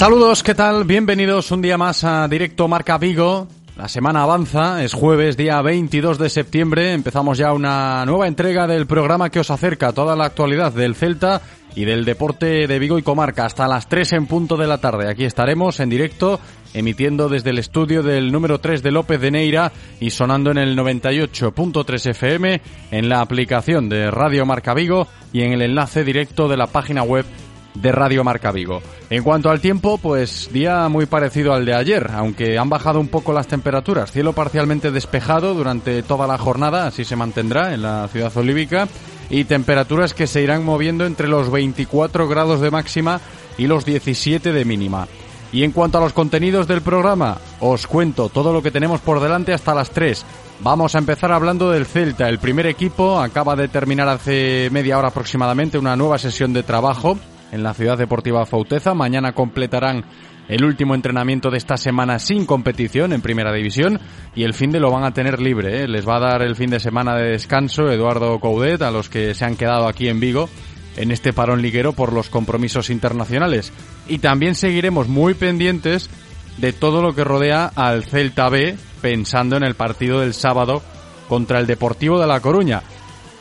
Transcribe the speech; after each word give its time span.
Saludos, 0.00 0.42
¿qué 0.42 0.54
tal? 0.54 0.84
Bienvenidos 0.84 1.50
un 1.50 1.60
día 1.60 1.76
más 1.76 2.04
a 2.04 2.26
Directo 2.26 2.66
Marca 2.68 2.96
Vigo. 2.96 3.48
La 3.76 3.86
semana 3.86 4.22
avanza, 4.22 4.82
es 4.82 4.94
jueves, 4.94 5.36
día 5.36 5.60
22 5.60 6.16
de 6.16 6.30
septiembre. 6.30 6.94
Empezamos 6.94 7.36
ya 7.36 7.52
una 7.52 8.06
nueva 8.06 8.26
entrega 8.26 8.66
del 8.66 8.86
programa 8.86 9.28
que 9.28 9.40
os 9.40 9.50
acerca 9.50 9.92
toda 9.92 10.16
la 10.16 10.24
actualidad 10.24 10.72
del 10.72 10.94
Celta 10.94 11.42
y 11.76 11.84
del 11.84 12.06
deporte 12.06 12.66
de 12.66 12.78
Vigo 12.78 12.98
y 12.98 13.02
Comarca 13.02 13.44
hasta 13.44 13.68
las 13.68 13.90
3 13.90 14.14
en 14.14 14.26
punto 14.26 14.56
de 14.56 14.68
la 14.68 14.78
tarde. 14.78 15.06
Aquí 15.06 15.26
estaremos 15.26 15.80
en 15.80 15.90
directo, 15.90 16.40
emitiendo 16.72 17.28
desde 17.28 17.50
el 17.50 17.58
estudio 17.58 18.02
del 18.02 18.32
número 18.32 18.58
3 18.58 18.82
de 18.82 18.92
López 18.92 19.20
de 19.20 19.30
Neira 19.30 19.70
y 20.00 20.08
sonando 20.08 20.50
en 20.50 20.56
el 20.56 20.78
98.3 20.78 22.10
FM, 22.12 22.62
en 22.90 23.08
la 23.10 23.20
aplicación 23.20 23.90
de 23.90 24.10
Radio 24.10 24.46
Marca 24.46 24.72
Vigo 24.72 25.08
y 25.34 25.42
en 25.42 25.52
el 25.52 25.60
enlace 25.60 26.04
directo 26.04 26.48
de 26.48 26.56
la 26.56 26.68
página 26.68 27.02
web 27.02 27.26
de 27.74 27.92
Radio 27.92 28.24
Marca 28.24 28.52
Vigo. 28.52 28.82
En 29.10 29.22
cuanto 29.22 29.50
al 29.50 29.60
tiempo, 29.60 29.98
pues 29.98 30.50
día 30.52 30.88
muy 30.88 31.06
parecido 31.06 31.52
al 31.52 31.64
de 31.64 31.74
ayer, 31.74 32.10
aunque 32.12 32.58
han 32.58 32.68
bajado 32.68 33.00
un 33.00 33.08
poco 33.08 33.32
las 33.32 33.46
temperaturas. 33.46 34.12
Cielo 34.12 34.32
parcialmente 34.32 34.90
despejado 34.90 35.54
durante 35.54 36.02
toda 36.02 36.26
la 36.26 36.38
jornada, 36.38 36.86
así 36.86 37.04
se 37.04 37.16
mantendrá 37.16 37.74
en 37.74 37.82
la 37.82 38.08
ciudad 38.08 38.36
olívica, 38.36 38.88
y 39.28 39.44
temperaturas 39.44 40.14
que 40.14 40.26
se 40.26 40.42
irán 40.42 40.64
moviendo 40.64 41.06
entre 41.06 41.28
los 41.28 41.50
24 41.50 42.28
grados 42.28 42.60
de 42.60 42.70
máxima 42.70 43.20
y 43.58 43.66
los 43.66 43.84
17 43.84 44.52
de 44.52 44.64
mínima. 44.64 45.06
Y 45.52 45.64
en 45.64 45.72
cuanto 45.72 45.98
a 45.98 46.00
los 46.00 46.12
contenidos 46.12 46.68
del 46.68 46.80
programa, 46.80 47.38
os 47.58 47.86
cuento 47.86 48.28
todo 48.28 48.52
lo 48.52 48.62
que 48.62 48.70
tenemos 48.70 49.00
por 49.00 49.20
delante 49.20 49.52
hasta 49.52 49.74
las 49.74 49.90
3. 49.90 50.24
Vamos 50.60 50.94
a 50.94 50.98
empezar 50.98 51.32
hablando 51.32 51.70
del 51.70 51.86
Celta. 51.86 52.28
El 52.28 52.38
primer 52.38 52.66
equipo 52.66 53.18
acaba 53.18 53.56
de 53.56 53.66
terminar 53.66 54.08
hace 54.08 54.68
media 54.70 54.98
hora 54.98 55.08
aproximadamente 55.08 55.78
una 55.78 55.96
nueva 55.96 56.18
sesión 56.18 56.52
de 56.52 56.62
trabajo 56.62 57.18
en 57.52 57.62
la 57.62 57.74
Ciudad 57.74 57.98
Deportiva 57.98 58.46
Fauteza. 58.46 58.94
Mañana 58.94 59.32
completarán 59.32 60.04
el 60.48 60.64
último 60.64 60.94
entrenamiento 60.94 61.50
de 61.50 61.58
esta 61.58 61.76
semana 61.76 62.18
sin 62.18 62.44
competición 62.44 63.12
en 63.12 63.22
Primera 63.22 63.52
División 63.52 64.00
y 64.34 64.42
el 64.42 64.54
fin 64.54 64.72
de 64.72 64.80
lo 64.80 64.90
van 64.90 65.04
a 65.04 65.12
tener 65.12 65.40
libre. 65.40 65.82
¿eh? 65.82 65.88
Les 65.88 66.08
va 66.08 66.16
a 66.16 66.20
dar 66.20 66.42
el 66.42 66.56
fin 66.56 66.70
de 66.70 66.80
semana 66.80 67.14
de 67.14 67.30
descanso 67.30 67.90
Eduardo 67.90 68.38
Coudet 68.40 68.82
a 68.82 68.90
los 68.90 69.08
que 69.08 69.34
se 69.34 69.44
han 69.44 69.56
quedado 69.56 69.86
aquí 69.86 70.08
en 70.08 70.18
Vigo 70.18 70.48
en 70.96 71.12
este 71.12 71.32
parón 71.32 71.62
liguero 71.62 71.92
por 71.92 72.12
los 72.12 72.28
compromisos 72.28 72.90
internacionales. 72.90 73.72
Y 74.08 74.18
también 74.18 74.54
seguiremos 74.54 75.08
muy 75.08 75.34
pendientes 75.34 76.10
de 76.58 76.72
todo 76.72 77.00
lo 77.00 77.14
que 77.14 77.24
rodea 77.24 77.70
al 77.74 78.04
Celta 78.04 78.48
B 78.48 78.76
pensando 79.00 79.56
en 79.56 79.62
el 79.62 79.76
partido 79.76 80.20
del 80.20 80.34
sábado 80.34 80.82
contra 81.28 81.60
el 81.60 81.66
Deportivo 81.66 82.18
de 82.20 82.26
La 82.26 82.40
Coruña. 82.40 82.82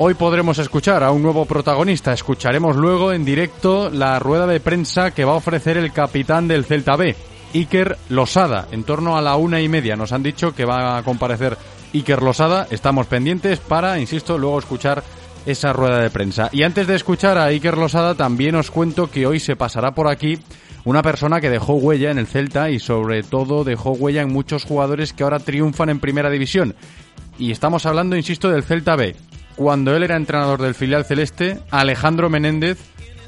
Hoy 0.01 0.13
podremos 0.13 0.57
escuchar 0.59 1.03
a 1.03 1.11
un 1.11 1.21
nuevo 1.21 1.43
protagonista. 1.43 2.13
Escucharemos 2.13 2.77
luego 2.77 3.11
en 3.11 3.25
directo 3.25 3.89
la 3.89 4.17
rueda 4.17 4.47
de 4.47 4.61
prensa 4.61 5.11
que 5.11 5.25
va 5.25 5.33
a 5.33 5.35
ofrecer 5.35 5.75
el 5.75 5.91
capitán 5.91 6.47
del 6.47 6.63
Celta 6.63 6.95
B, 6.95 7.17
Iker 7.53 7.97
Losada. 8.07 8.69
En 8.71 8.85
torno 8.85 9.17
a 9.17 9.21
la 9.21 9.35
una 9.35 9.59
y 9.59 9.67
media 9.67 9.97
nos 9.97 10.13
han 10.13 10.23
dicho 10.23 10.55
que 10.55 10.63
va 10.63 10.97
a 10.97 11.03
comparecer 11.03 11.57
Iker 11.93 12.23
Losada. 12.23 12.65
Estamos 12.71 13.07
pendientes 13.07 13.59
para, 13.59 13.99
insisto, 13.99 14.38
luego 14.38 14.59
escuchar 14.59 15.03
esa 15.45 15.73
rueda 15.73 15.97
de 15.97 16.09
prensa. 16.09 16.47
Y 16.53 16.63
antes 16.63 16.88
de 16.88 16.95
escuchar 16.95 17.38
a 17.38 17.47
Iker 17.47 17.77
Losada, 17.77 18.15
también 18.15 18.55
os 18.55 18.71
cuento 18.71 19.11
que 19.11 19.27
hoy 19.27 19.41
se 19.41 19.57
pasará 19.57 19.91
por 19.91 20.07
aquí 20.07 20.39
una 20.85 21.01
persona 21.01 21.41
que 21.41 21.49
dejó 21.49 21.73
huella 21.73 22.09
en 22.09 22.19
el 22.19 22.27
Celta 22.27 22.69
y 22.69 22.79
sobre 22.79 23.21
todo 23.21 23.65
dejó 23.65 23.91
huella 23.91 24.21
en 24.21 24.31
muchos 24.31 24.63
jugadores 24.63 25.11
que 25.11 25.23
ahora 25.23 25.39
triunfan 25.39 25.89
en 25.89 25.99
Primera 25.99 26.29
División. 26.29 26.73
Y 27.38 27.51
estamos 27.51 27.85
hablando, 27.85 28.15
insisto, 28.15 28.49
del 28.49 28.63
Celta 28.63 28.95
B 28.95 29.13
cuando 29.59 29.93
él 29.93 30.03
era 30.03 30.15
entrenador 30.15 30.61
del 30.61 30.73
filial 30.73 31.03
celeste, 31.03 31.59
Alejandro 31.69 32.29
Menéndez 32.29 32.79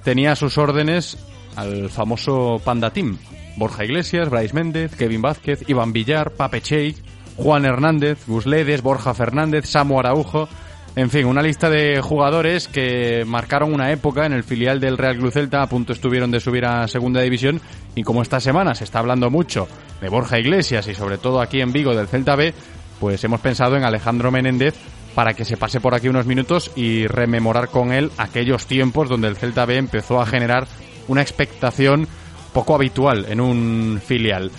tenía 0.06 0.32
a 0.32 0.38
sus 0.38 0.58
órdenes 0.58 1.18
al 1.58 1.90
famoso 1.90 2.62
Panda 2.64 2.92
Team. 2.92 3.18
Borja 3.58 3.84
Iglesias, 3.84 4.30
Bryce 4.30 4.54
Méndez, 4.54 4.96
Kevin 4.96 5.22
Vázquez, 5.22 5.68
Iván 5.68 5.92
Villar, 5.92 6.32
Pape 6.32 6.62
Cheik, 6.62 6.96
Juan 7.36 7.66
Hernández, 7.66 8.26
Gusledes, 8.28 8.82
Borja 8.82 9.14
Fernández, 9.14 9.66
Samu 9.66 10.00
Araujo. 10.00 10.48
En 10.96 11.10
fin, 11.10 11.26
una 11.26 11.42
lista 11.42 11.70
de 11.70 12.00
jugadores 12.00 12.70
que 12.70 13.26
marcaron 13.28 13.74
una 13.74 13.92
época 13.92 14.26
en 14.26 14.32
el 14.32 14.46
filial 14.46 14.80
del 14.80 14.98
Real 14.98 15.18
Club 15.18 15.34
Celta, 15.34 15.62
a 15.62 15.68
punto 15.68 15.92
estuvieron 15.92 16.32
de 16.32 16.40
subir 16.40 16.64
a 16.64 16.88
Segunda 16.88 17.20
División 17.20 17.60
y 17.94 18.04
como 18.04 18.22
esta 18.22 18.40
semana 18.40 18.74
se 18.74 18.86
está 18.86 19.00
hablando 19.00 19.30
mucho 19.30 19.68
de 20.00 20.08
Borja 20.08 20.40
Iglesias 20.40 20.88
y 20.88 20.96
sobre 20.96 21.18
todo 21.18 21.42
aquí 21.42 21.60
en 21.60 21.74
Vigo 21.74 21.94
del 21.94 22.08
Celta 22.08 22.38
B, 22.38 22.54
pues 23.02 23.22
hemos 23.26 23.42
pensado 23.42 23.76
en 23.76 23.84
Alejandro 23.84 24.32
Menéndez 24.32 24.76
para 25.16 25.34
que 25.34 25.46
se 25.46 25.58
pase 25.58 25.82
por 25.82 25.94
aquí 25.94 26.08
unos 26.08 26.26
minutos 26.26 26.72
y 26.76 27.08
rememorar 27.08 27.70
con 27.70 27.92
él 27.92 28.12
aquellos 28.18 28.66
tiempos 28.66 29.10
donde 29.10 29.28
el 29.28 29.36
Celta 29.36 29.66
B 29.66 29.78
empezó 29.78 30.22
a 30.22 30.26
generar 30.26 30.68
una 31.08 31.22
expectación 31.22 32.08
poco 32.54 32.76
habitual 32.76 33.26
en 33.30 33.42
un 33.42 34.02
filial. 34.06 34.52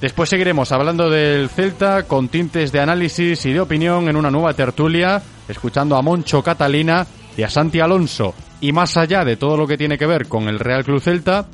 Después 0.00 0.30
seguiremos 0.30 0.70
hablando 0.70 1.10
del 1.10 1.48
Celta 1.48 2.04
con 2.04 2.28
tintes 2.28 2.70
de 2.70 2.80
análisis 2.80 3.44
y 3.46 3.52
de 3.52 3.60
opinión 3.60 4.08
en 4.08 4.16
una 4.16 4.30
nueva 4.30 4.54
tertulia, 4.54 5.20
escuchando 5.48 5.96
a 5.96 6.02
Moncho 6.02 6.42
Catalina 6.42 7.06
y 7.36 7.42
a 7.42 7.50
Santi 7.50 7.80
Alonso. 7.80 8.34
Y 8.60 8.72
más 8.72 8.96
allá 8.96 9.24
de 9.24 9.36
todo 9.36 9.56
lo 9.56 9.66
que 9.66 9.76
tiene 9.76 9.98
que 9.98 10.06
ver 10.06 10.28
con 10.28 10.48
el 10.48 10.60
Real 10.60 10.84
Club 10.84 11.00
Celta, 11.00 11.48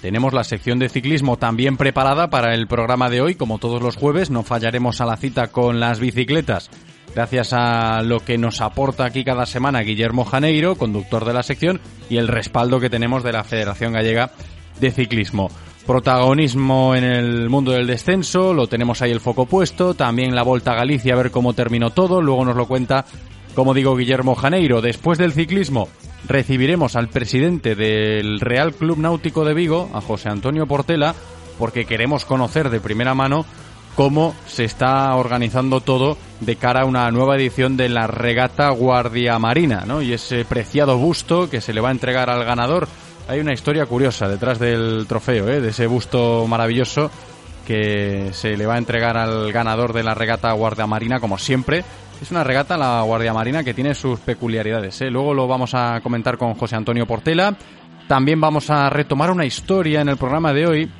tenemos 0.00 0.32
la 0.32 0.44
sección 0.44 0.78
de 0.78 0.88
ciclismo 0.88 1.36
también 1.36 1.76
preparada 1.76 2.28
para 2.28 2.54
el 2.54 2.66
programa 2.66 3.08
de 3.08 3.20
hoy, 3.20 3.34
como 3.36 3.58
todos 3.58 3.82
los 3.82 3.96
jueves, 3.96 4.30
no 4.30 4.42
fallaremos 4.42 5.00
a 5.00 5.06
la 5.06 5.16
cita 5.16 5.48
con 5.48 5.78
las 5.78 6.00
bicicletas 6.00 6.70
gracias 7.14 7.52
a 7.52 8.02
lo 8.02 8.20
que 8.20 8.38
nos 8.38 8.60
aporta 8.60 9.04
aquí 9.04 9.24
cada 9.24 9.46
semana 9.46 9.80
Guillermo 9.80 10.24
Janeiro, 10.24 10.76
conductor 10.76 11.24
de 11.24 11.34
la 11.34 11.42
sección, 11.42 11.80
y 12.08 12.16
el 12.16 12.28
respaldo 12.28 12.80
que 12.80 12.90
tenemos 12.90 13.22
de 13.22 13.32
la 13.32 13.44
Federación 13.44 13.92
Gallega 13.92 14.30
de 14.80 14.90
Ciclismo. 14.90 15.50
Protagonismo 15.86 16.94
en 16.94 17.04
el 17.04 17.48
mundo 17.48 17.72
del 17.72 17.86
descenso, 17.86 18.54
lo 18.54 18.66
tenemos 18.68 19.02
ahí 19.02 19.10
el 19.10 19.20
foco 19.20 19.46
puesto, 19.46 19.94
también 19.94 20.34
la 20.34 20.42
Volta 20.42 20.72
a 20.72 20.76
Galicia 20.76 21.14
a 21.14 21.16
ver 21.16 21.30
cómo 21.30 21.54
terminó 21.54 21.90
todo, 21.90 22.20
luego 22.22 22.44
nos 22.44 22.56
lo 22.56 22.66
cuenta, 22.66 23.04
como 23.54 23.74
digo, 23.74 23.96
Guillermo 23.96 24.34
Janeiro. 24.34 24.80
Después 24.80 25.18
del 25.18 25.32
ciclismo 25.32 25.88
recibiremos 26.28 26.96
al 26.96 27.08
presidente 27.08 27.74
del 27.74 28.40
Real 28.40 28.74
Club 28.74 28.98
Náutico 28.98 29.44
de 29.44 29.54
Vigo, 29.54 29.90
a 29.92 30.00
José 30.00 30.28
Antonio 30.28 30.66
Portela, 30.66 31.14
porque 31.58 31.84
queremos 31.84 32.24
conocer 32.24 32.70
de 32.70 32.80
primera 32.80 33.14
mano 33.14 33.44
cómo 33.94 34.34
se 34.46 34.64
está 34.64 35.14
organizando 35.16 35.80
todo 35.80 36.16
de 36.40 36.56
cara 36.56 36.82
a 36.82 36.86
una 36.86 37.10
nueva 37.10 37.36
edición 37.36 37.76
de 37.76 37.88
la 37.88 38.06
regata 38.06 38.70
Guardia 38.70 39.38
Marina, 39.38 39.84
¿no? 39.86 40.02
Y 40.02 40.12
ese 40.12 40.44
preciado 40.44 40.96
busto 40.98 41.50
que 41.50 41.60
se 41.60 41.72
le 41.72 41.80
va 41.80 41.88
a 41.88 41.92
entregar 41.92 42.30
al 42.30 42.44
ganador. 42.44 42.88
Hay 43.28 43.40
una 43.40 43.52
historia 43.52 43.86
curiosa 43.86 44.28
detrás 44.28 44.58
del 44.58 45.06
trofeo, 45.06 45.48
¿eh? 45.48 45.60
de 45.60 45.68
ese 45.68 45.86
busto 45.86 46.46
maravilloso 46.48 47.10
que 47.66 48.30
se 48.32 48.56
le 48.56 48.66
va 48.66 48.74
a 48.74 48.78
entregar 48.78 49.16
al 49.16 49.52
ganador 49.52 49.92
de 49.92 50.02
la 50.02 50.14
regata 50.14 50.50
Guardia 50.52 50.86
Marina, 50.86 51.20
como 51.20 51.38
siempre. 51.38 51.84
Es 52.20 52.30
una 52.30 52.42
regata, 52.42 52.76
la 52.76 53.02
Guardia 53.02 53.32
Marina, 53.32 53.62
que 53.62 53.74
tiene 53.74 53.94
sus 53.94 54.18
peculiaridades. 54.20 55.00
¿eh? 55.00 55.10
Luego 55.10 55.32
lo 55.32 55.46
vamos 55.46 55.74
a 55.74 56.00
comentar 56.02 56.36
con 56.36 56.54
José 56.54 56.76
Antonio 56.76 57.06
Portela. 57.06 57.56
También 58.08 58.40
vamos 58.40 58.70
a 58.70 58.90
retomar 58.90 59.30
una 59.30 59.46
historia 59.46 60.00
en 60.00 60.08
el 60.08 60.16
programa 60.16 60.52
de 60.52 60.66
hoy 60.66 60.90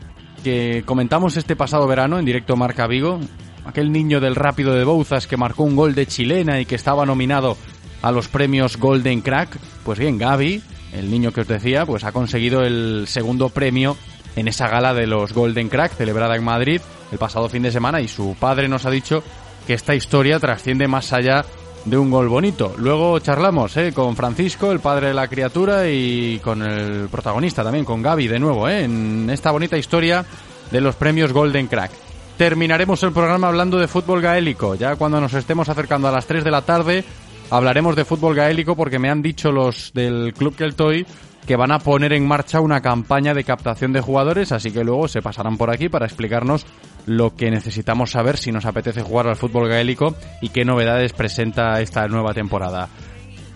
que 0.40 0.82
comentamos 0.84 1.36
este 1.36 1.56
pasado 1.56 1.86
verano 1.86 2.18
en 2.18 2.24
directo 2.24 2.56
Marca 2.56 2.86
Vigo. 2.86 3.20
Aquel 3.64 3.92
niño 3.92 4.20
del 4.20 4.34
rápido 4.34 4.74
de 4.74 4.84
Bouzas 4.84 5.26
que 5.26 5.36
marcó 5.36 5.64
un 5.64 5.76
gol 5.76 5.94
de 5.94 6.06
chilena 6.06 6.60
y 6.60 6.66
que 6.66 6.74
estaba 6.74 7.06
nominado 7.06 7.56
a 8.02 8.10
los 8.10 8.28
premios 8.28 8.76
Golden 8.76 9.20
Crack. 9.20 9.58
Pues 9.84 9.98
bien, 9.98 10.18
Gaby, 10.18 10.62
el 10.92 11.10
niño 11.10 11.32
que 11.32 11.42
os 11.42 11.48
decía, 11.48 11.86
pues 11.86 12.04
ha 12.04 12.12
conseguido 12.12 12.62
el 12.62 13.04
segundo 13.06 13.50
premio 13.50 13.96
en 14.36 14.48
esa 14.48 14.68
gala 14.68 14.94
de 14.94 15.06
los 15.06 15.32
Golden 15.32 15.68
Crack 15.68 15.92
celebrada 15.92 16.36
en 16.36 16.44
Madrid 16.44 16.80
el 17.12 17.18
pasado 17.18 17.48
fin 17.48 17.62
de 17.62 17.72
semana 17.72 18.00
y 18.00 18.08
su 18.08 18.36
padre 18.38 18.68
nos 18.68 18.86
ha 18.86 18.90
dicho 18.90 19.22
que 19.66 19.74
esta 19.74 19.94
historia 19.94 20.38
trasciende 20.38 20.88
más 20.88 21.12
allá 21.12 21.44
de 21.84 21.96
un 21.96 22.10
gol 22.10 22.28
bonito. 22.28 22.74
Luego 22.78 23.18
charlamos 23.18 23.76
¿eh? 23.76 23.92
con 23.92 24.16
Francisco, 24.16 24.72
el 24.72 24.80
padre 24.80 25.08
de 25.08 25.14
la 25.14 25.28
criatura, 25.28 25.88
y 25.88 26.38
con 26.38 26.62
el 26.62 27.08
protagonista 27.08 27.62
también, 27.62 27.84
con 27.84 28.02
Gaby 28.02 28.28
de 28.28 28.38
nuevo, 28.38 28.68
¿eh? 28.68 28.84
en 28.84 29.28
esta 29.30 29.50
bonita 29.50 29.76
historia 29.76 30.24
de 30.70 30.80
los 30.80 30.96
premios 30.96 31.32
Golden 31.32 31.66
Crack. 31.66 31.90
Terminaremos 32.36 33.02
el 33.02 33.12
programa 33.12 33.48
hablando 33.48 33.78
de 33.78 33.88
fútbol 33.88 34.22
gaélico. 34.22 34.74
Ya 34.74 34.96
cuando 34.96 35.20
nos 35.20 35.34
estemos 35.34 35.68
acercando 35.68 36.08
a 36.08 36.12
las 36.12 36.26
3 36.26 36.42
de 36.44 36.50
la 36.50 36.62
tarde 36.62 37.04
hablaremos 37.50 37.96
de 37.96 38.04
fútbol 38.04 38.34
gaélico 38.34 38.76
porque 38.76 38.98
me 38.98 39.10
han 39.10 39.22
dicho 39.22 39.50
los 39.50 39.92
del 39.92 40.32
Club 40.32 40.56
Keltoy 40.56 41.04
que 41.46 41.56
van 41.56 41.72
a 41.72 41.80
poner 41.80 42.12
en 42.12 42.26
marcha 42.26 42.60
una 42.60 42.80
campaña 42.80 43.34
de 43.34 43.44
captación 43.44 43.92
de 43.92 44.00
jugadores, 44.00 44.52
así 44.52 44.70
que 44.70 44.84
luego 44.84 45.08
se 45.08 45.20
pasarán 45.20 45.56
por 45.56 45.70
aquí 45.70 45.88
para 45.88 46.06
explicarnos 46.06 46.64
lo 47.06 47.34
que 47.34 47.50
necesitamos 47.50 48.10
saber 48.12 48.36
si 48.36 48.52
nos 48.52 48.66
apetece 48.66 49.02
jugar 49.02 49.26
al 49.28 49.36
fútbol 49.36 49.68
gaélico 49.68 50.14
y 50.40 50.50
qué 50.50 50.64
novedades 50.64 51.12
presenta 51.12 51.80
esta 51.80 52.06
nueva 52.08 52.34
temporada. 52.34 52.88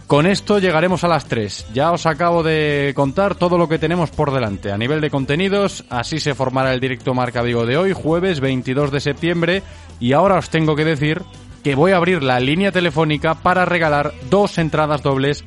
Con 0.07 0.27
esto 0.27 0.59
llegaremos 0.59 1.03
a 1.03 1.09
las 1.09 1.25
3. 1.25 1.69
Ya 1.73 1.91
os 1.91 2.05
acabo 2.05 2.43
de 2.43 2.93
contar 2.95 3.35
todo 3.37 3.57
lo 3.57 3.69
que 3.69 3.79
tenemos 3.79 4.11
por 4.11 4.33
delante. 4.33 4.71
A 4.71 4.77
nivel 4.77 5.01
de 5.01 5.11
contenidos, 5.11 5.85
así 5.89 6.21
se 6.21 6.35
formará 6.35 6.75
el 6.75 6.81
directo 6.81 7.15
Marca 7.15 7.41
Vigo 7.41 7.65
de 7.65 7.79
hoy, 7.79 7.95
jueves 7.95 8.41
22 8.41 8.91
de 8.91 9.01
septiembre. 9.01 9.63
Y 10.01 10.13
ahora 10.13 10.37
os 10.37 10.51
tengo 10.51 10.77
que 10.77 10.85
decir 10.85 11.23
que 11.63 11.75
voy 11.75 11.93
a 11.93 11.97
abrir 11.97 12.23
la 12.23 12.39
línea 12.39 12.71
telefónica 12.71 13.35
para 13.35 13.65
regalar 13.65 14.13
dos 14.29 14.59
entradas 14.59 15.03
dobles 15.03 15.43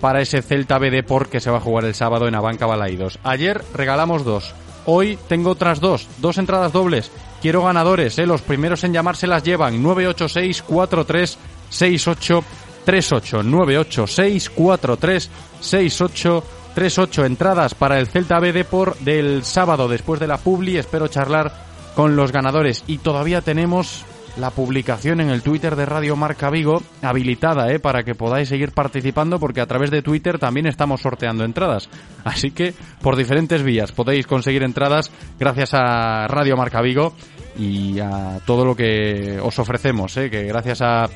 para 0.00 0.20
ese 0.20 0.42
Celta 0.42 0.78
B 0.78 0.90
Deport 0.90 1.30
que 1.30 1.40
se 1.40 1.50
va 1.50 1.58
a 1.58 1.60
jugar 1.60 1.84
el 1.84 1.94
sábado 1.94 2.26
en 2.26 2.34
Abanca 2.34 2.66
Balaidos. 2.66 3.20
Ayer 3.22 3.62
regalamos 3.72 4.24
dos. 4.24 4.52
Hoy 4.84 5.16
tengo 5.28 5.50
otras 5.50 5.78
dos, 5.78 6.08
dos 6.18 6.38
entradas 6.38 6.72
dobles. 6.72 7.12
Quiero 7.42 7.64
ganadores, 7.64 8.16
¿eh? 8.20 8.26
los 8.26 8.40
primeros 8.40 8.84
en 8.84 8.92
llamar 8.92 9.16
se 9.16 9.26
las 9.26 9.42
llevan 9.42 9.82
986 9.82 10.62
43 10.62 11.38
68 11.70 12.44
38 12.84 13.42
986 13.42 14.50
43 14.50 15.30
68 15.60 16.44
38 16.72 17.24
entradas 17.24 17.74
para 17.74 17.98
el 17.98 18.06
Celta 18.06 18.38
B 18.38 18.52
Deport 18.52 19.00
del 19.00 19.42
sábado 19.42 19.88
después 19.88 20.20
de 20.20 20.28
la 20.28 20.38
Publi. 20.38 20.78
Espero 20.78 21.08
charlar 21.08 21.52
con 21.96 22.14
los 22.14 22.30
ganadores 22.30 22.84
y 22.86 22.98
todavía 22.98 23.40
tenemos 23.40 24.04
la 24.36 24.50
publicación 24.50 25.20
en 25.20 25.30
el 25.30 25.42
Twitter 25.42 25.76
de 25.76 25.86
Radio 25.86 26.16
Marca 26.16 26.50
Vigo 26.50 26.82
habilitada, 27.02 27.70
¿eh? 27.70 27.78
para 27.78 28.02
que 28.02 28.14
podáis 28.14 28.48
seguir 28.48 28.72
participando 28.72 29.38
porque 29.38 29.60
a 29.60 29.66
través 29.66 29.90
de 29.90 30.02
Twitter 30.02 30.38
también 30.38 30.66
estamos 30.66 31.02
sorteando 31.02 31.44
entradas. 31.44 31.88
Así 32.24 32.50
que 32.50 32.74
por 33.02 33.16
diferentes 33.16 33.62
vías 33.62 33.92
podéis 33.92 34.26
conseguir 34.26 34.62
entradas 34.62 35.10
gracias 35.38 35.74
a 35.74 36.26
Radio 36.28 36.56
Marca 36.56 36.80
Vigo 36.80 37.14
y 37.58 37.98
a 38.00 38.40
todo 38.46 38.64
lo 38.64 38.74
que 38.74 39.38
os 39.42 39.58
ofrecemos, 39.58 40.16
¿eh? 40.16 40.30
que 40.30 40.44
gracias 40.44 40.80
a 40.80 41.08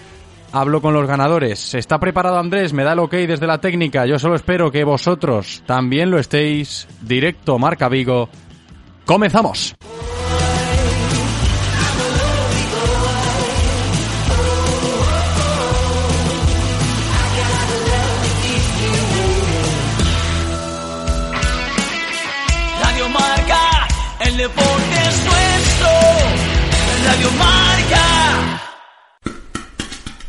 hablo 0.51 0.81
con 0.81 0.93
los 0.93 1.07
ganadores. 1.07 1.75
¿Está 1.75 1.99
preparado 1.99 2.39
Andrés? 2.39 2.73
Me 2.73 2.83
da 2.83 2.93
el 2.93 2.99
ok 2.99 3.13
desde 3.13 3.45
la 3.45 3.59
técnica. 3.59 4.07
Yo 4.07 4.17
solo 4.17 4.35
espero 4.35 4.71
que 4.71 4.83
vosotros 4.83 5.61
también 5.67 6.09
lo 6.09 6.17
estéis. 6.17 6.87
Directo 7.01 7.59
Marca 7.59 7.89
Vigo. 7.89 8.29
¡Comenzamos! 9.05 9.75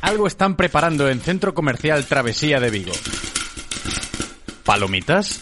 Algo 0.00 0.26
están 0.26 0.56
preparando 0.56 1.10
en 1.10 1.20
Centro 1.20 1.52
Comercial 1.52 2.06
Travesía 2.06 2.58
de 2.58 2.70
Vigo. 2.70 2.92
¿Palomitas? 4.64 5.40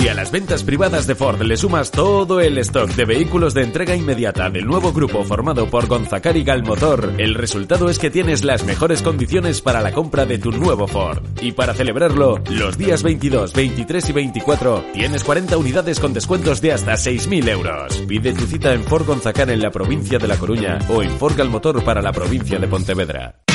Si 0.00 0.08
a 0.08 0.14
las 0.14 0.30
ventas 0.30 0.62
privadas 0.62 1.06
de 1.06 1.14
Ford 1.14 1.42
le 1.42 1.58
sumas 1.58 1.90
todo 1.90 2.40
el 2.40 2.56
stock 2.56 2.88
de 2.92 3.04
vehículos 3.04 3.52
de 3.52 3.64
entrega 3.64 3.94
inmediata 3.94 4.48
del 4.48 4.64
nuevo 4.64 4.94
grupo 4.94 5.24
formado 5.24 5.68
por 5.68 5.88
Gonzacari 5.88 6.42
Galmotor, 6.42 7.16
el 7.18 7.34
resultado 7.34 7.90
es 7.90 7.98
que 7.98 8.08
tienes 8.08 8.42
las 8.42 8.64
mejores 8.64 9.02
condiciones 9.02 9.60
para 9.60 9.82
la 9.82 9.92
compra 9.92 10.24
de 10.24 10.38
tu 10.38 10.52
nuevo 10.52 10.88
Ford. 10.88 11.22
Y 11.42 11.52
para 11.52 11.74
celebrarlo, 11.74 12.40
los 12.48 12.78
días 12.78 13.02
22, 13.02 13.52
23 13.52 14.08
y 14.08 14.12
24 14.14 14.84
tienes 14.94 15.22
40 15.22 15.58
unidades 15.58 16.00
con 16.00 16.14
descuentos 16.14 16.62
de 16.62 16.72
hasta 16.72 16.94
6.000 16.94 17.48
euros. 17.50 17.98
Pide 18.08 18.32
tu 18.32 18.46
cita 18.46 18.72
en 18.72 18.84
Ford 18.84 19.04
Gonzacar 19.06 19.50
en 19.50 19.60
la 19.60 19.70
provincia 19.70 20.18
de 20.18 20.28
La 20.28 20.38
Coruña 20.38 20.78
o 20.88 21.02
en 21.02 21.10
Ford 21.10 21.36
Galmotor 21.36 21.84
para 21.84 22.00
la 22.00 22.12
provincia 22.12 22.58
de 22.58 22.68
Pontevedra. 22.68 23.49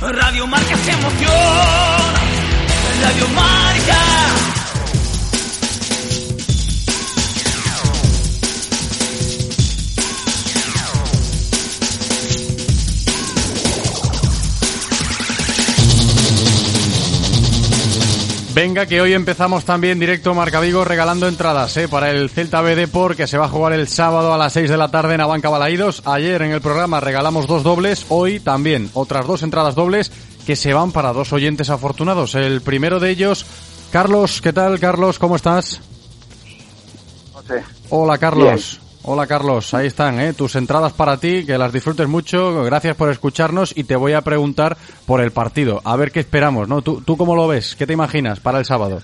Radio 0.00 0.48
Marca 0.48 0.76
se 0.76 0.90
emociona. 0.90 2.20
Radio 3.00 3.28
Marca. 3.28 4.03
Venga, 18.54 18.86
que 18.86 19.00
hoy 19.00 19.14
empezamos 19.14 19.64
también 19.64 19.98
directo 19.98 20.32
Marca 20.32 20.60
Vigo 20.60 20.84
regalando 20.84 21.26
entradas 21.26 21.76
¿eh? 21.76 21.88
para 21.88 22.12
el 22.12 22.30
Celta 22.30 22.60
B 22.60 22.76
Deport 22.76 23.16
que 23.16 23.26
se 23.26 23.36
va 23.36 23.46
a 23.46 23.48
jugar 23.48 23.72
el 23.72 23.88
sábado 23.88 24.32
a 24.32 24.38
las 24.38 24.52
6 24.52 24.70
de 24.70 24.76
la 24.76 24.92
tarde 24.92 25.14
en 25.14 25.20
Abanca 25.20 25.48
Balaídos. 25.48 26.02
Ayer 26.04 26.40
en 26.40 26.52
el 26.52 26.60
programa 26.60 27.00
regalamos 27.00 27.48
dos 27.48 27.64
dobles, 27.64 28.06
hoy 28.10 28.38
también 28.38 28.90
otras 28.94 29.26
dos 29.26 29.42
entradas 29.42 29.74
dobles 29.74 30.12
que 30.46 30.54
se 30.54 30.72
van 30.72 30.92
para 30.92 31.12
dos 31.12 31.32
oyentes 31.32 31.68
afortunados. 31.68 32.36
El 32.36 32.60
primero 32.60 33.00
de 33.00 33.10
ellos, 33.10 33.44
Carlos, 33.90 34.40
¿qué 34.40 34.52
tal 34.52 34.78
Carlos? 34.78 35.18
¿Cómo 35.18 35.34
estás? 35.34 35.80
José. 37.32 37.64
Hola 37.90 38.18
Carlos. 38.18 38.80
Hola 39.06 39.26
Carlos, 39.26 39.74
ahí 39.74 39.86
están, 39.86 40.18
¿eh? 40.18 40.32
tus 40.32 40.56
entradas 40.56 40.94
para 40.94 41.18
ti, 41.18 41.44
que 41.44 41.58
las 41.58 41.74
disfrutes 41.74 42.08
mucho, 42.08 42.64
gracias 42.64 42.96
por 42.96 43.10
escucharnos 43.10 43.76
y 43.76 43.84
te 43.84 43.96
voy 43.96 44.14
a 44.14 44.22
preguntar 44.22 44.78
por 45.06 45.20
el 45.20 45.30
partido, 45.30 45.82
a 45.84 45.94
ver 45.96 46.10
qué 46.10 46.20
esperamos, 46.20 46.68
¿no? 46.68 46.80
¿Tú, 46.80 47.02
tú 47.02 47.18
cómo 47.18 47.36
lo 47.36 47.46
ves? 47.46 47.76
¿Qué 47.76 47.86
te 47.86 47.92
imaginas 47.92 48.40
para 48.40 48.60
el 48.60 48.64
sábado? 48.64 49.02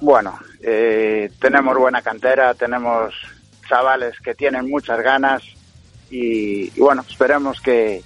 Bueno, 0.00 0.38
eh, 0.62 1.28
tenemos 1.40 1.76
buena 1.76 2.02
cantera, 2.02 2.54
tenemos 2.54 3.12
chavales 3.68 4.14
que 4.20 4.36
tienen 4.36 4.70
muchas 4.70 5.02
ganas 5.02 5.42
y, 6.08 6.66
y 6.66 6.80
bueno, 6.80 7.04
esperemos 7.08 7.60
que 7.60 8.00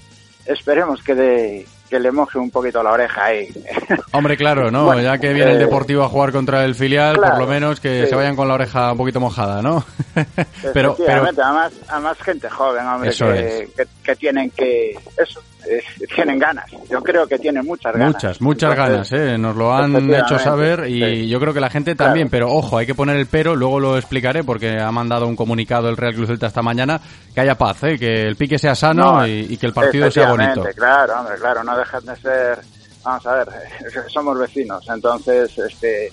esperemos 0.47 1.02
que 1.02 1.14
de, 1.14 1.66
que 1.88 1.99
le 1.99 2.11
moje 2.12 2.38
un 2.38 2.50
poquito 2.50 2.83
la 2.83 2.92
oreja 2.92 3.25
ahí. 3.25 3.49
Hombre, 4.12 4.37
claro, 4.37 4.71
¿no? 4.71 4.85
Bueno, 4.85 5.02
ya 5.02 5.18
que 5.18 5.33
viene 5.33 5.52
el 5.52 5.57
eh, 5.57 5.64
Deportivo 5.64 6.04
a 6.04 6.09
jugar 6.09 6.33
contra 6.33 6.64
el 6.64 6.75
filial, 6.75 7.16
por 7.16 7.38
lo 7.38 7.47
menos 7.47 7.80
que 7.80 8.02
sí. 8.02 8.09
se 8.09 8.14
vayan 8.14 8.37
con 8.37 8.49
la 8.49 8.54
oreja 8.54 8.92
un 8.92 8.99
poquito 8.99 9.21
mojada, 9.21 9.62
¿no? 9.62 9.85
pero, 10.75 10.97
pero 10.97 11.23
además, 11.23 11.73
además 11.88 12.18
gente 12.23 12.49
joven, 12.49 12.87
hombre, 12.87 13.11
Eso 13.11 13.26
que, 13.26 13.59
es. 13.59 13.71
que, 13.71 13.87
que 14.02 14.16
tienen 14.16 14.50
que 14.50 14.99
eso, 15.16 15.42
eh, 15.70 15.82
tienen 16.14 16.38
ganas. 16.38 16.70
Yo 16.90 17.00
creo 17.02 17.26
que 17.26 17.38
tienen 17.38 17.64
muchas 17.64 17.92
ganas. 17.92 18.14
muchas, 18.14 18.40
muchas 18.40 18.70
Entonces, 18.72 19.10
ganas, 19.20 19.34
¿eh? 19.34 19.38
Nos 19.38 19.56
lo 19.56 19.72
han 19.75 20.12
hecho 20.12 20.38
saber 20.38 20.88
y 20.88 21.00
sí. 21.00 21.28
yo 21.28 21.38
creo 21.40 21.52
que 21.54 21.60
la 21.60 21.70
gente 21.70 21.94
Claro. 21.94 22.10
también, 22.10 22.28
pero 22.30 22.48
ojo, 22.50 22.78
hay 22.78 22.87
que 22.87 22.94
poner 22.94 23.16
el 23.16 23.26
pero, 23.26 23.54
luego 23.56 23.78
lo 23.80 23.96
explicaré 23.96 24.44
porque 24.44 24.78
ha 24.80 24.90
mandado 24.90 25.26
un 25.26 25.37
comunicado 25.37 25.88
el 25.88 25.96
Real 25.96 26.14
Cruz 26.14 26.28
Celta 26.28 26.46
esta 26.46 26.62
mañana, 26.62 27.00
que 27.34 27.40
haya 27.40 27.56
paz, 27.56 27.82
¿eh? 27.84 27.96
Que 27.98 28.22
el 28.22 28.37
pique 28.37 28.58
sea 28.58 28.75
sano 28.75 29.18
No, 29.20 29.26
y, 29.26 29.46
y 29.50 29.56
que 29.56 29.66
el 29.66 29.72
partido 29.72 30.10
sea 30.10 30.30
bonito. 30.30 30.62
Claro, 30.76 31.20
hombre, 31.20 31.37
claro, 31.38 31.62
no 31.64 31.76
dejan 31.76 32.04
de 32.04 32.16
ser, 32.16 32.58
vamos 33.04 33.26
a 33.26 33.34
ver, 33.34 33.48
somos 34.08 34.38
vecinos, 34.38 34.84
entonces, 34.92 35.56
este, 35.58 36.12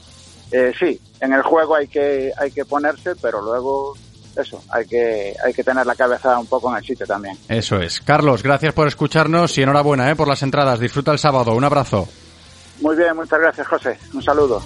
eh, 0.51 0.71
sí, 0.79 1.00
en 1.19 1.33
el 1.33 1.41
juego 1.41 1.75
hay 1.75 1.88
que, 1.88 2.31
hay 2.38 2.51
que 2.51 2.65
ponerse, 2.65 3.15
pero 3.21 3.41
luego, 3.41 3.93
eso, 4.35 4.61
hay 4.69 4.85
que, 4.85 5.33
hay 5.43 5.53
que 5.53 5.63
tener 5.63 5.85
la 5.85 5.95
cabeza 5.95 6.37
un 6.37 6.47
poco 6.47 6.69
en 6.71 6.77
el 6.77 6.85
sitio 6.85 7.05
también. 7.05 7.37
Eso 7.47 7.77
es. 7.81 8.01
Carlos, 8.01 8.43
gracias 8.43 8.73
por 8.73 8.87
escucharnos 8.87 9.57
y 9.57 9.63
enhorabuena, 9.63 10.09
¿eh? 10.09 10.15
Por 10.15 10.27
las 10.27 10.43
entradas. 10.43 10.79
Disfruta 10.79 11.11
el 11.11 11.19
sábado. 11.19 11.53
Un 11.53 11.63
abrazo. 11.63 12.07
Muy 12.81 12.95
bien, 12.95 13.15
muchas 13.15 13.39
gracias, 13.39 13.67
José. 13.67 13.97
Un 14.13 14.21
saludo. 14.21 14.61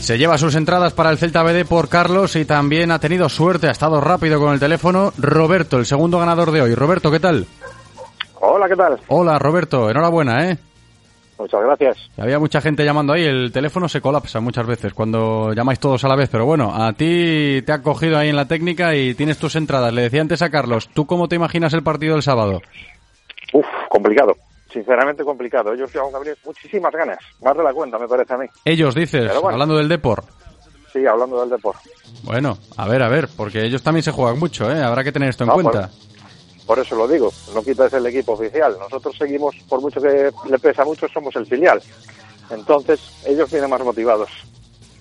Se 0.00 0.16
lleva 0.16 0.38
sus 0.38 0.54
entradas 0.54 0.94
para 0.94 1.10
el 1.10 1.18
Celta 1.18 1.42
BD 1.42 1.66
por 1.66 1.90
Carlos 1.90 2.34
y 2.36 2.46
también 2.46 2.90
ha 2.92 2.98
tenido 2.98 3.28
suerte, 3.28 3.68
ha 3.68 3.72
estado 3.72 4.00
rápido 4.00 4.40
con 4.40 4.54
el 4.54 4.60
teléfono. 4.60 5.12
Roberto, 5.18 5.76
el 5.76 5.84
segundo 5.84 6.18
ganador 6.18 6.50
de 6.50 6.62
hoy. 6.62 6.74
Roberto, 6.74 7.10
¿qué 7.10 7.20
tal? 7.20 7.46
Hola, 8.40 8.68
¿qué 8.68 8.76
tal? 8.76 8.98
Hola, 9.08 9.38
Roberto, 9.38 9.90
enhorabuena, 9.90 10.48
¿eh? 10.48 10.58
Muchas 11.38 11.62
gracias. 11.62 11.96
Había 12.16 12.38
mucha 12.38 12.60
gente 12.60 12.84
llamando 12.84 13.12
ahí, 13.12 13.24
el 13.24 13.52
teléfono 13.52 13.88
se 13.88 14.00
colapsa 14.00 14.40
muchas 14.40 14.66
veces 14.66 14.92
cuando 14.92 15.52
llamáis 15.52 15.78
todos 15.78 16.02
a 16.04 16.08
la 16.08 16.16
vez, 16.16 16.28
pero 16.30 16.44
bueno, 16.44 16.74
a 16.74 16.92
ti 16.92 17.62
te 17.64 17.72
ha 17.72 17.80
cogido 17.80 18.18
ahí 18.18 18.28
en 18.28 18.36
la 18.36 18.48
técnica 18.48 18.94
y 18.94 19.14
tienes 19.14 19.38
tus 19.38 19.54
entradas. 19.56 19.92
Le 19.92 20.02
decía 20.02 20.20
antes 20.20 20.42
a 20.42 20.50
Carlos, 20.50 20.88
¿tú 20.92 21.06
cómo 21.06 21.28
te 21.28 21.36
imaginas 21.36 21.72
el 21.74 21.82
partido 21.82 22.14
del 22.14 22.22
sábado? 22.22 22.60
Uf, 23.52 23.66
complicado. 23.88 24.34
Sinceramente 24.72 25.24
complicado. 25.24 25.72
Ellos 25.72 25.92
llevan 25.94 26.10
muchísimas 26.44 26.92
ganas. 26.92 27.18
Más 27.42 27.56
de 27.56 27.62
la 27.62 27.72
cuenta, 27.72 27.98
me 27.98 28.06
parece 28.08 28.34
a 28.34 28.38
mí. 28.38 28.46
Ellos, 28.64 28.94
dices, 28.94 29.30
bueno. 29.40 29.50
hablando 29.50 29.76
del 29.76 29.88
Depor. 29.88 30.24
Sí, 30.92 31.06
hablando 31.06 31.40
del 31.40 31.50
deporte. 31.50 31.90
Bueno, 32.24 32.56
a 32.76 32.88
ver, 32.88 33.02
a 33.02 33.08
ver, 33.08 33.28
porque 33.36 33.62
ellos 33.62 33.82
también 33.82 34.02
se 34.02 34.10
juegan 34.10 34.38
mucho, 34.38 34.70
¿eh? 34.70 34.82
Habrá 34.82 35.04
que 35.04 35.12
tener 35.12 35.28
esto 35.28 35.44
en 35.44 35.48
No, 35.48 35.54
cuenta. 35.54 35.90
Por 36.68 36.78
eso 36.78 36.94
lo 36.94 37.08
digo. 37.08 37.32
No 37.54 37.62
quitas 37.62 37.90
el 37.94 38.04
equipo 38.06 38.32
oficial. 38.34 38.76
Nosotros 38.78 39.16
seguimos, 39.18 39.56
por 39.70 39.80
mucho 39.80 40.02
que 40.02 40.30
le 40.50 40.58
pesa 40.58 40.84
mucho, 40.84 41.08
somos 41.08 41.34
el 41.36 41.46
filial. 41.46 41.82
Entonces, 42.50 43.00
ellos 43.26 43.50
vienen 43.50 43.70
más 43.70 43.82
motivados. 43.82 44.28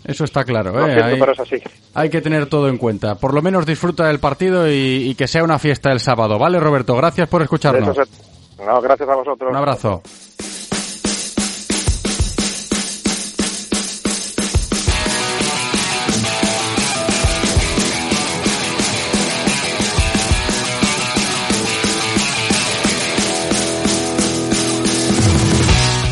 Eso 0.06 0.24
está 0.24 0.46
claro, 0.46 0.70
¿eh? 0.80 0.86
siento, 0.86 1.06
Hay, 1.06 1.20
pero 1.20 1.34
es 1.34 1.40
así. 1.42 1.58
hay 1.94 2.10
que 2.10 2.22
tener 2.22 2.46
todo 2.46 2.70
en 2.70 2.78
cuenta. 2.78 3.16
Por 3.16 3.34
lo 3.34 3.42
menos 3.42 3.66
disfruta 3.66 4.08
del 4.08 4.22
partido 4.22 4.66
y, 4.72 5.10
y 5.10 5.16
que 5.16 5.28
sea 5.28 5.44
una 5.44 5.60
fiesta 5.60 5.92
el 5.92 6.00
sábado. 6.00 6.40
¿Vale, 6.40 6.58
Roberto? 6.62 6.96
Gracias 6.96 7.28
por 7.28 7.42
escucharnos. 7.42 7.98
No, 8.66 8.82
gracias 8.82 9.10
a 9.10 9.16
vosotros. 9.16 9.50
Un 9.52 9.58
abrazo. 9.58 10.02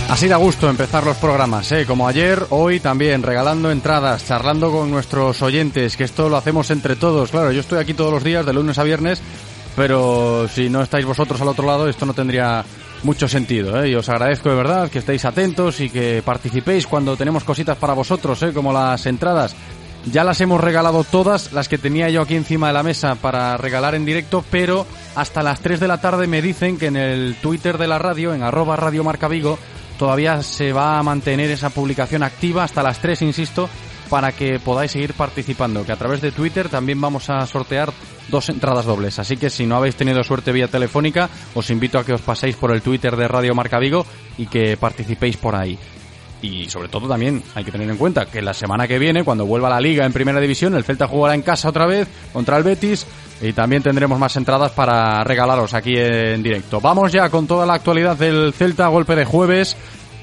Así 0.10 0.28
da 0.28 0.38
gusto 0.38 0.70
empezar 0.70 1.04
los 1.04 1.18
programas, 1.18 1.72
¿eh? 1.72 1.86
como 1.86 2.08
ayer, 2.08 2.46
hoy 2.52 2.80
también, 2.80 3.24
regalando 3.24 3.72
entradas, 3.72 4.26
charlando 4.26 4.72
con 4.72 4.92
nuestros 4.92 5.42
oyentes, 5.42 5.98
que 5.98 6.04
esto 6.04 6.30
lo 6.30 6.38
hacemos 6.38 6.70
entre 6.70 6.96
todos. 6.96 7.32
Claro, 7.32 7.52
yo 7.52 7.60
estoy 7.60 7.80
aquí 7.80 7.96
todos 7.96 8.14
los 8.14 8.24
días, 8.24 8.46
de 8.46 8.54
lunes 8.54 8.78
a 8.78 8.84
viernes, 8.84 9.20
pero 9.76 10.48
si 10.48 10.70
no 10.70 10.84
estáis 10.84 11.06
vosotros 11.06 11.42
al 11.42 11.48
otro 11.48 11.66
lado, 11.66 11.90
esto 11.90 12.06
no 12.06 12.14
tendría 12.14 12.64
mucho 13.02 13.28
sentido. 13.28 13.84
¿eh? 13.84 13.90
Y 13.90 13.96
os 13.96 14.08
agradezco 14.08 14.50
de 14.50 14.56
verdad 14.56 14.90
que 14.90 15.00
estéis 15.00 15.26
atentos 15.26 15.82
y 15.82 15.90
que 15.90 16.22
participéis 16.24 16.86
cuando 16.86 17.18
tenemos 17.18 17.44
cositas 17.44 17.78
para 17.78 17.94
vosotros, 17.94 18.42
¿eh? 18.44 18.54
como 18.54 18.72
las 18.72 19.08
entradas. 19.08 19.56
Ya 20.12 20.24
las 20.24 20.40
hemos 20.40 20.62
regalado 20.62 21.04
todas, 21.04 21.52
las 21.52 21.68
que 21.68 21.80
tenía 21.80 22.10
yo 22.10 22.22
aquí 22.22 22.36
encima 22.36 22.68
de 22.68 22.74
la 22.74 22.84
mesa 22.84 23.16
para 23.16 23.58
regalar 23.58 23.96
en 23.96 24.06
directo, 24.06 24.46
pero 24.52 24.86
hasta 25.16 25.42
las 25.42 25.62
3 25.62 25.80
de 25.80 25.88
la 25.88 26.00
tarde 26.00 26.28
me 26.28 26.44
dicen 26.44 26.78
que 26.78 26.86
en 26.86 26.96
el 26.96 27.36
Twitter 27.42 27.80
de 27.80 27.88
la 27.88 27.98
radio, 27.98 28.36
en 28.36 28.44
arroba 28.44 28.76
Radio 28.76 29.04
Marca 29.04 29.28
Vigo, 29.28 29.58
todavía 29.98 30.42
se 30.42 30.74
va 30.74 31.00
a 31.00 31.04
mantener 31.04 31.52
esa 31.52 31.70
publicación 31.70 32.24
activa 32.24 32.64
hasta 32.64 32.84
las 32.84 33.00
3, 33.00 33.22
insisto, 33.24 33.70
para 34.10 34.32
que 34.32 34.60
podáis 34.60 34.92
seguir 34.92 35.14
participando, 35.14 35.86
que 35.86 35.92
a 35.92 35.98
través 35.98 36.22
de 36.22 36.32
Twitter 36.32 36.70
también 36.70 37.02
vamos 37.02 37.30
a 37.30 37.46
sortear 37.48 37.92
dos 38.30 38.50
entradas 38.50 38.86
dobles. 38.86 39.20
Así 39.20 39.38
que 39.38 39.50
si 39.50 39.66
no 39.66 39.76
habéis 39.76 39.96
tenido 39.96 40.24
suerte 40.24 40.52
vía 40.52 40.68
telefónica, 40.68 41.30
os 41.54 41.70
invito 41.70 41.98
a 41.98 42.06
que 42.06 42.14
os 42.14 42.22
paséis 42.22 42.56
por 42.56 42.72
el 42.72 42.82
Twitter 42.82 43.16
de 43.16 43.28
Radio 43.28 43.56
Marca 43.56 43.80
Vigo 43.80 44.06
y 44.38 44.48
que 44.48 44.78
participéis 44.78 45.38
por 45.38 45.56
ahí. 45.56 45.78
Y 46.42 46.70
sobre 46.70 46.90
todo 46.90 47.08
también 47.08 47.42
hay 47.56 47.64
que 47.64 47.72
tener 47.72 47.90
en 47.90 47.98
cuenta 47.98 48.26
que 48.26 48.42
la 48.42 48.54
semana 48.54 48.88
que 48.88 49.00
viene, 49.00 49.24
cuando 49.24 49.46
vuelva 49.46 49.70
la 49.70 49.80
liga 49.80 50.06
en 50.06 50.14
primera 50.14 50.40
división, 50.40 50.76
el 50.76 50.84
Celta 50.84 51.08
jugará 51.08 51.34
en 51.34 51.42
casa 51.42 51.70
otra 51.70 51.86
vez 51.86 52.08
contra 52.34 52.58
el 52.58 52.64
Betis 52.64 53.08
y 53.42 53.54
también 53.54 53.84
tendremos 53.84 54.20
más 54.20 54.36
entradas 54.36 54.72
para 54.72 55.24
regalaros 55.24 55.74
aquí 55.74 55.96
en 55.98 56.44
directo. 56.44 56.80
Vamos 56.80 57.12
ya 57.12 57.30
con 57.30 57.48
toda 57.48 57.66
la 57.66 57.76
actualidad 57.76 58.18
del 58.18 58.54
Celta, 58.54 58.88
golpe 58.88 59.16
de 59.16 59.26
jueves. 59.26 59.76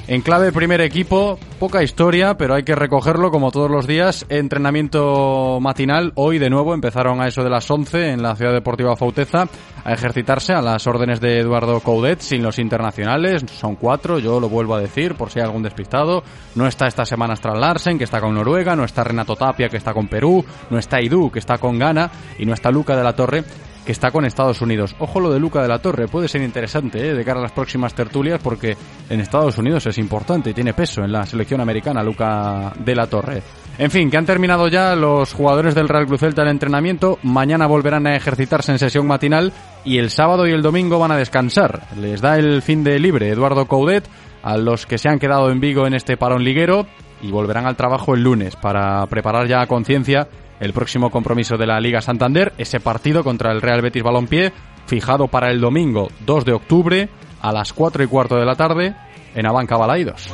En 0.08 0.20
clave 0.20 0.50
primer 0.50 0.80
equipo, 0.80 1.38
poca 1.60 1.82
historia, 1.82 2.36
pero 2.36 2.54
hay 2.54 2.64
que 2.64 2.74
recogerlo 2.74 3.30
como 3.30 3.52
todos 3.52 3.70
los 3.70 3.86
días. 3.86 4.26
Entrenamiento 4.28 5.60
matinal, 5.60 6.12
hoy 6.16 6.40
de 6.40 6.50
nuevo 6.50 6.74
empezaron 6.74 7.20
a 7.20 7.28
eso 7.28 7.44
de 7.44 7.50
las 7.50 7.70
11 7.70 8.10
en 8.10 8.22
la 8.22 8.34
Ciudad 8.34 8.52
Deportiva 8.52 8.96
Fauteza 8.96 9.46
a 9.84 9.92
ejercitarse 9.92 10.54
a 10.54 10.60
las 10.60 10.88
órdenes 10.88 11.20
de 11.20 11.38
Eduardo 11.38 11.78
Coudet 11.80 12.20
sin 12.20 12.42
los 12.42 12.58
internacionales. 12.58 13.44
Son 13.52 13.76
cuatro, 13.76 14.18
yo 14.18 14.40
lo 14.40 14.48
vuelvo 14.48 14.74
a 14.74 14.80
decir 14.80 15.14
por 15.14 15.30
si 15.30 15.38
hay 15.38 15.46
algún 15.46 15.62
despistado. 15.62 16.24
No 16.56 16.66
está 16.66 16.88
esta 16.88 17.04
semana 17.04 17.34
Strand 17.34 17.60
Larsen, 17.60 17.96
que 17.96 18.04
está 18.04 18.20
con 18.20 18.34
Noruega, 18.34 18.74
no 18.74 18.84
está 18.84 19.04
Renato 19.04 19.36
Tapia, 19.36 19.68
que 19.68 19.76
está 19.76 19.94
con 19.94 20.08
Perú, 20.08 20.44
no 20.68 20.78
está 20.78 21.00
Idú, 21.00 21.30
que 21.30 21.38
está 21.38 21.58
con 21.58 21.78
Ghana, 21.78 22.10
y 22.40 22.44
no 22.44 22.54
está 22.54 22.72
Luca 22.72 22.96
de 22.96 23.04
la 23.04 23.14
Torre, 23.14 23.44
que 23.84 23.92
está 23.92 24.10
con 24.10 24.24
Estados 24.24 24.60
Unidos. 24.60 24.94
Ojo 24.98 25.20
lo 25.20 25.32
de 25.32 25.40
Luca 25.40 25.62
de 25.62 25.68
la 25.68 25.80
Torre, 25.80 26.08
puede 26.08 26.28
ser 26.28 26.42
interesante 26.42 27.08
¿eh? 27.08 27.14
de 27.14 27.24
cara 27.24 27.40
a 27.40 27.42
las 27.42 27.52
próximas 27.52 27.94
tertulias 27.94 28.40
porque 28.42 28.76
en 29.10 29.20
Estados 29.20 29.58
Unidos 29.58 29.86
es 29.86 29.98
importante 29.98 30.50
y 30.50 30.54
tiene 30.54 30.74
peso 30.74 31.02
en 31.02 31.12
la 31.12 31.26
selección 31.26 31.60
americana 31.60 32.02
Luca 32.02 32.72
de 32.78 32.94
la 32.94 33.06
Torre. 33.06 33.42
En 33.78 33.90
fin, 33.90 34.10
que 34.10 34.18
han 34.18 34.26
terminado 34.26 34.68
ya 34.68 34.94
los 34.94 35.32
jugadores 35.32 35.74
del 35.74 35.88
Real 35.88 36.06
Cruz 36.06 36.20
Celta 36.20 36.42
el 36.42 36.48
entrenamiento, 36.48 37.18
mañana 37.22 37.66
volverán 37.66 38.06
a 38.06 38.14
ejercitarse 38.14 38.70
en 38.70 38.78
sesión 38.78 39.06
matinal 39.06 39.52
y 39.84 39.98
el 39.98 40.10
sábado 40.10 40.46
y 40.46 40.52
el 40.52 40.62
domingo 40.62 40.98
van 40.98 41.12
a 41.12 41.16
descansar. 41.16 41.88
Les 41.96 42.20
da 42.20 42.36
el 42.36 42.62
fin 42.62 42.84
de 42.84 42.98
libre 42.98 43.30
Eduardo 43.30 43.66
Coudet 43.66 44.08
a 44.42 44.56
los 44.56 44.86
que 44.86 44.98
se 44.98 45.08
han 45.08 45.18
quedado 45.18 45.50
en 45.50 45.60
Vigo 45.60 45.86
en 45.86 45.94
este 45.94 46.16
parón 46.16 46.44
liguero 46.44 46.86
y 47.22 47.30
volverán 47.30 47.66
al 47.66 47.76
trabajo 47.76 48.14
el 48.14 48.22
lunes 48.22 48.56
para 48.56 49.06
preparar 49.06 49.46
ya 49.46 49.62
a 49.62 49.66
conciencia 49.66 50.28
el 50.62 50.72
próximo 50.72 51.10
compromiso 51.10 51.56
de 51.56 51.66
la 51.66 51.80
Liga 51.80 52.00
Santander, 52.00 52.52
ese 52.56 52.78
partido 52.78 53.24
contra 53.24 53.50
el 53.50 53.60
Real 53.60 53.82
Betis 53.82 54.04
Balompié, 54.04 54.52
fijado 54.86 55.26
para 55.26 55.50
el 55.50 55.60
domingo 55.60 56.08
2 56.24 56.44
de 56.44 56.52
octubre 56.52 57.08
a 57.40 57.52
las 57.52 57.72
4 57.72 58.04
y 58.04 58.06
cuarto 58.06 58.36
de 58.36 58.46
la 58.46 58.54
tarde 58.54 58.94
en 59.34 59.44
Abanca 59.44 59.76
Balaidos. 59.76 60.32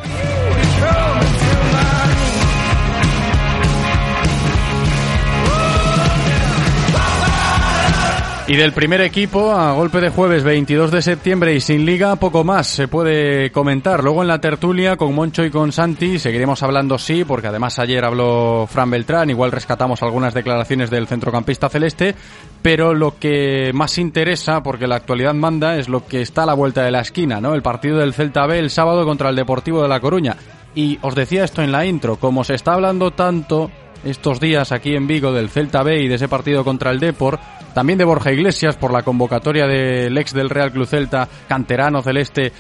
Y 8.51 8.57
del 8.57 8.73
primer 8.73 9.03
equipo, 9.03 9.53
a 9.53 9.75
golpe 9.75 10.01
de 10.01 10.09
jueves 10.09 10.43
22 10.43 10.91
de 10.91 11.03
septiembre 11.03 11.55
y 11.55 11.61
sin 11.61 11.85
liga, 11.85 12.17
poco 12.17 12.45
más 12.45 12.67
se 12.67 12.89
puede 12.89 13.53
comentar. 13.53 14.03
Luego 14.03 14.23
en 14.23 14.29
la 14.29 14.41
tertulia 14.41 14.97
con 14.97 15.15
Moncho 15.15 15.45
y 15.45 15.51
con 15.51 15.71
Santi 15.71 16.19
seguiremos 16.19 16.63
hablando 16.63 16.97
sí, 16.97 17.25
porque 17.27 17.49
además 17.49 17.79
ayer 17.79 18.03
habló 18.07 18.67
Fran 18.67 18.91
Beltrán, 18.91 19.29
igual 19.29 19.53
rescatamos 19.53 20.03
algunas 20.03 20.33
declaraciones 20.33 20.89
del 20.89 21.07
centrocampista 21.07 21.69
celeste, 21.69 22.15
pero 22.63 22.95
lo 22.95 23.19
que 23.19 23.71
más 23.75 23.99
interesa, 23.99 24.63
porque 24.63 24.87
la 24.87 24.97
actualidad 24.97 25.35
manda, 25.35 25.77
es 25.77 25.91
lo 25.91 26.07
que 26.07 26.23
está 26.23 26.45
a 26.45 26.47
la 26.47 26.55
vuelta 26.55 26.83
de 26.83 26.91
la 26.91 27.01
esquina, 27.01 27.43
¿no? 27.43 27.53
El 27.55 27.61
partido 27.61 27.99
del 27.99 28.15
Celta 28.15 28.47
B 28.47 28.59
el 28.59 28.71
sábado 28.71 29.05
contra 29.05 29.29
el 29.29 29.37
Deportivo 29.37 29.83
de 29.83 29.89
La 29.89 30.01
Coruña. 30.01 30.37
Y 30.75 30.99
os 31.03 31.15
decía 31.15 31.45
esto 31.45 31.61
en 31.61 31.71
la 31.71 31.85
intro, 31.85 32.17
como 32.17 32.45
se 32.45 32.55
está 32.55 32.73
hablando 32.73 33.11
tanto 33.11 33.71
estos 34.05 34.41
días 34.41 34.73
aquí 34.73 34.95
en 34.95 35.07
Vigo 35.07 35.33
del 35.33 35.51
Celta 35.51 35.83
B 35.83 36.01
y 36.01 36.09
de 36.09 36.15
ese 36.15 36.29
partido 36.29 36.65
contra 36.65 36.91
el 36.91 37.01
Depor, 37.01 37.39
también 37.79 37.97
de 37.97 38.05
Borja 38.05 38.33
Iglesias 38.33 38.75
por 38.75 38.93
la 38.93 39.05
convocatoria 39.05 39.69
del 39.69 40.19
ex 40.19 40.35
del 40.35 40.51
Real 40.51 40.73
Club 40.73 40.85
Celta, 40.85 41.29
canterano 41.47 42.03
celeste 42.03 42.53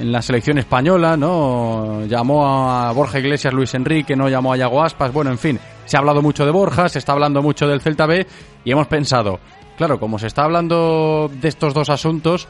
en 0.00 0.10
la 0.10 0.22
selección 0.22 0.56
española, 0.56 1.18
¿no? 1.18 2.06
Llamó 2.06 2.46
a 2.46 2.90
Borja 2.92 3.18
Iglesias 3.18 3.52
Luis 3.52 3.74
Enrique, 3.74 4.16
no 4.16 4.26
llamó 4.30 4.54
a 4.54 4.56
Yago 4.56 4.82
Aspas, 4.82 5.12
bueno, 5.12 5.30
en 5.30 5.36
fin, 5.36 5.60
se 5.84 5.98
ha 5.98 6.00
hablado 6.00 6.22
mucho 6.22 6.46
de 6.46 6.50
Borja, 6.50 6.88
se 6.88 6.98
está 6.98 7.12
hablando 7.12 7.42
mucho 7.42 7.68
del 7.68 7.82
Celta 7.82 8.06
B 8.06 8.26
y 8.64 8.72
hemos 8.72 8.86
pensado, 8.86 9.38
claro, 9.76 10.00
como 10.00 10.18
se 10.18 10.28
está 10.28 10.44
hablando 10.44 11.30
de 11.30 11.48
estos 11.48 11.74
dos 11.74 11.90
asuntos, 11.90 12.48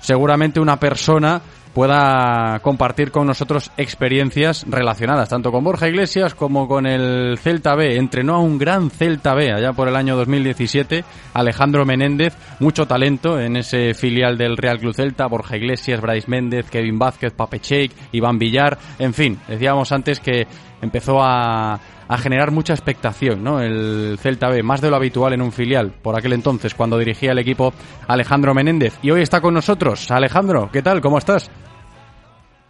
seguramente 0.00 0.58
una 0.58 0.80
persona 0.80 1.42
pueda 1.74 2.58
compartir 2.60 3.10
con 3.10 3.26
nosotros 3.26 3.70
experiencias 3.76 4.64
relacionadas 4.68 5.28
tanto 5.28 5.50
con 5.50 5.64
Borja 5.64 5.88
Iglesias 5.88 6.34
como 6.34 6.68
con 6.68 6.86
el 6.86 7.38
Celta 7.38 7.74
B. 7.74 7.96
Entrenó 7.96 8.34
a 8.34 8.40
un 8.40 8.58
gran 8.58 8.90
Celta 8.90 9.34
B 9.34 9.52
allá 9.52 9.72
por 9.72 9.88
el 9.88 9.96
año 9.96 10.16
2017, 10.16 11.04
Alejandro 11.34 11.84
Menéndez, 11.84 12.34
mucho 12.60 12.86
talento 12.86 13.40
en 13.40 13.56
ese 13.56 13.94
filial 13.94 14.36
del 14.36 14.56
Real 14.56 14.78
Club 14.78 14.94
Celta, 14.94 15.26
Borja 15.26 15.56
Iglesias, 15.56 16.00
Bryce 16.00 16.28
Méndez, 16.28 16.68
Kevin 16.70 16.98
Vázquez, 16.98 17.32
Pape 17.32 17.60
Cheik, 17.60 17.92
Iván 18.12 18.38
Villar, 18.38 18.78
en 18.98 19.14
fin, 19.14 19.38
decíamos 19.48 19.92
antes 19.92 20.20
que 20.20 20.46
empezó 20.80 21.22
a, 21.22 21.78
a 22.12 22.18
generar 22.18 22.50
mucha 22.50 22.74
expectación, 22.74 23.42
¿no? 23.42 23.60
El 23.60 24.16
Celta 24.18 24.48
B, 24.50 24.62
más 24.62 24.80
de 24.80 24.90
lo 24.90 24.96
habitual 24.96 25.32
en 25.32 25.40
un 25.42 25.50
filial, 25.50 25.92
por 26.02 26.16
aquel 26.16 26.34
entonces, 26.34 26.74
cuando 26.74 26.98
dirigía 26.98 27.32
el 27.32 27.38
equipo 27.38 27.72
Alejandro 28.06 28.52
Menéndez. 28.54 28.98
Y 29.02 29.10
hoy 29.10 29.22
está 29.22 29.40
con 29.40 29.54
nosotros. 29.54 30.10
Alejandro, 30.10 30.68
¿qué 30.72 30.82
tal? 30.82 31.00
¿Cómo 31.00 31.16
estás? 31.18 31.50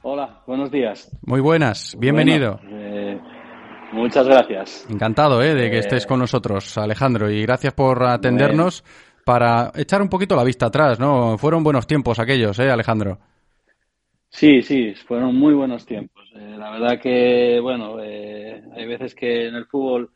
Hola, 0.03 0.41
buenos 0.47 0.71
días. 0.71 1.11
Muy 1.27 1.41
buenas, 1.41 1.97
bienvenido. 1.99 2.61
eh, 2.69 3.21
muchas 3.93 4.27
gracias. 4.27 4.87
Encantado 4.89 5.43
¿eh? 5.43 5.55
de 5.55 5.71
que 5.71 5.77
Eh, 5.77 5.81
estés 5.81 6.07
con 6.07 6.19
nosotros, 6.21 6.77
Alejandro, 6.79 7.31
y 7.31 7.43
gracias 7.43 7.73
por 7.73 8.03
atendernos 8.05 8.85
para 9.25 9.71
echar 9.77 10.03
un 10.03 10.09
poquito 10.09 10.35
la 10.37 10.45
vista 10.45 10.67
atrás, 10.67 10.99
¿no? 10.99 11.39
Fueron 11.39 11.63
buenos 11.65 11.87
tiempos 11.87 12.19
aquellos, 12.19 12.59
¿eh, 12.59 12.71
Alejandro? 12.71 13.19
Sí, 14.33 14.63
sí, 14.63 14.95
fueron 14.95 15.35
muy 15.37 15.53
buenos 15.55 15.85
tiempos. 15.87 16.25
Eh, 16.35 16.57
la 16.59 16.71
verdad 16.71 17.01
que, 17.01 17.61
bueno, 17.61 17.99
eh, 18.03 18.63
hay 18.75 18.87
veces 18.87 19.15
que 19.15 19.49
en 19.49 19.55
el 19.55 19.67
fútbol, 19.67 20.11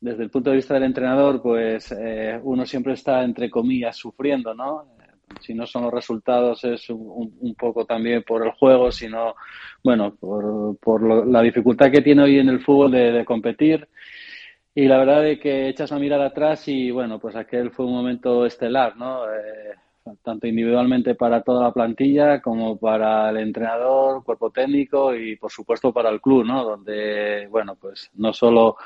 desde 0.00 0.24
el 0.24 0.30
punto 0.30 0.50
de 0.50 0.56
vista 0.56 0.74
del 0.74 0.84
entrenador, 0.84 1.42
pues 1.42 1.92
eh, 1.92 2.40
uno 2.42 2.66
siempre 2.66 2.94
está, 2.94 3.22
entre 3.24 3.50
comillas, 3.50 3.96
sufriendo, 3.96 4.54
¿no? 4.54 4.84
Eh, 5.02 5.12
Si 5.40 5.54
no 5.54 5.66
son 5.66 5.84
los 5.84 5.92
resultados 5.94 6.64
es 6.64 6.90
un, 6.90 7.36
un 7.40 7.54
poco 7.54 7.84
también 7.86 8.22
por 8.24 8.44
el 8.46 8.52
juego, 8.52 8.90
sino, 8.92 9.34
bueno, 9.84 10.16
por, 10.16 10.78
por 10.78 11.02
lo- 11.02 11.24
la 11.24 11.42
dificultad 11.42 11.90
que 11.90 12.02
tiene 12.02 12.22
hoy 12.24 12.38
en 12.38 12.48
el 12.48 12.60
fútbol 12.60 12.92
de, 12.92 13.12
de 13.12 13.24
competir. 13.24 13.88
Y 14.74 14.86
la 14.88 14.98
verdad 14.98 15.26
es 15.28 15.40
que 15.40 15.68
echas 15.68 15.92
a 15.92 15.98
mirar 15.98 16.20
atrás 16.22 16.68
y, 16.68 16.90
bueno, 16.92 17.18
pues 17.20 17.36
aquel 17.36 17.70
fue 17.72 17.86
un 17.86 17.92
momento 17.94 18.46
estelar, 18.46 18.96
¿no? 18.96 19.24
Tanto 20.22 20.46
individualmente 20.46 21.14
para 21.14 21.42
toda 21.42 21.64
la 21.64 21.72
plantilla 21.72 22.40
como 22.40 22.78
para 22.78 23.30
el 23.30 23.38
entrenador, 23.38 24.24
cuerpo 24.24 24.50
técnico 24.50 25.14
y 25.14 25.36
por 25.36 25.50
supuesto 25.50 25.92
para 25.92 26.10
el 26.10 26.20
club, 26.20 26.44
¿no? 26.44 26.64
Donde, 26.64 27.46
bueno, 27.50 27.76
pues 27.76 28.10
no 28.14 28.32
solo 28.32 28.76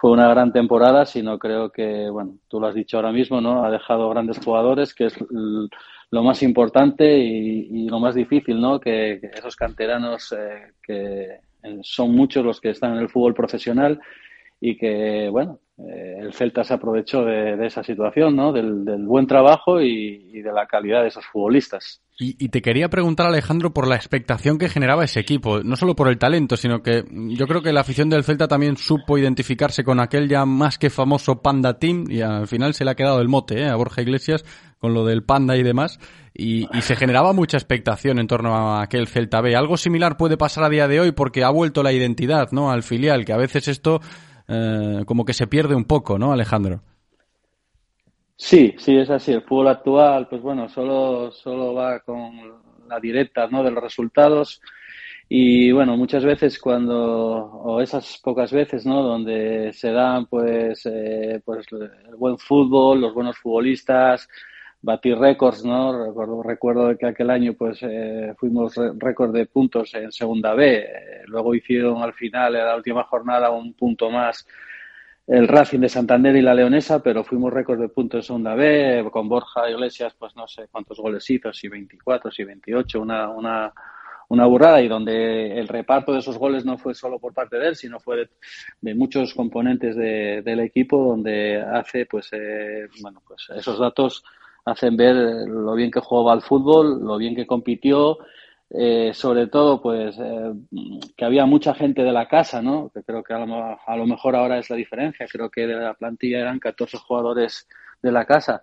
fue 0.00 0.12
una 0.12 0.28
gran 0.28 0.52
temporada, 0.52 1.04
sino 1.04 1.38
creo 1.38 1.70
que, 1.70 2.08
bueno, 2.08 2.38
tú 2.48 2.60
lo 2.60 2.68
has 2.68 2.74
dicho 2.74 2.96
ahora 2.96 3.12
mismo, 3.12 3.40
¿no? 3.40 3.64
Ha 3.64 3.70
dejado 3.70 4.08
grandes 4.10 4.38
jugadores, 4.38 4.94
que 4.94 5.06
es 5.06 5.16
lo 6.10 6.22
más 6.22 6.42
importante 6.42 7.18
y, 7.18 7.88
lo 7.88 7.98
más 7.98 8.14
difícil, 8.14 8.60
¿no? 8.60 8.78
Que, 8.78 9.20
esos 9.34 9.56
canteranos 9.56 10.32
eh, 10.32 10.72
que 10.82 11.40
son 11.82 12.14
muchos 12.14 12.44
los 12.44 12.60
que 12.60 12.70
están 12.70 12.92
en 12.92 12.98
el 12.98 13.08
fútbol 13.08 13.34
profesional 13.34 14.00
y 14.60 14.76
que, 14.76 15.28
bueno, 15.30 15.60
eh, 15.78 16.16
el 16.18 16.32
Celta 16.32 16.64
se 16.64 16.74
aprovechó 16.74 17.24
de, 17.24 17.64
esa 17.64 17.84
situación, 17.84 18.34
¿no? 18.34 18.52
Del, 18.52 18.84
buen 19.06 19.28
trabajo 19.28 19.80
y, 19.80 20.42
de 20.42 20.52
la 20.52 20.66
calidad 20.66 21.02
de 21.02 21.08
esos 21.08 21.24
futbolistas. 21.26 22.02
Y, 22.18 22.34
y 22.44 22.48
te 22.48 22.62
quería 22.62 22.88
preguntar, 22.88 23.26
Alejandro, 23.26 23.72
por 23.72 23.86
la 23.86 23.94
expectación 23.94 24.58
que 24.58 24.68
generaba 24.68 25.04
ese 25.04 25.20
equipo, 25.20 25.62
no 25.62 25.76
solo 25.76 25.94
por 25.94 26.08
el 26.08 26.18
talento, 26.18 26.56
sino 26.56 26.82
que 26.82 27.04
yo 27.12 27.46
creo 27.46 27.62
que 27.62 27.72
la 27.72 27.82
afición 27.82 28.10
del 28.10 28.24
Celta 28.24 28.48
también 28.48 28.76
supo 28.76 29.18
identificarse 29.18 29.84
con 29.84 30.00
aquel 30.00 30.28
ya 30.28 30.44
más 30.44 30.78
que 30.78 30.90
famoso 30.90 31.42
Panda 31.42 31.78
Team, 31.78 32.06
y 32.10 32.22
al 32.22 32.48
final 32.48 32.74
se 32.74 32.84
le 32.84 32.90
ha 32.90 32.96
quedado 32.96 33.20
el 33.20 33.28
mote 33.28 33.60
¿eh? 33.60 33.68
a 33.68 33.76
Borja 33.76 34.02
Iglesias 34.02 34.44
con 34.78 34.94
lo 34.94 35.04
del 35.04 35.22
Panda 35.22 35.56
y 35.56 35.62
demás, 35.62 36.00
y, 36.34 36.66
y 36.76 36.82
se 36.82 36.96
generaba 36.96 37.32
mucha 37.32 37.56
expectación 37.56 38.18
en 38.18 38.26
torno 38.26 38.56
a 38.56 38.82
aquel 38.82 39.06
Celta 39.06 39.40
B. 39.40 39.54
Algo 39.54 39.76
similar 39.76 40.16
puede 40.16 40.36
pasar 40.36 40.64
a 40.64 40.68
día 40.68 40.88
de 40.88 40.98
hoy 40.98 41.12
porque 41.12 41.44
ha 41.44 41.50
vuelto 41.50 41.84
la 41.84 41.92
identidad 41.92 42.50
¿no? 42.50 42.72
al 42.72 42.82
filial, 42.82 43.24
que 43.24 43.32
a 43.32 43.36
veces 43.36 43.68
esto 43.68 44.00
eh, 44.48 45.02
como 45.06 45.24
que 45.24 45.34
se 45.34 45.46
pierde 45.46 45.74
un 45.74 45.84
poco, 45.84 46.18
¿no, 46.18 46.32
Alejandro? 46.32 46.80
Sí, 48.36 48.74
sí, 48.78 48.96
es 48.96 49.10
así. 49.10 49.32
El 49.32 49.42
fútbol 49.42 49.68
actual, 49.68 50.28
pues 50.28 50.40
bueno, 50.40 50.68
solo, 50.68 51.30
solo 51.32 51.74
va 51.74 52.00
con 52.00 52.32
la 52.88 53.00
directa, 53.00 53.46
¿no? 53.48 53.62
de 53.62 53.70
los 53.70 53.82
resultados. 53.82 54.60
Y 55.28 55.72
bueno, 55.72 55.96
muchas 55.96 56.24
veces 56.24 56.58
cuando, 56.58 56.96
o 56.96 57.82
esas 57.82 58.18
pocas 58.22 58.50
veces, 58.50 58.86
¿no? 58.86 59.02
Donde 59.02 59.72
se 59.74 59.92
dan, 59.92 60.24
pues, 60.26 60.86
eh, 60.86 61.42
pues 61.44 61.66
el 61.72 62.16
buen 62.16 62.38
fútbol, 62.38 63.02
los 63.02 63.12
buenos 63.12 63.36
futbolistas, 63.36 64.26
batir 64.80 65.18
récords, 65.18 65.64
¿no? 65.64 66.06
Recuerdo, 66.06 66.42
recuerdo 66.42 66.96
que 66.96 67.06
aquel 67.06 67.30
año, 67.30 67.54
pues, 67.54 67.78
eh, 67.82 68.34
fuimos 68.38 68.74
récord 68.98 69.32
de 69.32 69.46
puntos 69.46 69.92
en 69.94 70.12
Segunda 70.12 70.54
B. 70.54 70.78
Eh, 70.78 71.22
luego 71.26 71.54
hicieron 71.54 72.02
al 72.02 72.14
final, 72.14 72.56
en 72.56 72.64
la 72.66 72.76
última 72.76 73.04
jornada, 73.04 73.50
un 73.50 73.74
punto 73.74 74.10
más 74.10 74.46
el 75.26 75.46
Racing 75.46 75.80
de 75.80 75.88
Santander 75.90 76.34
y 76.36 76.40
la 76.42 76.54
Leonesa, 76.54 77.02
pero 77.02 77.22
fuimos 77.22 77.52
récord 77.52 77.78
de 77.80 77.88
puntos 77.90 78.18
en 78.20 78.22
Segunda 78.26 78.54
B, 78.54 79.06
con 79.12 79.28
Borja 79.28 79.68
Iglesias, 79.70 80.14
pues 80.18 80.34
no 80.34 80.48
sé 80.48 80.68
cuántos 80.70 80.98
goles 80.98 81.28
hizo, 81.28 81.52
si 81.52 81.68
24, 81.68 82.30
si 82.30 82.44
28, 82.44 82.98
una, 82.98 83.28
una, 83.28 83.70
una 84.30 84.46
burrada, 84.46 84.80
y 84.80 84.88
donde 84.88 85.58
el 85.58 85.68
reparto 85.68 86.14
de 86.14 86.20
esos 86.20 86.38
goles 86.38 86.64
no 86.64 86.78
fue 86.78 86.94
solo 86.94 87.18
por 87.18 87.34
parte 87.34 87.58
de 87.58 87.68
él, 87.68 87.76
sino 87.76 88.00
fue 88.00 88.16
de, 88.16 88.30
de 88.80 88.94
muchos 88.94 89.34
componentes 89.34 89.96
de- 89.96 90.40
del 90.42 90.60
equipo, 90.60 90.96
donde 91.08 91.60
hace, 91.60 92.06
pues, 92.06 92.30
eh, 92.32 92.88
bueno, 93.02 93.20
pues 93.26 93.48
esos 93.54 93.78
datos 93.78 94.24
hacen 94.70 94.96
ver 94.96 95.16
lo 95.48 95.74
bien 95.74 95.90
que 95.90 96.00
jugaba 96.00 96.32
al 96.32 96.42
fútbol, 96.42 97.00
lo 97.02 97.16
bien 97.16 97.34
que 97.34 97.46
compitió, 97.46 98.18
eh, 98.70 99.12
sobre 99.14 99.46
todo, 99.46 99.80
pues, 99.80 100.16
eh, 100.18 100.52
que 101.16 101.24
había 101.24 101.46
mucha 101.46 101.74
gente 101.74 102.02
de 102.02 102.12
la 102.12 102.28
casa, 102.28 102.60
¿no? 102.60 102.90
Que 102.92 103.02
creo 103.02 103.22
que 103.22 103.32
a 103.32 103.38
lo, 103.38 103.78
a 103.86 103.96
lo 103.96 104.06
mejor 104.06 104.36
ahora 104.36 104.58
es 104.58 104.68
la 104.68 104.76
diferencia. 104.76 105.26
Creo 105.30 105.50
que 105.50 105.66
de 105.66 105.74
la 105.74 105.94
plantilla 105.94 106.40
eran 106.40 106.58
14 106.58 106.98
jugadores 106.98 107.66
de 108.02 108.12
la 108.12 108.26
casa, 108.26 108.60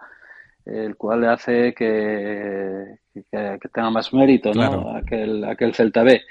el 0.65 0.95
cual 0.95 1.21
le 1.21 1.27
hace 1.27 1.73
que, 1.73 2.99
que, 3.13 3.57
que 3.61 3.69
tenga 3.69 3.89
más 3.89 4.13
mérito, 4.13 4.49
¿no? 4.49 4.53
Claro. 4.53 4.95
Aquel, 4.95 5.43
aquel 5.43 5.73
Celta 5.73 6.03
B. 6.03 6.21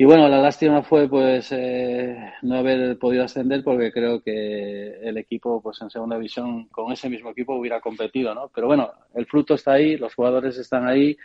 Y 0.00 0.04
bueno, 0.04 0.28
la 0.28 0.38
lástima 0.40 0.82
fue 0.84 1.08
pues 1.08 1.50
eh, 1.50 2.16
no 2.42 2.54
haber 2.58 2.96
podido 3.00 3.24
ascender 3.24 3.64
porque 3.64 3.90
creo 3.90 4.22
que 4.22 4.90
el 5.02 5.18
equipo 5.18 5.60
pues 5.60 5.80
en 5.82 5.90
segunda 5.90 6.14
división 6.16 6.66
con 6.68 6.92
ese 6.92 7.08
mismo 7.10 7.30
equipo 7.30 7.56
hubiera 7.56 7.80
competido, 7.80 8.32
¿no? 8.32 8.48
Pero 8.54 8.68
bueno, 8.68 8.92
el 9.14 9.26
fruto 9.26 9.54
está 9.54 9.72
ahí, 9.72 9.96
los 9.96 10.14
jugadores 10.14 10.56
están 10.56 10.86
ahí 10.86 11.16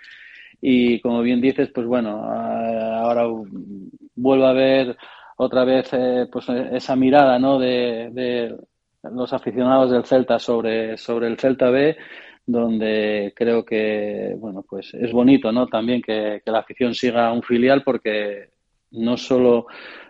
y 0.59 0.99
como 1.01 1.21
bien 1.21 1.39
dices, 1.39 1.69
pues 1.71 1.86
bueno, 1.86 2.23
ah, 2.25 3.01
ahora 3.03 3.25
vuelvo 4.15 4.45
a 4.47 4.53
ver 4.53 4.97
otra 5.38 5.65
vez 5.65 5.89
eh, 5.93 6.27
pues 6.31 6.49
esa 6.49 6.95
mirada, 6.95 7.38
¿no? 7.38 7.59
De, 7.59 8.09
de 8.12 8.57
los 9.03 9.33
aficionados 9.33 9.91
del 9.91 10.05
Celta 10.05 10.39
sobre, 10.39 10.97
sobre 10.97 11.27
el 11.27 11.38
Celta 11.38 11.69
B 11.69 11.95
donde 12.45 13.33
creo 13.36 13.63
que 13.63 14.36
bueno 14.38 14.65
pues 14.67 14.93
es 14.95 15.13
bonito 15.13 15.49
no 15.53 15.67
también 15.67 16.01
que, 16.01 16.41
que 16.43 16.51
la 16.51 16.59
afición 16.59 16.93
siga 16.93 17.31
un 17.31 17.41
filial 17.41 17.83
porque 17.83 18.49
no 18.93 19.17
solo 19.17 19.67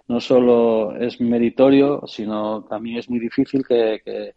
no 0.08 0.20
solo 0.20 0.96
es 0.98 1.20
meritorio 1.20 2.04
sino 2.08 2.64
también 2.64 2.98
es 2.98 3.10
muy 3.10 3.20
difícil 3.20 3.66
que, 3.68 4.02
que, 4.04 4.34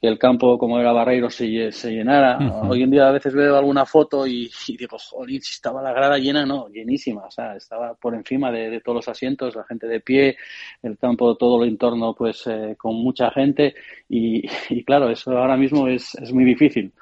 que 0.00 0.08
el 0.08 0.18
campo 0.18 0.58
como 0.58 0.78
era 0.78 0.92
Barreiro 0.92 1.30
se, 1.30 1.72
se 1.72 1.90
llenara. 1.90 2.38
Hoy 2.68 2.82
en 2.82 2.90
día 2.90 3.08
a 3.08 3.12
veces 3.12 3.34
veo 3.34 3.56
alguna 3.56 3.86
foto 3.86 4.26
y, 4.26 4.50
digo, 4.78 4.98
jolín, 4.98 5.40
si 5.40 5.52
estaba 5.52 5.82
la 5.82 5.92
grada 5.92 6.18
llena, 6.18 6.44
no, 6.44 6.68
llenísima, 6.68 7.24
o 7.24 7.30
sea, 7.30 7.56
estaba 7.56 7.94
por 7.94 8.14
encima 8.14 8.50
de, 8.50 8.80
todos 8.80 8.96
los 8.96 9.08
asientos, 9.08 9.56
la 9.56 9.64
gente 9.64 9.86
de 9.86 10.00
pie, 10.00 10.36
el 10.82 10.98
campo, 10.98 11.36
todo 11.36 11.62
el 11.62 11.70
entorno 11.70 12.14
pues 12.14 12.46
eh, 12.46 12.76
con 12.76 12.94
mucha 12.96 13.30
gente 13.30 13.74
y, 14.08 14.46
y, 14.70 14.84
claro, 14.84 15.10
eso 15.10 15.36
ahora 15.36 15.56
mismo 15.56 15.88
es, 15.88 16.14
es 16.16 16.32
muy 16.32 16.44
difícil. 16.44 16.92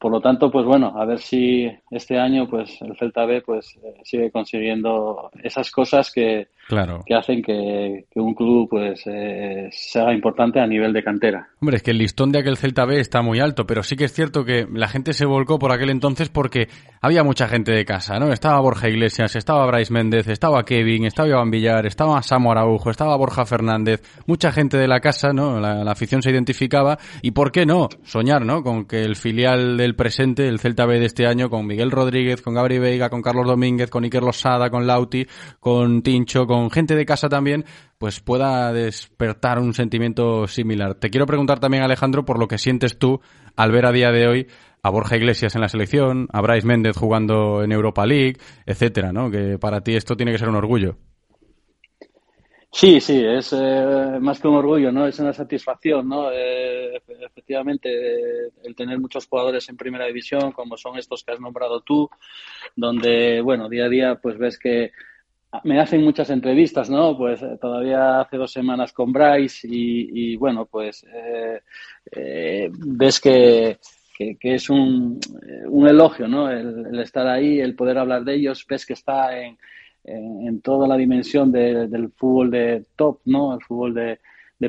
Por 0.00 0.10
lo 0.10 0.20
tanto, 0.22 0.50
pues 0.50 0.64
bueno, 0.64 0.94
a 0.96 1.04
ver 1.04 1.20
si 1.20 1.70
este 1.90 2.18
año 2.18 2.48
pues 2.48 2.80
el 2.80 2.96
Celta 2.96 3.26
B 3.26 3.42
pues 3.42 3.76
eh, 3.84 4.00
sigue 4.02 4.30
consiguiendo 4.30 5.30
esas 5.42 5.70
cosas 5.70 6.10
que, 6.10 6.48
claro. 6.70 7.02
que 7.04 7.14
hacen 7.14 7.42
que, 7.42 8.06
un 8.14 8.34
club 8.34 8.68
pues 8.70 9.02
eh, 9.06 9.68
sea 9.70 10.12
importante 10.12 10.60
a 10.60 10.66
nivel 10.66 10.92
de 10.92 11.02
cantera. 11.02 11.48
Hombre, 11.60 11.76
es 11.76 11.82
que 11.82 11.90
el 11.90 11.98
listón 11.98 12.32
de 12.32 12.38
aquel 12.38 12.56
Celta 12.56 12.84
B 12.84 13.00
está 13.00 13.22
muy 13.22 13.40
alto, 13.40 13.66
pero 13.66 13.82
sí 13.82 13.96
que 13.96 14.04
es 14.04 14.12
cierto 14.12 14.44
que 14.44 14.66
la 14.72 14.88
gente 14.88 15.12
se 15.12 15.26
volcó 15.26 15.58
por 15.58 15.72
aquel 15.72 15.90
entonces 15.90 16.28
porque 16.28 16.68
había 17.00 17.24
mucha 17.24 17.48
gente 17.48 17.72
de 17.72 17.84
casa, 17.84 18.18
¿no? 18.18 18.32
Estaba 18.32 18.60
Borja 18.60 18.88
Iglesias, 18.88 19.36
estaba 19.36 19.66
Bryce 19.66 19.92
Méndez, 19.92 20.28
estaba 20.28 20.64
Kevin, 20.64 21.04
estaba 21.04 21.28
Iván 21.28 21.50
Villar, 21.50 21.86
estaba 21.86 22.22
Samu 22.22 22.52
Araujo, 22.52 22.90
estaba 22.90 23.16
Borja 23.16 23.44
Fernández, 23.44 24.02
mucha 24.26 24.52
gente 24.52 24.76
de 24.76 24.88
la 24.88 25.00
casa, 25.00 25.32
¿no? 25.32 25.60
La, 25.60 25.84
la 25.84 25.92
afición 25.92 26.22
se 26.22 26.30
identificaba 26.30 26.98
y 27.22 27.32
¿por 27.32 27.52
qué 27.52 27.66
no? 27.66 27.88
Soñar, 28.04 28.44
¿no? 28.44 28.62
Con 28.62 28.84
que 28.84 29.02
el 29.02 29.16
filial 29.16 29.76
del 29.76 29.94
presente, 29.94 30.46
el 30.46 30.60
Celta 30.60 30.86
B 30.86 30.98
de 30.98 31.06
este 31.06 31.26
año, 31.26 31.50
con 31.50 31.66
Miguel 31.66 31.90
Rodríguez, 31.90 32.42
con 32.42 32.54
Gabriel 32.54 32.82
Veiga, 32.82 33.10
con 33.10 33.22
Carlos 33.22 33.46
Domínguez, 33.46 33.90
con 33.90 34.04
Iker 34.04 34.22
Losada, 34.22 34.70
con 34.70 34.86
Lauti, 34.86 35.26
con 35.58 36.02
Tincho, 36.02 36.46
con 36.46 36.59
gente 36.68 36.94
de 36.94 37.06
casa 37.06 37.28
también, 37.30 37.64
pues 37.96 38.20
pueda 38.20 38.72
despertar 38.72 39.58
un 39.58 39.72
sentimiento 39.72 40.46
similar. 40.46 40.96
Te 40.96 41.08
quiero 41.08 41.26
preguntar 41.26 41.60
también, 41.60 41.82
Alejandro, 41.82 42.24
por 42.24 42.38
lo 42.38 42.48
que 42.48 42.58
sientes 42.58 42.98
tú 42.98 43.20
al 43.56 43.72
ver 43.72 43.86
a 43.86 43.92
día 43.92 44.10
de 44.10 44.26
hoy 44.26 44.46
a 44.82 44.90
Borja 44.90 45.16
Iglesias 45.16 45.54
en 45.54 45.60
la 45.60 45.68
selección, 45.68 46.28
a 46.32 46.40
Bryce 46.40 46.66
Méndez 46.66 46.96
jugando 46.96 47.62
en 47.62 47.72
Europa 47.72 48.04
League, 48.06 48.36
etcétera, 48.66 49.12
¿no? 49.12 49.30
Que 49.30 49.58
para 49.58 49.82
ti 49.82 49.94
esto 49.94 50.16
tiene 50.16 50.32
que 50.32 50.38
ser 50.38 50.48
un 50.48 50.56
orgullo. 50.56 50.96
Sí, 52.72 53.00
sí, 53.00 53.20
es 53.26 53.52
eh, 53.52 54.18
más 54.20 54.40
que 54.40 54.46
un 54.46 54.54
orgullo, 54.54 54.92
¿no? 54.92 55.04
Es 55.04 55.18
una 55.18 55.32
satisfacción, 55.32 56.08
¿no? 56.08 56.30
Eh, 56.30 57.02
efectivamente, 57.20 57.90
el 58.62 58.76
tener 58.76 59.00
muchos 59.00 59.26
jugadores 59.26 59.68
en 59.68 59.76
primera 59.76 60.06
división, 60.06 60.52
como 60.52 60.76
son 60.76 60.96
estos 60.96 61.24
que 61.24 61.32
has 61.32 61.40
nombrado 61.40 61.80
tú, 61.80 62.08
donde, 62.76 63.40
bueno, 63.40 63.68
día 63.68 63.86
a 63.86 63.88
día, 63.88 64.14
pues 64.22 64.38
ves 64.38 64.56
que 64.56 64.92
me 65.64 65.80
hacen 65.80 66.02
muchas 66.02 66.30
entrevistas, 66.30 66.88
¿no? 66.90 67.16
Pues 67.16 67.42
eh, 67.42 67.58
todavía 67.60 68.20
hace 68.20 68.36
dos 68.36 68.52
semanas 68.52 68.92
con 68.92 69.12
Bryce 69.12 69.66
y, 69.70 70.36
bueno, 70.36 70.66
pues 70.66 71.04
ves 72.12 73.20
que, 73.20 73.78
que, 74.16 74.36
es 74.54 74.70
un, 74.70 75.18
un 75.66 75.88
elogio, 75.88 76.28
¿no? 76.28 76.50
el 76.50 76.98
estar 77.00 77.26
ahí, 77.26 77.60
el 77.60 77.74
poder 77.74 77.98
hablar 77.98 78.24
de 78.24 78.34
ellos, 78.34 78.64
ves 78.68 78.86
que 78.86 78.92
está 78.92 79.38
en 79.38 79.56
en, 80.04 80.60
toda 80.62 80.88
la 80.88 80.96
dimensión 80.96 81.52
del 81.52 82.10
fútbol 82.16 82.50
de 82.50 82.84
top, 82.96 83.20
¿no? 83.26 83.54
El 83.54 83.60
fútbol 83.62 83.94
de, 83.94 84.18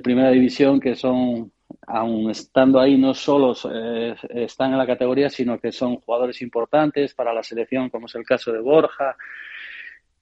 primera 0.01 0.31
división, 0.31 0.79
que 0.79 0.95
son, 0.95 1.51
aún 1.87 2.29
estando 2.31 2.79
ahí, 2.79 2.97
no 2.97 3.13
solo 3.13 3.55
eh, 3.71 4.15
están 4.29 4.71
en 4.71 4.77
la 4.77 4.87
categoría, 4.87 5.29
sino 5.29 5.59
que 5.59 5.71
son 5.71 5.97
jugadores 5.97 6.41
importantes 6.41 7.13
para 7.13 7.33
la 7.33 7.43
selección, 7.43 7.89
como 7.89 8.05
es 8.05 8.15
el 8.15 8.25
caso 8.25 8.51
de 8.51 8.59
Borja. 8.59 9.15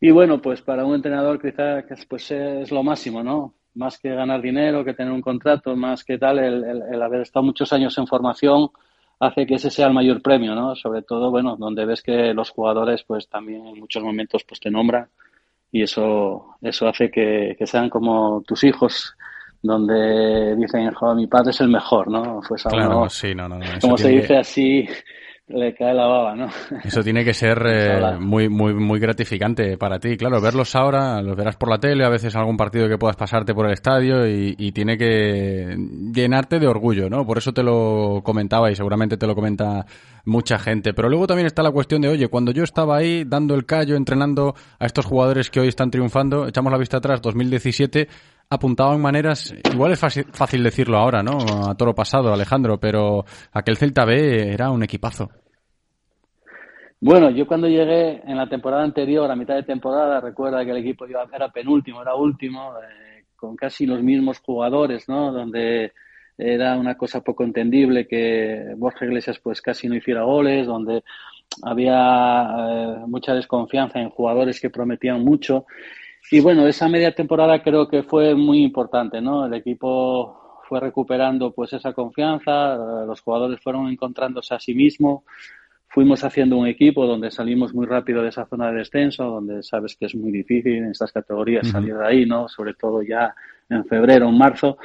Y 0.02 0.12
bueno, 0.12 0.42
pues 0.42 0.62
para 0.62 0.86
un 0.86 0.96
entrenador 0.96 1.42
quizás 1.42 2.06
pues 2.08 2.32
es 2.32 2.72
lo 2.72 2.84
máximo, 2.84 3.24
¿no? 3.24 3.54
Más 3.76 4.00
que 4.00 4.10
ganar 4.10 4.42
dinero, 4.42 4.84
que 4.84 4.94
tener 4.94 5.12
un 5.12 5.22
contrato, 5.22 5.76
más 5.76 6.04
que 6.04 6.18
tal, 6.18 6.40
el 6.40 7.02
haber 7.02 7.22
estado 7.22 7.46
muchos 7.46 7.72
años 7.74 7.98
en 7.98 8.08
formación, 8.08 8.70
hace 9.20 9.46
que 9.46 9.56
ese 9.56 9.70
sea 9.70 9.88
el 9.88 9.94
mayor 9.94 10.22
premio, 10.22 10.56
¿no? 10.56 10.76
Sobre 10.76 11.02
todo, 11.02 11.30
bueno, 11.30 11.58
donde 11.58 11.86
ves 11.86 12.02
que 12.02 12.34
los 12.34 12.50
jugadores, 12.52 13.04
pues 13.04 13.28
también 13.28 13.68
en 13.68 13.80
muchos 13.80 14.02
momentos, 14.02 14.44
pues 14.48 14.60
te 14.60 14.72
nombran 14.72 15.08
y 15.72 15.84
eso, 15.84 16.56
eso 16.62 16.88
hace 16.88 17.12
que, 17.12 17.56
sean 17.66 17.90
como 17.90 18.42
tus 18.48 18.64
hijos, 18.64 19.14
donde 19.62 20.56
dicen, 20.56 20.90
joder, 20.94 21.18
mi 21.18 21.28
padre 21.28 21.52
es 21.52 21.62
el 21.62 21.68
mejor, 21.68 22.10
¿no? 22.10 22.42
Pues 22.48 22.64
claro, 22.64 23.10
sí, 23.10 23.36
no, 23.36 23.50
no, 23.50 23.60
como 23.82 23.98
se 23.98 24.10
dice 24.10 24.38
así, 24.38 24.88
le 25.50 25.74
cae 25.74 25.94
la 25.94 26.06
baba, 26.06 26.36
¿no? 26.36 26.48
Eso 26.84 27.04
tiene 27.04 27.26
que 27.26 27.34
ser 27.34 27.62
eh, 27.66 28.18
muy, 28.20 28.50
muy, 28.50 28.74
muy 28.74 29.00
gratificante 29.00 29.78
para 29.78 30.00
ti. 30.00 30.16
Claro, 30.16 30.40
verlos 30.40 30.76
ahora, 30.76 31.22
los 31.22 31.36
verás 31.36 31.56
por 31.56 31.70
la 31.70 31.80
tele, 31.80 32.06
a 32.06 32.10
veces 32.10 32.36
algún 32.36 32.56
partido 32.56 32.88
que 32.88 32.98
puedas 32.98 33.16
pasarte 33.16 33.54
por 33.54 33.66
el 33.66 33.74
estadio 33.74 34.28
y, 34.28 34.56
y, 34.58 34.72
tiene 34.72 34.98
que 34.98 35.76
llenarte 36.14 36.60
de 36.60 36.68
orgullo, 36.68 37.10
¿no? 37.10 37.26
Por 37.26 37.40
eso 37.40 37.52
te 37.52 37.64
lo 37.64 38.22
comentaba 38.24 38.72
y 38.72 38.76
seguramente 38.76 39.18
te 39.18 39.26
lo 39.26 39.36
comenta 39.36 39.86
mucha 40.26 40.60
gente. 40.60 40.94
Pero 40.94 41.10
luego 41.10 41.28
también 41.28 41.48
está 41.48 41.64
la 41.64 41.72
cuestión 41.72 42.02
de, 42.02 42.10
oye, 42.10 42.28
cuando 42.28 42.52
yo 42.52 42.64
estaba 42.64 42.98
ahí 42.98 43.24
dando 43.26 43.56
el 43.56 43.66
callo, 43.66 43.96
entrenando 43.96 44.56
a 44.78 44.86
estos 44.86 45.06
jugadores 45.06 45.50
que 45.50 45.60
hoy 45.60 45.68
están 45.68 45.90
triunfando, 45.90 46.48
echamos 46.48 46.72
la 46.72 46.78
vista 46.78 46.98
atrás, 46.98 47.22
2017, 47.22 48.08
apuntaban 48.50 49.00
maneras, 49.02 49.54
igual 49.72 49.92
es 49.92 50.00
fácil, 50.00 50.26
fácil, 50.32 50.64
decirlo 50.64 50.98
ahora, 50.98 51.22
¿no? 51.22 51.70
A 51.70 51.76
toro 51.76 51.94
pasado, 51.94 52.34
Alejandro, 52.34 52.80
pero 52.80 53.26
aquel 53.52 53.78
Celta 53.78 54.06
B 54.06 54.52
era 54.54 54.72
un 54.72 54.84
equipazo. 54.84 55.30
Bueno, 57.02 57.30
yo 57.30 57.48
cuando 57.48 57.68
llegué 57.68 58.22
en 58.26 58.38
la 58.38 58.50
temporada 58.50 58.84
anterior, 58.84 59.30
a 59.32 59.36
mitad 59.36 59.56
de 59.56 59.64
temporada, 59.64 60.20
recuerda 60.20 60.66
que 60.66 60.72
el 60.72 60.78
equipo 60.78 61.06
era 61.06 61.50
penúltimo, 61.50 62.02
era 62.02 62.16
último, 62.16 62.74
eh, 62.78 63.26
con 63.36 63.56
casi 63.56 63.86
los 63.86 64.04
mismos 64.04 64.40
jugadores, 64.40 65.08
¿no? 65.08 65.32
Donde 65.32 65.94
era 66.38 66.78
una 66.78 66.96
cosa 66.98 67.22
poco 67.22 67.44
entendible 67.44 68.08
que 68.08 68.74
Borja 68.78 69.06
Iglesias 69.06 69.40
pues 69.40 69.62
casi 69.62 69.88
no 69.88 69.96
hiciera 69.96 70.24
goles, 70.24 70.68
donde 70.68 71.04
había 71.64 72.48
eh, 72.58 73.06
mucha 73.08 73.34
desconfianza 73.34 74.00
en 74.00 74.10
jugadores 74.10 74.60
que 74.60 74.70
prometían 74.70 75.24
mucho 75.24 75.66
y 76.32 76.40
bueno, 76.42 76.68
esa 76.68 76.88
media 76.88 77.14
temporada 77.16 77.62
creo 77.64 77.88
que 77.88 78.04
fue 78.04 78.36
muy 78.36 78.62
importante, 78.62 79.20
¿no? 79.20 79.46
El 79.48 79.54
equipo 79.56 80.60
fue 80.68 80.80
recuperando 80.80 81.52
pues 81.52 81.74
esa 81.74 81.94
confianza, 81.94 82.76
los 83.06 83.22
jugadores 83.22 83.60
fueron 83.62 83.88
encontrándose 83.88 84.54
a 84.54 84.60
sí 84.60 84.76
mismos, 84.76 85.24
fuimos 85.90 86.24
haciendo 86.24 86.58
un 86.58 86.68
equipo 86.68 87.06
donde 87.06 87.32
salimos 87.32 87.74
muy 87.74 87.86
rápido 87.86 88.22
de 88.22 88.30
esa 88.30 88.46
zona 88.46 88.72
de 88.72 88.80
descenso, 88.80 89.26
donde 89.26 89.64
sabes 89.64 89.96
que 89.96 90.06
es 90.06 90.16
muy 90.16 90.32
difícil 90.32 90.78
en 90.78 90.92
estas 90.92 91.12
categorías 91.12 91.68
salir 91.68 91.96
de 91.96 92.06
ahí, 92.06 92.26
¿no? 92.26 92.48
Sobre 92.48 92.74
todo 92.76 93.02
ya 93.02 93.34
en 93.70 93.86
febrero, 93.86 94.30
en 94.30 94.38
marzo. 94.38 94.78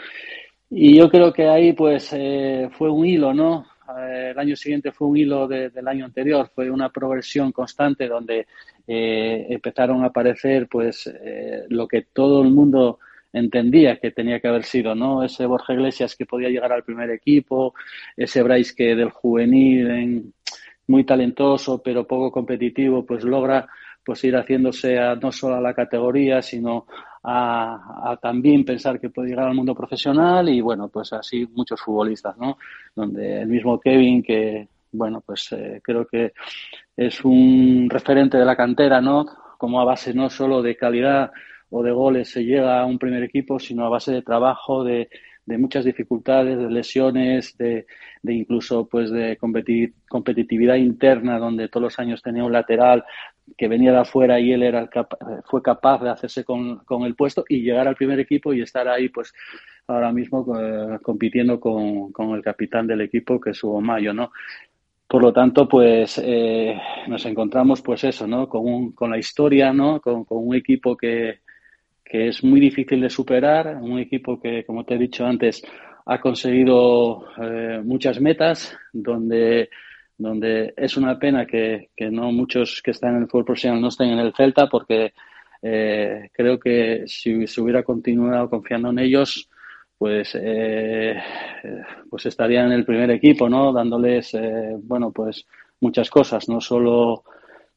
Y 0.70 0.96
yo 0.96 1.08
creo 1.08 1.32
que 1.32 1.46
ahí 1.46 1.72
pues 1.72 2.10
eh, 2.12 2.68
fue 2.72 2.90
un 2.90 3.06
hilo, 3.06 3.32
¿no? 3.32 3.66
Eh, 3.98 4.30
el 4.30 4.38
año 4.38 4.56
siguiente 4.56 4.92
fue 4.92 5.08
un 5.08 5.16
hilo 5.16 5.46
del 5.46 5.86
año 5.88 6.06
anterior, 6.06 6.50
fue 6.54 6.70
una 6.70 6.90
progresión 6.90 7.52
constante 7.52 8.08
donde 8.08 8.46
eh, 8.86 9.46
empezaron 9.50 10.02
a 10.02 10.06
aparecer 10.06 10.68
pues 10.68 11.06
eh, 11.06 11.64
lo 11.68 11.86
que 11.86 12.06
todo 12.12 12.42
el 12.42 12.50
mundo 12.50 12.98
entendía 13.32 13.98
que 13.98 14.12
tenía 14.12 14.40
que 14.40 14.48
haber 14.48 14.64
sido, 14.64 14.94
¿no? 14.94 15.24
Ese 15.24 15.44
Borja 15.44 15.74
Iglesias 15.74 16.16
que 16.16 16.24
podía 16.24 16.48
llegar 16.48 16.72
al 16.72 16.84
primer 16.84 17.10
equipo, 17.10 17.74
ese 18.16 18.42
Bryce 18.42 18.74
que 18.76 18.94
del 18.94 19.10
juvenil 19.10 20.32
muy 20.88 21.04
talentoso 21.04 21.82
pero 21.82 22.06
poco 22.06 22.30
competitivo, 22.30 23.04
pues 23.04 23.24
logra 23.24 23.66
pues 24.04 24.22
ir 24.24 24.36
haciéndose 24.36 24.98
no 25.20 25.32
solo 25.32 25.56
a 25.56 25.60
la 25.60 25.72
categoría, 25.72 26.42
sino 26.42 26.86
a, 27.22 28.18
también 28.20 28.64
pensar 28.64 29.00
que 29.00 29.08
puede 29.08 29.28
llegar 29.28 29.48
al 29.48 29.54
mundo 29.54 29.74
profesional 29.74 30.48
y 30.48 30.60
bueno, 30.60 30.88
pues 30.88 31.12
así 31.14 31.46
muchos 31.54 31.80
futbolistas, 31.80 32.36
¿no? 32.36 32.58
Donde 32.94 33.40
el 33.40 33.48
mismo 33.48 33.80
Kevin 33.80 34.22
que, 34.22 34.68
bueno, 34.92 35.22
pues 35.24 35.50
eh, 35.52 35.80
creo 35.82 36.06
que 36.06 36.34
es 36.96 37.24
un 37.24 37.88
referente 37.88 38.36
de 38.36 38.44
la 38.44 38.56
cantera, 38.56 39.00
¿no? 39.00 39.24
Como 39.56 39.80
a 39.80 39.84
base 39.84 40.12
no 40.12 40.28
solo 40.28 40.60
de 40.60 40.76
calidad 40.76 41.32
o 41.70 41.82
de 41.82 41.92
goles 41.92 42.30
se 42.30 42.44
llega 42.44 42.80
a 42.80 42.84
un 42.84 42.98
primer 42.98 43.22
equipo, 43.22 43.58
sino 43.58 43.86
a 43.86 43.88
base 43.88 44.12
de 44.12 44.22
trabajo, 44.22 44.84
de, 44.84 45.08
de 45.46 45.58
muchas 45.58 45.84
dificultades, 45.84 46.58
de 46.58 46.70
lesiones, 46.70 47.56
de, 47.58 47.86
de 48.22 48.34
incluso 48.34 48.86
pues 48.86 49.10
de 49.10 49.36
competitividad 49.38 50.76
interna, 50.76 51.38
donde 51.38 51.68
todos 51.68 51.82
los 51.82 51.98
años 51.98 52.22
tenía 52.22 52.44
un 52.44 52.52
lateral 52.52 53.04
que 53.58 53.68
venía 53.68 53.92
de 53.92 53.98
afuera 53.98 54.40
y 54.40 54.52
él 54.52 54.62
era 54.62 54.88
fue 55.44 55.62
capaz 55.62 56.02
de 56.02 56.10
hacerse 56.10 56.44
con, 56.44 56.78
con, 56.78 57.02
el 57.02 57.14
puesto 57.14 57.44
y 57.48 57.60
llegar 57.60 57.86
al 57.86 57.94
primer 57.94 58.18
equipo 58.18 58.54
y 58.54 58.62
estar 58.62 58.88
ahí 58.88 59.10
pues 59.10 59.34
ahora 59.86 60.12
mismo 60.12 60.46
eh, 60.58 60.98
compitiendo 61.02 61.60
con, 61.60 62.10
con, 62.10 62.30
el 62.30 62.42
capitán 62.42 62.86
del 62.86 63.02
equipo 63.02 63.38
que 63.38 63.50
es 63.50 63.62
Hugo 63.62 63.82
Mayo, 63.82 64.14
¿no? 64.14 64.32
Por 65.06 65.22
lo 65.22 65.32
tanto, 65.32 65.68
pues 65.68 66.18
eh, 66.24 66.80
nos 67.06 67.24
encontramos 67.26 67.82
pues 67.82 68.02
eso, 68.04 68.26
¿no? 68.26 68.48
Con, 68.48 68.66
un, 68.66 68.92
con 68.92 69.10
la 69.10 69.18
historia, 69.18 69.72
¿no? 69.72 70.00
Con, 70.00 70.24
con 70.24 70.48
un 70.48 70.54
equipo 70.54 70.96
que, 70.96 71.40
que 72.04 72.28
es 72.28 72.44
muy 72.44 72.60
difícil 72.60 73.00
de 73.00 73.10
superar, 73.10 73.76
un 73.80 73.98
equipo 73.98 74.40
que, 74.40 74.64
como 74.64 74.84
te 74.84 74.94
he 74.94 74.98
dicho 74.98 75.24
antes, 75.24 75.64
ha 76.06 76.20
conseguido 76.20 77.26
eh, 77.40 77.80
muchas 77.82 78.20
metas, 78.20 78.76
donde, 78.92 79.70
donde 80.18 80.74
es 80.76 80.96
una 80.96 81.18
pena 81.18 81.46
que, 81.46 81.90
que, 81.96 82.10
no 82.10 82.30
muchos 82.30 82.82
que 82.82 82.90
están 82.90 83.16
en 83.16 83.22
el 83.22 83.28
fútbol 83.28 83.46
profesional 83.46 83.80
no 83.80 83.88
estén 83.88 84.10
en 84.10 84.18
el 84.18 84.34
Celta, 84.34 84.68
porque 84.68 85.14
eh, 85.62 86.28
creo 86.32 86.60
que 86.60 87.04
si 87.06 87.46
se 87.46 87.60
hubiera 87.60 87.82
continuado 87.82 88.50
confiando 88.50 88.90
en 88.90 88.98
ellos, 88.98 89.48
pues, 89.96 90.36
pues 92.10 92.26
estarían 92.26 92.66
en 92.66 92.72
el 92.72 92.84
primer 92.84 93.10
equipo, 93.12 93.48
¿no? 93.48 93.72
Dándoles, 93.72 94.36
bueno, 94.82 95.12
pues 95.12 95.46
muchas 95.80 96.10
cosas, 96.10 96.46
no 96.48 96.60
solo 96.60 97.24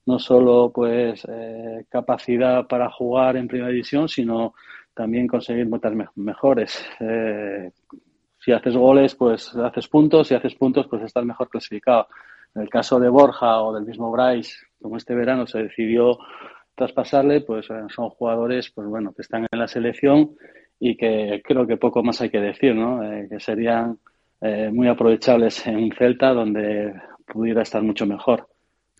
no 0.07 0.17
solo 0.17 0.71
pues 0.73 1.25
capacidad 1.89 2.65
para 2.65 2.89
jugar 2.89 3.37
en 3.37 3.47
primera 3.47 3.69
división, 3.69 4.09
sino 4.09 4.53
también 4.97 5.27
conseguir 5.27 5.67
metas 5.67 5.93
mejores. 6.15 6.83
Eh, 6.99 7.71
si 8.39 8.51
haces 8.51 8.75
goles, 8.75 9.13
pues 9.13 9.55
haces 9.55 9.87
puntos, 9.87 10.27
si 10.27 10.33
haces 10.33 10.55
puntos, 10.55 10.87
pues 10.89 11.03
estás 11.03 11.23
mejor 11.23 11.49
clasificado. 11.49 12.07
En 12.55 12.63
el 12.63 12.69
caso 12.69 12.99
de 12.99 13.07
Borja 13.07 13.61
o 13.61 13.73
del 13.73 13.85
mismo 13.85 14.11
Bryce, 14.11 14.55
como 14.81 14.97
este 14.97 15.13
verano 15.13 15.45
se 15.45 15.59
decidió 15.59 16.17
traspasarle, 16.75 17.41
pues 17.41 17.69
eh, 17.69 17.85
son 17.89 18.09
jugadores, 18.09 18.71
pues 18.71 18.87
bueno, 18.87 19.13
que 19.13 19.21
están 19.21 19.45
en 19.49 19.59
la 19.59 19.67
selección 19.67 20.31
y 20.79 20.97
que 20.97 21.41
creo 21.43 21.67
que 21.67 21.77
poco 21.77 22.01
más 22.01 22.19
hay 22.21 22.31
que 22.31 22.41
decir, 22.41 22.75
¿no? 22.75 23.03
Eh, 23.03 23.27
que 23.29 23.39
serían 23.39 23.99
muy 24.71 24.87
aprovechables 24.87 25.65
en 25.65 25.77
un 25.77 25.91
Celta 25.91 26.31
donde 26.31 26.93
pudiera 27.25 27.63
estar 27.63 27.81
mucho 27.81 28.05
mejor. 28.05 28.47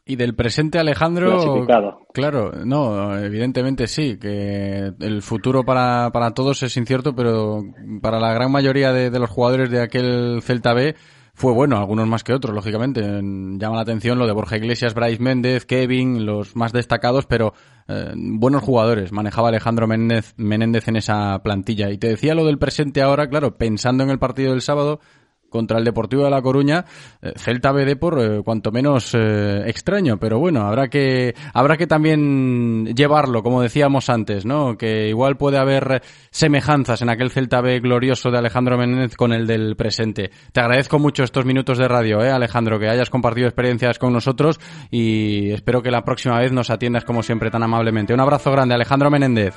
Y 0.09 0.15
del 0.15 0.35
presente, 0.35 0.79
Alejandro. 0.79 1.65
Claro, 2.13 2.51
no, 2.65 3.17
evidentemente 3.17 3.87
sí, 3.87 4.17
que 4.17 4.93
el 4.99 5.21
futuro 5.21 5.63
para, 5.63 6.11
para 6.11 6.31
todos 6.31 6.63
es 6.63 6.77
incierto, 6.77 7.13
pero 7.13 7.61
para 8.01 8.19
la 8.19 8.33
gran 8.33 8.49
mayoría 8.51 8.93
de, 8.93 9.19
los 9.19 9.29
jugadores 9.29 9.69
de 9.69 9.81
aquel 9.81 10.39
Celta 10.41 10.73
B 10.73 10.95
fue 11.33 11.53
bueno, 11.53 11.77
algunos 11.77 12.07
más 12.07 12.23
que 12.23 12.33
otros, 12.33 12.55
lógicamente. 12.55 13.01
Llama 13.01 13.75
la 13.75 13.81
atención 13.81 14.17
lo 14.17 14.25
de 14.25 14.31
Borja 14.31 14.55
Iglesias, 14.55 14.93
Bryce 14.93 15.21
Méndez, 15.21 15.65
Kevin, 15.65 16.25
los 16.25 16.55
más 16.55 16.71
destacados, 16.71 17.25
pero 17.25 17.53
eh, 17.89 18.13
buenos 18.15 18.63
jugadores. 18.63 19.11
Manejaba 19.11 19.49
Alejandro 19.49 19.87
Menéndez, 19.87 20.33
Menéndez 20.37 20.87
en 20.87 20.95
esa 20.95 21.37
plantilla. 21.43 21.91
Y 21.91 21.97
te 21.97 22.07
decía 22.07 22.33
lo 22.33 22.45
del 22.45 22.57
presente 22.57 23.01
ahora, 23.01 23.27
claro, 23.27 23.57
pensando 23.57 24.05
en 24.05 24.09
el 24.09 24.19
partido 24.19 24.51
del 24.51 24.61
sábado, 24.61 25.01
contra 25.49 25.77
el 25.77 25.83
Deportivo 25.83 26.23
de 26.23 26.29
La 26.29 26.41
Coruña, 26.41 26.85
eh, 27.21 27.33
Celta 27.35 27.71
BD 27.71 27.97
por 27.97 28.19
eh, 28.19 28.41
cuanto 28.43 28.71
menos 28.71 29.13
eh, 29.13 29.63
extraño, 29.65 30.17
pero 30.17 30.39
bueno, 30.39 30.61
habrá 30.61 30.87
que 30.87 31.33
habrá 31.53 31.77
que 31.77 31.87
también 31.87 32.85
llevarlo, 32.95 33.43
como 33.43 33.61
decíamos 33.61 34.09
antes, 34.09 34.45
¿no? 34.45 34.77
Que 34.77 35.09
igual 35.09 35.37
puede 35.37 35.57
haber 35.57 36.01
semejanzas 36.29 37.01
en 37.01 37.09
aquel 37.09 37.31
Celta 37.31 37.61
B 37.61 37.79
glorioso 37.79 38.31
de 38.31 38.37
Alejandro 38.37 38.77
Menéndez 38.77 39.15
con 39.15 39.33
el 39.33 39.47
del 39.47 39.75
presente. 39.75 40.31
Te 40.51 40.59
agradezco 40.59 40.99
mucho 40.99 41.23
estos 41.23 41.45
minutos 41.45 41.77
de 41.77 41.87
radio, 41.87 42.21
eh, 42.21 42.31
Alejandro, 42.31 42.79
que 42.79 42.89
hayas 42.89 43.09
compartido 43.09 43.47
experiencias 43.47 43.99
con 43.99 44.13
nosotros 44.13 44.59
y 44.91 45.51
espero 45.51 45.81
que 45.81 45.91
la 45.91 46.03
próxima 46.03 46.39
vez 46.39 46.51
nos 46.51 46.69
atiendas 46.69 47.05
como 47.05 47.23
siempre 47.23 47.49
tan 47.51 47.63
amablemente. 47.63 48.13
Un 48.13 48.21
abrazo 48.21 48.51
grande, 48.51 48.75
Alejandro 48.75 49.09
Menéndez. 49.09 49.55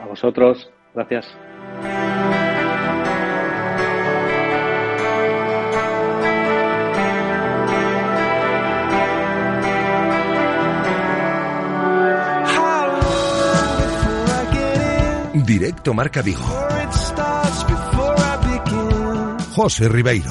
A 0.00 0.06
vosotros, 0.06 0.70
gracias. 0.94 1.49
Directo 15.44 15.94
Marca 15.94 16.22
Vigo. 16.22 16.44
José 19.54 19.88
Ribeiro. 19.88 20.30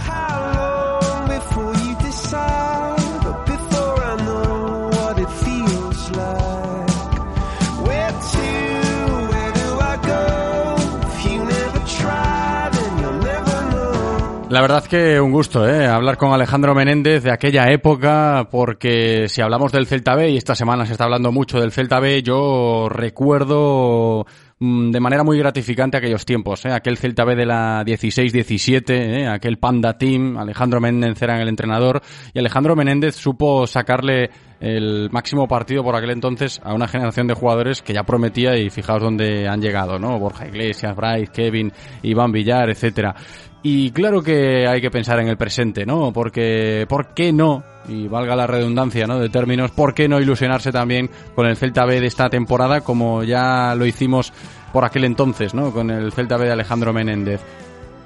La 14.50 14.62
verdad 14.62 14.84
que 14.84 15.22
un 15.22 15.32
gusto, 15.32 15.70
¿eh? 15.70 15.86
Hablar 15.86 16.18
con 16.18 16.34
Alejandro 16.34 16.74
Menéndez 16.74 17.22
de 17.22 17.32
aquella 17.32 17.72
época, 17.72 18.48
porque 18.50 19.28
si 19.28 19.42
hablamos 19.42 19.72
del 19.72 19.86
Celta 19.86 20.16
B, 20.16 20.32
y 20.32 20.38
esta 20.38 20.56
semana 20.56 20.88
se 20.88 20.94
está 20.94 21.04
hablando 21.04 21.32
mucho 21.32 21.60
del 21.60 21.72
Celta 21.72 22.00
B, 22.00 22.24
yo 22.24 22.90
recuerdo 22.90 24.26
de 24.62 25.00
manera 25.00 25.24
muy 25.24 25.38
gratificante 25.38 25.96
aquellos 25.96 26.26
tiempos, 26.26 26.66
¿eh? 26.66 26.74
aquel 26.74 26.98
Celta 26.98 27.24
B 27.24 27.34
de 27.34 27.46
la 27.46 27.82
16-17, 27.86 28.90
¿eh? 28.90 29.28
aquel 29.28 29.58
Panda 29.58 29.98
Team, 29.98 30.38
Alejandro 30.38 30.82
Menéndez 30.82 31.22
era 31.22 31.42
el 31.42 31.48
entrenador 31.48 32.02
y 32.34 32.40
Alejandro 32.40 32.76
Menéndez 32.76 33.16
supo 33.16 33.66
sacarle 33.68 34.30
el 34.60 35.10
máximo 35.12 35.48
partido 35.48 35.82
por 35.82 35.96
aquel 35.96 36.10
entonces 36.10 36.60
a 36.62 36.74
una 36.74 36.90
generación 36.90 37.28
de 37.28 37.36
jugadores 37.36 37.82
que 37.82 37.94
ya 37.94 38.04
prometía 38.04 38.58
y 38.58 38.70
fijaos 38.70 39.02
dónde 39.02 39.48
han 39.48 39.62
llegado, 39.62 39.98
¿no? 39.98 40.20
Borja 40.20 40.48
Iglesias, 40.48 40.94
Bryce, 40.94 41.32
Kevin, 41.32 41.72
Iván 42.04 42.34
Villar, 42.34 42.70
etcétera. 42.70 43.16
Y 43.62 43.92
claro 43.92 44.22
que 44.22 44.68
hay 44.68 44.80
que 44.80 44.90
pensar 44.90 45.20
en 45.20 45.28
el 45.28 45.38
presente, 45.38 45.86
¿no? 45.86 46.14
Porque, 46.14 46.86
¿por 46.88 47.08
qué 47.08 47.34
no? 47.34 47.64
Y 47.90 48.08
valga 48.08 48.36
la 48.36 48.48
redundancia, 48.48 49.06
¿no? 49.06 49.20
De 49.20 49.30
términos, 49.30 49.72
¿por 49.72 49.94
qué 49.94 50.08
no 50.08 50.20
ilusionarse 50.20 50.72
también 50.72 51.10
con 51.36 51.46
el 51.46 51.58
Celta 51.58 51.86
B 51.86 52.00
de 52.00 52.08
esta 52.08 52.30
temporada 52.30 52.82
como 52.82 53.24
ya 53.24 53.76
lo 53.76 53.86
hicimos 53.86 54.32
por 54.72 54.86
aquel 54.86 55.04
entonces, 55.04 55.54
¿no? 55.54 55.72
Con 55.72 55.90
el 55.90 56.14
Celta 56.14 56.38
B 56.38 56.46
de 56.46 56.54
Alejandro 56.54 56.94
Menéndez 56.94 57.42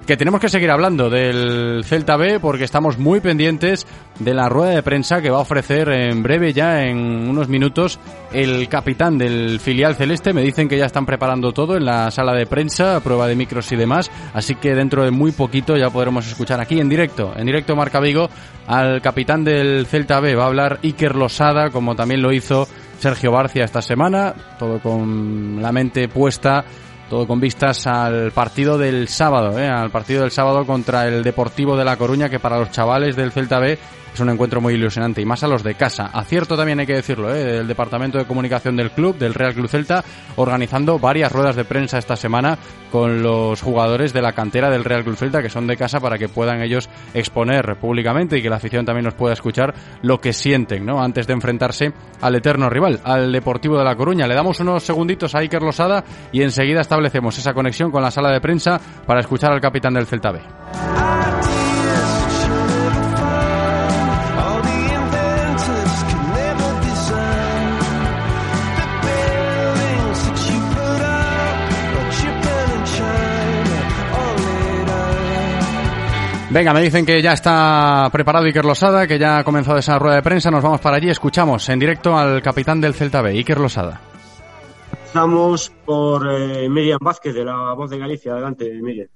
que 0.05 0.17
tenemos 0.17 0.41
que 0.41 0.49
seguir 0.49 0.69
hablando 0.69 1.09
del 1.09 1.83
Celta 1.85 2.17
B 2.17 2.39
porque 2.39 2.65
estamos 2.65 2.97
muy 2.97 3.21
pendientes 3.21 3.87
de 4.19 4.33
la 4.33 4.49
rueda 4.49 4.71
de 4.71 4.83
prensa 4.83 5.21
que 5.21 5.29
va 5.29 5.37
a 5.37 5.41
ofrecer 5.41 5.89
en 5.89 6.21
breve 6.23 6.51
ya 6.53 6.83
en 6.83 7.29
unos 7.29 7.47
minutos 7.47 7.99
el 8.33 8.67
capitán 8.67 9.17
del 9.17 9.59
filial 9.59 9.95
celeste. 9.95 10.33
Me 10.33 10.41
dicen 10.41 10.67
que 10.67 10.77
ya 10.77 10.85
están 10.85 11.05
preparando 11.05 11.53
todo 11.53 11.77
en 11.77 11.85
la 11.85 12.11
sala 12.11 12.33
de 12.33 12.45
prensa, 12.45 12.99
prueba 12.99 13.27
de 13.27 13.35
micros 13.35 13.71
y 13.71 13.75
demás, 13.75 14.11
así 14.33 14.55
que 14.55 14.75
dentro 14.75 15.03
de 15.03 15.11
muy 15.11 15.31
poquito 15.31 15.77
ya 15.77 15.89
podremos 15.89 16.27
escuchar 16.27 16.59
aquí 16.59 16.79
en 16.79 16.89
directo, 16.89 17.33
en 17.35 17.45
directo 17.45 17.75
Marca 17.75 17.99
Vigo, 17.99 18.29
al 18.67 19.01
capitán 19.01 19.43
del 19.43 19.85
Celta 19.85 20.19
B. 20.19 20.35
Va 20.35 20.43
a 20.43 20.47
hablar 20.47 20.79
Iker 20.83 21.15
Losada, 21.15 21.69
como 21.69 21.95
también 21.95 22.21
lo 22.21 22.33
hizo 22.33 22.67
Sergio 22.99 23.31
Barcia 23.31 23.63
esta 23.63 23.81
semana, 23.81 24.33
todo 24.59 24.79
con 24.79 25.61
la 25.61 25.71
mente 25.71 26.07
puesta 26.07 26.65
todo 27.13 27.27
con 27.27 27.39
vistas 27.39 27.85
al 27.85 28.31
partido 28.31 28.75
del 28.75 29.07
sábado, 29.07 29.59
¿eh? 29.59 29.67
al 29.67 29.91
partido 29.91 30.21
del 30.21 30.31
sábado 30.31 30.65
contra 30.65 31.07
el 31.07 31.21
Deportivo 31.21 31.77
de 31.77 31.85
La 31.85 31.95
Coruña, 31.95 32.27
que 32.27 32.39
para 32.39 32.57
los 32.57 32.71
chavales 32.71 33.15
del 33.15 33.31
Celta 33.31 33.59
B 33.59 33.77
es 34.13 34.19
un 34.19 34.29
encuentro 34.29 34.61
muy 34.61 34.75
ilusionante 34.75 35.21
y 35.21 35.25
más 35.25 35.43
a 35.43 35.47
los 35.47 35.63
de 35.63 35.75
casa. 35.75 36.05
Acierto 36.13 36.55
también 36.55 36.79
hay 36.79 36.85
que 36.85 36.93
decirlo, 36.93 37.33
¿eh? 37.33 37.43
del 37.43 37.67
Departamento 37.67 38.17
de 38.17 38.25
Comunicación 38.25 38.75
del 38.75 38.91
club, 38.91 39.17
del 39.17 39.33
Real 39.33 39.53
Club 39.53 39.67
Celta, 39.67 40.03
organizando 40.35 40.99
varias 40.99 41.31
ruedas 41.31 41.55
de 41.55 41.65
prensa 41.65 41.97
esta 41.97 42.15
semana 42.15 42.57
con 42.91 43.23
los 43.23 43.61
jugadores 43.61 44.13
de 44.13 44.21
la 44.21 44.33
cantera 44.33 44.69
del 44.69 44.83
Real 44.83 45.03
Club 45.03 45.15
Celta 45.15 45.41
que 45.41 45.49
son 45.49 45.65
de 45.65 45.77
casa 45.77 45.99
para 45.99 46.17
que 46.17 46.29
puedan 46.29 46.61
ellos 46.61 46.89
exponer 47.13 47.75
públicamente 47.77 48.37
y 48.37 48.41
que 48.41 48.49
la 48.49 48.57
afición 48.57 48.85
también 48.85 49.05
nos 49.05 49.15
pueda 49.15 49.33
escuchar 49.33 49.73
lo 50.01 50.21
que 50.21 50.33
sienten, 50.33 50.85
¿no? 50.85 51.01
Antes 51.01 51.25
de 51.25 51.33
enfrentarse 51.33 51.91
al 52.21 52.35
eterno 52.35 52.69
rival, 52.69 52.99
al 53.03 53.31
Deportivo 53.31 53.77
de 53.77 53.83
La 53.83 53.95
Coruña. 53.95 54.27
Le 54.27 54.35
damos 54.35 54.59
unos 54.59 54.83
segunditos 54.83 55.33
a 55.33 55.39
Iker 55.39 55.61
Losada 55.61 56.03
y 56.31 56.43
enseguida 56.43 56.81
establecemos 56.81 57.37
esa 57.37 57.53
conexión 57.53 57.91
con 57.91 58.03
la 58.03 58.11
sala 58.11 58.31
de 58.31 58.41
prensa 58.41 58.79
para 59.07 59.21
escuchar 59.21 59.51
al 59.51 59.61
capitán 59.61 59.95
del 59.95 60.05
Celta 60.05 60.31
B. 60.31 60.39
Venga, 76.53 76.71
me 76.71 76.81
dicen 76.83 77.03
que 77.03 77.19
ya 77.19 77.33
está 77.33 78.07
preparado 78.11 78.45
Iker 78.45 78.63
Losada, 78.63 79.07
que 79.07 79.17
ya 79.17 79.39
ha 79.39 79.43
comenzado 79.43 79.79
esa 79.79 79.97
rueda 79.97 80.17
de 80.17 80.21
prensa. 80.21 80.51
Nos 80.51 80.61
vamos 80.61 80.79
para 80.81 80.97
allí. 80.97 81.09
Escuchamos 81.09 81.67
en 81.69 81.79
directo 81.79 82.15
al 82.15 82.43
capitán 82.43 82.79
del 82.79 82.93
Celta 82.93 83.23
B, 83.23 83.31
Iker 83.31 83.59
Losada. 83.59 83.99
Estamos 85.03 85.71
por 85.83 86.31
eh, 86.31 86.69
Miriam 86.69 86.99
Vázquez, 87.01 87.33
de 87.33 87.43
la 87.43 87.73
Voz 87.73 87.89
de 87.89 87.97
Galicia. 87.97 88.33
Adelante, 88.33 88.71
Miriam. 88.83 89.07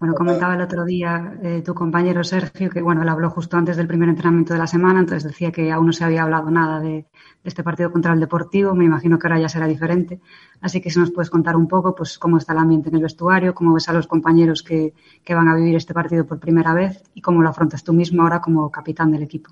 Bueno, 0.00 0.14
comentaba 0.14 0.54
el 0.54 0.62
otro 0.62 0.86
día 0.86 1.38
eh, 1.42 1.60
tu 1.62 1.74
compañero 1.74 2.24
Sergio 2.24 2.70
que, 2.70 2.80
bueno, 2.80 3.02
él 3.02 3.08
habló 3.10 3.28
justo 3.28 3.58
antes 3.58 3.76
del 3.76 3.86
primer 3.86 4.08
entrenamiento 4.08 4.54
de 4.54 4.58
la 4.58 4.66
semana, 4.66 5.00
entonces 5.00 5.30
decía 5.30 5.52
que 5.52 5.70
aún 5.70 5.84
no 5.84 5.92
se 5.92 6.04
había 6.04 6.22
hablado 6.22 6.50
nada 6.50 6.80
de, 6.80 7.04
este 7.44 7.62
partido 7.62 7.92
contra 7.92 8.14
el 8.14 8.20
Deportivo. 8.20 8.74
Me 8.74 8.86
imagino 8.86 9.18
que 9.18 9.26
ahora 9.26 9.38
ya 9.38 9.50
será 9.50 9.66
diferente. 9.66 10.18
Así 10.62 10.80
que 10.80 10.88
si 10.88 10.98
nos 10.98 11.10
puedes 11.10 11.28
contar 11.28 11.54
un 11.54 11.68
poco, 11.68 11.94
pues, 11.94 12.16
cómo 12.18 12.38
está 12.38 12.54
el 12.54 12.60
ambiente 12.60 12.88
en 12.88 12.94
el 12.94 13.02
vestuario, 13.02 13.52
cómo 13.52 13.74
ves 13.74 13.90
a 13.90 13.92
los 13.92 14.06
compañeros 14.06 14.62
que, 14.62 14.94
van 15.28 15.48
a 15.48 15.54
vivir 15.54 15.76
este 15.76 15.92
partido 15.92 16.26
por 16.26 16.40
primera 16.40 16.72
vez 16.72 17.02
y 17.12 17.20
cómo 17.20 17.42
lo 17.42 17.50
afrontas 17.50 17.84
tú 17.84 17.92
mismo 17.92 18.22
ahora 18.22 18.40
como 18.40 18.70
capitán 18.70 19.10
del 19.12 19.24
equipo. 19.24 19.50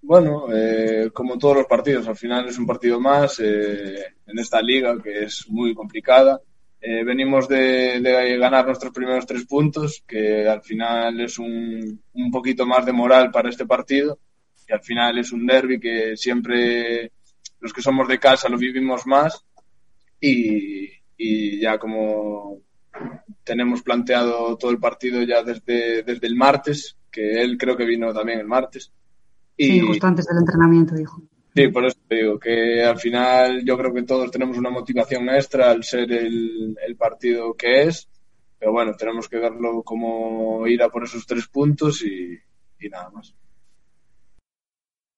Bueno, 0.00 0.46
eh, 0.50 1.10
como 1.12 1.36
todos 1.36 1.58
los 1.58 1.66
partidos, 1.66 2.08
al 2.08 2.16
final 2.16 2.48
es 2.48 2.58
un 2.58 2.66
partido 2.66 2.98
más 2.98 3.38
eh, 3.40 4.06
en 4.26 4.38
esta 4.38 4.62
liga 4.62 4.96
que 5.02 5.24
es 5.24 5.44
muy 5.50 5.74
complicada 5.74 6.40
eh, 6.80 7.04
venimos 7.04 7.46
de, 7.46 8.00
ganar 8.38 8.66
nuestros 8.66 8.92
primeros 8.92 9.26
tres 9.26 9.44
puntos, 9.44 10.02
que 10.06 10.48
al 10.48 10.62
final 10.62 11.20
es 11.20 11.38
un, 11.38 12.02
un 12.14 12.30
poquito 12.30 12.66
más 12.66 12.86
de 12.86 12.92
moral 12.92 13.30
para 13.30 13.50
este 13.50 13.66
partido. 13.66 14.18
Y 14.66 14.72
al 14.72 14.80
final 14.80 15.18
es 15.18 15.32
un 15.32 15.46
derby 15.46 15.78
que 15.78 16.16
siempre 16.16 17.12
los 17.60 17.72
que 17.72 17.82
somos 17.82 18.08
de 18.08 18.18
casa 18.18 18.48
lo 18.48 18.56
vivimos 18.56 19.06
más. 19.06 19.44
Y, 20.20 20.88
y 21.16 21.60
ya 21.60 21.78
como 21.78 22.60
tenemos 23.44 23.82
planteado 23.82 24.56
todo 24.56 24.70
el 24.70 24.78
partido 24.78 25.22
ya 25.22 25.42
desde, 25.42 26.02
desde 26.02 26.26
el 26.26 26.36
martes, 26.36 26.96
que 27.10 27.42
él 27.42 27.58
creo 27.58 27.76
que 27.76 27.84
vino 27.84 28.12
también 28.12 28.40
el 28.40 28.46
martes. 28.46 28.90
Y, 29.56 29.66
sí, 29.66 29.80
justo 29.80 30.06
antes 30.06 30.26
del 30.26 30.38
entrenamiento 30.38 30.94
dijo. 30.94 31.22
Sí, 31.54 31.68
por 31.68 31.84
eso 31.84 31.98
te 32.06 32.14
digo 32.14 32.38
que 32.38 32.84
al 32.84 32.98
final 32.98 33.64
yo 33.64 33.76
creo 33.76 33.92
que 33.92 34.04
todos 34.04 34.30
tenemos 34.30 34.56
una 34.56 34.70
motivación 34.70 35.28
extra 35.30 35.70
al 35.70 35.82
ser 35.82 36.10
el, 36.12 36.76
partido 36.96 37.54
que 37.54 37.84
es, 37.84 38.08
pero 38.58 38.72
bueno, 38.72 38.94
tenemos 38.94 39.28
que 39.28 39.38
verlo 39.38 39.82
como 39.82 40.66
ir 40.66 40.82
a 40.82 40.88
por 40.88 41.04
esos 41.04 41.26
tres 41.26 41.48
puntos 41.48 42.02
y, 42.02 42.38
y 42.78 42.88
nada 42.88 43.10
más. 43.10 43.34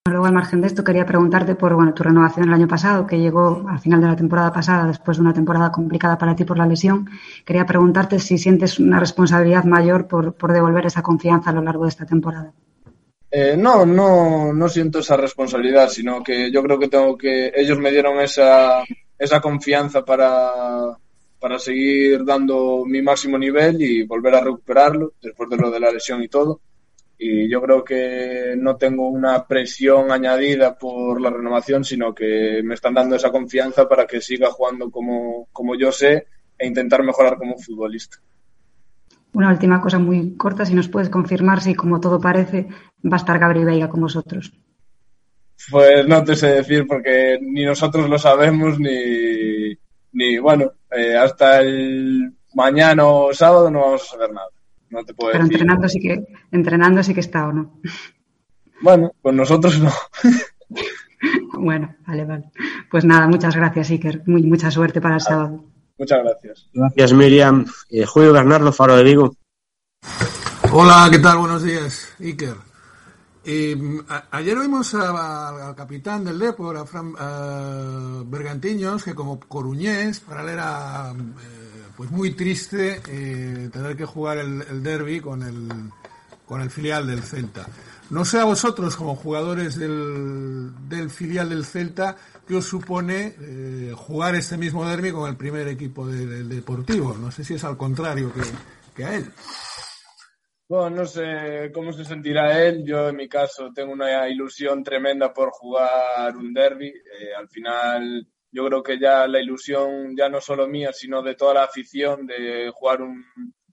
Luego, 0.05 0.27
al 0.27 0.33
margen 0.33 0.61
de 0.61 0.67
esto, 0.67 0.83
quería 0.83 1.07
preguntarte 1.07 1.55
por 1.55 1.75
bueno, 1.75 1.95
tu 1.95 2.03
renovación 2.03 2.49
el 2.49 2.55
año 2.55 2.67
pasado, 2.67 3.07
que 3.07 3.21
llegó 3.21 3.65
al 3.69 3.79
final 3.79 4.01
de 4.01 4.09
la 4.09 4.17
temporada 4.17 4.53
pasada, 4.53 4.87
después 4.87 5.17
de 5.17 5.23
una 5.23 5.33
temporada 5.33 5.71
complicada 5.71 6.19
para 6.19 6.35
ti 6.35 6.45
por 6.45 6.59
la 6.59 6.67
lesión. 6.67 7.09
Quería 7.45 7.67
preguntarte 7.67 8.19
si 8.19 8.37
sientes 8.37 8.79
una 8.79 8.99
responsabilidad 8.99 9.65
mayor 9.65 10.09
por, 10.09 10.35
por 10.35 10.53
devolver 10.53 10.87
esa 10.87 11.03
confianza 11.03 11.51
a 11.51 11.53
lo 11.53 11.63
largo 11.63 11.85
de 11.85 11.91
esta 11.91 12.05
temporada. 12.05 12.53
Eh, 13.35 13.57
no, 13.57 13.87
no, 13.87 14.53
no 14.53 14.69
siento 14.69 14.99
esa 14.99 15.17
responsabilidad, 15.17 15.89
sino 15.89 16.23
que 16.23 16.53
yo 16.53 16.63
creo 16.63 16.79
que 16.79 16.89
tengo 16.89 17.17
que. 17.17 17.51
Ellos 17.55 17.79
me 17.79 17.91
dieron 17.91 18.21
esa, 18.21 18.85
esa 19.19 19.41
confianza 19.41 20.05
para, 20.05 20.97
para 21.41 21.59
seguir 21.59 22.25
dando 22.25 22.85
mi 22.85 23.01
máximo 23.01 23.39
nivel 23.39 23.81
y 23.81 24.03
volver 24.05 24.35
a 24.35 24.45
recuperarlo 24.45 25.15
después 25.23 25.49
de 25.49 25.57
lo 25.57 25.71
de 25.71 25.81
la 25.81 25.91
lesión 25.91 26.23
y 26.23 26.29
todo 26.29 26.61
y 27.25 27.49
yo 27.49 27.63
creo 27.63 27.85
que 27.85 28.55
no 28.59 28.77
tengo 28.77 29.09
una 29.09 29.47
presión 29.47 30.11
añadida 30.11 30.77
por 30.77 31.21
la 31.21 31.31
renovación, 31.31 31.85
sino 31.85 32.13
que 32.13 32.63
me 32.65 32.75
están 32.75 32.95
dando 32.95 33.15
esa 33.15 33.31
confianza 33.31 33.89
para 33.89 34.09
que 34.09 34.21
siga 34.21 34.51
jugando 34.51 34.91
como, 34.91 35.47
como 35.53 35.77
yo 35.77 35.93
sé 35.93 36.27
e 36.59 36.67
intentar 36.67 37.05
mejorar 37.05 37.39
como 37.39 37.57
futbolista. 37.59 38.17
Una 39.35 39.51
última 39.51 39.81
cosa 39.81 39.99
muy 39.99 40.37
corta, 40.37 40.67
si 40.67 40.75
nos 40.75 40.89
puedes 40.89 41.09
confirmar 41.09 41.61
si, 41.61 41.75
como 41.75 42.01
todo 42.01 42.21
parece, 42.21 42.69
va 43.05 43.17
a 43.17 43.21
estar 43.21 43.39
Gabriel 43.39 43.67
Veiga 43.67 43.89
con 43.89 44.01
vosotros. 44.01 44.53
Pues 45.71 46.07
no 46.07 46.23
te 46.25 46.37
sé 46.37 46.49
decir 46.49 46.87
porque 46.87 47.39
ni 47.41 47.65
nosotros 47.65 48.09
lo 48.09 48.19
sabemos 48.19 48.79
ni, 48.79 49.77
ni 50.13 50.39
bueno, 50.39 50.73
eh, 50.91 51.17
hasta 51.17 51.61
el 51.61 52.35
mañana 52.55 53.07
o 53.07 53.33
sábado 53.33 53.71
no 53.71 53.81
vamos 53.81 54.03
a 54.03 54.07
saber 54.07 54.33
nada 54.33 54.49
no 54.93 55.05
te 55.05 55.15
puedo 55.15 55.33
Pero 55.33 55.45
entrenando 55.45 55.89
sí 55.89 56.01
que, 56.01 56.25
entrenando 56.53 57.03
sí 57.03 57.15
que 57.15 57.21
está 57.21 57.49
o 57.49 57.53
no. 57.53 57.81
Bueno, 58.83 59.13
pues 59.23 59.35
nosotros 59.35 59.81
no. 59.81 59.91
bueno, 61.59 61.97
vale, 62.07 62.25
vale. 62.25 62.51
Pues 62.91 63.05
nada, 63.05 63.27
muchas 63.27 63.57
gracias, 63.57 63.91
Iker. 63.91 64.23
Muy, 64.27 64.43
mucha 64.43 64.71
suerte 64.71 65.01
para 65.01 65.15
el 65.15 65.21
sábado. 65.21 65.65
Muchas 65.99 66.19
gracias. 66.23 66.69
Gracias, 66.73 67.13
Miriam. 67.13 67.67
Eh, 67.89 68.05
Julio 68.05 68.33
Bernardo, 68.33 68.73
Faro 68.73 68.97
de 68.97 69.05
Vigo. 69.05 69.37
Hola, 70.73 71.09
¿qué 71.11 71.19
tal? 71.19 71.39
Buenos 71.39 71.63
días, 71.63 72.09
Iker. 72.19 72.57
Eh, 73.45 73.77
ayer 74.31 74.57
oímos 74.57 74.95
al 74.95 75.75
capitán 75.75 76.25
del 76.25 76.39
Depor, 76.39 76.77
a 76.77 76.87
Fran 76.87 77.13
Bergantiños, 78.31 79.03
que 79.05 79.15
como 79.15 79.41
coruñés, 79.41 80.21
para 80.21 80.45
leer 80.45 80.61
a 80.61 81.15
pues 81.97 82.11
muy 82.11 82.33
triste 82.33 83.01
eh, 83.09 83.69
tener 83.73 83.97
que 83.97 84.05
jugar 84.05 84.39
el, 84.39 84.83
derby 84.83 85.21
con 85.21 85.43
el, 85.43 85.69
con 86.45 86.61
el 86.61 86.71
filial 86.71 87.07
del 87.07 87.23
Celta. 87.23 87.67
No 88.13 88.27
sé 88.27 88.39
a 88.39 88.45
vosotros, 88.45 88.95
como 88.95 89.17
jugadores 89.17 89.79
del, 89.79 90.71
del 90.87 91.09
filial 91.09 91.49
del 91.49 91.65
Celta, 91.65 92.15
qué 92.47 92.57
os 92.57 92.67
supone 92.67 93.35
eh, 93.41 93.95
jugar 93.97 94.35
este 94.35 94.59
mismo 94.59 94.87
derby 94.87 95.13
con 95.13 95.31
el 95.31 95.39
primer 95.39 95.67
equipo 95.67 96.07
del 96.07 96.47
Deportivo. 96.47 97.15
No 97.15 97.31
sé 97.31 97.43
si 97.43 97.55
es 97.55 97.65
al 97.65 97.79
contrario 97.79 98.31
que, 98.31 98.43
que 98.95 99.05
a 99.07 99.15
él. 99.15 99.25
Bueno, 100.69 100.91
no 100.97 101.07
sé 101.07 101.71
cómo 101.73 101.91
se 101.95 102.05
sentirá 102.05 102.63
él. 102.63 102.85
Yo, 102.85 103.09
en 103.09 103.17
mi 103.17 103.31
caso, 103.31 103.71
tengo 103.75 103.95
una 103.95 104.29
ilusión 104.29 104.85
tremenda 104.85 105.33
por 105.33 105.49
jugar 105.51 106.37
un 106.37 106.53
derby. 106.53 106.89
Eh, 106.89 107.35
al 107.35 107.49
final, 107.49 108.29
yo 108.51 108.67
creo 108.67 108.83
que 108.83 109.01
ya 109.01 109.27
la 109.27 109.41
ilusión, 109.41 110.15
ya 110.15 110.29
no 110.29 110.43
solo 110.43 110.69
mía, 110.69 110.93
sino 110.93 111.23
de 111.23 111.35
toda 111.35 111.55
la 111.55 111.65
afición 111.65 112.27
de 112.27 112.71
jugar 112.75 113.01
un, 113.01 113.25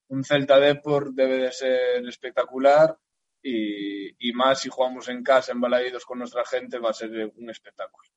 un 0.08 0.24
Celta 0.24 0.58
Deport 0.62 1.10
debe 1.10 1.40
de 1.40 1.52
ser 1.52 2.08
espectacular 2.08 2.96
y, 3.42 4.30
y, 4.30 4.34
más 4.34 4.62
si 4.62 4.70
jugamos 4.70 5.08
en 5.10 5.24
casa, 5.24 5.52
en 5.52 5.62
Balaídos 5.62 6.06
con 6.06 6.20
nuestra 6.20 6.46
gente, 6.46 6.80
va 6.80 6.90
a 6.90 6.94
ser 6.94 7.32
un 7.38 7.50
espectáculo. 7.50 8.10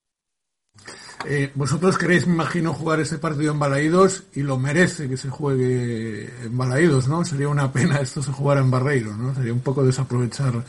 Eh, 1.24 1.52
vosotros 1.54 1.96
queréis, 1.98 2.26
me 2.26 2.34
imagino, 2.34 2.74
jugar 2.74 3.00
ese 3.00 3.18
partido 3.18 3.52
en 3.52 3.58
Balaídos 3.58 4.24
y 4.34 4.42
lo 4.42 4.58
merece 4.58 5.08
que 5.08 5.16
se 5.16 5.30
juegue 5.30 6.24
en 6.44 6.56
Balaídos, 6.56 7.06
¿no? 7.06 7.24
Sería 7.24 7.48
una 7.48 7.72
pena 7.72 8.00
esto 8.00 8.22
se 8.22 8.32
jugara 8.32 8.60
en 8.60 8.70
Barreiro, 8.70 9.16
¿no? 9.16 9.34
Sería 9.34 9.52
un 9.52 9.60
poco 9.60 9.84
desaprovechar 9.84 10.64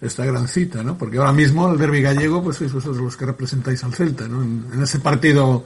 esta 0.00 0.24
gran 0.24 0.48
cita, 0.48 0.82
¿no? 0.82 0.98
Porque 0.98 1.18
ahora 1.18 1.32
mismo 1.32 1.70
el 1.70 1.78
derby 1.78 2.02
gallego, 2.02 2.42
pues 2.42 2.56
sois 2.56 2.72
vosotros 2.72 3.02
los 3.02 3.16
que 3.16 3.26
representáis 3.26 3.84
al 3.84 3.94
Celta, 3.94 4.26
¿no? 4.26 4.42
En, 4.42 4.82
ese 4.82 4.98
partido, 4.98 5.64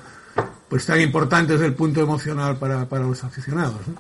pues 0.69 0.85
tan 0.85 1.01
importante 1.01 1.55
es 1.55 1.63
el 1.63 1.75
punto 1.75 2.03
emocional 2.03 2.59
para, 2.59 2.87
para 2.87 3.07
los 3.07 3.25
aficionados, 3.25 3.89
¿no? 3.89 3.95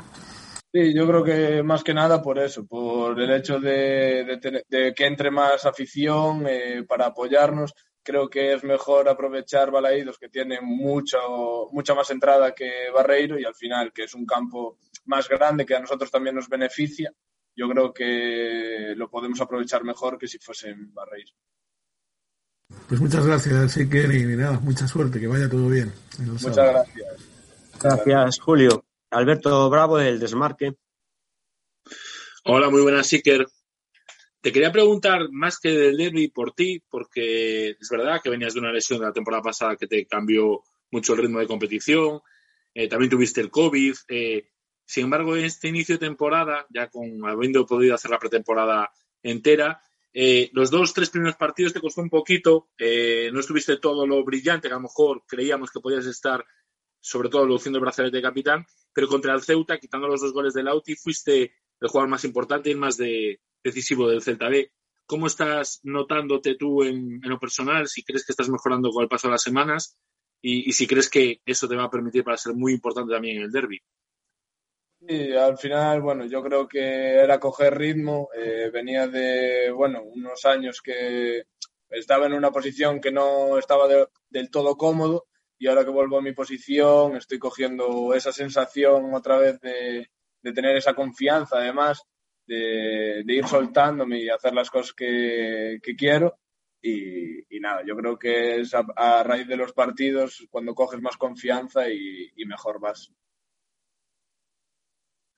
Sí, 0.74 0.92
yo 0.94 1.06
creo 1.06 1.24
que 1.24 1.62
más 1.62 1.82
que 1.82 1.94
nada 1.94 2.20
por 2.20 2.38
eso, 2.38 2.66
por 2.66 2.95
el 3.18 3.30
hecho 3.30 3.58
de, 3.58 4.64
de, 4.68 4.94
que 4.94 5.06
entre 5.06 5.30
más 5.30 5.64
afición 5.66 6.46
eh, 6.48 6.84
para 6.86 7.06
apoyarnos. 7.06 7.74
Creo 8.02 8.30
que 8.30 8.52
es 8.52 8.62
mejor 8.62 9.08
aprovechar 9.08 9.72
Balaídos, 9.72 10.18
que 10.18 10.28
tiene 10.28 10.60
mucho, 10.60 11.68
mucha 11.72 11.92
más 11.94 12.08
entrada 12.10 12.54
que 12.54 12.88
Barreiro, 12.94 13.36
y 13.36 13.44
al 13.44 13.54
final, 13.54 13.92
que 13.92 14.04
es 14.04 14.14
un 14.14 14.24
campo 14.24 14.78
más 15.06 15.28
grande 15.28 15.66
que 15.66 15.74
a 15.74 15.80
nosotros 15.80 16.10
también 16.10 16.36
nos 16.36 16.48
beneficia 16.48 17.12
yo 17.56 17.68
creo 17.70 17.92
que 17.92 18.94
lo 18.96 19.08
podemos 19.08 19.40
aprovechar 19.40 19.82
mejor 19.82 20.18
que 20.18 20.28
si 20.28 20.38
fuese 20.38 20.70
en 20.70 20.92
Barreiro. 20.92 21.32
Pues 22.88 23.00
muchas 23.00 23.26
gracias, 23.26 23.76
Iker, 23.78 24.14
y 24.14 24.36
nada, 24.36 24.60
mucha 24.60 24.86
suerte, 24.86 25.18
que 25.18 25.26
vaya 25.26 25.48
todo 25.48 25.68
bien. 25.68 25.92
Muchas 26.18 26.56
gracias. 26.56 27.16
Gracias, 27.80 28.40
Julio. 28.40 28.84
Alberto 29.10 29.70
Bravo, 29.70 29.96
del 29.98 30.20
Desmarque. 30.20 30.74
Hola, 32.48 32.70
muy 32.70 32.80
buenas, 32.80 33.12
Iker. 33.12 33.44
Te 34.40 34.52
quería 34.52 34.70
preguntar 34.70 35.32
más 35.32 35.58
que 35.58 35.70
del 35.70 35.96
derby 35.96 36.28
por 36.28 36.52
ti, 36.52 36.80
porque 36.88 37.70
es 37.70 37.88
verdad 37.90 38.20
que 38.22 38.30
venías 38.30 38.54
de 38.54 38.60
una 38.60 38.70
lesión 38.70 39.00
de 39.00 39.06
la 39.06 39.12
temporada 39.12 39.42
pasada 39.42 39.74
que 39.74 39.88
te 39.88 40.06
cambió 40.06 40.62
mucho 40.92 41.14
el 41.14 41.22
ritmo 41.22 41.40
de 41.40 41.48
competición. 41.48 42.20
Eh, 42.72 42.86
también 42.86 43.10
tuviste 43.10 43.40
el 43.40 43.50
COVID. 43.50 43.96
Eh, 44.06 44.48
sin 44.84 45.04
embargo, 45.06 45.36
en 45.36 45.44
este 45.44 45.66
inicio 45.66 45.96
de 45.96 46.06
temporada, 46.06 46.64
ya 46.70 46.88
con 46.88 47.18
habiendo 47.26 47.66
podido 47.66 47.96
hacer 47.96 48.12
la 48.12 48.20
pretemporada 48.20 48.92
entera, 49.24 49.82
eh, 50.12 50.48
los 50.52 50.70
dos, 50.70 50.94
tres 50.94 51.10
primeros 51.10 51.34
partidos 51.34 51.72
te 51.72 51.80
costó 51.80 52.00
un 52.00 52.10
poquito, 52.10 52.68
no 52.78 53.40
estuviste 53.40 53.78
todo 53.78 54.06
lo 54.06 54.22
brillante 54.22 54.68
que 54.68 54.74
a 54.74 54.76
lo 54.76 54.82
mejor 54.82 55.24
creíamos 55.26 55.72
que 55.72 55.80
podías 55.80 56.06
estar, 56.06 56.44
sobre 57.00 57.28
todo 57.28 57.44
luciendo 57.44 57.78
el 57.78 57.82
brazalete 57.82 58.18
de 58.18 58.22
capitán, 58.22 58.64
pero 58.92 59.08
contra 59.08 59.34
el 59.34 59.42
Ceuta, 59.42 59.78
quitando 59.78 60.06
los 60.06 60.20
dos 60.20 60.32
goles 60.32 60.54
del 60.54 60.68
Auti, 60.68 60.94
fuiste 60.94 61.52
el 61.80 61.88
jugador 61.88 62.08
más 62.08 62.24
importante 62.24 62.68
y 62.68 62.72
el 62.72 62.78
más 62.78 62.98
decisivo 63.62 64.08
del 64.08 64.22
Celta 64.22 64.48
B. 64.48 64.72
¿Cómo 65.06 65.26
estás 65.26 65.80
notándote 65.84 66.56
tú 66.56 66.82
en, 66.82 67.20
lo 67.22 67.38
personal? 67.38 67.86
Si 67.86 68.02
crees 68.02 68.24
que 68.24 68.32
estás 68.32 68.48
mejorando 68.48 68.90
con 68.90 69.02
el 69.02 69.08
paso 69.08 69.28
de 69.28 69.32
las 69.32 69.42
semanas 69.42 69.96
y, 70.42 70.68
y 70.68 70.72
si 70.72 70.86
crees 70.86 71.08
que 71.08 71.40
eso 71.44 71.68
te 71.68 71.76
va 71.76 71.84
a 71.84 71.90
permitir 71.90 72.24
para 72.24 72.36
ser 72.36 72.54
muy 72.54 72.72
importante 72.72 73.12
también 73.12 73.38
en 73.38 73.42
el 73.44 73.52
derby. 73.52 73.80
Sí, 75.06 75.32
al 75.32 75.56
final, 75.58 76.00
bueno, 76.00 76.24
yo 76.24 76.42
creo 76.42 76.66
que 76.66 77.14
era 77.14 77.38
coger 77.38 77.76
ritmo. 77.76 78.28
Eh, 78.34 78.70
venía 78.72 79.06
de, 79.06 79.70
bueno, 79.70 80.02
unos 80.02 80.44
años 80.44 80.80
que 80.82 81.44
estaba 81.90 82.26
en 82.26 82.32
una 82.32 82.50
posición 82.50 83.00
que 83.00 83.12
no 83.12 83.58
estaba 83.58 83.86
del 84.28 84.50
todo 84.50 84.76
cómodo 84.76 85.26
y 85.58 85.68
ahora 85.68 85.84
que 85.84 85.90
vuelvo 85.90 86.18
a 86.18 86.22
mi 86.22 86.32
posición 86.32 87.16
estoy 87.16 87.38
cogiendo 87.38 88.14
esa 88.14 88.32
sensación 88.32 89.14
otra 89.14 89.38
vez 89.38 89.60
de, 89.60 90.10
tener 90.42 90.76
esa 90.76 90.94
confianza, 90.94 91.58
además, 91.58 92.02
de, 92.46 93.24
ir 93.26 93.46
soltándome 93.46 94.20
y 94.20 94.28
hacer 94.28 94.54
las 94.54 94.70
cosas 94.70 94.92
que, 94.92 95.80
quiero. 95.96 96.38
Y, 96.82 97.58
nada, 97.60 97.82
yo 97.84 97.96
creo 97.96 98.18
que 98.18 98.60
es 98.60 98.72
a, 98.74 99.22
raíz 99.24 99.48
de 99.48 99.56
los 99.56 99.72
partidos 99.72 100.46
cuando 100.50 100.74
coges 100.74 101.00
más 101.00 101.16
confianza 101.16 101.88
y 101.88 102.44
mejor 102.46 102.80
vas. 102.80 103.12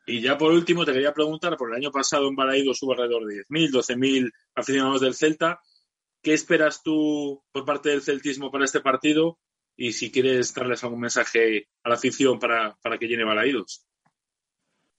Y 0.08 0.22
ya 0.22 0.38
por 0.38 0.52
último 0.52 0.86
te 0.86 0.92
quería 0.94 1.12
preguntar, 1.12 1.54
por 1.58 1.68
el 1.68 1.76
año 1.76 1.92
pasado 1.92 2.28
en 2.28 2.34
Balaídos 2.34 2.82
hubo 2.82 2.92
alrededor 2.92 3.26
de 3.26 3.44
10.000, 3.44 3.70
12.000 3.70 4.32
aficionados 4.54 5.02
del 5.02 5.14
Celta. 5.14 5.60
¿Qué 6.22 6.32
esperas 6.32 6.82
tú 6.82 7.44
por 7.52 7.66
parte 7.66 7.90
del 7.90 8.00
celtismo 8.00 8.50
para 8.50 8.64
este 8.64 8.80
partido? 8.80 9.38
Y 9.76 9.92
si 9.92 10.10
quieres 10.10 10.54
darles 10.54 10.82
algún 10.82 11.00
mensaje 11.00 11.68
a 11.82 11.90
la 11.90 11.96
afición 11.96 12.38
para, 12.38 12.74
para 12.80 12.96
que 12.96 13.06
llene 13.06 13.24
Balaídos. 13.24 13.86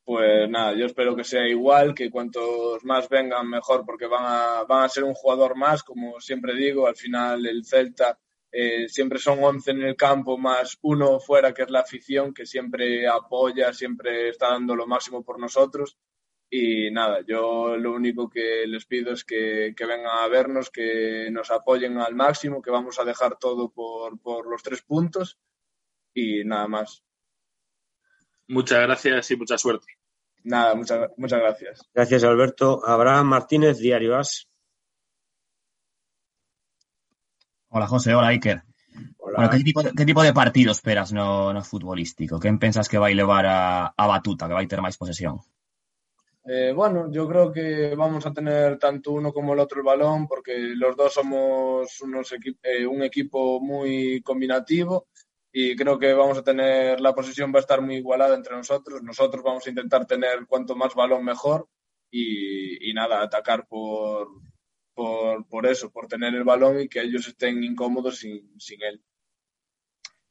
Pues 0.10 0.50
nada, 0.50 0.74
yo 0.74 0.88
espero 0.88 1.16
que 1.16 1.24
sea 1.24 1.48
igual, 1.48 1.94
que 1.94 2.10
cuantos 2.10 2.84
más 2.84 3.08
vengan 3.10 3.48
mejor, 3.48 3.86
porque 3.86 4.08
van 4.08 4.24
a, 4.26 4.64
van 4.64 4.84
a 4.84 4.90
ser 4.90 5.04
un 5.04 5.14
jugador 5.14 5.56
más, 5.56 5.84
como 5.84 6.20
siempre 6.20 6.56
digo. 6.56 6.88
Al 6.88 6.96
final 6.96 7.46
el 7.46 7.64
Celta 7.64 8.18
eh, 8.52 8.90
siempre 8.90 9.20
son 9.20 9.44
11 9.44 9.70
en 9.70 9.84
el 9.84 9.96
campo 9.96 10.36
más 10.36 10.80
uno 10.82 11.20
fuera, 11.20 11.54
que 11.54 11.62
es 11.62 11.70
la 11.70 11.82
afición, 11.82 12.34
que 12.34 12.48
siempre 12.48 13.08
apoya, 13.08 13.72
siempre 13.72 14.30
está 14.30 14.50
dando 14.50 14.76
lo 14.76 14.88
máximo 14.88 15.24
por 15.24 15.40
nosotros. 15.40 16.00
Y 16.50 16.90
nada, 16.90 17.20
yo 17.28 17.78
lo 17.78 17.94
único 17.94 18.32
que 18.32 18.66
les 18.66 18.88
pido 18.88 19.14
es 19.14 19.24
que, 19.24 19.76
que 19.78 19.86
vengan 19.86 20.24
a 20.24 20.28
vernos, 20.28 20.72
que 20.72 21.30
nos 21.30 21.52
apoyen 21.52 22.00
al 22.00 22.16
máximo, 22.16 22.64
que 22.64 22.72
vamos 22.72 22.98
a 22.98 23.06
dejar 23.06 23.38
todo 23.38 23.70
por, 23.70 24.20
por 24.20 24.50
los 24.50 24.64
tres 24.64 24.82
puntos 24.82 25.38
y 26.16 26.44
nada 26.46 26.68
más. 26.68 27.04
Muchas 28.48 28.82
gracias 28.82 29.30
y 29.30 29.36
mucha 29.36 29.60
suerte. 29.60 29.99
Nada, 30.44 30.76
muchas, 30.76 31.12
muchas 31.18 31.40
gracias. 31.40 31.90
Gracias, 31.94 32.24
Alberto. 32.24 32.82
Abraham 32.86 33.28
Martínez, 33.28 33.80
Diario 33.80 34.18
As. 34.18 34.48
Hola, 37.70 37.88
José. 37.88 38.16
Hola, 38.16 38.30
Iker. 38.30 38.64
Bueno, 39.18 39.50
¿qué, 39.50 39.60
tipo 39.60 39.84
de, 39.84 39.92
¿qué 39.96 40.06
tipo 40.06 40.24
de 40.24 40.34
partido 40.34 40.72
esperas 40.72 41.14
no, 41.14 41.54
no 41.54 41.64
futbolístico? 41.64 42.40
Quen 42.40 42.58
pensas 42.58 42.90
que 42.90 42.98
levar 43.14 43.46
a, 43.46 43.94
a 43.96 44.08
batuta, 44.08 44.48
que 44.48 44.58
vai 44.58 44.66
ter 44.66 44.82
máis 44.82 44.98
posesión? 44.98 45.40
Eh, 46.50 46.74
bueno, 46.74 47.12
yo 47.12 47.28
creo 47.28 47.52
que 47.52 47.94
vamos 47.96 48.26
a 48.26 48.34
tener 48.34 48.80
tanto 48.80 49.12
uno 49.12 49.32
como 49.32 49.54
el 49.54 49.60
otro 49.60 49.80
el 49.82 49.86
balón 49.86 50.28
porque 50.28 50.74
los 50.74 50.98
dos 50.98 51.14
somos 51.14 52.02
unos 52.02 52.32
equi 52.32 52.58
eh, 52.64 52.88
un 52.88 53.04
equipo 53.04 53.62
muy 53.62 54.22
combinativo 54.24 55.08
y 55.52 55.76
creo 55.76 55.98
que 55.98 56.14
vamos 56.14 56.38
a 56.38 56.44
tener, 56.44 57.02
la 57.02 57.14
posición 57.14 57.52
va 57.54 57.58
a 57.58 57.62
estar 57.62 57.82
muy 57.82 57.98
igualada 57.98 58.36
entre 58.36 58.56
nosotros. 58.56 59.02
Nosotros 59.02 59.44
vamos 59.44 59.66
a 59.66 59.70
intentar 59.70 60.06
tener 60.06 60.46
cuanto 60.48 60.76
más 60.76 60.94
balón 60.94 61.24
mejor 61.24 61.68
y, 62.12 62.90
y 62.90 62.94
nada, 62.94 63.22
atacar 63.22 63.68
por, 63.68 64.28
por, 64.94 65.48
por, 65.48 65.66
eso, 65.66 65.92
por 65.92 66.08
tener 66.08 66.36
el 66.36 66.44
balón 66.44 66.82
y 66.82 66.88
que 66.88 67.02
ellos 67.02 67.28
estén 67.28 67.64
incómodos 67.64 68.20
sin, 68.20 68.60
sin 68.60 68.82
él. 68.84 69.02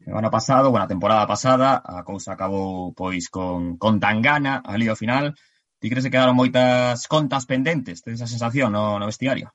Ano 0.06 0.30
pasado, 0.30 0.70
bueno, 0.70 0.86
temporada 0.86 1.26
pasada, 1.26 1.82
a 1.84 2.04
cousa 2.04 2.32
acabou 2.32 2.94
pois 2.94 3.28
con, 3.28 3.76
con 3.76 3.98
Tangana, 3.98 4.62
ali 4.64 4.86
ao 4.86 4.94
final. 4.94 5.34
Ti 5.82 5.90
crees 5.90 6.06
que 6.06 6.14
quedaron 6.14 6.38
moitas 6.38 7.10
contas 7.10 7.46
pendentes? 7.50 8.02
Tens 8.02 8.22
esa 8.22 8.30
sensación 8.30 8.70
no, 8.72 8.98
no 8.98 9.10
vestiario? 9.10 9.50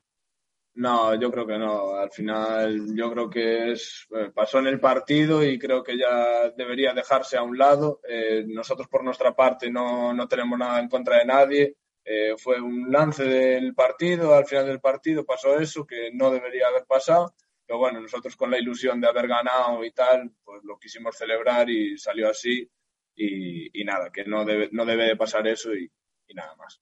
No, 0.76 1.14
yo 1.20 1.32
creo 1.32 1.46
que 1.46 1.58
no. 1.58 1.96
Al 1.96 2.10
final, 2.10 2.96
yo 2.96 3.12
creo 3.12 3.30
que 3.30 3.72
es 3.72 4.08
eh, 4.16 4.32
pasó 4.34 4.60
en 4.60 4.68
el 4.68 4.80
partido 4.80 5.44
y 5.44 5.60
creo 5.60 5.84
que 5.84 5.98
ya 5.98 6.50
debería 6.50 6.94
dejarse 6.94 7.38
a 7.38 7.44
un 7.44 7.58
lado. 7.58 8.02
Eh, 8.08 8.44
nosotros, 8.48 8.88
por 8.88 9.04
nuestra 9.04 9.36
parte, 9.36 9.70
no, 9.70 10.14
no, 10.14 10.28
tenemos 10.28 10.58
nada 10.58 10.80
en 10.80 10.90
contra 10.90 11.20
de 11.20 11.26
nadie. 11.26 11.76
Eh, 12.04 12.34
fue 12.38 12.60
un 12.60 12.92
lance 12.92 13.24
del 13.24 13.74
partido, 13.76 14.34
al 14.34 14.46
final 14.46 14.66
del 14.66 14.82
partido 14.82 15.24
pasó 15.24 15.58
eso 15.58 15.86
que 15.86 16.12
no 16.12 16.32
debería 16.32 16.68
haber 16.68 16.86
pasado. 16.86 17.36
Pero 17.66 17.80
bueno, 17.80 18.02
nosotros 18.02 18.36
con 18.36 18.50
la 18.52 18.58
ilusión 18.58 19.00
de 19.00 19.08
haber 19.08 19.28
ganado 19.28 19.86
y 19.86 19.92
tal, 19.92 20.32
pues 20.44 20.64
lo 20.64 20.78
quisimos 20.80 21.16
celebrar 21.16 21.70
y 21.70 21.98
salió 21.98 22.30
así. 22.30 22.68
Y, 23.16 23.84
nada, 23.86 24.12
que 24.12 24.26
no 24.26 24.44
debe, 24.44 24.70
no 24.72 24.86
debe 24.86 25.06
de 25.06 25.16
pasar 25.16 25.48
eso 25.48 25.74
y, 25.74 25.90
y 26.28 26.34
nada 26.34 26.56
más. 26.56 26.82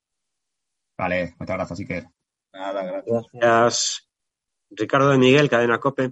Vale, 0.98 1.36
muchas 1.38 1.58
gracias, 1.58 1.80
Iker. 1.82 2.21
Nada, 2.54 2.84
gracias. 2.84 3.26
Gracias. 3.34 4.10
Ricardo 4.70 5.10
de 5.10 5.18
Miguel, 5.18 5.50
Cadena 5.50 5.80
Cope. 5.80 6.12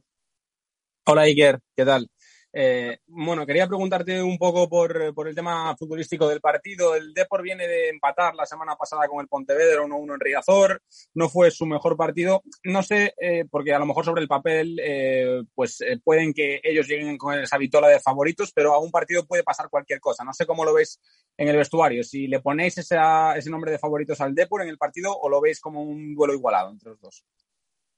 Hola 1.05 1.23
Iker, 1.23 1.59
¿qué 1.75 1.85
tal? 1.85 2.09
Eh, 2.51 2.97
bueno, 3.05 3.45
quería 3.45 3.67
preguntarte 3.67 4.23
un 4.23 4.37
poco 4.37 4.67
por, 4.67 5.13
por, 5.13 5.27
el 5.27 5.35
tema 5.35 5.75
futbolístico 5.77 6.27
del 6.27 6.41
partido. 6.41 6.95
El 6.95 7.13
Depor 7.13 7.43
viene 7.43 7.67
de 7.67 7.89
empatar 7.89 8.33
la 8.33 8.45
semana 8.45 8.75
pasada 8.75 9.07
con 9.07 9.21
el 9.21 9.27
Pontevedra 9.27 9.83
1-1 9.83 10.13
en 10.13 10.19
Riazor. 10.19 10.81
No 11.13 11.29
fue 11.29 11.51
su 11.51 11.65
mejor 11.65 11.95
partido. 11.95 12.41
No 12.63 12.81
sé, 12.81 13.13
eh, 13.19 13.45
porque 13.49 13.73
a 13.73 13.79
lo 13.79 13.85
mejor 13.85 14.03
sobre 14.03 14.21
el 14.21 14.27
papel, 14.27 14.79
eh, 14.81 15.43
pues 15.53 15.81
eh, 15.81 15.99
pueden 16.03 16.33
que 16.33 16.59
ellos 16.63 16.87
lleguen 16.87 17.17
con 17.17 17.39
esa 17.39 17.57
vitola 17.57 17.87
de 17.87 17.99
favoritos, 17.99 18.51
pero 18.53 18.73
a 18.73 18.79
un 18.79 18.91
partido 18.91 19.25
puede 19.25 19.43
pasar 19.43 19.69
cualquier 19.69 19.99
cosa. 19.99 20.23
No 20.23 20.33
sé 20.33 20.45
cómo 20.45 20.65
lo 20.65 20.73
veis 20.73 20.99
en 21.39 21.47
el 21.47 21.55
vestuario. 21.55 22.03
Si 22.03 22.27
le 22.27 22.41
ponéis 22.41 22.77
ese 22.77 23.49
nombre 23.49 23.71
de 23.71 23.79
favoritos 23.79 24.19
al 24.19 24.35
Depor 24.35 24.61
en 24.61 24.67
el 24.67 24.77
partido 24.77 25.17
o 25.17 25.29
lo 25.29 25.39
veis 25.39 25.61
como 25.61 25.81
un 25.81 26.13
duelo 26.13 26.33
igualado 26.33 26.69
entre 26.69 26.89
los 26.89 26.99
dos. 26.99 27.23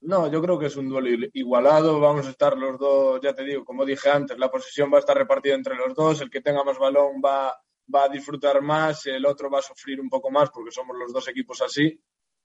No, 0.02 0.32
yo 0.32 0.42
creo 0.44 0.60
que 0.60 0.68
es 0.68 0.76
un 0.76 0.88
duelo 0.88 1.28
igualado. 1.34 2.00
Vamos 2.00 2.28
a 2.28 2.30
estar 2.30 2.56
los 2.56 2.78
dos, 2.78 3.20
ya 3.22 3.34
te 3.34 3.44
digo, 3.44 3.66
como 3.66 3.84
dije 3.84 4.12
antes, 4.12 4.38
la 4.38 4.52
posición 4.52 4.92
va 4.94 4.98
a 4.98 5.00
estar 5.00 5.18
repartida 5.18 5.56
entre 5.56 5.76
los 5.76 5.96
dos. 5.96 6.22
El 6.22 6.30
que 6.30 6.42
tenga 6.42 6.64
más 6.64 6.78
balón 6.78 7.20
va, 7.26 7.60
va 7.94 8.04
a 8.04 8.10
disfrutar 8.10 8.62
más, 8.62 9.08
el 9.08 9.26
otro 9.26 9.50
va 9.50 9.58
a 9.58 9.64
sufrir 9.64 10.00
un 10.00 10.10
poco 10.10 10.30
más 10.30 10.52
porque 10.52 10.72
somos 10.72 10.96
los 10.96 11.12
dos 11.12 11.28
equipos 11.28 11.64
así. 11.64 12.00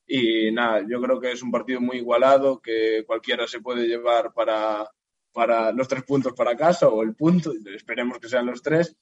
Y 0.06 0.50
nada, 0.50 0.82
yo 0.88 0.98
creo 1.02 1.20
que 1.20 1.32
es 1.32 1.42
un 1.42 1.50
partido 1.50 1.82
muy 1.82 1.98
igualado, 1.98 2.58
que 2.58 3.04
cualquiera 3.06 3.46
se 3.46 3.60
puede 3.60 3.86
llevar 3.86 4.32
para, 4.32 4.90
para 5.30 5.72
los 5.72 5.88
tres 5.88 6.04
puntos 6.04 6.32
para 6.32 6.56
casa 6.56 6.88
o 6.88 7.02
el 7.02 7.14
punto, 7.14 7.52
esperemos 7.74 8.18
que 8.18 8.30
sean 8.30 8.46
los 8.46 8.62
tres. 8.62 8.96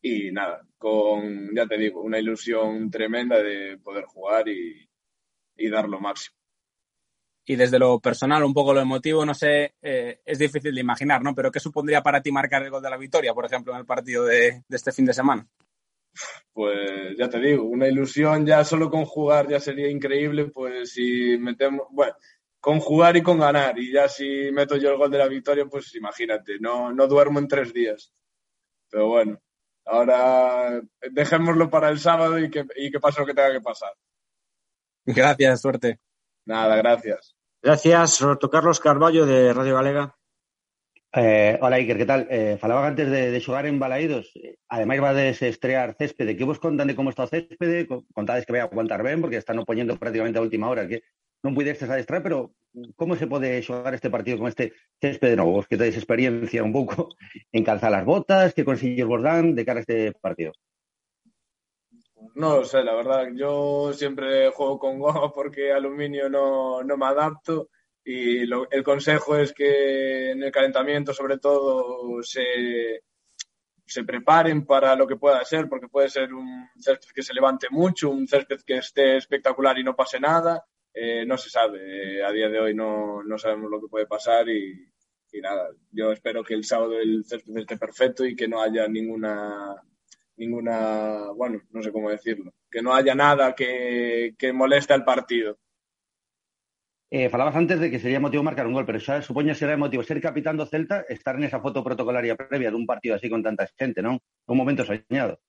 Y 0.00 0.30
nada, 0.30 0.66
con, 0.78 1.54
ya 1.54 1.66
te 1.66 1.76
digo, 1.76 2.02
una 2.02 2.18
ilusión 2.18 2.90
tremenda 2.90 3.42
de 3.42 3.78
poder 3.78 4.04
jugar 4.04 4.48
y, 4.48 4.88
y 5.56 5.68
dar 5.68 5.88
lo 5.88 6.00
máximo 6.00 6.38
y 7.48 7.56
desde 7.56 7.78
lo 7.78 7.98
personal, 7.98 8.44
un 8.44 8.52
poco 8.52 8.74
lo 8.74 8.80
emotivo, 8.80 9.24
no 9.24 9.32
sé, 9.32 9.74
eh, 9.80 10.20
es 10.22 10.38
difícil 10.38 10.74
de 10.74 10.82
imaginar, 10.82 11.22
¿no? 11.22 11.34
Pero 11.34 11.50
¿qué 11.50 11.58
supondría 11.58 12.02
para 12.02 12.20
ti 12.20 12.30
marcar 12.30 12.62
el 12.62 12.68
gol 12.68 12.82
de 12.82 12.90
la 12.90 12.98
victoria, 12.98 13.32
por 13.32 13.46
ejemplo, 13.46 13.72
en 13.72 13.78
el 13.78 13.86
partido 13.86 14.26
de, 14.26 14.64
de, 14.68 14.76
este 14.76 14.92
fin 14.92 15.06
de 15.06 15.14
semana? 15.14 15.48
Pues 16.52 17.16
ya 17.16 17.30
te 17.30 17.40
digo, 17.40 17.64
una 17.64 17.88
ilusión 17.88 18.44
ya 18.44 18.62
solo 18.64 18.90
con 18.90 19.06
jugar 19.06 19.48
ya 19.48 19.60
sería 19.60 19.88
increíble, 19.88 20.50
pues 20.50 20.92
si 20.92 21.38
metemos, 21.38 21.86
bueno, 21.90 22.12
con 22.60 22.80
jugar 22.80 23.16
y 23.16 23.22
con 23.22 23.38
ganar, 23.38 23.78
y 23.78 23.92
ya 23.92 24.10
si 24.10 24.50
meto 24.52 24.76
yo 24.76 24.90
el 24.90 24.98
gol 24.98 25.10
de 25.10 25.18
la 25.18 25.28
victoria, 25.28 25.64
pues 25.64 25.94
imagínate, 25.94 26.58
no, 26.60 26.92
no 26.92 27.06
duermo 27.06 27.38
en 27.38 27.48
tres 27.48 27.72
días. 27.72 28.12
Pero 28.90 29.08
bueno, 29.08 29.40
ahora 29.88 30.80
dejémoslo 31.10 31.70
para 31.70 31.88
el 31.88 31.98
sábado 31.98 32.38
y 32.38 32.50
que, 32.50 32.64
y 32.76 32.90
que 32.90 33.00
pase 33.00 33.20
lo 33.20 33.26
que 33.26 33.34
tenga 33.34 33.52
que 33.52 33.60
pasar. 33.60 33.92
Gracias, 35.04 35.60
suerte. 35.60 35.98
Nada, 36.44 36.76
gracias. 36.76 37.34
Gracias, 37.62 38.20
Roberto 38.20 38.50
Carlos 38.50 38.80
Carballo, 38.80 39.26
de 39.26 39.52
Radio 39.52 39.74
Galega. 39.74 40.14
Eh, 41.14 41.58
hola, 41.62 41.76
Iker, 41.76 41.96
que 41.96 42.04
tal? 42.04 42.26
Eh, 42.30 42.58
falaba 42.60 42.86
antes 42.86 43.10
de, 43.10 43.30
de 43.30 43.40
xogar 43.40 43.66
en 43.66 43.78
Balaídos. 43.78 44.32
Ademais 44.68 45.02
va 45.02 45.14
de 45.14 45.32
se 45.32 45.48
estrear 45.48 45.96
céspede. 45.96 46.36
Que 46.36 46.44
vos 46.44 46.58
contan 46.58 46.86
de 46.86 46.94
como 46.94 47.10
está 47.10 47.24
o 47.24 47.26
céspede? 47.26 47.88
Contades 48.12 48.44
que 48.44 48.52
vai 48.52 48.60
a 48.60 48.64
aguantar 48.64 49.02
ben, 49.02 49.20
porque 49.20 49.40
están 49.40 49.64
poñendo 49.64 49.96
prácticamente 49.96 50.38
a 50.38 50.42
última 50.42 50.68
hora. 50.68 50.86
Que 50.86 51.02
non 51.42 51.54
pudestes 51.54 51.90
adestrar, 51.90 52.22
pero 52.22 52.54
como 52.96 53.16
se 53.16 53.26
pode 53.26 53.62
xogar 53.62 53.94
este 53.94 54.10
partido 54.10 54.38
con 54.38 54.48
este 54.48 54.74
céspede 55.00 55.36
novo? 55.36 55.58
Vos 55.58 55.68
que 55.68 55.78
tedes 55.78 55.96
experiencia 55.96 56.62
un 56.62 56.72
pouco 56.72 57.14
en 57.56 57.62
calzar 57.64 57.94
as 57.94 58.04
botas, 58.04 58.54
que 58.54 58.66
consillos 58.66 59.08
vos 59.08 59.22
dan 59.22 59.54
de 59.54 59.64
cara 59.64 59.80
a 59.80 59.84
este 59.86 60.12
partido? 60.18 60.52
No 62.34 62.58
lo 62.58 62.64
sé, 62.64 62.82
la 62.82 62.94
verdad. 62.94 63.28
Yo 63.34 63.92
siempre 63.92 64.50
juego 64.50 64.78
con 64.78 64.98
goma 64.98 65.32
porque 65.34 65.72
aluminio 65.72 66.28
no, 66.28 66.82
no 66.82 66.96
me 66.96 67.06
adapto 67.06 67.70
y 68.04 68.46
lo, 68.46 68.70
el 68.70 68.82
consejo 68.82 69.36
es 69.36 69.52
que 69.52 70.30
en 70.30 70.42
el 70.42 70.50
calentamiento 70.50 71.12
sobre 71.12 71.38
todo 71.38 72.22
se, 72.22 73.02
se 73.84 74.04
preparen 74.04 74.64
para 74.64 74.94
lo 74.96 75.06
que 75.06 75.16
pueda 75.16 75.44
ser, 75.44 75.68
porque 75.68 75.88
puede 75.88 76.08
ser 76.08 76.32
un 76.32 76.68
césped 76.78 77.10
que 77.14 77.22
se 77.22 77.34
levante 77.34 77.68
mucho, 77.70 78.10
un 78.10 78.26
césped 78.26 78.60
que 78.66 78.78
esté 78.78 79.16
espectacular 79.16 79.78
y 79.78 79.84
no 79.84 79.94
pase 79.94 80.18
nada. 80.20 80.64
Eh, 80.94 81.24
no 81.26 81.36
se 81.36 81.50
sabe, 81.50 82.24
a 82.24 82.32
día 82.32 82.48
de 82.48 82.58
hoy 82.58 82.74
no, 82.74 83.22
no 83.22 83.38
sabemos 83.38 83.70
lo 83.70 83.80
que 83.80 83.88
puede 83.88 84.06
pasar 84.06 84.48
y, 84.48 84.88
nada, 85.40 85.68
yo 85.92 86.10
espero 86.10 86.42
que 86.42 86.54
el 86.54 86.64
sábado 86.64 86.98
el 86.98 87.24
césped 87.24 87.56
esté 87.58 87.76
perfecto 87.76 88.24
y 88.26 88.34
que 88.34 88.48
no 88.48 88.60
haya 88.60 88.88
ninguna 88.88 89.76
ninguna, 90.36 91.30
bueno, 91.34 91.62
no 91.70 91.82
sé 91.82 91.92
cómo 91.92 92.10
decirlo, 92.10 92.52
que 92.70 92.80
no 92.80 92.94
haya 92.94 93.14
nada 93.14 93.54
que, 93.54 94.34
que 94.38 94.52
moleste 94.52 94.94
al 94.94 95.04
partido. 95.04 95.58
Eh, 97.10 97.30
falabas 97.30 97.56
antes 97.56 97.80
de 97.80 97.90
que 97.90 97.98
sería 97.98 98.20
motivo 98.20 98.42
marcar 98.42 98.66
un 98.66 98.74
gol, 98.74 98.84
pero 98.84 99.00
xa 99.00 99.22
supoño 99.22 99.54
será 99.56 99.80
motivo 99.80 100.04
ser 100.04 100.20
capitán 100.20 100.60
do 100.60 100.68
Celta, 100.68 101.08
estar 101.08 101.40
nesa 101.40 101.56
foto 101.64 101.80
protocolaria 101.80 102.36
previa 102.36 102.68
dun 102.68 102.84
partido 102.84 103.16
así 103.16 103.32
con 103.32 103.40
tanta 103.40 103.64
xente, 103.64 104.04
non? 104.04 104.20
Un 104.44 104.56
momento 104.60 104.84
soñado. 104.84 105.40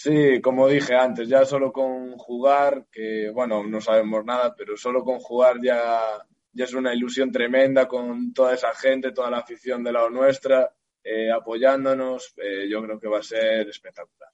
Sí, 0.00 0.40
como 0.40 0.68
dije 0.68 0.94
antes, 0.94 1.28
ya 1.28 1.44
solo 1.44 1.72
con 1.72 2.16
jugar, 2.18 2.86
que 2.88 3.30
bueno, 3.34 3.64
no 3.66 3.80
sabemos 3.80 4.24
nada, 4.24 4.54
pero 4.56 4.76
solo 4.76 5.02
con 5.02 5.18
jugar 5.18 5.56
ya, 5.60 6.00
ya 6.52 6.64
es 6.64 6.72
una 6.72 6.94
ilusión 6.94 7.32
tremenda 7.32 7.88
con 7.88 8.32
toda 8.32 8.54
esa 8.54 8.72
gente, 8.76 9.10
toda 9.10 9.28
la 9.28 9.38
afición 9.38 9.82
de 9.82 9.90
lado 9.90 10.08
nuestra 10.08 10.72
eh, 11.02 11.32
apoyándonos, 11.32 12.32
eh, 12.36 12.68
yo 12.70 12.80
creo 12.80 13.00
que 13.00 13.08
va 13.08 13.18
a 13.18 13.22
ser 13.24 13.68
espectacular. 13.68 14.30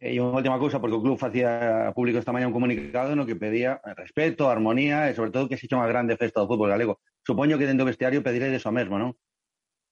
E 0.00 0.16
unha 0.16 0.40
última 0.40 0.56
cousa, 0.56 0.80
porque 0.80 0.96
o 0.96 1.04
club 1.04 1.20
facía 1.20 1.92
público 1.92 2.16
esta 2.16 2.32
mañá 2.32 2.48
un 2.48 2.56
comunicado 2.56 3.12
no 3.12 3.28
que 3.28 3.36
pedía 3.36 3.76
respeto, 3.92 4.48
armonía 4.48 5.12
e 5.12 5.14
sobre 5.14 5.36
todo 5.36 5.52
que 5.52 5.60
se 5.60 5.68
echa 5.68 5.76
unha 5.76 5.92
grande 5.92 6.16
festa 6.16 6.40
do 6.40 6.48
fútbol 6.48 6.72
galego. 6.72 6.96
Supoño 7.28 7.60
que 7.60 7.68
dentro 7.68 7.84
do 7.84 7.92
vestiario 7.92 8.24
pediréis 8.24 8.56
eso 8.56 8.72
mesmo, 8.72 8.96
non? 8.96 9.12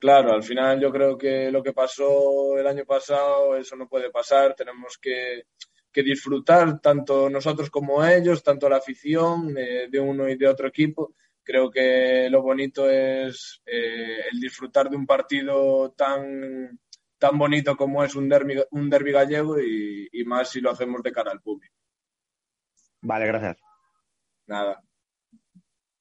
Claro, 0.01 0.33
al 0.33 0.43
final 0.43 0.81
yo 0.81 0.91
creo 0.91 1.19
que 1.19 1.51
lo 1.51 1.63
que 1.63 1.75
pasó 1.75 2.57
el 2.57 2.67
año 2.67 2.87
pasado, 2.87 3.55
eso 3.55 3.77
no 3.77 3.87
puede 3.87 4.11
pasar. 4.11 4.55
Tenemos 4.55 4.97
que, 4.97 5.45
que 5.93 6.03
disfrutar 6.03 6.81
tanto 6.81 7.29
nosotros 7.29 7.69
como 7.69 8.03
ellos, 8.03 8.43
tanto 8.43 8.67
la 8.69 8.79
afición 8.79 9.55
eh, 9.59 9.89
de 9.91 10.01
uno 10.01 10.27
y 10.27 10.37
de 10.37 10.49
otro 10.49 10.69
equipo, 10.69 11.15
creo 11.43 11.71
que 11.71 12.29
lo 12.31 12.41
bonito 12.41 12.89
es 12.89 13.61
eh, 13.67 14.21
el 14.33 14.41
disfrutar 14.41 14.89
de 14.89 14.97
un 14.97 15.05
partido 15.05 15.93
tan, 15.93 16.81
tan 17.19 17.39
bonito 17.39 17.77
como 17.77 18.03
es 18.03 18.15
un 18.15 18.27
derbi, 18.27 18.57
un 18.71 18.89
derbi 18.89 19.13
gallego 19.13 19.61
y, 19.61 20.09
y 20.13 20.25
más 20.25 20.51
si 20.51 20.63
lo 20.63 20.71
hacemos 20.71 21.03
de 21.03 21.13
cara 21.13 21.31
al 21.31 21.43
público. 21.43 21.75
Vale, 23.03 23.27
gracias. 23.27 23.59
Nada. 24.47 24.83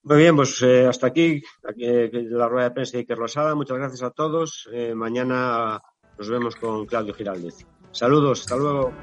Muy 0.04 0.18
bien, 0.18 0.36
pues 0.36 0.62
eh, 0.62 0.88
hasta 0.88 1.08
aquí, 1.08 1.42
la 1.76 2.48
rueda 2.48 2.70
de 2.70 2.74
prensa 2.74 2.94
de 2.94 3.00
Iker 3.00 3.18
Losada. 3.18 3.54
Muchas 3.56 3.78
gracias 3.78 4.04
a 4.04 4.12
todos. 4.12 4.70
Eh, 4.72 4.94
mañana 4.96 5.82
nos 6.18 6.30
vemos 6.30 6.56
con 6.56 6.86
Claudio 6.86 7.14
Giraldez. 7.14 7.66
Saludos, 7.92 8.42
hasta 8.42 8.56
luego. 8.56 8.94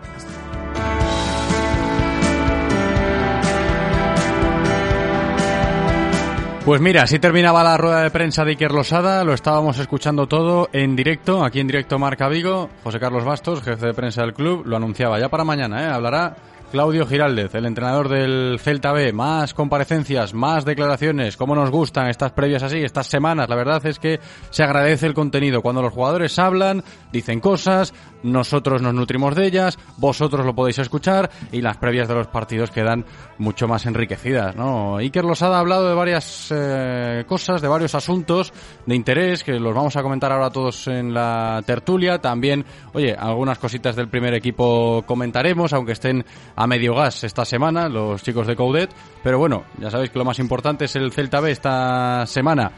Pues 6.67 6.81
mira, 6.81 7.03
así 7.03 7.21
terminaba 7.21 7.63
la 7.63 7.77
rueda 7.77 8.03
de 8.03 8.11
prensa 8.11 8.45
de 8.45 8.51
Iker 8.51 8.73
Losada, 8.73 9.23
lo 9.23 9.35
estábamos 9.35 9.79
escuchando 9.79 10.27
todo 10.27 10.69
en 10.73 10.97
directo, 10.97 11.45
aquí 11.45 11.61
en 11.61 11.69
directo 11.69 11.97
Marca 11.97 12.29
Vigo, 12.29 12.69
José 12.83 12.99
Carlos 12.99 13.25
Bastos, 13.25 13.63
jefe 13.63 13.87
de 13.87 13.95
prensa 13.95 14.23
del 14.23 14.35
club, 14.35 14.67
lo 14.67 14.77
anunciaba 14.77 15.21
ya 15.21 15.29
para 15.29 15.45
mañana, 15.45 15.85
¿eh? 15.85 15.87
hablará 15.87 16.35
Claudio 16.73 17.07
Giraldez, 17.07 17.55
el 17.55 17.65
entrenador 17.65 18.09
del 18.09 18.59
Celta 18.61 18.93
B. 18.93 19.13
Más 19.13 19.55
comparecencias, 19.55 20.35
más 20.35 20.65
declaraciones. 20.65 21.37
¿Cómo 21.37 21.55
nos 21.55 21.71
gustan 21.71 22.09
estas 22.09 22.33
previas 22.33 22.65
así, 22.65 22.79
estas 22.79 23.07
semanas? 23.07 23.49
La 23.49 23.55
verdad 23.55 23.85
es 23.87 24.01
que 24.01 24.19
se 24.51 24.65
agradece 24.65 25.07
el 25.07 25.15
contenido. 25.15 25.63
Cuando 25.63 25.81
los 25.81 25.93
jugadores 25.93 26.39
hablan, 26.41 26.83
dicen 27.13 27.39
cosas, 27.39 27.95
nosotros 28.23 28.83
nos 28.83 28.95
nutrimos 28.95 29.35
de 29.35 29.47
ellas, 29.47 29.79
vosotros 29.97 30.45
lo 30.45 30.55
podéis 30.55 30.79
escuchar 30.79 31.31
y 31.53 31.61
las 31.61 31.77
previas 31.77 32.09
de 32.09 32.15
los 32.15 32.27
partidos 32.29 32.71
quedan 32.71 33.05
mucho 33.39 33.69
más 33.69 33.87
enriquecidas, 33.87 34.57
¿no? 34.57 34.97
Iker 34.97 35.25
Losada 35.25 35.57
ha 35.57 35.61
hablado 35.61 35.89
de 35.89 35.95
varias 35.95 36.49
eh, 36.51 37.25
cosas, 37.27 37.61
de 37.61 37.69
varios 37.69 37.95
asuntos 37.95 38.53
de 38.85 38.95
interés 38.95 39.45
que 39.45 39.59
los 39.59 39.75
vamos 39.75 39.97
a 39.97 40.03
comentar 40.03 40.33
ahora 40.33 40.51
todos 40.51 40.89
en 40.89 41.13
la 41.13 41.63
tertulia. 41.67 42.19
También, 42.19 42.65
oye, 42.93 43.15
algunas 43.15 43.59
cositas 43.59 43.97
del 43.97 44.09
primer 44.09 44.35
equipo 44.35 45.05
comentaremos, 45.07 45.73
aunque 45.73 45.93
estén 45.93 46.25
a 46.55 46.67
medio 46.67 46.95
gas 46.95 47.25
esta 47.25 47.45
semana 47.45 47.89
los 47.89 48.23
chicos 48.23 48.47
de 48.47 48.57
Coudet. 48.57 48.91
Pero 49.23 49.39
bueno, 49.39 49.65
ya 49.79 49.91
sabéis 49.91 50.11
que 50.11 50.19
lo 50.19 50.25
más 50.25 50.39
importante 50.39 50.87
es 50.87 50.97
el 50.97 51.13
Celta 51.13 51.41
B 51.41 51.51
esta 51.51 52.27
semana. 52.27 52.73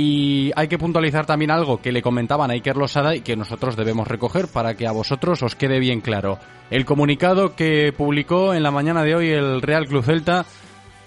Y 0.00 0.52
hay 0.54 0.68
que 0.68 0.78
puntualizar 0.78 1.26
también 1.26 1.50
algo 1.50 1.82
que 1.82 1.90
le 1.90 2.02
comentaban 2.02 2.52
a 2.52 2.54
Iker 2.54 2.76
Losada 2.76 3.16
y 3.16 3.20
que 3.20 3.34
nosotros 3.34 3.74
debemos 3.74 4.06
recoger 4.06 4.46
para 4.46 4.74
que 4.74 4.86
a 4.86 4.92
vosotros 4.92 5.42
os 5.42 5.56
quede 5.56 5.80
bien 5.80 6.00
claro. 6.00 6.38
El 6.70 6.84
comunicado 6.84 7.56
que 7.56 7.92
publicó 7.92 8.54
en 8.54 8.62
la 8.62 8.70
mañana 8.70 9.02
de 9.02 9.16
hoy 9.16 9.30
el 9.30 9.60
Real 9.60 9.88
Club 9.88 10.04
Celta 10.04 10.46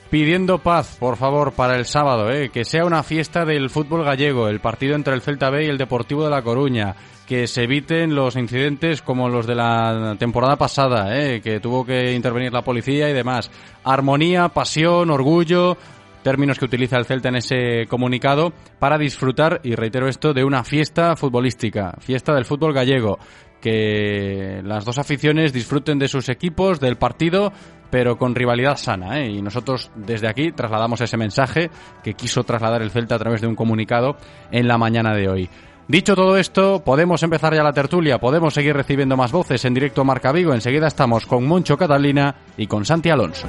pidiendo 0.09 0.57
paz, 0.57 0.97
por 0.99 1.15
favor, 1.15 1.53
para 1.53 1.77
el 1.77 1.85
sábado, 1.85 2.29
¿eh? 2.33 2.49
que 2.49 2.65
sea 2.65 2.83
una 2.83 3.01
fiesta 3.01 3.45
del 3.45 3.69
fútbol 3.69 4.03
gallego, 4.03 4.49
el 4.49 4.59
partido 4.59 4.95
entre 4.95 5.13
el 5.13 5.21
Celta 5.21 5.49
B 5.49 5.63
y 5.63 5.69
el 5.69 5.77
Deportivo 5.77 6.25
de 6.25 6.31
La 6.31 6.41
Coruña, 6.41 6.93
que 7.25 7.47
se 7.47 7.63
eviten 7.63 8.13
los 8.13 8.35
incidentes 8.35 9.01
como 9.01 9.29
los 9.29 9.47
de 9.47 9.55
la 9.55 10.17
temporada 10.19 10.57
pasada, 10.57 11.17
¿eh? 11.17 11.39
que 11.39 11.61
tuvo 11.61 11.85
que 11.85 12.11
intervenir 12.11 12.51
la 12.51 12.61
policía 12.61 13.09
y 13.09 13.13
demás. 13.13 13.51
Armonía, 13.85 14.49
pasión, 14.49 15.09
orgullo, 15.11 15.77
términos 16.23 16.59
que 16.59 16.65
utiliza 16.65 16.97
el 16.97 17.05
Celta 17.05 17.29
en 17.29 17.35
ese 17.35 17.85
comunicado, 17.87 18.53
para 18.79 18.97
disfrutar, 18.97 19.61
y 19.63 19.75
reitero 19.75 20.07
esto, 20.07 20.33
de 20.33 20.43
una 20.43 20.63
fiesta 20.63 21.15
futbolística, 21.15 21.95
fiesta 21.99 22.33
del 22.33 22.45
fútbol 22.45 22.73
gallego, 22.73 23.19
que 23.61 24.61
las 24.63 24.83
dos 24.83 24.97
aficiones 24.97 25.53
disfruten 25.53 25.99
de 25.99 26.07
sus 26.07 26.29
equipos, 26.29 26.79
del 26.79 26.97
partido, 26.97 27.53
pero 27.89 28.17
con 28.17 28.33
rivalidad 28.33 28.77
sana. 28.77 29.19
¿eh? 29.19 29.29
Y 29.29 29.41
nosotros 29.41 29.91
desde 29.95 30.27
aquí 30.27 30.51
trasladamos 30.51 30.99
ese 31.01 31.17
mensaje 31.17 31.69
que 32.03 32.15
quiso 32.15 32.43
trasladar 32.43 32.81
el 32.81 32.91
Celta 32.91 33.15
a 33.15 33.19
través 33.19 33.41
de 33.41 33.47
un 33.47 33.55
comunicado 33.55 34.17
en 34.51 34.67
la 34.67 34.77
mañana 34.77 35.13
de 35.13 35.29
hoy. 35.29 35.49
Dicho 35.87 36.15
todo 36.15 36.37
esto, 36.37 36.81
podemos 36.83 37.21
empezar 37.21 37.53
ya 37.53 37.63
la 37.63 37.73
tertulia, 37.73 38.17
podemos 38.17 38.53
seguir 38.53 38.73
recibiendo 38.73 39.17
más 39.17 39.31
voces 39.31 39.65
en 39.65 39.73
directo 39.73 40.05
Marca 40.05 40.31
Vigo. 40.31 40.53
Enseguida 40.53 40.87
estamos 40.87 41.25
con 41.25 41.45
Moncho 41.45 41.75
Catalina 41.75 42.33
y 42.55 42.65
con 42.67 42.85
Santi 42.85 43.09
Alonso. 43.09 43.47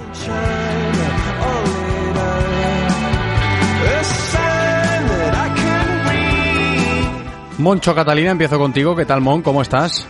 Moncho 7.59 7.95
Catalina, 7.95 8.31
empiezo 8.31 8.59
contigo. 8.59 8.97
¿Qué 8.97 9.05
tal, 9.05 9.21
Mon? 9.21 9.43
¿Cómo 9.43 9.61
estás? 9.61 10.09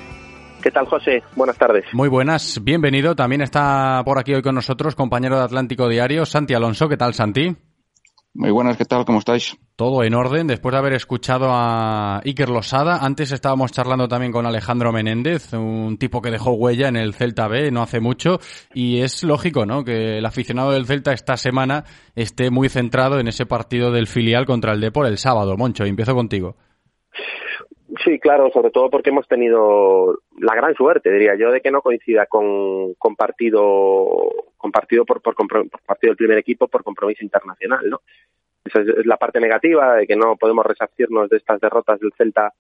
¿Qué 0.62 0.70
tal, 0.70 0.86
José? 0.86 1.22
Buenas 1.34 1.58
tardes. 1.58 1.84
Muy 1.92 2.08
buenas, 2.08 2.62
bienvenido. 2.62 3.16
También 3.16 3.42
está 3.42 4.00
por 4.04 4.18
aquí 4.18 4.32
hoy 4.32 4.42
con 4.42 4.54
nosotros, 4.54 4.94
compañero 4.94 5.36
de 5.36 5.44
Atlántico 5.44 5.88
Diario, 5.88 6.24
Santi 6.24 6.54
Alonso. 6.54 6.88
¿Qué 6.88 6.96
tal, 6.96 7.14
Santi? 7.14 7.56
Muy 8.34 8.50
buenas, 8.50 8.76
¿qué 8.78 8.84
tal? 8.84 9.04
¿Cómo 9.04 9.18
estáis? 9.18 9.58
Todo 9.76 10.04
en 10.04 10.14
orden, 10.14 10.46
después 10.46 10.72
de 10.72 10.78
haber 10.78 10.92
escuchado 10.94 11.48
a 11.50 12.20
Iker 12.24 12.48
Losada. 12.48 12.98
Antes 12.98 13.32
estábamos 13.32 13.72
charlando 13.72 14.06
también 14.08 14.32
con 14.32 14.46
Alejandro 14.46 14.92
Menéndez, 14.92 15.52
un 15.52 15.98
tipo 15.98 16.22
que 16.22 16.30
dejó 16.30 16.52
huella 16.52 16.88
en 16.88 16.96
el 16.96 17.12
Celta 17.12 17.48
B 17.48 17.70
no 17.72 17.82
hace 17.82 18.00
mucho. 18.00 18.38
Y 18.72 19.00
es 19.00 19.24
lógico, 19.24 19.66
¿no? 19.66 19.84
Que 19.84 20.18
el 20.18 20.24
aficionado 20.24 20.70
del 20.70 20.86
Celta 20.86 21.12
esta 21.12 21.36
semana 21.36 21.84
esté 22.14 22.50
muy 22.50 22.68
centrado 22.68 23.18
en 23.18 23.28
ese 23.28 23.44
partido 23.44 23.90
del 23.90 24.06
filial 24.06 24.46
contra 24.46 24.72
el 24.72 24.80
Depor 24.80 25.06
el 25.06 25.18
sábado. 25.18 25.56
Moncho, 25.58 25.84
empiezo 25.84 26.14
contigo. 26.14 26.56
Sí, 28.04 28.18
claro, 28.18 28.50
sobre 28.50 28.70
todo 28.70 28.88
porque 28.88 29.10
hemos 29.10 29.28
tenido 29.28 30.20
la 30.38 30.54
gran 30.54 30.74
suerte, 30.74 31.12
diría 31.12 31.34
yo, 31.34 31.50
de 31.50 31.60
que 31.60 31.70
no 31.70 31.82
coincida 31.82 32.26
con, 32.26 32.94
con 32.94 33.16
partido, 33.16 34.06
con 34.56 34.72
partido 34.72 35.04
por, 35.04 35.20
por, 35.20 35.34
por 35.34 35.68
partido 35.68 36.10
del 36.10 36.16
primer 36.16 36.38
equipo 36.38 36.68
por 36.68 36.84
compromiso 36.84 37.22
internacional, 37.22 37.88
¿no? 37.90 38.00
Esa 38.64 38.80
es 38.80 39.06
la 39.06 39.16
parte 39.16 39.40
negativa 39.40 39.96
de 39.96 40.06
que 40.06 40.16
no 40.16 40.36
podemos 40.36 40.64
resarcirnos 40.64 41.28
de 41.28 41.36
estas 41.36 41.60
derrotas 41.60 42.00
del 42.00 42.12
Celta 42.16 42.52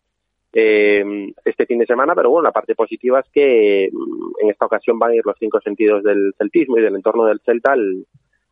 eh, 0.52 1.32
este 1.44 1.64
fin 1.64 1.78
de 1.78 1.86
semana, 1.86 2.14
pero 2.14 2.28
bueno, 2.28 2.48
la 2.48 2.52
parte 2.52 2.74
positiva 2.74 3.20
es 3.20 3.26
que 3.32 3.84
en 3.84 4.50
esta 4.50 4.66
ocasión 4.66 4.98
van 4.98 5.12
a 5.12 5.14
ir 5.14 5.22
los 5.24 5.36
cinco 5.38 5.60
sentidos 5.60 6.02
del 6.02 6.34
celtismo 6.36 6.76
y 6.76 6.82
del 6.82 6.96
entorno 6.96 7.24
del 7.24 7.40
Celta 7.40 7.72
al, 7.72 8.04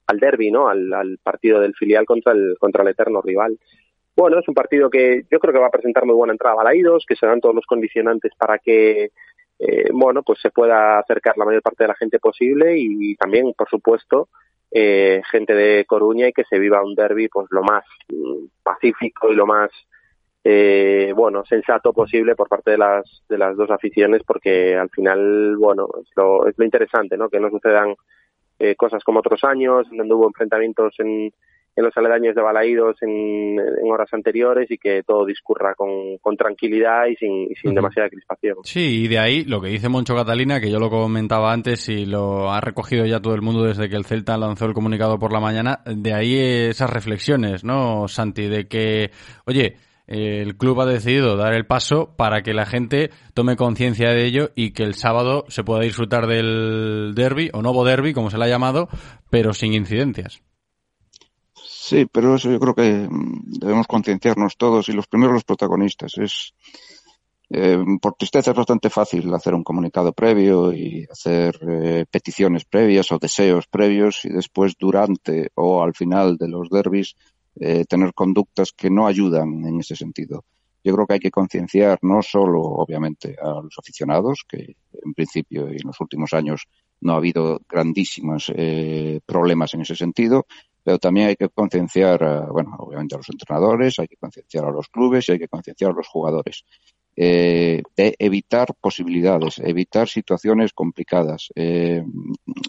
al 0.06 0.18
derby, 0.18 0.50
¿no? 0.50 0.68
Al, 0.68 0.92
al 0.94 1.18
partido 1.22 1.60
del 1.60 1.74
filial 1.74 2.06
contra 2.06 2.32
el, 2.32 2.56
contra 2.58 2.82
el 2.84 2.88
eterno 2.88 3.20
rival. 3.20 3.58
Bueno, 4.20 4.38
es 4.38 4.46
un 4.48 4.54
partido 4.54 4.90
que 4.90 5.24
yo 5.30 5.38
creo 5.38 5.54
que 5.54 5.60
va 5.60 5.68
a 5.68 5.70
presentar 5.70 6.04
muy 6.04 6.14
buena 6.14 6.34
entrada 6.34 6.52
a 6.52 6.56
Balaídos, 6.58 7.06
que 7.08 7.16
se 7.16 7.24
dan 7.24 7.40
todos 7.40 7.54
los 7.54 7.64
condicionantes 7.64 8.32
para 8.36 8.58
que, 8.58 9.12
eh, 9.58 9.88
bueno, 9.94 10.22
pues 10.22 10.38
se 10.42 10.50
pueda 10.50 10.98
acercar 10.98 11.38
la 11.38 11.46
mayor 11.46 11.62
parte 11.62 11.84
de 11.84 11.88
la 11.88 11.94
gente 11.94 12.18
posible 12.18 12.74
y 12.76 13.16
también, 13.16 13.54
por 13.56 13.70
supuesto, 13.70 14.28
eh, 14.70 15.22
gente 15.30 15.54
de 15.54 15.86
Coruña 15.86 16.28
y 16.28 16.34
que 16.34 16.44
se 16.44 16.58
viva 16.58 16.84
un 16.84 16.94
derby 16.94 17.28
pues 17.28 17.46
lo 17.50 17.62
más 17.62 17.82
mm, 18.10 18.44
pacífico 18.62 19.32
y 19.32 19.36
lo 19.36 19.46
más 19.46 19.70
eh, 20.44 21.14
bueno 21.16 21.42
sensato 21.46 21.94
posible 21.94 22.36
por 22.36 22.48
parte 22.48 22.72
de 22.72 22.78
las 22.78 23.24
de 23.26 23.38
las 23.38 23.56
dos 23.56 23.70
aficiones 23.70 24.22
porque 24.24 24.76
al 24.76 24.90
final 24.90 25.56
bueno 25.56 25.88
es 26.00 26.08
lo, 26.14 26.46
es 26.46 26.56
lo 26.58 26.64
interesante 26.64 27.16
no 27.16 27.28
que 27.28 27.40
no 27.40 27.50
sucedan 27.50 27.94
eh, 28.58 28.76
cosas 28.76 29.02
como 29.02 29.20
otros 29.20 29.42
años 29.44 29.88
donde 29.90 30.14
hubo 30.14 30.28
enfrentamientos 30.28 30.94
en 30.98 31.32
en 31.80 31.86
los 31.86 31.96
aledaños 31.96 32.34
de 32.34 32.42
Balaídos 32.42 32.96
en, 33.02 33.58
en, 33.58 33.90
horas 33.90 34.08
anteriores 34.12 34.70
y 34.70 34.78
que 34.78 35.02
todo 35.02 35.24
discurra 35.24 35.74
con, 35.74 36.18
con 36.18 36.36
tranquilidad 36.36 37.06
y 37.06 37.16
sin, 37.16 37.50
y 37.50 37.54
sin 37.56 37.70
uh 37.70 37.72
-huh. 37.72 37.76
demasiada 37.76 38.08
crispación. 38.08 38.56
Sí, 38.62 39.04
y 39.04 39.08
de 39.08 39.18
ahí 39.18 39.44
lo 39.44 39.60
que 39.60 39.68
dice 39.68 39.88
Moncho 39.88 40.14
Catalina, 40.14 40.60
que 40.60 40.70
yo 40.70 40.78
lo 40.78 40.90
comentaba 40.90 41.52
antes 41.52 41.88
y 41.88 42.06
lo 42.06 42.50
ha 42.50 42.60
recogido 42.60 43.04
ya 43.06 43.20
todo 43.20 43.34
el 43.34 43.42
mundo 43.42 43.64
desde 43.64 43.88
que 43.88 43.96
el 43.96 44.04
Celta 44.04 44.36
lanzó 44.36 44.66
el 44.66 44.74
comunicado 44.74 45.18
por 45.18 45.32
la 45.32 45.40
mañana, 45.40 45.80
de 45.84 46.14
ahí 46.14 46.38
esas 46.38 46.90
reflexiones, 46.90 47.64
¿no, 47.64 48.06
Santi? 48.08 48.46
De 48.46 48.68
que, 48.68 49.10
oye, 49.46 49.76
el 50.06 50.56
club 50.56 50.80
ha 50.80 50.86
decidido 50.86 51.36
dar 51.36 51.54
el 51.54 51.66
paso 51.66 52.14
para 52.16 52.42
que 52.42 52.52
la 52.52 52.66
gente 52.66 53.10
tome 53.32 53.56
conciencia 53.56 54.10
de 54.10 54.26
ello 54.26 54.50
y 54.56 54.72
que 54.72 54.82
el 54.82 54.94
sábado 54.94 55.44
se 55.48 55.62
pueda 55.62 55.82
disfrutar 55.82 56.26
del 56.26 57.12
derby 57.14 57.50
o 57.52 57.62
nuevo 57.62 57.84
derby, 57.84 58.12
como 58.12 58.28
se 58.28 58.36
le 58.36 58.44
ha 58.44 58.48
llamado, 58.48 58.88
pero 59.30 59.52
sin 59.54 59.72
incidencias. 59.72 60.42
Sí, 61.90 62.06
pero 62.06 62.36
eso 62.36 62.48
yo 62.48 62.60
creo 62.60 62.72
que 62.76 63.08
mm, 63.10 63.58
debemos 63.58 63.88
concienciarnos 63.88 64.56
todos 64.56 64.88
y 64.88 64.92
los 64.92 65.08
primeros 65.08 65.34
los 65.34 65.44
protagonistas. 65.44 66.16
Es 66.18 66.54
eh, 67.50 67.84
por 68.00 68.14
tristeza 68.14 68.52
es 68.52 68.56
bastante 68.56 68.90
fácil 68.90 69.34
hacer 69.34 69.54
un 69.56 69.64
comunicado 69.64 70.12
previo 70.12 70.72
y 70.72 71.04
hacer 71.10 71.58
eh, 71.68 72.04
peticiones 72.08 72.64
previas 72.64 73.10
o 73.10 73.18
deseos 73.18 73.66
previos 73.66 74.24
y 74.24 74.28
después 74.28 74.74
durante 74.78 75.50
o 75.56 75.82
al 75.82 75.92
final 75.92 76.36
de 76.36 76.46
los 76.46 76.70
derbis 76.70 77.16
eh, 77.58 77.84
tener 77.86 78.14
conductas 78.14 78.70
que 78.70 78.88
no 78.88 79.08
ayudan 79.08 79.48
en 79.66 79.80
ese 79.80 79.96
sentido. 79.96 80.44
Yo 80.84 80.94
creo 80.94 81.08
que 81.08 81.14
hay 81.14 81.20
que 81.20 81.32
concienciar 81.32 81.98
no 82.02 82.22
solo, 82.22 82.60
obviamente, 82.62 83.36
a 83.42 83.60
los 83.62 83.76
aficionados, 83.76 84.44
que 84.48 84.76
en 85.04 85.12
principio 85.12 85.68
y 85.72 85.78
en 85.78 85.86
los 85.86 86.00
últimos 86.00 86.32
años 86.34 86.68
no 87.00 87.14
ha 87.14 87.16
habido 87.16 87.60
grandísimos 87.68 88.52
problemas 89.26 89.74
en 89.74 89.82
ese 89.82 89.96
sentido, 89.96 90.46
pero 90.90 90.98
también 90.98 91.28
hay 91.28 91.36
que 91.36 91.48
concienciar, 91.50 92.48
bueno, 92.50 92.74
obviamente 92.80 93.14
a 93.14 93.18
los 93.18 93.28
entrenadores, 93.28 93.96
hay 94.00 94.08
que 94.08 94.16
concienciar 94.16 94.64
a 94.64 94.72
los 94.72 94.88
clubes 94.88 95.28
y 95.28 95.32
hay 95.32 95.38
que 95.38 95.46
concienciar 95.46 95.92
a 95.92 95.94
los 95.94 96.08
jugadores. 96.08 96.64
eh, 97.22 97.82
de 97.96 98.16
evitar 98.18 98.68
posibilidades, 98.80 99.58
evitar 99.58 100.08
situaciones 100.08 100.72
complicadas. 100.72 101.48
Eh, 101.54 102.02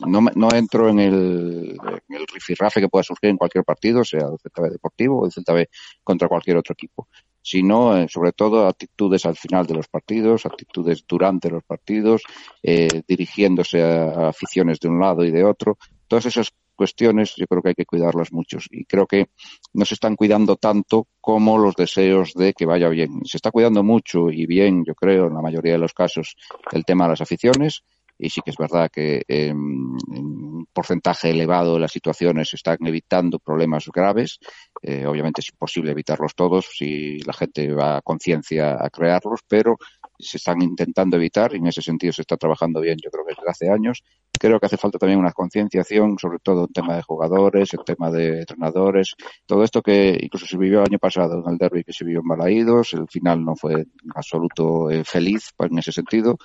no, 0.05 0.21
no, 0.35 0.49
entro 0.53 0.89
en 0.89 0.99
el, 0.99 1.77
en 2.09 2.27
rifirrafe 2.33 2.81
que 2.81 2.89
pueda 2.89 3.03
surgir 3.03 3.29
en 3.29 3.37
cualquier 3.37 3.63
partido, 3.63 4.03
sea 4.03 4.27
el 4.27 4.37
Celta 4.39 4.61
B 4.61 4.69
Deportivo 4.71 5.21
o 5.21 5.25
el 5.25 5.31
Celta 5.31 5.53
B 5.53 5.69
contra 6.03 6.27
cualquier 6.27 6.57
otro 6.57 6.73
equipo, 6.73 7.07
sino 7.41 7.95
eh, 7.95 8.07
sobre 8.09 8.33
todo 8.33 8.67
actitudes 8.67 9.25
al 9.25 9.35
final 9.35 9.65
de 9.65 9.75
los 9.75 9.87
partidos, 9.87 10.45
actitudes 10.45 11.05
durante 11.07 11.49
los 11.49 11.63
partidos, 11.63 12.21
dirigiéndose 12.61 13.81
a, 13.81 14.03
a 14.03 14.29
aficiones 14.29 14.79
de 14.79 14.89
un 14.89 14.99
lado 14.99 15.23
y 15.23 15.31
de 15.31 15.43
otro. 15.43 15.77
Todas 16.07 16.25
esas 16.25 16.51
cuestiones 16.81 17.35
yo 17.37 17.45
creo 17.45 17.61
que 17.61 17.69
hay 17.69 17.75
que 17.75 17.85
cuidarlas 17.85 18.33
muchos 18.33 18.67
y 18.71 18.85
creo 18.85 19.05
que 19.05 19.27
no 19.73 19.85
se 19.85 19.93
están 19.93 20.15
cuidando 20.15 20.55
tanto 20.55 21.07
como 21.19 21.59
los 21.59 21.75
deseos 21.75 22.33
de 22.33 22.53
que 22.53 22.65
vaya 22.65 22.89
bien. 22.89 23.21
Se 23.23 23.37
está 23.37 23.51
cuidando 23.51 23.83
mucho 23.83 24.31
y 24.31 24.47
bien, 24.47 24.83
yo 24.83 24.95
creo, 24.95 25.27
en 25.27 25.35
la 25.35 25.43
mayoría 25.43 25.73
de 25.73 25.77
los 25.77 25.93
casos, 25.93 26.35
el 26.71 26.83
tema 26.83 27.03
de 27.03 27.11
las 27.11 27.21
aficiones 27.21 27.83
y 28.17 28.29
sí 28.29 28.41
que 28.43 28.51
es 28.51 28.57
verdad 28.57 28.89
que 28.91 29.23
eh, 29.27 29.51
un 29.51 30.67
porcentaje 30.73 31.29
elevado 31.29 31.75
de 31.75 31.81
las 31.81 31.91
situaciones 31.91 32.53
están 32.53 32.77
evitando 32.85 33.37
problemas 33.37 33.85
graves. 33.93 34.39
Eh, 34.81 35.05
obviamente 35.05 35.41
es 35.41 35.49
imposible 35.49 35.91
evitarlos 35.91 36.35
todos 36.35 36.67
si 36.71 37.19
la 37.19 37.33
gente 37.33 37.71
va 37.73 37.97
a 37.97 38.01
conciencia 38.01 38.77
a 38.79 38.89
crearlos, 38.89 39.41
pero 39.47 39.77
se 40.21 40.37
están 40.37 40.61
intentando 40.61 41.17
evitar 41.17 41.53
y 41.53 41.57
en 41.57 41.67
ese 41.67 41.81
sentido 41.81 42.13
se 42.13 42.21
está 42.21 42.37
trabajando 42.37 42.81
bien, 42.81 42.97
yo 43.03 43.09
creo 43.09 43.25
que 43.25 43.33
desde 43.35 43.49
hace 43.49 43.69
años. 43.69 44.03
Creo 44.39 44.59
que 44.59 44.65
hace 44.65 44.77
falta 44.77 44.97
también 44.97 45.19
una 45.19 45.33
concienciación, 45.33 46.17
sobre 46.17 46.39
todo 46.39 46.65
en 46.65 46.73
tema 46.73 46.95
de 46.95 47.03
jugadores, 47.03 47.73
en 47.73 47.83
tema 47.83 48.09
de 48.09 48.39
entrenadores, 48.39 49.13
todo 49.45 49.63
esto 49.63 49.81
que 49.81 50.17
incluso 50.19 50.47
se 50.47 50.57
vivió 50.57 50.79
el 50.79 50.87
año 50.87 50.99
pasado 50.99 51.43
en 51.45 51.51
el 51.51 51.57
derby 51.57 51.83
que 51.83 51.93
se 51.93 52.05
vivió 52.05 52.21
en 52.21 52.27
Balaídos, 52.27 52.93
el 52.93 53.07
final 53.07 53.43
no 53.43 53.55
fue 53.55 53.85
absoluto 54.15 54.89
eh, 54.89 55.03
feliz 55.03 55.51
en 55.59 55.77
ese 55.77 55.91
sentido 55.91 56.37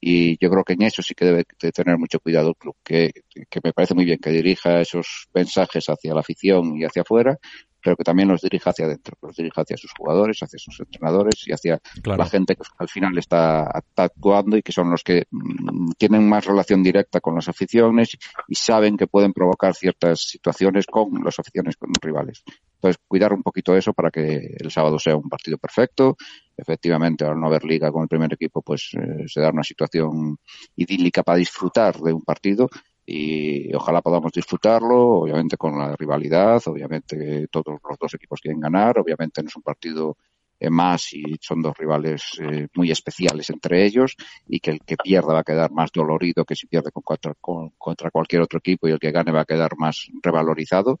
y 0.00 0.36
yo 0.42 0.50
creo 0.50 0.64
que 0.64 0.74
en 0.74 0.82
eso 0.82 1.02
sí 1.02 1.14
que 1.14 1.24
debe 1.24 1.44
de 1.60 1.72
tener 1.72 1.96
mucho 1.98 2.20
cuidado 2.20 2.50
el 2.50 2.56
club, 2.56 2.76
que, 2.84 3.12
que 3.48 3.60
me 3.64 3.72
parece 3.72 3.94
muy 3.94 4.04
bien 4.04 4.18
que 4.18 4.30
dirija 4.30 4.80
esos 4.80 5.28
mensajes 5.32 5.88
hacia 5.88 6.14
la 6.14 6.20
afición 6.20 6.76
y 6.76 6.84
hacia 6.84 7.02
afuera, 7.02 7.38
pero 7.82 7.96
que 7.96 8.04
también 8.04 8.28
los 8.28 8.40
dirija 8.40 8.70
hacia 8.70 8.86
adentro, 8.86 9.16
los 9.22 9.36
dirija 9.36 9.62
hacia 9.62 9.76
sus 9.76 9.92
jugadores, 9.92 10.42
hacia 10.42 10.58
sus 10.58 10.80
entrenadores 10.80 11.46
y 11.46 11.52
hacia 11.52 11.78
claro. 12.02 12.22
la 12.22 12.28
gente 12.28 12.56
que 12.56 12.62
al 12.78 12.88
final 12.88 13.16
está, 13.18 13.70
está, 13.74 14.04
actuando 14.04 14.56
y 14.56 14.62
que 14.62 14.72
son 14.72 14.90
los 14.90 15.02
que 15.02 15.26
mmm, 15.30 15.90
tienen 15.96 16.28
más 16.28 16.44
relación 16.44 16.82
directa 16.82 17.20
con 17.20 17.34
las 17.34 17.48
aficiones 17.48 18.16
y 18.48 18.54
saben 18.54 18.96
que 18.96 19.06
pueden 19.06 19.32
provocar 19.32 19.74
ciertas 19.74 20.20
situaciones 20.20 20.86
con 20.86 21.10
las 21.24 21.38
aficiones 21.38 21.76
con 21.76 21.90
los 21.90 22.02
rivales. 22.02 22.42
Entonces, 22.74 23.02
cuidar 23.08 23.32
un 23.32 23.42
poquito 23.42 23.76
eso 23.76 23.92
para 23.92 24.10
que 24.10 24.54
el 24.58 24.70
sábado 24.70 24.98
sea 24.98 25.16
un 25.16 25.28
partido 25.28 25.58
perfecto. 25.58 26.16
Efectivamente, 26.56 27.24
al 27.24 27.38
no 27.38 27.46
haber 27.46 27.64
liga 27.64 27.90
con 27.90 28.02
el 28.02 28.08
primer 28.08 28.32
equipo, 28.32 28.62
pues 28.62 28.90
eh, 28.94 29.24
se 29.26 29.40
da 29.40 29.50
una 29.50 29.62
situación 29.62 30.38
idílica 30.76 31.22
para 31.22 31.38
disfrutar 31.38 31.96
de 31.98 32.12
un 32.12 32.22
partido 32.22 32.68
y 33.10 33.74
ojalá 33.74 34.02
podamos 34.02 34.30
disfrutarlo, 34.32 35.20
obviamente 35.20 35.56
con 35.56 35.78
la 35.78 35.96
rivalidad, 35.96 36.60
obviamente 36.66 37.48
todos 37.48 37.80
los 37.88 37.98
dos 37.98 38.12
equipos 38.12 38.38
quieren 38.38 38.60
ganar, 38.60 38.98
obviamente 38.98 39.42
no 39.42 39.48
es 39.48 39.56
un 39.56 39.62
partido 39.62 40.18
eh, 40.60 40.68
más 40.68 41.14
y 41.14 41.38
son 41.40 41.62
dos 41.62 41.74
rivales 41.78 42.38
eh, 42.38 42.68
muy 42.74 42.90
especiales 42.90 43.48
entre 43.48 43.86
ellos 43.86 44.14
y 44.46 44.60
que 44.60 44.72
el 44.72 44.80
que 44.80 44.98
pierda 44.98 45.32
va 45.32 45.38
a 45.38 45.44
quedar 45.44 45.72
más 45.72 45.90
dolorido 45.90 46.44
que 46.44 46.54
si 46.54 46.66
pierde 46.66 46.90
con 46.90 47.02
contra, 47.02 47.32
con, 47.40 47.70
contra 47.78 48.10
cualquier 48.10 48.42
otro 48.42 48.58
equipo 48.58 48.86
y 48.86 48.90
el 48.90 48.98
que 48.98 49.10
gane 49.10 49.32
va 49.32 49.40
a 49.40 49.46
quedar 49.46 49.70
más 49.78 50.08
revalorizado. 50.22 50.98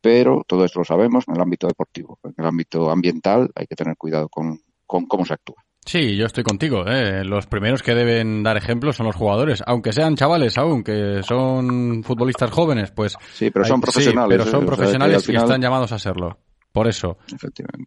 Pero 0.00 0.44
todo 0.46 0.64
esto 0.64 0.78
lo 0.78 0.84
sabemos 0.84 1.24
en 1.26 1.34
el 1.34 1.42
ámbito 1.42 1.66
deportivo. 1.66 2.20
En 2.22 2.34
el 2.38 2.46
ámbito 2.46 2.90
ambiental 2.92 3.50
hay 3.56 3.66
que 3.66 3.74
tener 3.74 3.96
cuidado 3.96 4.28
con, 4.28 4.60
con 4.86 5.06
cómo 5.06 5.26
se 5.26 5.34
actúa. 5.34 5.64
Sí, 5.84 6.16
yo 6.16 6.26
estoy 6.26 6.44
contigo. 6.44 6.84
¿eh? 6.86 7.24
Los 7.24 7.46
primeros 7.46 7.82
que 7.82 7.94
deben 7.94 8.42
dar 8.42 8.56
ejemplo 8.56 8.92
son 8.92 9.06
los 9.06 9.16
jugadores, 9.16 9.62
aunque 9.66 9.92
sean 9.92 10.16
chavales 10.16 10.58
aún, 10.58 10.84
que 10.84 11.22
son 11.22 12.02
futbolistas 12.04 12.50
jóvenes, 12.50 12.90
pues. 12.90 13.16
Sí, 13.32 13.50
pero 13.50 13.64
son 13.64 13.76
hay, 13.76 13.82
profesionales. 13.82 14.36
Sí, 14.36 14.38
pero 14.38 14.50
son 14.50 14.62
¿eh? 14.62 14.66
profesionales 14.66 15.16
o 15.16 15.20
sea, 15.20 15.26
final... 15.26 15.42
y 15.42 15.44
están 15.44 15.62
llamados 15.62 15.92
a 15.92 15.98
serlo. 15.98 16.38
Por 16.72 16.86
eso. 16.86 17.18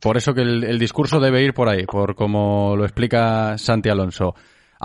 Por 0.01 0.17
eso 0.17 0.33
que 0.33 0.41
el, 0.41 0.63
el, 0.65 0.77
discurso 0.77 1.19
debe 1.19 1.41
ir 1.41 1.53
por 1.53 1.69
ahí, 1.69 1.85
por 1.85 2.15
como 2.15 2.75
lo 2.75 2.83
explica 2.83 3.57
Santi 3.57 3.87
Alonso. 3.87 4.35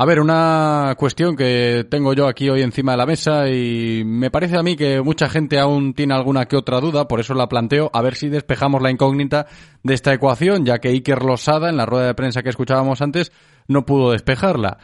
A 0.01 0.05
ver, 0.05 0.21
una 0.21 0.95
cuestión 0.97 1.35
que 1.35 1.85
tengo 1.91 2.13
yo 2.13 2.29
aquí 2.29 2.49
hoy 2.49 2.63
encima 2.63 2.93
de 2.93 2.99
la 2.99 3.05
mesa 3.05 3.49
y 3.49 4.05
me 4.05 4.31
parece 4.31 4.57
a 4.57 4.63
mí 4.63 4.77
que 4.77 5.03
mucha 5.03 5.29
gente 5.29 5.59
aún 5.59 5.93
tiene 5.93 6.15
alguna 6.15 6.47
que 6.47 6.55
otra 6.55 6.79
duda, 6.79 7.09
por 7.09 7.19
eso 7.19 7.35
la 7.35 7.49
planteo, 7.49 7.91
a 7.93 8.01
ver 8.01 8.15
si 8.15 8.29
despejamos 8.29 8.81
la 8.81 8.93
incógnita 8.93 9.49
de 9.83 9.95
esta 9.95 10.15
ecuación, 10.15 10.65
ya 10.65 10.79
que 10.79 10.91
Iker 10.91 11.25
Losada, 11.25 11.69
en 11.69 11.77
la 11.77 11.85
rueda 11.85 12.07
de 12.07 12.15
prensa 12.15 12.45
que 12.45 12.51
escuchábamos 12.51 13.03
antes, 13.03 13.33
no 13.67 13.85
pudo 13.87 14.13
despejarla. 14.13 14.79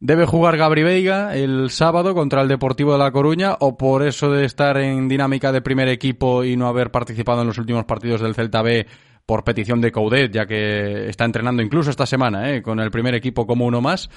¿Debe 0.00 0.26
jugar 0.26 0.56
Gabri 0.56 0.82
Veiga 0.82 1.36
el 1.36 1.70
sábado 1.70 2.12
contra 2.12 2.42
el 2.42 2.48
Deportivo 2.48 2.94
de 2.94 2.98
La 2.98 3.12
Coruña 3.12 3.54
o 3.60 3.76
por 3.76 4.04
eso 4.04 4.28
de 4.28 4.44
estar 4.44 4.76
en 4.78 5.06
dinámica 5.06 5.52
de 5.52 5.62
primer 5.62 5.86
equipo 5.86 6.42
y 6.42 6.56
no 6.56 6.66
haber 6.66 6.90
participado 6.90 7.42
en 7.42 7.46
los 7.46 7.58
últimos 7.58 7.84
partidos 7.84 8.22
del 8.22 8.34
Celta 8.34 8.62
B 8.62 8.88
por 9.24 9.44
petición 9.44 9.80
de 9.80 9.92
Coudet, 9.92 10.32
ya 10.32 10.46
que 10.46 11.08
está 11.08 11.24
entrenando 11.26 11.62
incluso 11.62 11.90
esta 11.90 12.06
semana 12.06 12.50
¿eh? 12.50 12.60
con 12.60 12.80
el 12.80 12.90
primer 12.90 13.14
equipo 13.14 13.46
como 13.46 13.64
uno 13.64 13.80
más? 13.80 14.10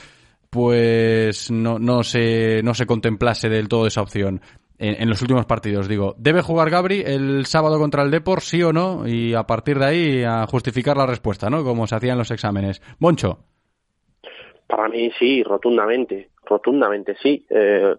Pues 0.52 1.50
no, 1.50 1.80
no, 1.80 2.04
se, 2.04 2.62
no 2.62 2.74
se 2.74 2.86
contemplase 2.86 3.50
del 3.50 3.70
todo 3.70 3.88
esa 3.88 4.02
opción. 4.02 4.42
En, 4.78 5.02
en, 5.02 5.10
los 5.10 5.22
últimos 5.22 5.46
partidos, 5.46 5.88
digo, 5.88 6.16
¿debe 6.18 6.42
jugar 6.42 6.70
Gabri 6.70 7.04
el 7.06 7.46
sábado 7.46 7.80
contra 7.80 8.04
el 8.04 8.12
Depor, 8.12 8.42
sí 8.42 8.62
o 8.62 8.74
no? 8.74 9.08
Y 9.08 9.34
a 9.34 9.44
partir 9.44 9.80
de 9.80 9.86
ahí 9.86 10.24
a 10.24 10.46
justificar 10.48 10.98
la 10.98 11.06
respuesta, 11.06 11.50
¿no? 11.50 11.64
Como 11.64 11.88
se 11.88 11.96
hacía 11.96 12.14
en 12.14 12.18
los 12.18 12.32
exámenes. 12.32 12.82
Moncho. 13.00 13.46
Para 14.68 14.90
mí 14.90 15.10
sí, 15.18 15.42
rotundamente, 15.44 16.32
rotundamente 16.44 17.16
sí. 17.22 17.46
Eh, 17.50 17.96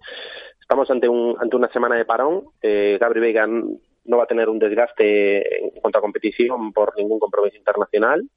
estamos 0.61 0.91
ante, 0.91 1.09
un, 1.09 1.37
ante 1.41 1.57
una 1.57 1.69
semana 1.69 1.97
de 1.97 2.05
parón. 2.05 2.45
Eh, 2.61 2.99
Gabri 3.01 3.21
Veiga 3.21 3.47
no 3.47 4.17
va 4.17 4.25
a 4.25 4.27
tener 4.27 4.51
un 4.51 4.59
desgaste 4.59 5.65
en 5.65 5.71
cuanto 5.81 5.99
a 5.99 6.03
competición 6.03 6.73
por 6.73 6.95
ningún 6.99 7.19
compromiso 7.19 7.57
internacional. 7.57 8.29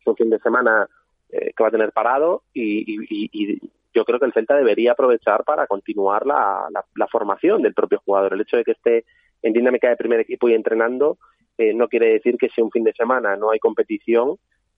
Es 0.00 0.06
un 0.06 0.16
fin 0.16 0.30
de 0.30 0.38
semana 0.38 0.88
eh, 1.30 1.52
que 1.56 1.62
va 1.62 1.68
a 1.68 1.72
tener 1.72 1.92
parado 1.92 2.42
y, 2.52 2.96
y, 3.10 3.60
yo 3.94 4.04
creo 4.04 4.20
que 4.20 4.26
el 4.26 4.32
Celta 4.32 4.54
debería 4.54 4.92
aprovechar 4.92 5.44
para 5.44 5.66
continuar 5.66 6.26
la, 6.26 6.68
la, 6.70 6.84
la, 6.94 7.06
formación 7.08 7.62
del 7.62 7.74
propio 7.74 8.00
jugador. 8.04 8.34
El 8.34 8.42
hecho 8.42 8.56
de 8.56 8.64
que 8.64 8.72
esté 8.72 9.04
en 9.42 9.52
dinámica 9.52 9.88
de 9.88 9.96
primer 9.96 10.20
equipo 10.20 10.48
y 10.48 10.54
entrenando 10.54 11.18
eh, 11.56 11.74
no 11.74 11.88
quiere 11.88 12.12
decir 12.12 12.36
que 12.38 12.48
si 12.50 12.62
un 12.62 12.70
fin 12.70 12.84
de 12.84 12.92
semana 12.92 13.34
no 13.36 13.50
hay 13.50 13.58
competición, 13.58 14.36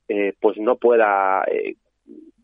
eh, 0.08 0.34
pues 0.40 0.58
no 0.58 0.76
pueda 0.76 1.44
eh, 1.44 1.76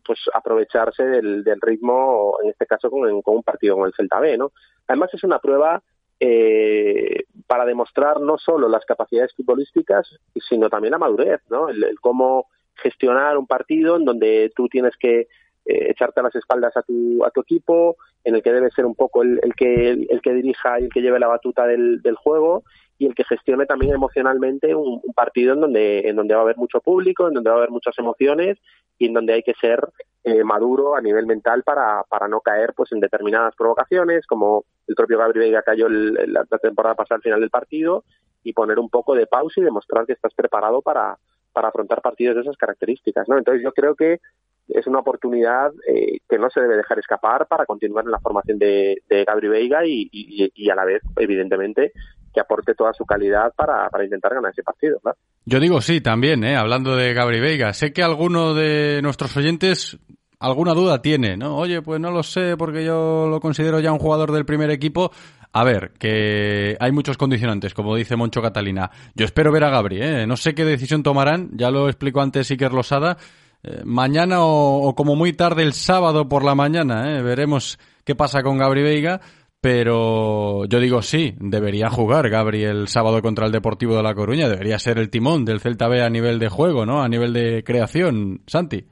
pues 0.05 0.19
aprovecharse 0.33 1.03
del, 1.03 1.43
del, 1.43 1.59
ritmo, 1.59 2.37
en 2.43 2.49
este 2.51 2.65
caso 2.65 2.89
con, 2.89 3.09
un 3.25 3.43
partido 3.43 3.75
con 3.75 3.87
el 3.87 3.93
Celta 3.93 4.19
B. 4.19 4.37
¿no? 4.37 4.51
Además 4.87 5.09
es 5.13 5.23
una 5.23 5.39
prueba 5.39 5.81
eh, 6.19 7.23
para 7.47 7.65
demostrar 7.65 8.21
no 8.21 8.37
solo 8.37 8.69
las 8.69 8.85
capacidades 8.85 9.33
futbolísticas, 9.35 10.07
sino 10.47 10.69
también 10.69 10.91
la 10.91 10.97
madurez, 10.97 11.41
¿no? 11.49 11.69
el 11.69 11.99
cómo 11.99 12.47
gestionar 12.77 13.37
un 13.37 13.47
partido 13.47 13.97
en 13.97 14.05
donde 14.05 14.51
tú 14.55 14.67
tienes 14.67 14.95
que 14.97 15.27
eh, 15.69 15.91
echarte 15.91 16.21
las 16.21 16.33
espaldas 16.33 16.77
a 16.77 16.81
tu, 16.81 17.25
a 17.25 17.29
tu 17.29 17.41
equipo, 17.41 17.97
en 18.23 18.35
el 18.35 18.41
que 18.41 18.53
debe 18.53 18.71
ser 18.71 18.85
un 18.85 18.95
poco 18.95 19.21
el, 19.21 19.39
que, 19.55 19.91
el, 19.91 20.21
que 20.21 20.33
dirija 20.33 20.79
y 20.79 20.85
el 20.85 20.89
que 20.89 21.01
lleve 21.01 21.19
la 21.19 21.27
batuta 21.27 21.67
del, 21.67 22.01
juego 22.15 22.63
y 22.97 23.05
el 23.05 23.13
que 23.13 23.25
gestione 23.25 23.65
también 23.65 23.93
emocionalmente 23.93 24.73
un, 24.73 25.01
partido 25.13 25.53
en 25.53 25.61
donde, 25.61 26.07
en 26.07 26.15
donde 26.15 26.33
va 26.33 26.39
a 26.39 26.43
haber 26.43 26.57
mucho 26.57 26.79
público, 26.79 27.27
en 27.27 27.33
donde 27.33 27.49
va 27.49 27.57
a 27.57 27.59
haber 27.59 27.69
muchas 27.69 27.97
emociones 27.99 28.57
y 28.97 29.07
en 29.07 29.13
donde 29.13 29.33
hay 29.33 29.43
que 29.43 29.53
ser 29.55 29.89
eh, 30.23 30.43
maduro 30.43 30.95
a 30.95 31.01
nivel 31.01 31.25
mental 31.25 31.63
para, 31.63 32.03
para 32.09 32.29
no 32.29 32.39
caer 32.39 32.73
pues 32.73 32.93
en 32.93 33.01
determinadas 33.01 33.53
provocaciones, 33.55 34.25
como 34.25 34.63
el 34.87 34.95
propio 34.95 35.17
Gabriel 35.17 35.47
Veiga 35.47 35.63
cayó 35.63 35.87
el, 35.87 36.13
la 36.31 36.45
temporada 36.45 36.95
pasada 36.95 37.17
al 37.17 37.23
final 37.23 37.41
del 37.41 37.49
partido, 37.49 38.05
y 38.41 38.53
poner 38.53 38.79
un 38.79 38.89
poco 38.89 39.15
de 39.15 39.27
pausa 39.27 39.59
y 39.59 39.63
demostrar 39.63 40.05
que 40.05 40.13
estás 40.13 40.33
preparado 40.33 40.81
para, 40.81 41.17
para 41.57 41.69
afrontar 41.69 42.03
partidos 42.03 42.35
de 42.35 42.41
esas 42.41 42.55
características, 42.55 43.27
¿no? 43.27 43.35
Entonces 43.35 43.63
yo 43.63 43.71
creo 43.71 43.95
que 43.95 44.19
es 44.67 44.85
una 44.85 44.99
oportunidad 44.99 45.71
eh, 45.87 46.19
que 46.29 46.37
no 46.37 46.51
se 46.51 46.61
debe 46.61 46.77
dejar 46.77 46.99
escapar 46.99 47.47
para 47.47 47.65
continuar 47.65 48.05
en 48.05 48.11
la 48.11 48.19
formación 48.19 48.59
de, 48.59 48.97
de 49.09 49.23
Gabri 49.23 49.47
Veiga 49.47 49.83
y, 49.83 50.07
y, 50.11 50.69
a 50.69 50.75
la 50.75 50.85
vez, 50.85 51.01
evidentemente, 51.17 51.93
que 52.31 52.39
aporte 52.39 52.75
toda 52.75 52.93
su 52.93 53.05
calidad 53.05 53.51
para, 53.55 53.89
para 53.89 54.03
intentar 54.03 54.35
ganar 54.35 54.51
ese 54.51 54.61
partido, 54.61 54.99
¿no? 55.03 55.13
Yo 55.45 55.59
digo 55.59 55.81
sí 55.81 55.99
también, 55.99 56.43
¿eh? 56.43 56.55
hablando 56.55 56.95
de 56.95 57.15
Gabri 57.15 57.39
Veiga. 57.39 57.73
Sé 57.73 57.91
que 57.91 58.03
alguno 58.03 58.53
de 58.53 59.01
nuestros 59.01 59.35
oyentes 59.35 59.97
alguna 60.39 60.75
duda 60.75 61.01
tiene, 61.01 61.37
¿no? 61.37 61.57
Oye, 61.57 61.81
pues 61.81 61.99
no 61.99 62.11
lo 62.11 62.21
sé 62.21 62.55
porque 62.55 62.85
yo 62.85 63.27
lo 63.27 63.39
considero 63.39 63.79
ya 63.79 63.91
un 63.91 63.99
jugador 63.99 64.31
del 64.31 64.45
primer 64.45 64.69
equipo. 64.69 65.11
A 65.53 65.63
ver, 65.63 65.93
que 65.97 66.77
hay 66.79 66.91
muchos 66.91 67.17
condicionantes, 67.17 67.73
como 67.73 67.95
dice 67.95 68.15
Moncho 68.15 68.41
Catalina. 68.41 68.91
Yo 69.15 69.25
espero 69.25 69.51
ver 69.51 69.63
a 69.63 69.69
Gabri, 69.69 70.01
¿eh? 70.01 70.27
No 70.27 70.37
sé 70.37 70.53
qué 70.53 70.65
decisión 70.65 71.03
tomarán, 71.03 71.49
ya 71.53 71.71
lo 71.71 71.87
explicó 71.87 72.21
antes 72.21 72.51
Iker 72.51 72.73
Losada. 72.73 73.17
Eh, 73.63 73.81
mañana 73.85 74.37
o, 74.41 74.93
como 74.95 75.15
muy 75.15 75.33
tarde 75.33 75.63
el 75.63 75.73
sábado 75.73 76.29
por 76.29 76.43
la 76.43 76.53
mañana, 76.53 77.17
¿eh? 77.17 77.21
Veremos 77.23 77.79
qué 78.03 78.15
pasa 78.15 78.43
con 78.43 78.57
Gabri 78.57 78.83
Veiga. 78.83 79.19
Pero 79.59 80.65
yo 80.65 80.79
digo 80.79 81.01
sí, 81.01 81.33
debería 81.39 81.89
jugar 81.89 82.29
Gabri 82.29 82.63
el 82.63 82.87
sábado 82.87 83.23
contra 83.23 83.47
el 83.47 83.51
Deportivo 83.51 83.95
de 83.95 84.03
La 84.03 84.13
Coruña. 84.13 84.47
Debería 84.47 84.77
ser 84.77 84.99
el 84.99 85.09
timón 85.09 85.45
del 85.45 85.59
Celta 85.59 85.87
B 85.87 86.03
a 86.03 86.09
nivel 86.09 86.37
de 86.37 86.47
juego, 86.47 86.85
¿no? 86.85 87.01
A 87.01 87.09
nivel 87.09 87.33
de 87.33 87.63
creación. 87.63 88.43
Santi. 88.45 88.85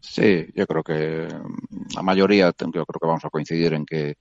Sí, 0.00 0.46
yo 0.54 0.66
creo 0.66 0.82
que 0.82 1.28
la 1.94 2.02
mayoría, 2.02 2.46
yo 2.58 2.84
creo 2.84 3.00
que 3.00 3.06
vamos 3.06 3.24
a 3.24 3.30
coincidir 3.30 3.74
en 3.74 3.86
que 3.86 4.14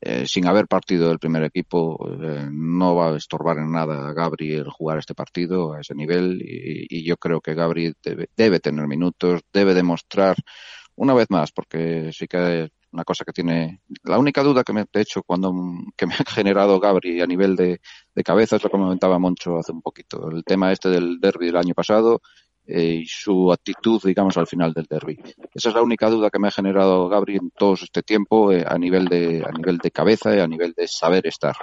eh, 0.00 0.26
sin 0.26 0.46
haber 0.46 0.68
partido 0.68 1.08
del 1.08 1.18
primer 1.18 1.42
equipo, 1.42 1.98
eh, 2.22 2.48
no 2.50 2.94
va 2.94 3.10
a 3.10 3.16
estorbar 3.16 3.58
en 3.58 3.72
nada 3.72 4.08
a 4.08 4.12
Gabri 4.12 4.54
el 4.54 4.70
jugar 4.70 4.98
este 4.98 5.14
partido 5.14 5.72
a 5.72 5.80
ese 5.80 5.94
nivel 5.94 6.40
y, 6.40 6.86
y 6.88 7.04
yo 7.04 7.16
creo 7.16 7.40
que 7.40 7.54
Gabri 7.54 7.92
debe, 8.02 8.28
debe, 8.36 8.60
tener 8.60 8.86
minutos, 8.86 9.40
debe 9.52 9.74
demostrar 9.74 10.36
una 10.94 11.14
vez 11.14 11.26
más, 11.30 11.52
porque 11.52 12.10
sí 12.12 12.26
que 12.26 12.64
es 12.64 12.70
una 12.92 13.04
cosa 13.04 13.24
que 13.24 13.32
tiene. 13.32 13.80
La 14.04 14.18
única 14.18 14.42
duda 14.42 14.64
que 14.64 14.72
me 14.72 14.82
he 14.92 15.00
hecho 15.00 15.22
cuando 15.22 15.52
que 15.96 16.06
me 16.06 16.14
ha 16.26 16.30
generado 16.30 16.80
Gabri 16.80 17.20
a 17.20 17.26
nivel 17.26 17.56
de, 17.56 17.80
de 18.14 18.22
cabeza 18.22 18.56
es 18.56 18.64
lo 18.64 18.70
que 18.70 18.78
comentaba 18.78 19.18
Moncho 19.18 19.58
hace 19.58 19.72
un 19.72 19.82
poquito. 19.82 20.30
El 20.30 20.44
tema 20.44 20.72
este 20.72 20.88
del 20.88 21.18
derby 21.20 21.46
del 21.46 21.56
año 21.56 21.74
pasado 21.74 22.20
eh, 22.68 23.00
y 23.02 23.06
su 23.06 23.50
actitud, 23.50 24.00
digamos, 24.04 24.36
al 24.36 24.46
final 24.46 24.74
del 24.74 24.86
derby. 24.88 25.18
Esa 25.54 25.70
es 25.70 25.74
la 25.74 25.82
única 25.82 26.10
duda 26.10 26.28
que 26.28 26.38
me 26.38 26.48
ha 26.48 26.52
generado 26.52 27.08
Gabri 27.08 27.36
en 27.36 27.50
todo 27.50 27.74
este 27.74 28.02
tiempo 28.02 28.52
eh, 28.52 28.64
a 28.66 28.76
nivel 28.76 29.06
de 29.06 29.42
a 29.42 29.50
nivel 29.50 29.78
de 29.78 29.90
cabeza 29.90 30.36
y 30.36 30.40
a 30.40 30.46
nivel 30.46 30.74
de 30.76 30.86
saber 30.86 31.26
estar. 31.26 31.56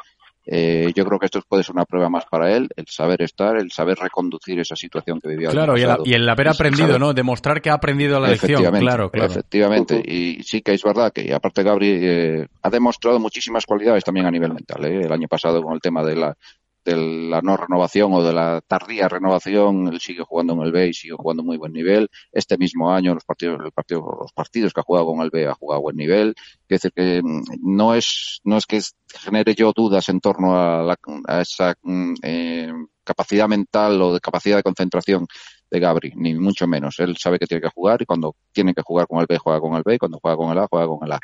Eh, 0.47 0.91
yo 0.95 1.05
creo 1.05 1.19
que 1.19 1.25
esto 1.25 1.41
puede 1.47 1.63
ser 1.63 1.75
una 1.75 1.85
prueba 1.85 2.07
más 2.07 2.25
para 2.25 2.55
él, 2.55 2.69
el 2.75 2.85
saber 2.87 3.23
estar, 3.23 3.57
el 3.57 3.71
saber 3.71 3.97
reconducir 3.97 4.59
esa 4.59 4.75
situación 4.75 5.19
que 5.19 5.29
vivía. 5.29 5.49
Claro, 5.49 5.75
y 5.77 5.81
el, 5.81 5.95
y 6.05 6.13
el, 6.13 6.29
haber 6.29 6.49
aprendido, 6.49 6.87
saber... 6.87 7.01
¿no? 7.01 7.13
Demostrar 7.13 7.61
que 7.61 7.71
ha 7.71 7.73
aprendido 7.73 8.19
la 8.19 8.29
lección. 8.29 8.61
Claro, 8.61 9.09
claro. 9.09 9.31
Efectivamente. 9.31 10.01
Y 10.05 10.43
sí 10.43 10.61
que 10.61 10.73
es 10.73 10.83
verdad 10.83 11.11
que, 11.11 11.33
aparte, 11.33 11.63
Gabri 11.63 11.89
eh, 11.99 12.47
ha 12.61 12.69
demostrado 12.69 13.19
muchísimas 13.19 13.65
cualidades 13.65 14.03
también 14.03 14.27
a 14.27 14.31
nivel 14.31 14.53
mental. 14.53 14.85
¿eh? 14.85 15.01
El 15.05 15.11
año 15.11 15.27
pasado 15.27 15.63
con 15.63 15.73
el 15.73 15.81
tema 15.81 16.03
de 16.03 16.15
la, 16.15 16.37
de 16.86 16.95
la 16.95 17.41
no 17.41 17.57
renovación 17.57 18.13
o 18.13 18.23
de 18.23 18.31
la 18.31 18.61
tardía 18.61 19.09
renovación, 19.09 19.88
él 19.88 19.99
sigue 19.99 20.23
jugando 20.23 20.53
en 20.53 20.61
el 20.61 20.71
B 20.71 20.89
y 20.89 20.93
sigue 20.93 21.15
jugando 21.17 21.43
muy 21.43 21.57
buen 21.57 21.73
nivel. 21.73 22.09
Este 22.31 22.57
mismo 22.57 22.91
año, 22.91 23.15
los 23.15 23.25
partidos, 23.25 23.59
el 23.65 23.71
partido, 23.71 24.01
los 24.21 24.31
partidos 24.31 24.71
que 24.71 24.81
ha 24.81 24.83
jugado 24.83 25.07
con 25.07 25.21
el 25.21 25.31
B 25.31 25.47
ha 25.47 25.55
jugado 25.55 25.81
buen 25.81 25.97
nivel. 25.97 26.36
Es 26.69 26.81
decir, 26.81 26.91
que 26.95 27.21
no 27.61 27.95
es, 27.95 28.39
no 28.43 28.57
es 28.57 28.65
que 28.65 28.79
genere 29.19 29.55
yo 29.55 29.73
dudas 29.75 30.07
en 30.09 30.19
torno 30.19 30.55
a, 30.55 30.83
la, 30.83 30.97
esa 31.41 31.73
eh, 32.21 32.71
capacidad 33.03 33.47
mental 33.47 34.01
o 34.01 34.13
de 34.13 34.19
capacidad 34.19 34.57
de 34.57 34.63
concentración 34.63 35.25
de 35.71 35.79
Gabri, 35.79 36.13
ni 36.15 36.36
mucho 36.36 36.67
menos. 36.67 36.99
Él 36.99 37.17
sabe 37.17 37.39
que 37.39 37.47
tiene 37.47 37.61
que 37.61 37.69
jugar 37.73 38.01
y 38.01 38.05
cuando 38.05 38.36
tiene 38.51 38.75
que 38.75 38.83
jugar 38.83 39.07
con 39.07 39.19
el 39.19 39.25
B, 39.27 39.39
juega 39.39 39.59
con 39.59 39.73
el 39.73 39.83
B, 39.83 39.95
y 39.95 39.97
cuando 39.97 40.19
juega 40.21 40.38
con 40.38 40.51
el 40.51 40.59
A, 40.59 40.67
juega 40.69 40.88
con 40.88 40.99
el 41.03 41.11
A. 41.11 41.19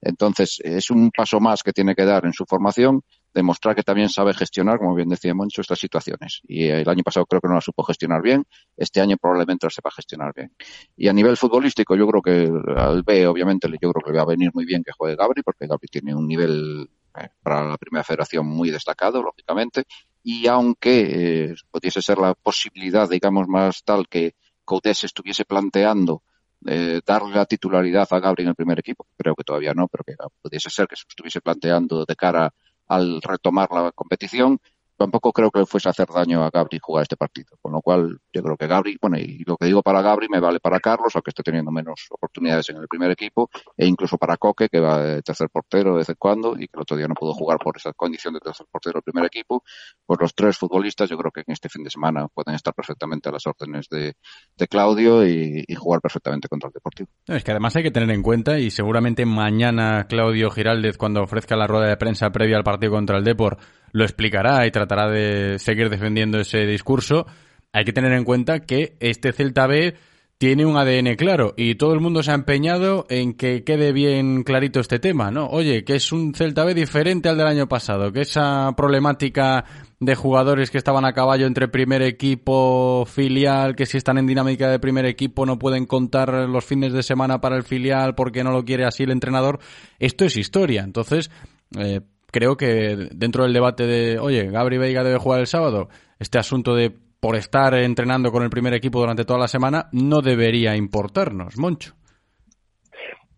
Entonces, 0.00 0.60
es 0.62 0.90
un 0.90 1.10
paso 1.10 1.40
más 1.40 1.62
que 1.62 1.72
tiene 1.72 1.94
que 1.94 2.04
dar 2.04 2.26
en 2.26 2.32
su 2.32 2.44
formación 2.44 3.02
demostrar 3.36 3.76
que 3.76 3.82
también 3.82 4.08
sabe 4.08 4.32
gestionar, 4.32 4.78
como 4.78 4.94
bien 4.94 5.10
decía 5.10 5.34
Moncho, 5.34 5.60
estas 5.60 5.78
situaciones. 5.78 6.40
Y 6.48 6.64
el 6.68 6.88
año 6.88 7.02
pasado 7.02 7.26
creo 7.26 7.40
que 7.40 7.48
no 7.48 7.54
la 7.54 7.60
supo 7.60 7.84
gestionar 7.84 8.22
bien, 8.22 8.44
este 8.76 9.00
año 9.00 9.16
probablemente 9.18 9.66
la 9.66 9.70
sepa 9.70 9.90
gestionar 9.90 10.32
bien. 10.34 10.52
Y 10.96 11.08
a 11.08 11.12
nivel 11.12 11.36
futbolístico, 11.36 11.94
yo 11.94 12.06
creo 12.08 12.22
que 12.22 12.50
al 12.74 13.02
B, 13.02 13.26
obviamente, 13.26 13.68
yo 13.70 13.92
creo 13.92 14.02
que 14.04 14.10
le 14.10 14.16
va 14.16 14.22
a 14.22 14.26
venir 14.26 14.50
muy 14.54 14.64
bien 14.64 14.82
que 14.82 14.92
juegue 14.92 15.16
Gabri, 15.16 15.42
porque 15.42 15.66
Gabri 15.66 15.86
tiene 15.88 16.14
un 16.14 16.26
nivel 16.26 16.88
eh, 17.14 17.28
para 17.42 17.62
la 17.68 17.76
primera 17.76 18.02
federación 18.02 18.46
muy 18.46 18.70
destacado, 18.70 19.22
lógicamente. 19.22 19.84
Y 20.22 20.46
aunque 20.46 21.50
eh, 21.50 21.54
pudiese 21.70 22.00
ser 22.00 22.18
la 22.18 22.34
posibilidad, 22.34 23.08
digamos, 23.08 23.46
más 23.48 23.84
tal 23.84 24.08
que 24.08 24.34
Coutés 24.64 25.04
estuviese 25.04 25.44
planteando 25.44 26.22
eh, 26.66 27.00
darle 27.06 27.34
la 27.34 27.46
titularidad 27.46 28.08
a 28.10 28.18
Gabri 28.18 28.42
en 28.42 28.48
el 28.48 28.54
primer 28.54 28.78
equipo, 28.78 29.06
creo 29.16 29.34
que 29.34 29.44
todavía 29.44 29.74
no, 29.74 29.86
pero 29.88 30.02
que 30.04 30.14
pudiese 30.42 30.70
ser 30.70 30.88
que 30.88 30.96
se 30.96 31.04
estuviese 31.08 31.40
planteando 31.40 32.04
de 32.04 32.16
cara 32.16 32.52
al 32.88 33.20
retomar 33.22 33.70
la 33.72 33.92
competición, 33.92 34.60
tampoco 34.96 35.32
creo 35.32 35.50
que 35.50 35.60
le 35.60 35.66
fuese 35.66 35.88
a 35.88 35.90
hacer 35.90 36.08
daño 36.08 36.42
a 36.42 36.50
Gabri 36.50 36.78
jugar 36.80 37.02
este 37.02 37.16
partido. 37.16 37.56
Con 37.60 37.72
lo 37.72 37.82
cual, 37.82 38.18
yo 38.32 38.42
creo 38.42 38.56
que 38.56 38.66
Gabri, 38.66 38.96
bueno, 39.00 39.18
y 39.18 39.44
lo 39.46 39.56
que 39.56 39.66
digo 39.66 39.82
para 39.82 40.02
Gabri 40.02 40.28
me 40.28 40.40
vale 40.40 40.60
para 40.60 40.80
Carlos, 40.80 41.14
aunque 41.14 41.30
esté 41.30 41.42
teniendo 41.42 41.70
menos 41.70 42.06
oportunidades 42.10 42.68
en 42.70 42.76
el 42.76 42.88
primer 42.88 43.10
equipo, 43.10 43.50
e 43.76 43.86
incluso 43.86 44.16
para 44.18 44.36
Coque, 44.36 44.68
que 44.68 44.80
va 44.80 45.02
de 45.02 45.22
tercer 45.22 45.48
portero 45.50 45.92
de 45.92 45.98
vez 45.98 46.08
en 46.08 46.16
cuando, 46.18 46.54
y 46.54 46.68
que 46.68 46.74
el 46.74 46.82
otro 46.82 46.96
día 46.96 47.06
no 47.06 47.14
pudo 47.14 47.32
jugar 47.32 47.58
por 47.58 47.76
esa 47.76 47.92
condición 47.92 48.34
de 48.34 48.40
tercer 48.40 48.66
portero 48.70 48.94
del 48.94 49.02
primer 49.02 49.26
equipo. 49.26 49.62
Pues 50.04 50.20
los 50.20 50.34
tres 50.34 50.56
futbolistas, 50.56 51.08
yo 51.10 51.16
creo 51.16 51.30
que 51.30 51.40
en 51.40 51.52
este 51.52 51.68
fin 51.68 51.84
de 51.84 51.90
semana 51.90 52.28
pueden 52.28 52.54
estar 52.54 52.74
perfectamente 52.74 53.28
a 53.28 53.32
las 53.32 53.46
órdenes 53.46 53.88
de, 53.88 54.14
de 54.56 54.68
Claudio 54.68 55.26
y, 55.26 55.64
jugar 55.76 56.00
perfectamente 56.00 56.48
contra 56.48 56.68
el 56.68 56.72
Deportivo. 56.72 57.08
Es 57.26 57.44
que 57.44 57.50
además 57.50 57.76
hay 57.76 57.82
que 57.82 57.90
tener 57.90 58.10
en 58.10 58.22
cuenta, 58.22 58.58
y 58.58 58.70
seguramente 58.70 59.26
mañana 59.26 60.06
Claudio 60.08 60.50
Giraldez, 60.50 60.96
cuando 60.96 61.22
ofrezca 61.22 61.54
la 61.54 61.66
rueda 61.66 61.88
de 61.88 61.96
prensa 61.96 62.30
previa 62.30 62.56
al 62.56 62.64
partido 62.64 62.92
contra 62.92 63.18
el 63.18 63.24
Deport, 63.24 63.60
lo 63.96 64.04
explicará 64.04 64.66
y 64.66 64.70
tratará 64.70 65.08
de 65.08 65.58
seguir 65.58 65.88
defendiendo 65.88 66.38
ese 66.38 66.66
discurso, 66.66 67.26
hay 67.72 67.86
que 67.86 67.94
tener 67.94 68.12
en 68.12 68.24
cuenta 68.24 68.60
que 68.60 68.94
este 69.00 69.32
Celta 69.32 69.66
B 69.66 69.94
tiene 70.36 70.66
un 70.66 70.76
ADN 70.76 71.16
claro 71.16 71.54
y 71.56 71.76
todo 71.76 71.94
el 71.94 72.00
mundo 72.00 72.22
se 72.22 72.30
ha 72.30 72.34
empeñado 72.34 73.06
en 73.08 73.32
que 73.32 73.64
quede 73.64 73.92
bien 73.92 74.42
clarito 74.42 74.80
este 74.80 74.98
tema, 74.98 75.30
¿no? 75.30 75.46
Oye, 75.46 75.82
que 75.82 75.94
es 75.94 76.12
un 76.12 76.34
Celta 76.34 76.64
B 76.64 76.74
diferente 76.74 77.30
al 77.30 77.38
del 77.38 77.46
año 77.46 77.68
pasado, 77.68 78.12
que 78.12 78.20
esa 78.20 78.70
problemática 78.76 79.64
de 79.98 80.14
jugadores 80.14 80.70
que 80.70 80.76
estaban 80.76 81.06
a 81.06 81.14
caballo 81.14 81.46
entre 81.46 81.68
primer 81.68 82.02
equipo, 82.02 83.06
filial, 83.06 83.74
que 83.76 83.86
si 83.86 83.96
están 83.96 84.18
en 84.18 84.26
dinámica 84.26 84.68
de 84.68 84.78
primer 84.78 85.06
equipo 85.06 85.46
no 85.46 85.58
pueden 85.58 85.86
contar 85.86 86.34
los 86.50 86.66
fines 86.66 86.92
de 86.92 87.02
semana 87.02 87.40
para 87.40 87.56
el 87.56 87.62
filial 87.62 88.14
porque 88.14 88.44
no 88.44 88.52
lo 88.52 88.62
quiere 88.62 88.84
así 88.84 89.04
el 89.04 89.10
entrenador, 89.12 89.58
esto 89.98 90.26
es 90.26 90.36
historia. 90.36 90.82
Entonces, 90.82 91.30
eh, 91.78 92.02
creo 92.30 92.56
que 92.56 93.08
dentro 93.14 93.44
del 93.44 93.52
debate 93.52 93.86
de, 93.86 94.18
oye, 94.18 94.50
Gabri 94.50 94.78
Veiga 94.78 95.04
debe 95.04 95.18
jugar 95.18 95.40
el 95.40 95.46
sábado, 95.46 95.88
este 96.18 96.38
asunto 96.38 96.74
de 96.74 96.92
por 97.20 97.34
estar 97.36 97.74
entrenando 97.74 98.30
con 98.30 98.42
el 98.42 98.50
primer 98.50 98.74
equipo 98.74 99.00
durante 99.00 99.24
toda 99.24 99.40
la 99.40 99.48
semana 99.48 99.88
no 99.92 100.20
debería 100.20 100.76
importarnos, 100.76 101.58
Moncho. 101.58 101.94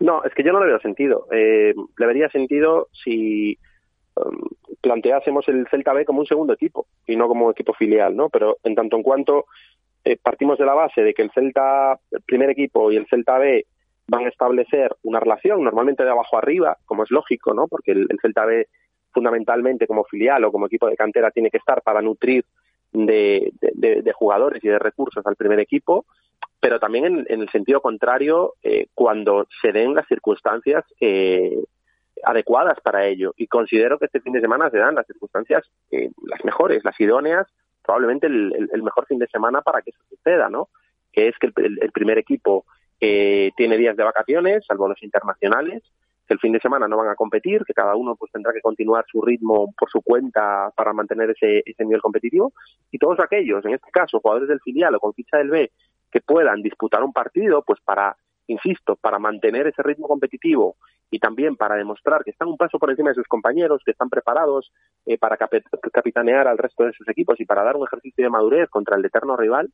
No, 0.01 0.23
es 0.25 0.35
que 0.35 0.45
yo 0.45 0.53
no 0.53 0.61
le 0.61 0.67
veo 0.67 0.81
sentido. 0.81 1.27
Eh, 1.33 1.75
le 1.97 2.07
vería 2.07 2.29
sentido 2.29 2.89
si 2.93 3.59
um, 4.17 4.49
planteásemos 4.81 5.49
el 5.49 5.67
Celta 5.69 5.93
B 5.93 6.05
como 6.05 6.21
un 6.21 6.27
segundo 6.27 6.53
equipo 6.53 6.87
y 7.07 7.17
no 7.17 7.29
como 7.29 7.51
equipo 7.51 7.73
filial, 7.75 8.17
¿no? 8.17 8.29
Pero 8.29 8.59
en 8.63 8.75
tanto 8.75 8.97
en 8.97 9.03
cuanto 9.03 9.47
eh, 10.05 10.17
partimos 10.23 10.59
de 10.59 10.67
la 10.67 10.75
base 10.75 11.03
de 11.03 11.15
que 11.15 11.23
el 11.23 11.31
Celta, 11.33 11.99
el 12.11 12.23
primer 12.23 12.51
equipo 12.51 12.93
y 12.93 12.97
el 12.97 13.07
Celta 13.07 13.39
B 13.39 13.67
van 14.09 14.25
a 14.25 14.29
establecer 14.29 14.97
una 15.03 15.21
relación, 15.21 15.63
normalmente 15.63 16.03
de 16.03 16.11
abajo 16.11 16.37
arriba, 16.39 16.79
como 16.87 17.05
es 17.05 17.11
lógico, 17.11 17.55
¿no? 17.55 17.69
Porque 17.69 17.93
el, 17.93 18.07
el 18.09 18.19
Celta 18.21 18.47
B 18.47 18.67
fundamentalmente 19.13 19.87
como 19.87 20.05
filial 20.05 20.45
o 20.45 20.53
como 20.53 20.67
equipo 20.67 20.89
de 20.89 20.97
cantera 20.97 21.31
tiene 21.31 21.51
que 21.51 21.59
estar 21.59 21.83
para 21.83 22.01
nutrir 22.03 22.45
de, 22.93 23.53
de, 23.61 24.03
de 24.03 24.13
jugadores 24.13 24.65
y 24.65 24.69
de 24.69 24.79
recursos 24.79 25.27
al 25.27 25.37
primer 25.37 25.61
equipo, 25.61 26.07
pero 26.61 26.81
también 26.81 27.27
en, 27.29 27.41
el 27.41 27.49
sentido 27.51 27.81
contrario, 27.81 28.55
eh, 28.63 28.87
cuando 28.95 29.47
se 29.61 29.73
den 29.73 29.95
las 29.95 30.07
circunstancias 30.09 30.85
eh, 31.01 31.63
adecuadas 32.25 32.81
para 32.81 33.07
ello. 33.07 33.33
Y 33.37 33.47
considero 33.47 33.99
que 33.99 34.07
este 34.07 34.21
fin 34.21 34.33
de 34.33 34.41
semana 34.41 34.71
se 34.71 34.79
dan 34.79 34.95
las 34.95 35.07
circunstancias 35.07 35.65
eh, 35.91 36.11
las 36.25 36.45
mejores, 36.45 36.85
las 36.85 36.99
idóneas, 36.99 37.47
probablemente 37.85 38.27
el, 38.27 38.53
el, 38.55 38.71
el, 38.73 38.83
mejor 38.83 39.07
fin 39.07 39.19
de 39.19 39.29
semana 39.29 39.61
para 39.61 39.83
que 39.83 39.91
eso 39.91 40.01
suceda, 40.09 40.49
¿no? 40.49 40.69
Que 41.13 41.29
es 41.29 41.39
que 41.39 41.53
el, 41.57 41.79
el 41.81 41.93
primer 41.93 42.19
equipo 42.19 42.65
eh, 43.01 43.53
tiene 43.57 43.77
días 43.77 43.97
de 43.97 44.05
vacaciones, 44.05 44.65
salvo 44.67 44.89
los 44.89 45.03
internacionales, 45.03 45.83
que 46.27 46.35
el 46.35 46.41
fin 46.41 46.53
de 46.53 46.61
semana 46.61 46.87
no 46.87 46.99
van 46.99 47.09
a 47.09 47.15
competir, 47.15 47.65
que 47.65 47.73
cada 47.73 47.97
uno 47.97 48.15
pues 48.17 48.31
tendrá 48.31 48.53
que 48.53 48.61
continuar 48.61 49.05
su 49.11 49.23
ritmo 49.23 49.73
por 49.79 49.91
su 49.91 50.03
cuenta 50.03 50.71
para 50.77 50.93
mantener 50.93 51.31
ese, 51.31 51.63
ese 51.65 51.85
nivel 51.85 52.03
competitivo, 52.03 52.53
y 52.91 52.99
todos 52.99 53.19
aquellos, 53.21 53.65
en 53.65 53.75
este 53.75 53.91
caso, 53.91 54.21
jugadores 54.21 54.49
del 54.49 54.61
filial 54.61 54.95
o 54.95 55.01
con 55.01 55.15
ficha 55.15 55.39
del 55.39 55.51
B, 55.51 55.71
que 56.11 56.21
puedan 56.21 56.63
disputar 56.63 57.03
un 57.03 57.13
partido, 57.13 57.63
pues 57.63 57.81
para, 57.81 58.17
insisto, 58.47 58.97
para 58.97 59.19
mantener 59.19 59.67
ese 59.67 59.83
ritmo 59.83 60.09
competitivo 60.09 60.77
y 61.11 61.19
también 61.19 61.57
para 61.57 61.77
demostrar 61.77 62.25
que 62.25 62.31
están 62.31 62.49
un 62.49 62.57
paso 62.57 62.79
por 62.79 62.91
encima 62.91 63.11
de 63.11 63.15
sus 63.15 63.27
compañeros, 63.27 63.83
que 63.85 63.93
están 63.93 64.11
preparados 64.11 64.73
eh, 65.07 65.17
para 65.19 65.37
cap 65.37 65.51
capitanear 65.93 66.49
al 66.49 66.59
resto 66.59 66.85
de 66.85 66.93
sus 66.93 67.09
equipos 67.09 67.41
y 67.41 67.47
para 67.47 67.63
dar 67.63 67.77
un 67.77 67.87
ejercicio 67.87 68.25
de 68.25 68.31
madurez 68.31 68.69
contra 68.69 68.97
el 68.97 69.05
eterno 69.05 69.37
rival, 69.37 69.71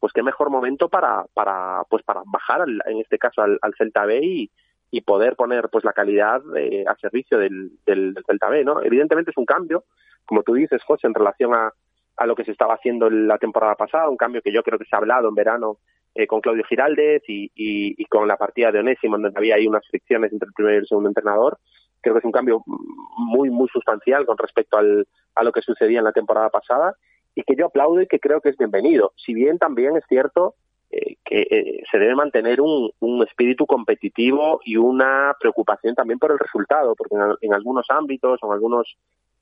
pues 0.00 0.12
qué 0.12 0.22
mejor 0.22 0.50
momento 0.50 0.88
para, 0.88 1.24
para, 1.34 1.82
pues 1.88 2.02
para 2.04 2.22
bajar, 2.26 2.62
al, 2.62 2.80
en 2.86 2.98
este 2.98 3.18
caso, 3.18 3.42
al, 3.42 3.58
Celta 3.76 4.04
B 4.06 4.20
y, 4.22 4.50
y 4.90 5.00
poder 5.02 5.36
poner 5.36 5.68
pues 5.70 5.84
la 5.84 5.92
calidad 5.92 6.40
eh, 6.56 6.84
a 6.86 6.94
servicio 6.96 7.38
del, 7.38 7.72
del, 7.84 8.14
del 8.14 8.24
Celta 8.24 8.48
B, 8.48 8.64
¿no? 8.64 8.82
Evidentemente 8.82 9.30
es 9.30 9.36
un 9.36 9.44
cambio, 9.44 9.84
como 10.24 10.42
tú 10.42 10.54
dices, 10.54 10.82
José, 10.84 11.06
en 11.06 11.14
relación 11.14 11.54
a, 11.54 11.72
a 12.16 12.26
lo 12.26 12.34
que 12.34 12.44
se 12.44 12.52
estaba 12.52 12.74
haciendo 12.74 13.08
la 13.10 13.38
temporada 13.38 13.74
pasada, 13.74 14.08
un 14.08 14.16
cambio 14.16 14.42
que 14.42 14.52
yo 14.52 14.62
creo 14.62 14.78
que 14.78 14.84
se 14.84 14.94
ha 14.94 14.98
hablado 14.98 15.28
en 15.28 15.34
verano 15.34 15.78
eh, 16.14 16.26
con 16.26 16.40
Claudio 16.40 16.64
Giraldez 16.64 17.22
y, 17.28 17.44
y, 17.54 17.94
y, 17.96 18.04
con 18.06 18.26
la 18.26 18.36
partida 18.36 18.72
de 18.72 18.80
Onésimo, 18.80 19.18
donde 19.18 19.38
había 19.38 19.54
ahí 19.54 19.66
unas 19.66 19.86
fricciones 19.86 20.32
entre 20.32 20.48
el 20.48 20.52
primer 20.52 20.74
y 20.74 20.78
el 20.78 20.86
segundo 20.86 21.10
entrenador. 21.10 21.58
Creo 22.00 22.14
que 22.14 22.18
es 22.18 22.24
un 22.24 22.32
cambio 22.32 22.62
muy, 22.66 23.50
muy 23.50 23.68
sustancial 23.68 24.26
con 24.26 24.36
respecto 24.36 24.78
al, 24.78 25.06
a 25.34 25.44
lo 25.44 25.52
que 25.52 25.62
sucedía 25.62 25.98
en 25.98 26.04
la 26.04 26.12
temporada 26.12 26.50
pasada 26.50 26.96
y 27.38 27.44
que 27.44 27.54
yo 27.54 27.66
aplaudo 27.66 28.00
y 28.00 28.08
que 28.08 28.18
creo 28.18 28.40
que 28.40 28.48
es 28.48 28.56
bienvenido. 28.56 29.12
Si 29.14 29.32
bien 29.32 29.58
también 29.58 29.96
es 29.96 30.02
cierto 30.08 30.56
eh, 30.90 31.14
que 31.24 31.42
eh, 31.42 31.82
se 31.88 31.98
debe 31.98 32.16
mantener 32.16 32.60
un, 32.60 32.90
un, 32.98 33.22
espíritu 33.22 33.64
competitivo 33.64 34.60
y 34.64 34.76
una 34.76 35.36
preocupación 35.38 35.94
también 35.94 36.18
por 36.18 36.32
el 36.32 36.38
resultado, 36.40 36.96
porque 36.96 37.14
en, 37.42 37.54
algunos 37.54 37.86
ámbitos 37.90 38.40
o 38.42 38.46
en 38.46 38.52
algunos 38.52 38.96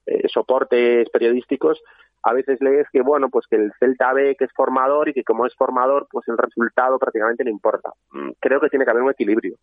eh, 0.05 0.28
soportes 0.28 1.09
periodísticos 1.09 1.82
a 2.22 2.34
veces 2.34 2.61
lees 2.61 2.86
que 2.92 3.01
bueno 3.01 3.30
pues 3.30 3.47
que 3.47 3.57
el 3.57 3.72
Celta 3.80 4.12
B 4.12 4.36
que 4.36 4.44
es 4.44 4.53
formador 4.53 5.09
y 5.09 5.14
que 5.14 5.24
como 5.24 5.47
es 5.47 5.55
formador 5.55 6.07
pues 6.11 6.28
el 6.28 6.36
resultado 6.36 6.99
prácticamente 6.99 7.44
no 7.44 7.51
importa 7.51 7.90
mm, 8.12 8.32
creo 8.40 8.61
que 8.61 8.68
tiene 8.68 8.84
que 8.84 8.90
haber 8.90 9.03
un 9.03 9.11
equilibrio 9.11 9.57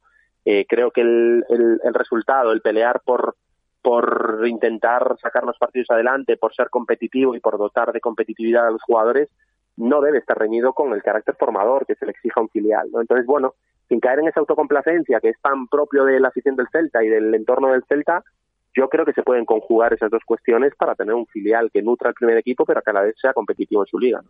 eh, 0.44 0.66
creo 0.68 0.92
que 0.92 1.02
el, 1.02 1.46
el, 1.50 1.80
el, 1.84 1.94
resultado 1.94 2.52
el 2.52 2.62
pelear 2.62 3.02
por 3.06 3.36
por 3.84 4.44
intentar 4.46 5.16
sacar 5.22 5.44
los 5.44 5.58
partidos 5.60 5.92
adelante 5.92 6.38
por 6.38 6.56
ser 6.56 6.70
competitivo 6.72 7.36
y 7.36 7.40
por 7.40 7.60
dotar 7.60 7.94
de 7.94 8.02
competitividad 8.02 8.68
a 8.68 8.72
los 8.72 8.82
jugadores 8.82 9.30
no 9.78 10.02
debe 10.02 10.18
estar 10.18 10.38
reñido 10.38 10.74
con 10.74 10.94
el 10.94 11.04
carácter 11.04 11.36
formador 11.36 11.86
que 11.86 11.96
se 11.96 12.06
le 12.06 12.12
exija 12.12 12.40
a 12.40 12.44
un 12.44 12.50
filial 12.50 12.90
¿no? 12.92 13.02
entonces 13.02 13.28
bueno 13.28 13.54
sin 13.90 14.00
caer 14.00 14.20
en 14.20 14.30
esa 14.30 14.40
autocomplacencia 14.40 15.20
que 15.20 15.30
es 15.30 15.42
tan 15.42 15.68
propio 15.68 16.06
de 16.06 16.20
la 16.20 16.30
afición 16.30 16.56
del 16.56 16.70
Celta 16.72 17.04
y 17.04 17.10
del 17.10 17.36
entorno 17.36 17.72
del 17.72 17.84
Celta 17.84 18.24
yo 18.76 18.90
creo 18.90 19.06
que 19.06 19.14
se 19.14 19.24
pueden 19.24 19.46
conjugar 19.46 19.94
esas 19.94 20.10
dos 20.10 20.24
cuestiones 20.26 20.74
para 20.76 20.96
tener 20.96 21.14
un 21.14 21.28
filial 21.28 21.70
que 21.72 21.82
nutra 21.82 22.10
al 22.10 22.16
primer 22.16 22.38
equipo, 22.38 22.66
pero 22.66 22.82
que 22.82 22.90
a 22.90 22.94
la 22.94 23.02
vez 23.02 23.16
sea 23.20 23.34
competitivo 23.34 23.84
en 23.84 23.88
su 23.88 24.00
liga. 24.00 24.22
¿no? 24.24 24.30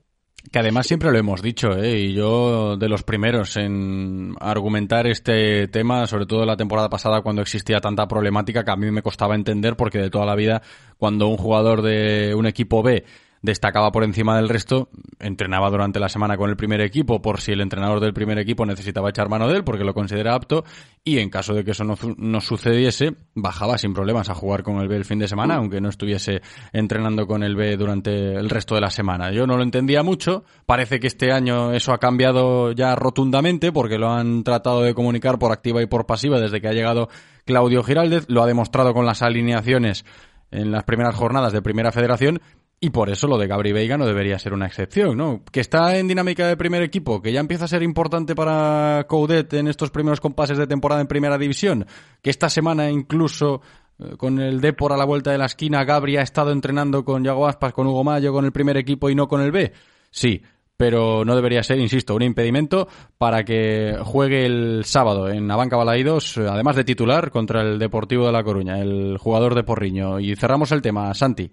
Que 0.52 0.60
además 0.60 0.88
siempre 0.88 1.12
lo 1.12 1.18
hemos 1.18 1.42
dicho, 1.42 1.72
¿eh? 1.78 2.00
y 2.00 2.14
yo 2.14 2.76
de 2.78 2.90
los 2.90 3.04
primeros 3.04 3.56
en 3.56 4.36
argumentar 4.40 5.08
este 5.08 5.68
tema, 5.70 6.06
sobre 6.06 6.26
todo 6.26 6.46
la 6.46 6.58
temporada 6.58 6.90
pasada 6.90 7.22
cuando 7.22 7.42
existía 7.42 7.80
tanta 7.80 8.08
problemática 8.08 8.64
que 8.64 8.72
a 8.72 8.76
mí 8.76 8.92
me 8.92 9.02
costaba 9.02 9.36
entender 9.36 9.76
porque 9.76 10.00
de 10.00 10.10
toda 10.10 10.26
la 10.26 10.36
vida 10.36 10.62
cuando 10.98 11.28
un 11.28 11.38
jugador 11.38 11.82
de 11.82 12.36
un 12.36 12.46
equipo 12.46 12.84
B 12.84 13.04
destacaba 13.44 13.92
por 13.92 14.06
encima 14.06 14.38
del 14.38 14.48
resto, 14.48 14.90
entrenaba 15.20 15.70
durante 15.70 16.00
la 16.00 16.08
semana 16.08 16.38
con 16.38 16.50
el 16.50 16.56
primer 16.56 16.80
equipo 16.80 17.22
por 17.22 17.42
si 17.42 17.52
el 17.52 17.60
entrenador 17.60 18.00
del 18.00 18.14
primer 18.14 18.40
equipo 18.40 18.66
necesitaba 18.66 19.10
echar 19.10 19.28
mano 19.28 19.50
de 19.50 19.58
él 19.58 19.64
porque 19.66 19.84
lo 19.84 19.94
considera 19.94 20.34
apto 20.34 20.64
y 21.04 21.20
en 21.20 21.30
caso 21.30 21.54
de 21.54 21.66
que 21.66 21.72
eso 21.72 21.84
no, 21.84 21.96
no 22.18 22.40
sucediese, 22.40 23.16
bajaba 23.36 23.78
sin 23.78 23.94
problemas 23.94 24.30
a 24.30 24.34
jugar 24.34 24.64
con 24.64 24.78
el 24.78 24.88
B 24.88 24.96
el 24.96 25.04
fin 25.04 25.20
de 25.20 25.28
semana, 25.28 25.56
aunque 25.56 25.82
no 25.82 25.90
estuviese 25.90 26.42
entrenando 26.72 27.28
con 27.28 27.44
el 27.44 27.58
B 27.58 27.76
durante 27.76 28.34
el 28.34 28.50
resto 28.50 28.76
de 28.76 28.82
la 28.82 28.90
semana. 28.90 29.30
Yo 29.34 29.46
no 29.46 29.58
lo 29.58 29.64
entendía 29.64 30.04
mucho, 30.04 30.46
parece 30.66 31.02
que 31.02 31.08
este 31.08 31.34
año 31.34 31.74
eso 31.74 31.92
ha 31.92 31.98
cambiado 31.98 32.72
ya 32.72 32.96
rotundamente 32.96 33.74
porque 33.74 33.98
lo 33.98 34.10
han 34.10 34.46
tratado 34.46 34.84
de 34.84 34.94
comunicar 34.94 35.38
por 35.38 35.52
activa 35.52 35.82
y 35.82 35.86
por 35.86 36.06
pasiva 36.06 36.40
desde 36.40 36.62
que 36.62 36.70
ha 36.70 36.74
llegado 36.74 37.10
Claudio 37.44 37.84
Giraldez, 37.84 38.24
lo 38.30 38.42
ha 38.42 38.48
demostrado 38.48 38.94
con 38.94 39.06
las 39.06 39.22
alineaciones 39.22 40.06
en 40.50 40.72
las 40.72 40.86
primeras 40.86 41.16
jornadas 41.16 41.52
de 41.52 41.62
Primera 41.62 41.92
Federación 41.92 42.40
y 42.84 42.90
por 42.90 43.10
eso 43.10 43.28
lo 43.28 43.38
de 43.38 43.48
Gabri 43.48 43.72
Veiga 43.72 43.98
no 43.98 44.06
debería 44.06 44.38
ser 44.38 44.52
una 44.52 44.66
excepción, 44.66 45.16
¿no? 45.16 45.42
Que 45.54 45.62
está 45.62 45.98
en 45.98 46.06
dinámica 46.06 46.46
de 46.50 46.58
primer 46.58 46.84
equipo, 46.84 47.22
que 47.22 47.32
ya 47.32 47.40
empieza 47.40 47.64
a 47.64 47.70
ser 47.70 47.82
importante 47.82 48.36
para 48.36 49.06
Coudet 49.08 49.54
en 49.54 49.70
estos 49.70 49.90
primeros 49.90 50.20
compases 50.20 50.58
de 50.58 50.68
temporada 50.68 51.00
en 51.00 51.08
primera 51.08 51.38
división, 51.38 51.86
que 52.22 52.30
esta 52.30 52.50
semana 52.50 52.92
incluso 52.92 53.62
eh, 54.00 54.18
con 54.18 54.38
el 54.42 54.60
Depor 54.60 54.92
a 54.92 54.98
la 54.98 55.06
vuelta 55.06 55.32
de 55.32 55.38
la 55.38 55.46
esquina, 55.46 55.86
Gabri 55.86 56.18
ha 56.18 56.24
estado 56.24 56.52
entrenando 56.52 57.06
con 57.06 57.24
Yago 57.24 57.48
Aspas, 57.48 57.72
con 57.72 57.88
Hugo 57.88 58.04
Mayo, 58.04 58.34
con 58.34 58.44
el 58.44 58.52
primer 58.52 58.76
equipo 58.76 59.10
y 59.10 59.16
no 59.16 59.30
con 59.30 59.40
el 59.40 59.54
B. 59.54 59.72
Sí, 60.12 60.42
pero 60.76 61.24
no 61.24 61.38
debería 61.38 61.64
ser, 61.64 61.80
insisto, 61.80 62.14
un 62.14 62.24
impedimento 62.24 62.90
para 63.18 63.46
que 63.46 63.98
juegue 64.04 64.46
el 64.46 64.84
sábado 64.84 65.30
en 65.30 65.48
la 65.48 65.56
banca 65.56 65.78
Balaídos, 65.78 66.38
además 66.38 66.76
de 66.76 66.84
titular, 66.84 67.32
contra 67.32 67.62
el 67.62 67.80
Deportivo 67.80 68.26
de 68.26 68.34
La 68.34 68.44
Coruña, 68.44 68.80
el 68.80 69.18
jugador 69.18 69.56
de 69.56 69.64
Porriño. 69.64 70.20
Y 70.20 70.36
cerramos 70.36 70.74
el 70.74 70.82
tema, 70.82 71.14
Santi. 71.14 71.50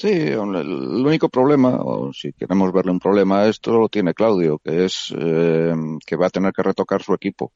Sí, 0.00 0.06
el 0.10 0.44
único 1.06 1.28
problema, 1.28 1.70
o 1.82 2.12
si 2.12 2.32
queremos 2.32 2.72
verle 2.72 2.92
un 2.92 3.00
problema 3.00 3.46
esto, 3.46 3.76
lo 3.80 3.88
tiene 3.88 4.14
Claudio, 4.14 4.60
que 4.60 4.84
es 4.84 5.12
eh, 5.18 5.74
que 6.06 6.14
va 6.14 6.28
a 6.28 6.30
tener 6.30 6.52
que 6.52 6.62
retocar 6.62 7.02
su 7.02 7.14
equipo. 7.14 7.52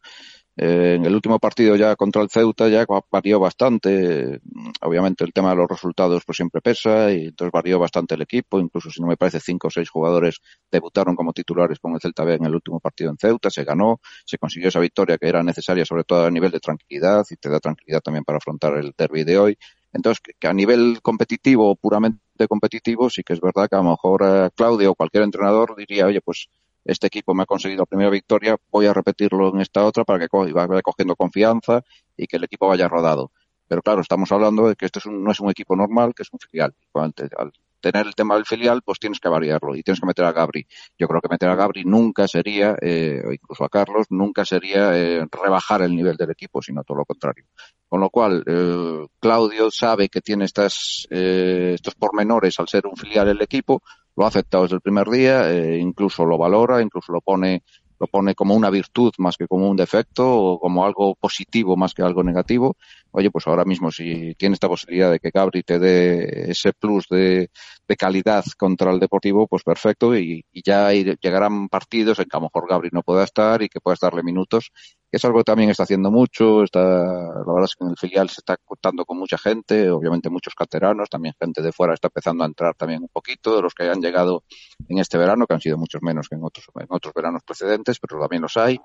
Eh, 0.56 0.96
en 0.96 1.06
el 1.06 1.14
último 1.14 1.38
partido 1.38 1.76
ya 1.76 1.94
contra 1.94 2.20
el 2.20 2.30
Ceuta 2.30 2.68
ya 2.68 2.84
varió 3.12 3.38
bastante. 3.38 4.40
Obviamente 4.80 5.22
el 5.24 5.32
tema 5.32 5.50
de 5.50 5.56
los 5.56 5.68
resultados 5.68 6.24
pues 6.26 6.36
siempre 6.36 6.60
pesa 6.60 7.12
y 7.12 7.26
entonces 7.28 7.52
varió 7.52 7.78
bastante 7.78 8.16
el 8.16 8.22
equipo. 8.22 8.58
Incluso 8.58 8.90
si 8.90 9.00
no 9.00 9.06
me 9.06 9.16
parece 9.16 9.38
cinco 9.38 9.68
o 9.68 9.70
seis 9.70 9.88
jugadores 9.88 10.40
debutaron 10.70 11.14
como 11.14 11.32
titulares 11.32 11.78
con 11.78 11.94
el 11.94 12.00
Celta 12.00 12.24
B 12.24 12.34
en 12.34 12.44
el 12.46 12.54
último 12.56 12.80
partido 12.80 13.10
en 13.10 13.18
Ceuta. 13.18 13.50
Se 13.50 13.62
ganó, 13.62 14.00
se 14.26 14.38
consiguió 14.38 14.68
esa 14.68 14.80
victoria 14.80 15.16
que 15.16 15.28
era 15.28 15.44
necesaria 15.44 15.84
sobre 15.84 16.02
todo 16.02 16.26
a 16.26 16.30
nivel 16.30 16.50
de 16.50 16.58
tranquilidad 16.58 17.24
y 17.30 17.36
te 17.36 17.48
da 17.48 17.60
tranquilidad 17.60 18.00
también 18.00 18.24
para 18.24 18.38
afrontar 18.38 18.76
el 18.78 18.92
derby 18.98 19.22
de 19.22 19.38
hoy. 19.38 19.58
Entonces, 19.92 20.22
que, 20.38 20.48
a 20.48 20.52
nivel 20.54 21.00
competitivo, 21.02 21.76
puramente 21.76 22.18
competitivo, 22.48 23.10
sí 23.10 23.22
que 23.22 23.32
es 23.32 23.40
verdad 23.40 23.68
que 23.68 23.76
a 23.76 23.82
lo 23.82 23.90
mejor 23.90 24.22
eh, 24.24 24.50
Claudio 24.54 24.92
o 24.92 24.94
cualquier 24.94 25.24
entrenador 25.24 25.74
diría, 25.76 26.06
oye, 26.06 26.20
pues 26.20 26.48
este 26.84 27.06
equipo 27.06 27.34
me 27.34 27.44
ha 27.44 27.46
conseguido 27.46 27.82
la 27.82 27.86
primera 27.86 28.10
victoria, 28.10 28.56
voy 28.70 28.86
a 28.86 28.92
repetirlo 28.92 29.50
en 29.54 29.60
esta 29.60 29.84
otra 29.84 30.04
para 30.04 30.18
que 30.18 30.28
vaya 30.32 30.82
cogiendo 30.82 31.16
confianza 31.16 31.82
y 32.16 32.26
que 32.26 32.36
el 32.36 32.44
equipo 32.44 32.68
vaya 32.68 32.88
rodado. 32.88 33.30
Pero 33.68 33.82
claro, 33.82 34.00
estamos 34.00 34.30
hablando 34.32 34.68
de 34.68 34.76
que 34.76 34.86
este 34.86 35.00
no 35.08 35.30
es 35.30 35.40
un 35.40 35.50
equipo 35.50 35.76
normal, 35.76 36.12
que 36.14 36.24
es 36.24 36.28
un 36.32 36.38
filial. 36.38 36.74
Al 36.94 37.52
tener 37.82 38.06
el 38.06 38.14
tema 38.14 38.36
del 38.36 38.46
filial, 38.46 38.80
pues 38.82 38.98
tienes 38.98 39.20
que 39.20 39.28
variarlo 39.28 39.76
y 39.76 39.82
tienes 39.82 40.00
que 40.00 40.06
meter 40.06 40.24
a 40.24 40.32
Gabri. 40.32 40.66
Yo 40.98 41.06
creo 41.08 41.20
que 41.20 41.28
meter 41.28 41.50
a 41.50 41.56
Gabri 41.56 41.84
nunca 41.84 42.26
sería, 42.26 42.76
eh, 42.80 43.22
incluso 43.30 43.64
a 43.64 43.68
Carlos, 43.68 44.06
nunca 44.08 44.44
sería 44.44 44.96
eh, 44.96 45.26
rebajar 45.30 45.82
el 45.82 45.94
nivel 45.94 46.16
del 46.16 46.30
equipo, 46.30 46.62
sino 46.62 46.84
todo 46.84 46.98
lo 46.98 47.04
contrario. 47.04 47.44
Con 47.88 48.00
lo 48.00 48.08
cual, 48.08 48.42
eh, 48.46 49.06
Claudio 49.20 49.70
sabe 49.70 50.08
que 50.08 50.22
tiene 50.22 50.46
estas, 50.46 51.06
eh, 51.10 51.72
estos 51.74 51.94
pormenores 51.96 52.58
al 52.58 52.68
ser 52.68 52.86
un 52.86 52.96
filial 52.96 53.26
del 53.26 53.42
equipo, 53.42 53.82
lo 54.16 54.24
ha 54.24 54.28
aceptado 54.28 54.64
desde 54.64 54.76
el 54.76 54.82
primer 54.82 55.08
día, 55.08 55.76
incluso 55.78 56.26
lo 56.26 56.36
valora, 56.36 56.82
incluso 56.82 57.12
lo 57.12 57.22
pone 57.22 57.62
lo 58.02 58.08
pone 58.08 58.34
como 58.34 58.56
una 58.56 58.68
virtud 58.68 59.12
más 59.18 59.36
que 59.36 59.46
como 59.46 59.70
un 59.70 59.76
defecto 59.76 60.28
o 60.28 60.58
como 60.58 60.84
algo 60.84 61.14
positivo 61.14 61.76
más 61.76 61.94
que 61.94 62.02
algo 62.02 62.24
negativo. 62.24 62.76
Oye, 63.12 63.30
pues 63.30 63.46
ahora 63.46 63.64
mismo 63.64 63.90
si 63.90 64.34
tiene 64.36 64.54
esta 64.54 64.68
posibilidad 64.68 65.10
de 65.10 65.20
que 65.20 65.30
Gabri 65.30 65.62
te 65.62 65.78
dé 65.78 66.50
ese 66.50 66.72
plus 66.72 67.06
de, 67.08 67.50
calidad 67.98 68.42
contra 68.56 68.90
el 68.90 68.98
Deportivo, 68.98 69.46
pues 69.46 69.62
perfecto 69.64 70.16
y, 70.16 70.46
ya 70.64 70.90
llegarán 70.92 71.68
partidos 71.68 72.18
en 72.18 72.24
que 72.24 72.36
a 72.36 72.40
lo 72.40 72.46
mejor 72.46 72.66
Gabri 72.66 72.88
no 72.90 73.02
pueda 73.02 73.24
estar 73.24 73.60
y 73.60 73.68
que 73.68 73.80
puedas 73.80 74.00
darle 74.00 74.22
minutos 74.22 74.72
que 75.12 75.18
es 75.18 75.24
algo 75.26 75.40
que 75.40 75.44
también 75.44 75.68
está 75.68 75.82
haciendo 75.82 76.10
mucho. 76.10 76.64
Está, 76.64 76.80
la 76.80 77.44
verdad 77.46 77.64
es 77.64 77.76
que 77.76 77.84
en 77.84 77.90
el 77.90 77.98
filial 77.98 78.30
se 78.30 78.40
está 78.40 78.56
contando 78.64 79.04
con 79.04 79.18
mucha 79.18 79.36
gente, 79.36 79.90
obviamente 79.90 80.30
muchos 80.30 80.54
canteranos, 80.54 81.10
también 81.10 81.34
gente 81.38 81.60
de 81.60 81.70
fuera 81.70 81.92
está 81.92 82.08
empezando 82.08 82.44
a 82.44 82.46
entrar 82.46 82.74
también 82.74 83.02
un 83.02 83.10
poquito, 83.10 83.54
de 83.54 83.60
los 83.60 83.74
que 83.74 83.90
han 83.90 84.00
llegado 84.00 84.44
en 84.88 84.98
este 84.98 85.18
verano, 85.18 85.46
que 85.46 85.52
han 85.52 85.60
sido 85.60 85.76
muchos 85.76 86.00
menos 86.00 86.30
que 86.30 86.36
en 86.36 86.42
otros, 86.42 86.64
en 86.80 86.86
otros 86.88 87.12
veranos 87.12 87.42
precedentes, 87.44 87.98
pero 88.00 88.18
también 88.18 88.40
los 88.40 88.56
hay. 88.56 88.80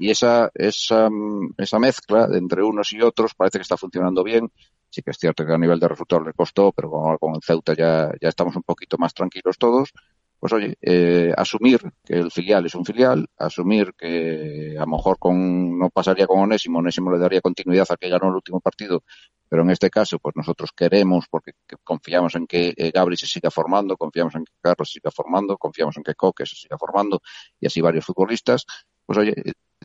Y 0.00 0.10
esa, 0.10 0.50
esa, 0.54 1.10
esa 1.58 1.78
mezcla 1.78 2.26
entre 2.32 2.62
unos 2.62 2.90
y 2.94 3.02
otros 3.02 3.34
parece 3.34 3.58
que 3.58 3.62
está 3.62 3.76
funcionando 3.76 4.24
bien. 4.24 4.50
Sí 4.88 5.02
que 5.02 5.10
es 5.10 5.18
cierto 5.18 5.44
que 5.44 5.52
a 5.52 5.58
nivel 5.58 5.78
de 5.78 5.88
resultados 5.88 6.26
le 6.26 6.32
costó, 6.32 6.72
pero 6.72 6.90
con, 6.90 7.34
el 7.34 7.42
Ceuta 7.42 7.74
ya, 7.74 8.10
ya 8.20 8.28
estamos 8.30 8.56
un 8.56 8.62
poquito 8.62 8.96
más 8.98 9.12
tranquilos 9.12 9.58
todos 9.58 9.92
pues 10.40 10.54
oye, 10.54 10.74
eh, 10.80 11.34
asumir 11.36 11.80
que 12.02 12.14
el 12.14 12.30
filial 12.30 12.64
es 12.64 12.74
un 12.74 12.82
filial, 12.82 13.28
asumir 13.36 13.92
que 13.92 14.74
a 14.78 14.80
lo 14.80 14.86
mejor 14.86 15.18
con, 15.18 15.78
no 15.78 15.90
pasaría 15.90 16.26
con 16.26 16.38
Onésimo, 16.40 16.78
Onésimo 16.78 17.12
le 17.12 17.18
daría 17.18 17.42
continuidad 17.42 17.86
a 17.90 17.96
que 17.98 18.08
ganó 18.08 18.28
el 18.28 18.36
último 18.36 18.58
partido, 18.58 19.04
pero 19.50 19.62
en 19.62 19.70
este 19.70 19.90
caso, 19.90 20.18
pues 20.18 20.34
nosotros 20.36 20.70
queremos, 20.74 21.26
porque 21.28 21.52
confiamos 21.84 22.34
en 22.36 22.46
que 22.46 22.72
eh, 22.74 22.90
Gabri 22.90 23.18
se 23.18 23.26
siga 23.26 23.50
formando, 23.50 23.98
confiamos 23.98 24.34
en 24.34 24.46
que 24.46 24.52
Carlos 24.62 24.88
se 24.88 24.94
siga 24.94 25.10
formando, 25.10 25.58
confiamos 25.58 25.98
en 25.98 26.04
que 26.04 26.14
Coque 26.14 26.46
se 26.46 26.56
siga 26.56 26.78
formando, 26.78 27.20
y 27.60 27.66
así 27.66 27.82
varios 27.82 28.06
futbolistas, 28.06 28.64
pues 29.04 29.18
oye, 29.18 29.34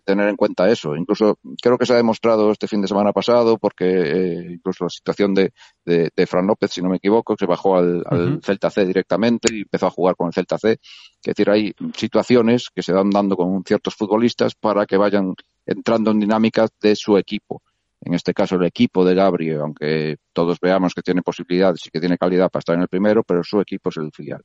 tener 0.06 0.30
en 0.30 0.36
cuenta 0.36 0.70
eso. 0.70 0.96
Incluso 0.96 1.40
creo 1.62 1.78
que 1.78 1.86
se 1.86 1.94
ha 1.94 1.98
demostrado 1.98 2.52
este 2.52 2.68
fin 2.68 2.82
de 2.82 2.88
semana 2.88 3.12
pasado, 3.12 3.58
porque 3.58 3.86
eh, 3.86 4.54
incluso 4.54 4.86
la 4.86 4.90
situación 4.90 5.34
de, 5.34 5.52
de, 5.84 6.10
de, 6.16 6.28
Fran 6.28 6.48
López, 6.48 6.72
si 6.72 6.82
no 6.82 6.90
me 6.90 6.98
equivoco, 6.98 7.36
que 7.36 7.46
bajó 7.46 7.76
al, 7.76 7.98
uh 7.98 8.02
-huh. 8.02 8.46
Celta 8.46 8.70
C 8.70 8.86
directamente 8.86 9.54
y 9.54 9.62
empezó 9.62 9.88
a 9.88 9.92
jugar 9.92 10.16
con 10.16 10.28
el 10.28 10.34
Celta 10.34 10.58
C. 10.58 10.74
Es 10.74 10.80
decir, 11.24 11.50
hay 11.50 11.74
situaciones 11.96 12.70
que 12.74 12.84
se 12.84 12.94
van 12.94 13.10
dando 13.10 13.36
con 13.36 13.64
ciertos 13.64 13.96
futbolistas 13.96 14.56
para 14.56 14.86
que 14.86 14.98
vayan 14.98 15.34
entrando 15.66 16.12
en 16.12 16.20
dinámicas 16.20 16.70
de 16.82 16.96
su 16.96 17.18
equipo. 17.18 17.62
En 18.02 18.14
este 18.14 18.34
caso, 18.34 18.56
el 18.56 18.66
equipo 18.66 19.04
de 19.04 19.16
Gabriel, 19.16 19.62
aunque 19.62 20.18
todos 20.32 20.60
veamos 20.60 20.94
que 20.94 21.02
tiene 21.02 21.24
posibilidades 21.24 21.86
y 21.88 21.90
que 21.90 22.00
tiene 22.00 22.18
calidad 22.18 22.52
para 22.52 22.60
estar 22.60 22.76
en 22.76 22.84
el 22.84 22.88
primero, 22.88 23.24
pero 23.24 23.44
su 23.44 23.60
equipo 23.60 23.90
es 23.90 23.98
el 23.98 24.12
filial 24.12 24.44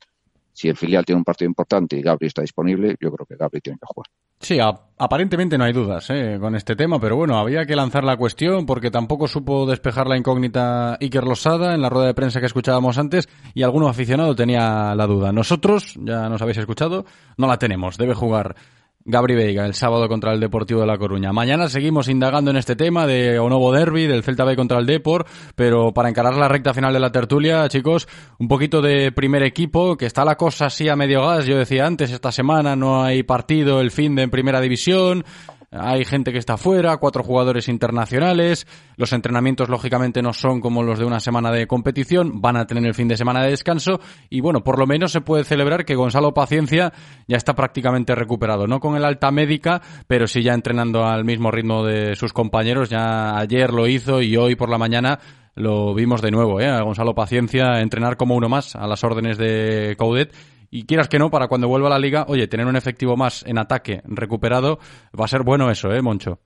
si 0.52 0.68
el 0.68 0.76
filial 0.76 1.04
tiene 1.04 1.18
un 1.18 1.24
partido 1.24 1.48
importante 1.48 1.96
y 1.96 2.02
Gabri 2.02 2.26
está 2.26 2.42
disponible, 2.42 2.96
yo 3.00 3.10
creo 3.10 3.26
que 3.26 3.36
Gabri 3.36 3.60
tiene 3.60 3.78
que 3.78 3.86
jugar. 3.86 4.06
Sí, 4.42 4.58
aparentemente 4.96 5.58
no 5.58 5.64
hay 5.64 5.74
dudas 5.74 6.08
¿eh? 6.08 6.38
con 6.40 6.56
este 6.56 6.74
tema, 6.74 6.98
pero 6.98 7.14
bueno, 7.14 7.36
había 7.38 7.66
que 7.66 7.76
lanzar 7.76 8.04
la 8.04 8.16
cuestión 8.16 8.64
porque 8.64 8.90
tampoco 8.90 9.28
supo 9.28 9.66
despejar 9.66 10.06
la 10.06 10.16
incógnita 10.16 10.96
Iker 10.98 11.24
Losada 11.24 11.74
en 11.74 11.82
la 11.82 11.90
rueda 11.90 12.06
de 12.06 12.14
prensa 12.14 12.40
que 12.40 12.46
escuchábamos 12.46 12.96
antes 12.96 13.28
y 13.52 13.62
alguno 13.62 13.86
aficionado 13.86 14.34
tenía 14.34 14.94
la 14.94 15.06
duda. 15.06 15.30
Nosotros, 15.30 15.94
ya 16.00 16.30
nos 16.30 16.40
habéis 16.40 16.56
escuchado, 16.56 17.04
no 17.36 17.48
la 17.48 17.58
tenemos, 17.58 17.98
debe 17.98 18.14
jugar 18.14 18.56
Gabri 19.04 19.34
Veiga 19.34 19.64
el 19.64 19.74
sábado 19.74 20.08
contra 20.08 20.32
el 20.32 20.40
Deportivo 20.40 20.80
de 20.80 20.86
La 20.86 20.98
Coruña. 20.98 21.32
Mañana 21.32 21.68
seguimos 21.68 22.08
indagando 22.08 22.50
en 22.50 22.58
este 22.58 22.76
tema 22.76 23.06
de 23.06 23.38
Onovo 23.38 23.72
Derby, 23.72 24.06
del 24.06 24.22
Celta 24.22 24.44
B 24.44 24.56
contra 24.56 24.78
el 24.78 24.86
Depor, 24.86 25.26
pero 25.54 25.92
para 25.94 26.10
encarar 26.10 26.34
la 26.34 26.48
recta 26.48 26.74
final 26.74 26.92
de 26.92 27.00
la 27.00 27.10
tertulia, 27.10 27.66
chicos, 27.68 28.08
un 28.38 28.46
poquito 28.48 28.82
de 28.82 29.10
primer 29.10 29.42
equipo, 29.42 29.96
que 29.96 30.06
está 30.06 30.24
la 30.24 30.36
cosa 30.36 30.66
así 30.66 30.88
a 30.88 30.96
medio 30.96 31.26
gas. 31.26 31.46
Yo 31.46 31.56
decía 31.56 31.86
antes, 31.86 32.10
esta 32.10 32.30
semana 32.30 32.76
no 32.76 33.02
hay 33.02 33.22
partido, 33.22 33.80
el 33.80 33.90
fin 33.90 34.14
de 34.14 34.28
primera 34.28 34.60
división. 34.60 35.24
Hay 35.72 36.04
gente 36.04 36.32
que 36.32 36.38
está 36.38 36.56
fuera, 36.56 36.96
cuatro 36.96 37.22
jugadores 37.22 37.68
internacionales, 37.68 38.66
los 38.96 39.12
entrenamientos 39.12 39.68
lógicamente 39.68 40.20
no 40.20 40.32
son 40.32 40.60
como 40.60 40.82
los 40.82 40.98
de 40.98 41.04
una 41.04 41.20
semana 41.20 41.52
de 41.52 41.68
competición, 41.68 42.40
van 42.40 42.56
a 42.56 42.66
tener 42.66 42.84
el 42.84 42.94
fin 42.94 43.06
de 43.06 43.16
semana 43.16 43.42
de 43.44 43.50
descanso 43.50 44.00
y 44.28 44.40
bueno, 44.40 44.64
por 44.64 44.78
lo 44.80 44.86
menos 44.86 45.12
se 45.12 45.20
puede 45.20 45.44
celebrar 45.44 45.84
que 45.84 45.94
Gonzalo 45.94 46.34
Paciencia 46.34 46.92
ya 47.28 47.36
está 47.36 47.54
prácticamente 47.54 48.16
recuperado, 48.16 48.66
no 48.66 48.80
con 48.80 48.96
el 48.96 49.04
alta 49.04 49.30
médica, 49.30 49.80
pero 50.08 50.26
sí 50.26 50.42
ya 50.42 50.54
entrenando 50.54 51.04
al 51.04 51.24
mismo 51.24 51.52
ritmo 51.52 51.84
de 51.84 52.16
sus 52.16 52.32
compañeros, 52.32 52.90
ya 52.90 53.38
ayer 53.38 53.72
lo 53.72 53.86
hizo 53.86 54.22
y 54.22 54.36
hoy 54.36 54.56
por 54.56 54.70
la 54.70 54.78
mañana 54.78 55.20
lo 55.54 55.94
vimos 55.94 56.20
de 56.20 56.30
nuevo, 56.32 56.60
¿eh? 56.60 56.80
Gonzalo 56.82 57.14
Paciencia 57.14 57.80
entrenar 57.80 58.16
como 58.16 58.34
uno 58.34 58.48
más 58.48 58.74
a 58.74 58.86
las 58.88 59.04
órdenes 59.04 59.38
de 59.38 59.94
Caudet 59.98 60.32
y 60.70 60.86
quieras 60.86 61.08
que 61.08 61.18
no, 61.18 61.30
para 61.30 61.48
cuando 61.48 61.68
vuelva 61.68 61.88
a 61.88 61.90
la 61.90 61.98
liga, 61.98 62.26
oye, 62.28 62.46
tener 62.46 62.66
un 62.66 62.76
efectivo 62.76 63.16
más 63.16 63.44
en 63.46 63.58
ataque 63.58 64.00
recuperado, 64.04 64.78
va 65.18 65.24
a 65.24 65.28
ser 65.28 65.42
bueno 65.42 65.70
eso, 65.70 65.92
¿eh, 65.92 66.00
Moncho? 66.00 66.38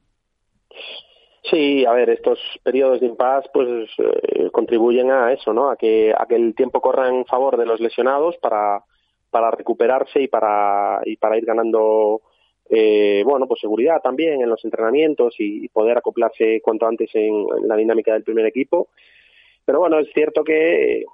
Sí, 1.51 1.85
a 1.85 1.93
ver, 1.93 2.09
estos 2.09 2.39
periodos 2.63 3.01
de 3.01 3.07
impas 3.07 3.45
pues 3.53 3.91
eh, 3.99 4.51
contribuyen 4.51 5.11
a 5.11 5.33
eso, 5.33 5.53
¿no? 5.53 5.71
A 5.71 5.77
que, 5.77 6.13
a 6.17 6.25
que 6.27 6.37
el 6.37 6.55
tiempo 6.55 6.81
corra 6.81 7.09
en 7.09 7.27
favor 7.27 7.59
de 7.59 7.67
los 7.67 7.81
lesionados 7.81 8.37
para, 8.39 8.83
para 9.31 9.51
recuperarse 9.51 10.23
y 10.23 10.29
para, 10.29 11.01
y 11.05 11.17
para 11.17 11.37
ir 11.37 11.45
ganando, 11.45 12.23
eh, 12.71 13.23
bueno, 13.27 13.47
pues 13.47 13.61
seguridad 13.61 14.01
también 14.01 14.41
en 14.41 14.49
los 14.49 14.65
entrenamientos 14.65 15.35
y, 15.39 15.69
poder 15.69 15.99
acoplarse 15.99 16.61
cuanto 16.63 16.87
antes 16.87 17.11
en, 17.15 17.45
la 17.67 17.77
dinámica 17.77 18.15
del 18.15 18.23
primer 18.23 18.47
equipo. 18.47 18.89
Pero 19.67 19.81
bueno, 19.81 19.99
es 19.99 20.09
cierto 20.15 20.45
que 20.45 21.05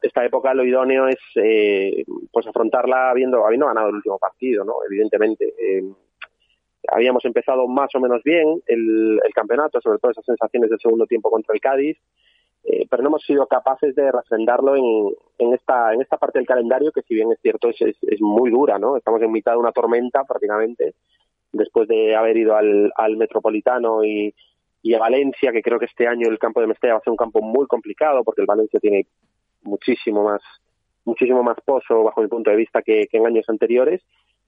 esta 0.00 0.24
época 0.24 0.54
lo 0.54 0.64
idóneo 0.64 1.08
es 1.08 1.18
eh, 1.36 2.04
pues 2.32 2.46
afrontarla 2.46 3.10
habiendo, 3.10 3.44
habiendo 3.44 3.66
ganado 3.66 3.88
el 3.88 3.96
último 3.96 4.18
partido, 4.18 4.64
¿no? 4.64 4.74
Evidentemente. 4.88 5.54
Eh, 5.58 5.82
habíamos 6.90 7.24
empezado 7.24 7.66
más 7.66 7.94
o 7.94 8.00
menos 8.00 8.22
bien 8.22 8.62
el, 8.66 9.20
campeonato, 9.34 9.80
sobre 9.80 9.98
todo 9.98 10.12
esas 10.12 10.24
sensaciones 10.24 10.70
del 10.70 10.80
segundo 10.80 11.06
tiempo 11.06 11.30
contra 11.30 11.54
el 11.54 11.60
Cádiz, 11.60 11.98
eh, 12.64 12.86
pero 12.88 13.02
no 13.02 13.10
hemos 13.10 13.24
sido 13.24 13.46
capaces 13.46 13.94
de 13.94 14.10
refrendarlo 14.10 14.74
en, 14.76 15.14
en, 15.38 15.54
esta, 15.54 15.92
en 15.92 16.00
esta 16.00 16.16
parte 16.16 16.38
del 16.38 16.46
calendario 16.46 16.90
que 16.92 17.02
si 17.02 17.14
bien 17.14 17.30
es 17.32 17.40
cierto 17.40 17.68
es, 17.68 17.76
es, 17.80 18.20
muy 18.20 18.50
dura, 18.50 18.78
¿no? 18.78 18.96
Estamos 18.96 19.22
en 19.22 19.32
mitad 19.32 19.52
de 19.52 19.58
una 19.58 19.72
tormenta 19.72 20.24
prácticamente, 20.24 20.94
después 21.52 21.88
de 21.88 22.16
haber 22.16 22.36
ido 22.36 22.56
al, 22.56 22.92
al 22.96 23.16
Metropolitano 23.16 24.04
y, 24.04 24.34
y 24.82 24.94
a 24.94 24.98
Valencia, 24.98 25.52
que 25.52 25.62
creo 25.62 25.78
que 25.78 25.86
este 25.86 26.06
año 26.06 26.28
el 26.28 26.38
campo 26.38 26.60
de 26.60 26.66
Mestalla 26.66 26.94
va 26.94 26.98
a 26.98 27.02
ser 27.02 27.10
un 27.10 27.16
campo 27.16 27.40
muy 27.42 27.66
complicado 27.66 28.24
porque 28.24 28.42
el 28.42 28.46
Valencia 28.46 28.80
tiene 28.80 29.06
muchísimo 29.62 30.24
más 30.24 30.40
muchísimo 31.08 31.42
más 31.42 31.56
pozo 31.64 32.04
bajo 32.04 32.20
mi 32.20 32.28
punto 32.28 32.50
de 32.50 32.56
vista 32.56 32.82
que, 32.82 33.08
en 33.10 33.26
años 33.26 33.48
anteriores. 33.48 34.02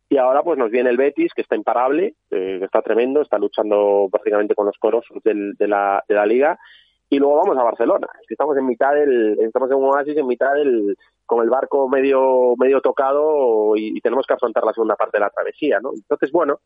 Y 0.09 0.19
ahora 0.19 0.43
pues 0.43 0.59
nos 0.59 0.71
viene 0.71 0.91
el 0.91 0.97
Betis 0.97 1.33
que 1.35 1.43
está 1.43 1.57
imparable 1.57 2.15
eh, 2.31 2.57
que 2.59 2.65
está 2.65 2.83
tremendo 2.83 3.23
está 3.23 3.39
luchando 3.39 4.09
prácticamente 4.11 4.55
con 4.55 4.67
los 4.67 4.77
corosos 4.79 5.23
del, 5.23 5.55
de, 5.55 5.69
la, 5.69 6.05
de 6.09 6.15
la 6.15 6.27
liga. 6.27 6.59
Y 7.09 7.19
luego 7.19 7.37
vamos 7.37 7.57
a 7.57 7.63
Barcelona 7.65 8.09
estamos 8.29 8.57
en 8.57 8.67
mitad 8.67 8.95
del 8.95 9.39
estamos 9.41 9.71
en 9.71 9.79
un 9.79 9.85
oasis 9.85 10.17
en 10.17 10.27
mitad 10.27 10.55
del 10.55 10.97
con 11.27 11.43
el 11.43 11.51
barco 11.51 11.89
medio 11.89 12.55
medio 12.57 12.81
tocado 12.81 13.77
y, 13.77 14.01
tenemos 14.01 14.27
que 14.27 14.35
afrontar 14.35 14.65
la 14.65 14.73
segunda 14.73 14.97
parte 14.97 15.19
de 15.19 15.25
la 15.25 15.31
travesía 15.31 15.81
no 15.81 15.91
entonces 15.93 16.31
bueno 16.31 16.61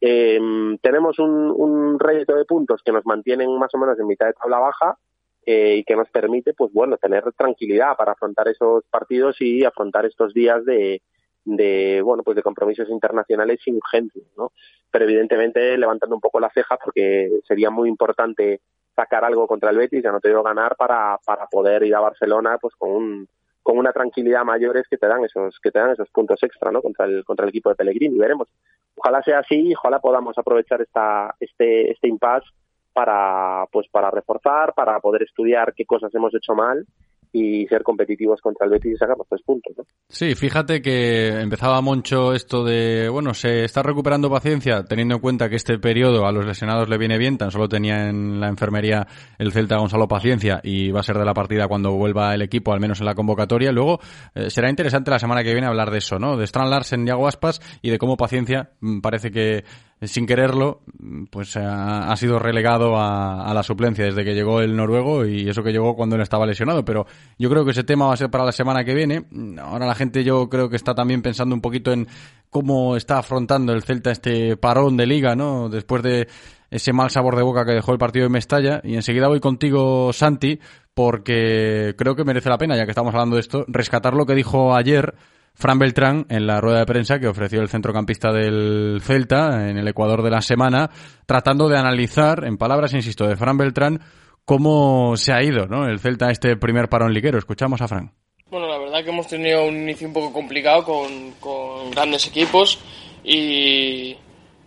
eh, 0.00 0.40
tenemos 0.80 1.18
un, 1.18 1.52
un 1.54 1.98
rédito 1.98 2.34
de 2.34 2.46
puntos 2.46 2.82
que 2.82 2.92
nos 2.92 3.04
mantienen 3.04 3.58
más 3.58 3.74
o 3.74 3.78
menos 3.78 3.98
en 3.98 4.06
mitad 4.06 4.26
de 4.26 4.32
tabla 4.32 4.58
baja 4.58 4.98
eh, 5.46 5.76
y 5.78 5.84
que 5.84 5.96
nos 5.96 6.08
permite, 6.10 6.54
pues 6.54 6.72
bueno, 6.72 6.96
tener 6.96 7.24
tranquilidad 7.32 7.96
para 7.96 8.12
afrontar 8.12 8.48
esos 8.48 8.84
partidos 8.90 9.40
y 9.40 9.64
afrontar 9.64 10.06
estos 10.06 10.32
días 10.32 10.64
de, 10.64 11.02
de 11.44 12.00
bueno, 12.02 12.22
pues 12.22 12.36
de 12.36 12.42
compromisos 12.42 12.88
internacionales 12.88 13.60
sin 13.62 13.76
urgencia, 13.76 14.22
¿no? 14.36 14.52
Pero 14.90 15.04
evidentemente 15.04 15.76
levantando 15.76 16.14
un 16.14 16.20
poco 16.20 16.40
la 16.40 16.50
ceja 16.50 16.78
porque 16.82 17.30
sería 17.46 17.70
muy 17.70 17.88
importante 17.88 18.60
sacar 18.96 19.24
algo 19.24 19.46
contra 19.46 19.70
el 19.70 19.76
Betis, 19.76 20.02
ya 20.02 20.12
no 20.12 20.20
te 20.20 20.28
digo 20.28 20.42
ganar 20.42 20.76
para, 20.76 21.18
para 21.24 21.46
poder 21.46 21.82
ir 21.82 21.94
a 21.94 22.00
Barcelona 22.00 22.58
pues 22.60 22.74
con 22.76 22.90
un 22.90 23.28
con 23.62 23.78
una 23.78 23.92
tranquilidad 23.92 24.44
mayores 24.44 24.86
que 24.88 24.98
te 24.98 25.06
dan 25.06 25.24
esos 25.24 25.58
que 25.58 25.70
te 25.70 25.78
dan 25.78 25.90
esos 25.90 26.10
puntos 26.10 26.40
extra 26.42 26.70
no 26.70 26.82
contra 26.82 27.06
el 27.06 27.24
contra 27.24 27.44
el 27.44 27.48
equipo 27.48 27.70
de 27.70 27.74
Pellegrini 27.74 28.18
veremos 28.18 28.46
ojalá 28.94 29.22
sea 29.22 29.38
así 29.38 29.74
ojalá 29.74 30.00
podamos 30.00 30.36
aprovechar 30.36 30.82
esta 30.82 31.34
este 31.40 31.90
este 31.90 32.08
impasse 32.08 32.46
para 32.94 33.66
pues 33.70 33.86
para 33.90 34.10
reforzar, 34.10 34.72
para 34.74 34.98
poder 35.00 35.24
estudiar 35.24 35.74
qué 35.74 35.84
cosas 35.84 36.14
hemos 36.14 36.34
hecho 36.34 36.54
mal 36.54 36.86
y 37.34 37.66
ser 37.66 37.82
competitivos 37.82 38.40
contra 38.40 38.64
el 38.64 38.70
Betis 38.70 38.92
y 38.92 38.96
sacar 38.96 39.18
los 39.18 39.26
tres 39.28 39.42
puntos. 39.44 39.74
¿no? 39.76 39.84
Sí, 40.08 40.36
fíjate 40.36 40.80
que 40.80 41.40
empezaba 41.40 41.80
Moncho 41.80 42.32
esto 42.32 42.62
de, 42.62 43.08
bueno, 43.08 43.34
se 43.34 43.64
está 43.64 43.82
recuperando 43.82 44.30
paciencia, 44.30 44.84
teniendo 44.84 45.16
en 45.16 45.20
cuenta 45.20 45.48
que 45.48 45.56
este 45.56 45.80
periodo 45.80 46.26
a 46.26 46.32
los 46.32 46.46
lesionados 46.46 46.88
le 46.88 46.96
viene 46.96 47.18
bien, 47.18 47.36
tan 47.36 47.50
solo 47.50 47.68
tenía 47.68 48.08
en 48.08 48.38
la 48.38 48.46
enfermería 48.46 49.08
el 49.36 49.50
Celta 49.50 49.78
Gonzalo 49.78 50.06
Paciencia 50.06 50.60
y 50.62 50.92
va 50.92 51.00
a 51.00 51.02
ser 51.02 51.18
de 51.18 51.24
la 51.24 51.34
partida 51.34 51.66
cuando 51.66 51.90
vuelva 51.94 52.32
el 52.34 52.42
equipo, 52.42 52.72
al 52.72 52.78
menos 52.78 53.00
en 53.00 53.06
la 53.06 53.16
convocatoria. 53.16 53.72
Luego 53.72 53.98
eh, 54.36 54.48
será 54.48 54.70
interesante 54.70 55.10
la 55.10 55.18
semana 55.18 55.42
que 55.42 55.52
viene 55.52 55.66
hablar 55.66 55.90
de 55.90 55.98
eso, 55.98 56.20
¿no? 56.20 56.36
De 56.36 56.44
Strand 56.44 56.70
Larsen 56.70 57.04
y 57.04 57.10
Aguaspas 57.10 57.60
y 57.82 57.90
de 57.90 57.98
cómo 57.98 58.16
Paciencia 58.16 58.70
mm, 58.80 59.00
parece 59.00 59.32
que 59.32 59.64
sin 60.06 60.26
quererlo, 60.26 60.82
pues 61.30 61.56
ha, 61.56 62.14
sido 62.16 62.38
relegado 62.38 62.96
a, 62.96 63.52
la 63.54 63.62
suplencia 63.62 64.04
desde 64.04 64.24
que 64.24 64.34
llegó 64.34 64.60
el 64.60 64.76
noruego 64.76 65.26
y 65.26 65.48
eso 65.48 65.62
que 65.62 65.72
llegó 65.72 65.94
cuando 65.94 66.16
él 66.16 66.22
estaba 66.22 66.46
lesionado. 66.46 66.84
Pero 66.84 67.06
yo 67.38 67.50
creo 67.50 67.64
que 67.64 67.72
ese 67.72 67.84
tema 67.84 68.06
va 68.06 68.14
a 68.14 68.16
ser 68.16 68.30
para 68.30 68.44
la 68.44 68.52
semana 68.52 68.84
que 68.84 68.94
viene. 68.94 69.24
Ahora 69.60 69.86
la 69.86 69.94
gente 69.94 70.24
yo 70.24 70.48
creo 70.48 70.68
que 70.68 70.76
está 70.76 70.94
también 70.94 71.22
pensando 71.22 71.54
un 71.54 71.60
poquito 71.60 71.92
en 71.92 72.08
cómo 72.50 72.96
está 72.96 73.18
afrontando 73.18 73.72
el 73.72 73.82
Celta 73.82 74.10
este 74.10 74.56
parón 74.56 74.96
de 74.96 75.06
liga, 75.06 75.34
¿no? 75.34 75.68
Después 75.68 76.02
de 76.02 76.28
ese 76.70 76.92
mal 76.92 77.10
sabor 77.10 77.36
de 77.36 77.42
boca 77.42 77.64
que 77.64 77.72
dejó 77.72 77.92
el 77.92 77.98
partido 77.98 78.24
de 78.24 78.30
Mestalla. 78.30 78.80
Y 78.82 78.94
enseguida 78.94 79.28
voy 79.28 79.40
contigo, 79.40 80.12
Santi, 80.12 80.58
porque 80.94 81.94
creo 81.96 82.16
que 82.16 82.24
merece 82.24 82.48
la 82.48 82.58
pena, 82.58 82.76
ya 82.76 82.84
que 82.84 82.90
estamos 82.90 83.14
hablando 83.14 83.36
de 83.36 83.40
esto, 83.40 83.64
rescatar 83.68 84.14
lo 84.14 84.26
que 84.26 84.34
dijo 84.34 84.74
ayer 84.74 85.14
Fran 85.54 85.78
Beltrán 85.78 86.26
en 86.28 86.46
la 86.46 86.60
rueda 86.60 86.80
de 86.80 86.86
prensa 86.86 87.20
que 87.20 87.28
ofreció 87.28 87.60
el 87.60 87.68
centrocampista 87.68 88.32
del 88.32 89.00
Celta 89.02 89.68
en 89.70 89.78
el 89.78 89.86
Ecuador 89.86 90.22
de 90.22 90.30
la 90.30 90.42
semana, 90.42 90.90
tratando 91.26 91.68
de 91.68 91.78
analizar, 91.78 92.44
en 92.44 92.58
palabras, 92.58 92.92
insisto, 92.92 93.26
de 93.26 93.36
Fran 93.36 93.56
Beltrán, 93.56 94.00
cómo 94.44 95.16
se 95.16 95.32
ha 95.32 95.42
ido 95.42 95.66
¿no? 95.66 95.86
el 95.86 96.00
Celta 96.00 96.26
a 96.26 96.32
este 96.32 96.56
primer 96.56 96.88
parón 96.88 97.14
liguero. 97.14 97.38
Escuchamos 97.38 97.80
a 97.80 97.88
Fran. 97.88 98.12
Bueno, 98.50 98.66
la 98.66 98.78
verdad 98.78 99.04
que 99.04 99.10
hemos 99.10 99.28
tenido 99.28 99.64
un 99.64 99.76
inicio 99.76 100.06
un 100.06 100.14
poco 100.14 100.32
complicado 100.32 100.84
con, 100.84 101.90
grandes 101.90 102.26
equipos 102.26 102.78
y, 103.22 104.16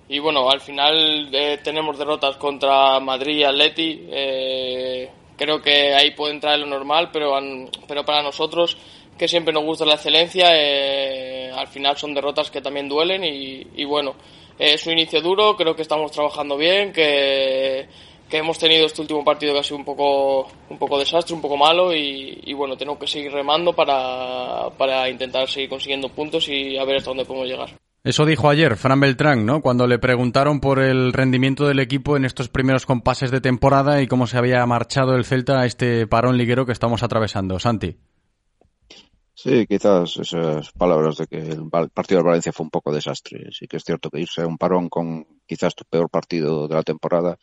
y 0.09 0.19
bueno, 0.19 0.49
al 0.49 0.61
final 0.61 1.29
eh, 1.33 1.59
tenemos 1.63 1.97
derrotas 1.99 2.37
contra 2.37 2.99
Madrid 3.01 3.39
y 3.39 3.43
Atleti. 3.43 4.07
Eh, 4.09 5.09
creo 5.37 5.61
que 5.61 5.93
ahí 5.93 6.11
puede 6.11 6.33
entrar 6.33 6.57
lo 6.59 6.65
normal, 6.65 7.09
pero, 7.13 7.33
pero 7.87 8.03
para 8.03 8.23
nosotros 8.23 8.77
que 9.17 9.27
siempre 9.27 9.53
nos 9.53 9.63
gusta 9.63 9.85
la 9.85 9.95
excelencia, 9.95 10.49
eh, 10.51 11.51
al 11.51 11.67
final 11.67 11.97
son 11.97 12.13
derrotas 12.13 12.51
que 12.51 12.61
también 12.61 12.87
duelen 12.87 13.23
y, 13.23 13.85
bueno, 13.85 14.15
es 14.57 14.85
un 14.85 14.93
inicio 14.93 15.21
duro, 15.21 15.55
creo 15.55 15.75
que 15.75 15.81
estamos 15.81 16.11
trabajando 16.11 16.57
bien, 16.57 16.93
que, 16.93 17.87
hemos 18.31 18.59
tenido 18.59 18.85
este 18.85 19.01
último 19.01 19.23
partido 19.23 19.53
que 19.53 19.59
ha 19.59 19.63
sido 19.63 19.77
un 19.77 19.85
poco, 19.85 20.47
un 20.69 20.77
poco 20.77 20.99
desastre, 20.99 21.33
un 21.33 21.41
poco 21.41 21.57
malo 21.57 21.93
y, 21.93 22.53
bueno, 22.53 22.77
tenemos 22.77 22.99
que 22.99 23.07
seguir 23.07 23.31
remando 23.31 23.73
para, 23.73 24.69
para 24.77 25.09
intentar 25.09 25.49
seguir 25.49 25.69
consiguiendo 25.69 26.09
puntos 26.09 26.47
y 26.47 26.77
a 26.77 26.83
ver 26.83 26.97
hasta 26.97 27.09
dónde 27.09 27.25
podemos 27.25 27.47
llegar. 27.47 27.69
Eso 28.03 28.25
dijo 28.25 28.49
ayer 28.49 28.77
Fran 28.77 29.01
Beltrán, 29.01 29.45
¿no? 29.45 29.61
Cuando 29.61 29.85
le 29.85 29.99
preguntaron 29.99 30.61
por 30.61 30.79
el 30.79 31.11
rendimiento 31.11 31.67
del 31.67 31.79
equipo 31.79 32.15
en 32.15 32.23
estos 32.23 32.47
primeros 32.47 32.85
compases 32.85 33.31
de 33.31 33.41
temporada 33.41 34.01
y 34.01 34.07
cómo 34.07 34.27
se 34.27 34.37
había 34.37 34.65
marchado 34.65 35.15
el 35.15 35.25
Celta 35.25 35.59
a 35.59 35.65
este 35.65 36.07
parón 36.07 36.37
liguero 36.37 36.65
que 36.65 36.71
estamos 36.71 37.03
atravesando. 37.03 37.59
Santi. 37.59 37.97
Sí, 39.39 39.67
quizás 39.67 40.17
esas 40.17 40.71
palabras 40.71 41.17
de 41.17 41.27
que 41.27 41.37
el 41.37 41.69
partido 41.93 42.21
de 42.21 42.27
Valencia 42.27 42.51
fue 42.51 42.63
un 42.63 42.71
poco 42.71 42.91
desastre. 42.91 43.51
Sí 43.51 43.67
que 43.67 43.77
es 43.77 43.83
cierto 43.83 44.09
que 44.09 44.19
irse 44.21 44.41
a 44.41 44.47
un 44.47 44.57
parón 44.57 44.89
con 44.89 45.25
quizás 45.45 45.75
tu 45.75 45.83
peor 45.85 46.09
partido 46.09 46.67
de 46.67 46.73
la 46.73 46.81
temporada 46.81 47.37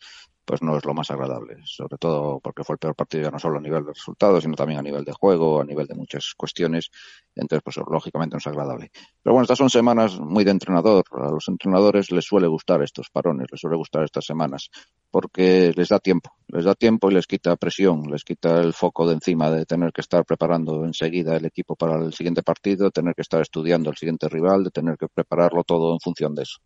pues 0.45 0.61
no 0.61 0.77
es 0.77 0.85
lo 0.85 0.93
más 0.93 1.09
agradable, 1.11 1.57
sobre 1.65 1.97
todo 1.97 2.39
porque 2.39 2.63
fue 2.63 2.75
el 2.75 2.79
peor 2.79 2.95
partido 2.95 3.23
ya 3.23 3.31
no 3.31 3.39
solo 3.39 3.57
a 3.57 3.61
nivel 3.61 3.83
de 3.83 3.93
resultados, 3.93 4.43
sino 4.43 4.55
también 4.55 4.79
a 4.79 4.83
nivel 4.83 5.03
de 5.03 5.11
juego, 5.11 5.59
a 5.59 5.65
nivel 5.65 5.87
de 5.87 5.95
muchas 5.95 6.33
cuestiones, 6.37 6.91
entonces 7.35 7.63
pues 7.63 7.77
lógicamente 7.89 8.35
no 8.35 8.37
es 8.37 8.47
agradable. 8.47 8.91
Pero 9.21 9.33
bueno, 9.33 9.43
estas 9.43 9.57
son 9.57 9.69
semanas 9.69 10.19
muy 10.19 10.43
de 10.43 10.51
entrenador, 10.51 11.03
a 11.11 11.31
los 11.31 11.47
entrenadores 11.47 12.11
les 12.11 12.25
suele 12.25 12.47
gustar 12.47 12.81
estos 12.83 13.09
parones, 13.09 13.47
les 13.51 13.59
suele 13.59 13.75
gustar 13.75 14.03
estas 14.03 14.25
semanas, 14.25 14.69
porque 15.11 15.73
les 15.75 15.89
da 15.89 15.99
tiempo, 15.99 16.31
les 16.47 16.65
da 16.65 16.75
tiempo 16.75 17.09
y 17.09 17.13
les 17.15 17.27
quita 17.27 17.55
presión, 17.55 18.03
les 18.11 18.23
quita 18.23 18.59
el 18.59 18.73
foco 18.73 19.07
de 19.07 19.15
encima 19.15 19.49
de 19.49 19.65
tener 19.65 19.91
que 19.91 20.01
estar 20.01 20.23
preparando 20.25 20.85
enseguida 20.85 21.35
el 21.35 21.45
equipo 21.45 21.75
para 21.75 21.95
el 22.03 22.13
siguiente 22.13 22.43
partido, 22.43 22.91
tener 22.91 23.15
que 23.15 23.21
estar 23.21 23.41
estudiando 23.41 23.89
el 23.89 23.97
siguiente 23.97 24.29
rival, 24.29 24.63
de 24.63 24.71
tener 24.71 24.97
que 24.97 25.07
prepararlo 25.07 25.63
todo 25.63 25.93
en 25.93 25.99
función 25.99 26.35
de 26.35 26.43
eso. 26.43 26.59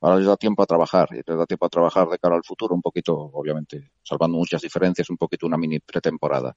Ahora 0.00 0.16
les 0.16 0.26
da 0.26 0.36
tiempo 0.36 0.62
a 0.62 0.66
trabajar, 0.66 1.08
y 1.12 1.16
les 1.16 1.38
da 1.38 1.46
tiempo 1.46 1.66
a 1.66 1.68
trabajar 1.68 2.08
de 2.08 2.18
cara 2.18 2.36
al 2.36 2.44
futuro, 2.44 2.74
un 2.74 2.82
poquito, 2.82 3.14
obviamente, 3.14 3.92
salvando 4.02 4.38
muchas 4.38 4.62
diferencias, 4.62 5.10
un 5.10 5.16
poquito 5.16 5.46
una 5.46 5.56
mini 5.56 5.80
pretemporada. 5.80 6.56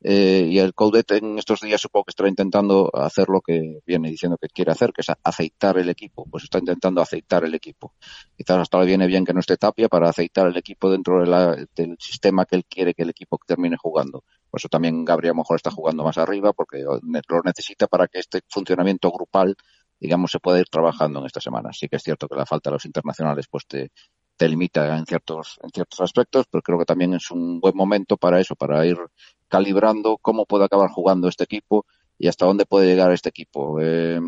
Eh, 0.00 0.46
y 0.48 0.58
el 0.58 0.74
Coudet 0.74 1.10
en 1.12 1.38
estos 1.38 1.60
días 1.60 1.80
supongo 1.80 2.04
que 2.04 2.10
estará 2.10 2.28
intentando 2.28 2.90
hacer 2.94 3.28
lo 3.28 3.40
que 3.40 3.80
viene 3.86 4.10
diciendo 4.10 4.38
que 4.40 4.48
quiere 4.48 4.72
hacer, 4.72 4.92
que 4.92 5.02
es 5.02 5.08
aceitar 5.22 5.78
el 5.78 5.88
equipo, 5.88 6.26
pues 6.30 6.44
está 6.44 6.58
intentando 6.58 7.00
aceitar 7.00 7.44
el 7.44 7.54
equipo. 7.54 7.94
Quizás 8.36 8.58
hasta 8.58 8.78
le 8.80 8.86
viene 8.86 9.06
bien 9.06 9.24
que 9.24 9.32
no 9.32 9.40
esté 9.40 9.56
Tapia 9.56 9.88
para 9.88 10.08
aceitar 10.08 10.46
el 10.46 10.56
equipo 10.56 10.90
dentro 10.90 11.20
del 11.20 11.96
sistema 11.98 12.44
que 12.44 12.56
él 12.56 12.64
quiere 12.64 12.94
que 12.94 13.02
el 13.02 13.10
equipo 13.10 13.38
termine 13.46 13.76
jugando. 13.76 14.24
Por 14.50 14.60
eso 14.60 14.68
también 14.68 15.04
Gabriel 15.04 15.32
a 15.32 15.34
lo 15.34 15.42
mejor 15.42 15.56
está 15.56 15.70
jugando 15.70 16.04
más 16.04 16.16
arriba, 16.16 16.52
porque 16.52 16.82
lo 16.82 17.42
necesita 17.44 17.86
para 17.86 18.08
que 18.08 18.20
este 18.20 18.40
funcionamiento 18.48 19.10
grupal 19.10 19.56
digamos, 20.00 20.30
se 20.30 20.40
puede 20.40 20.60
ir 20.60 20.68
trabajando 20.70 21.20
en 21.20 21.26
esta 21.26 21.40
semana. 21.40 21.72
Sí 21.72 21.88
que 21.88 21.96
es 21.96 22.02
cierto 22.02 22.28
que 22.28 22.36
la 22.36 22.46
falta 22.46 22.70
de 22.70 22.74
los 22.74 22.84
internacionales 22.84 23.46
pues 23.50 23.66
te, 23.66 23.90
te 24.36 24.48
limita 24.48 24.96
en 24.96 25.04
ciertos, 25.04 25.58
en 25.62 25.70
ciertos 25.70 26.00
aspectos, 26.00 26.46
pero 26.50 26.62
creo 26.62 26.78
que 26.78 26.84
también 26.84 27.12
es 27.14 27.30
un 27.30 27.60
buen 27.60 27.76
momento 27.76 28.16
para 28.16 28.40
eso, 28.40 28.54
para 28.54 28.86
ir 28.86 28.96
calibrando 29.48 30.16
cómo 30.18 30.46
puede 30.46 30.64
acabar 30.64 30.90
jugando 30.90 31.28
este 31.28 31.44
equipo 31.44 31.84
y 32.16 32.28
hasta 32.28 32.46
dónde 32.46 32.64
puede 32.64 32.86
llegar 32.86 33.12
este 33.12 33.28
equipo. 33.28 33.80
Eh, 33.80 34.20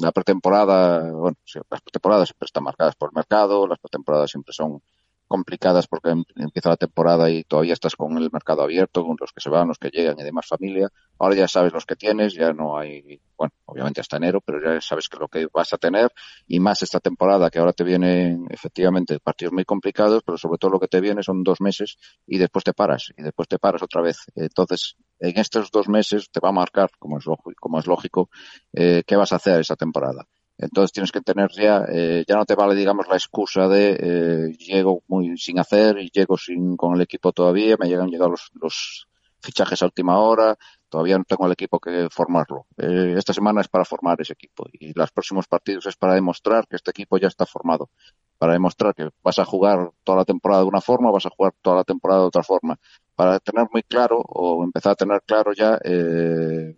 la 0.00 0.12
pretemporada, 0.12 1.12
bueno, 1.12 1.36
las 1.70 1.82
pretemporadas 1.82 2.28
siempre 2.28 2.46
están 2.46 2.64
marcadas 2.64 2.96
por 2.96 3.10
el 3.10 3.16
mercado, 3.16 3.66
las 3.66 3.78
pretemporadas 3.78 4.30
siempre 4.30 4.52
son 4.52 4.82
complicadas 5.28 5.86
porque 5.86 6.10
em, 6.10 6.24
empieza 6.36 6.70
la 6.70 6.76
temporada 6.76 7.30
y 7.30 7.44
todavía 7.44 7.74
estás 7.74 7.94
con 7.94 8.16
el 8.18 8.30
mercado 8.32 8.62
abierto, 8.62 9.04
con 9.04 9.16
los 9.20 9.32
que 9.32 9.40
se 9.40 9.50
van, 9.50 9.68
los 9.68 9.78
que 9.78 9.90
llegan 9.90 10.18
y 10.18 10.24
demás 10.24 10.46
familia. 10.46 10.88
Ahora 11.18 11.36
ya 11.36 11.46
sabes 11.46 11.72
los 11.72 11.86
que 11.86 11.94
tienes, 11.94 12.34
ya 12.34 12.52
no 12.52 12.78
hay, 12.78 13.20
bueno, 13.36 13.52
obviamente 13.66 14.00
hasta 14.00 14.16
enero, 14.16 14.40
pero 14.40 14.60
ya 14.60 14.80
sabes 14.80 15.08
que 15.08 15.18
lo 15.18 15.28
que 15.28 15.46
vas 15.52 15.72
a 15.72 15.78
tener 15.78 16.10
y 16.46 16.58
más 16.58 16.82
esta 16.82 16.98
temporada 17.00 17.50
que 17.50 17.58
ahora 17.58 17.72
te 17.72 17.84
vienen 17.84 18.46
efectivamente 18.50 19.20
partidos 19.20 19.52
muy 19.52 19.64
complicados, 19.64 20.22
pero 20.24 20.38
sobre 20.38 20.58
todo 20.58 20.72
lo 20.72 20.80
que 20.80 20.88
te 20.88 21.00
viene 21.00 21.22
son 21.22 21.44
dos 21.44 21.60
meses 21.60 21.96
y 22.26 22.38
después 22.38 22.64
te 22.64 22.72
paras 22.72 23.12
y 23.16 23.22
después 23.22 23.48
te 23.48 23.58
paras 23.58 23.82
otra 23.82 24.02
vez. 24.02 24.18
Entonces, 24.34 24.96
en 25.20 25.38
estos 25.38 25.70
dos 25.70 25.88
meses 25.88 26.30
te 26.30 26.40
va 26.40 26.48
a 26.48 26.52
marcar, 26.52 26.90
como 26.98 27.18
es, 27.18 27.24
como 27.60 27.78
es 27.78 27.86
lógico, 27.86 28.30
eh, 28.72 29.02
qué 29.06 29.16
vas 29.16 29.32
a 29.32 29.36
hacer 29.36 29.60
esa 29.60 29.76
temporada. 29.76 30.26
Entonces 30.58 30.92
tienes 30.92 31.12
que 31.12 31.20
tener 31.20 31.50
ya, 31.52 31.84
eh, 31.88 32.24
ya 32.26 32.36
no 32.36 32.44
te 32.44 32.56
vale, 32.56 32.74
digamos, 32.74 33.06
la 33.08 33.14
excusa 33.14 33.68
de 33.68 33.96
eh, 34.00 34.56
llego 34.58 35.02
muy 35.06 35.38
sin 35.38 35.60
hacer 35.60 35.98
y 35.98 36.10
llego 36.10 36.36
sin 36.36 36.76
con 36.76 36.94
el 36.94 37.00
equipo 37.00 37.32
todavía, 37.32 37.76
me 37.78 37.88
llegan 37.88 38.08
llegado 38.08 38.30
los, 38.30 38.50
los 38.60 39.08
fichajes 39.40 39.82
a 39.82 39.86
última 39.86 40.18
hora, 40.18 40.56
todavía 40.88 41.16
no 41.16 41.24
tengo 41.24 41.46
el 41.46 41.52
equipo 41.52 41.78
que 41.78 42.08
formarlo. 42.10 42.66
Eh, 42.76 43.14
esta 43.16 43.32
semana 43.32 43.60
es 43.60 43.68
para 43.68 43.84
formar 43.84 44.20
ese 44.20 44.32
equipo 44.32 44.66
y 44.72 44.92
los 44.94 45.12
próximos 45.12 45.46
partidos 45.46 45.86
es 45.86 45.96
para 45.96 46.14
demostrar 46.14 46.66
que 46.66 46.76
este 46.76 46.90
equipo 46.90 47.18
ya 47.18 47.28
está 47.28 47.46
formado, 47.46 47.90
para 48.36 48.52
demostrar 48.52 48.94
que 48.94 49.10
vas 49.22 49.38
a 49.38 49.44
jugar 49.44 49.92
toda 50.02 50.18
la 50.18 50.24
temporada 50.24 50.62
de 50.62 50.68
una 50.68 50.80
forma, 50.80 51.12
vas 51.12 51.26
a 51.26 51.30
jugar 51.30 51.52
toda 51.62 51.76
la 51.76 51.84
temporada 51.84 52.22
de 52.22 52.26
otra 52.26 52.42
forma, 52.42 52.78
para 53.14 53.38
tener 53.40 53.66
muy 53.72 53.82
claro 53.82 54.18
o 54.20 54.64
empezar 54.64 54.92
a 54.92 54.96
tener 54.96 55.22
claro 55.24 55.52
ya 55.52 55.78
eh, 55.84 56.76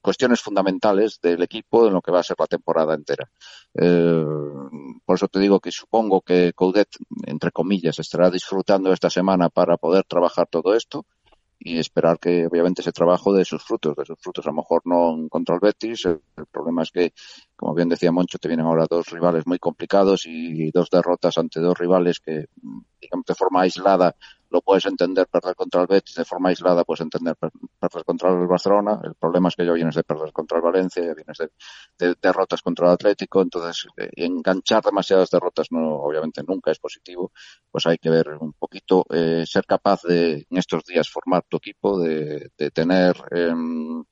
cuestiones 0.00 0.40
fundamentales 0.40 1.20
del 1.20 1.42
equipo 1.42 1.86
en 1.86 1.94
lo 1.94 2.02
que 2.02 2.12
va 2.12 2.20
a 2.20 2.22
ser 2.22 2.36
la 2.38 2.46
temporada 2.46 2.94
entera. 2.94 3.30
Eh, 3.74 4.24
por 5.04 5.16
eso 5.16 5.28
te 5.28 5.40
digo 5.40 5.60
que 5.60 5.70
supongo 5.70 6.20
que 6.20 6.52
Coudet, 6.54 6.88
entre 7.26 7.50
comillas, 7.50 7.98
estará 7.98 8.30
disfrutando 8.30 8.92
esta 8.92 9.10
semana 9.10 9.48
para 9.48 9.76
poder 9.76 10.04
trabajar 10.04 10.48
todo 10.50 10.74
esto 10.74 11.06
y 11.60 11.78
esperar 11.78 12.18
que 12.18 12.46
obviamente 12.46 12.82
ese 12.82 12.92
trabajo 12.92 13.32
de 13.32 13.44
sus 13.44 13.64
frutos, 13.64 13.96
de 13.96 14.04
sus 14.04 14.18
frutos 14.20 14.46
a 14.46 14.50
lo 14.50 14.56
mejor 14.56 14.82
no 14.84 15.28
contra 15.28 15.56
el 15.56 15.60
Betis, 15.60 16.04
el, 16.06 16.20
problema 16.50 16.82
es 16.82 16.90
que, 16.92 17.12
como 17.56 17.74
bien 17.74 17.88
decía 17.88 18.12
Moncho, 18.12 18.38
te 18.38 18.48
vienen 18.48 18.66
ahora 18.66 18.86
dos 18.88 19.10
rivales 19.10 19.46
muy 19.46 19.58
complicados 19.58 20.24
y 20.26 20.70
dos 20.70 20.88
derrotas 20.90 21.36
ante 21.36 21.60
dos 21.60 21.76
rivales 21.76 22.20
que, 22.20 22.46
digamos, 23.00 23.26
de 23.26 23.34
forma 23.34 23.62
aislada 23.62 24.14
lo 24.50 24.60
puedes 24.62 24.86
entender 24.86 25.26
perder 25.26 25.54
contra 25.54 25.82
el 25.82 25.86
Betis 25.86 26.14
de 26.14 26.24
forma 26.24 26.48
aislada, 26.50 26.84
puedes 26.84 27.00
entender 27.02 27.36
perder 27.36 28.04
contra 28.04 28.30
el 28.30 28.46
Barcelona. 28.46 29.00
El 29.02 29.14
problema 29.14 29.48
es 29.48 29.56
que 29.56 29.66
ya 29.66 29.72
vienes 29.72 29.94
de 29.94 30.04
perder 30.04 30.32
contra 30.32 30.58
el 30.58 30.64
Valencia, 30.64 31.04
ya 31.04 31.14
vienes 31.14 31.38
de, 31.98 32.14
derrotas 32.20 32.62
contra 32.62 32.86
el 32.86 32.92
Atlético, 32.92 33.42
entonces 33.42 33.86
eh, 33.96 34.10
enganchar 34.16 34.82
demasiadas 34.82 35.30
derrotas 35.30 35.68
no, 35.70 35.96
obviamente 35.96 36.42
nunca 36.46 36.70
es 36.70 36.78
positivo. 36.78 37.32
Pues 37.70 37.86
hay 37.86 37.98
que 37.98 38.10
ver 38.10 38.28
un 38.40 38.52
poquito, 38.54 39.04
eh, 39.10 39.44
ser 39.46 39.66
capaz 39.66 40.02
de 40.02 40.46
en 40.50 40.56
estos 40.58 40.84
días 40.84 41.08
formar 41.08 41.44
tu 41.48 41.58
equipo, 41.58 41.98
de, 42.00 42.50
de 42.56 42.70
tener 42.70 43.16
em, 43.30 44.04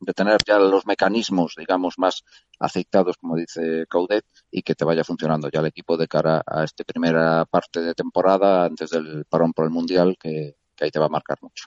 de 0.00 0.12
tener 0.12 0.38
ya 0.46 0.58
los 0.58 0.86
mecanismos, 0.86 1.54
digamos, 1.56 1.94
más 1.98 2.24
aceitados, 2.58 3.16
como 3.18 3.36
dice 3.36 3.86
Caudet, 3.88 4.24
y 4.50 4.62
que 4.62 4.74
te 4.74 4.84
vaya 4.84 5.04
funcionando 5.04 5.48
ya 5.50 5.60
el 5.60 5.66
equipo 5.66 5.96
de 5.96 6.08
cara 6.08 6.42
a 6.46 6.64
esta 6.64 6.84
primera 6.84 7.44
parte 7.46 7.80
de 7.80 7.94
temporada 7.94 8.64
antes 8.64 8.90
del 8.90 9.24
parón 9.28 9.52
por 9.52 9.64
el 9.64 9.70
Mundial, 9.70 10.16
que 10.18 10.56
ahí 10.80 10.90
te 10.90 10.98
va 10.98 11.06
a 11.06 11.10
marcar 11.10 11.38
mucho. 11.42 11.66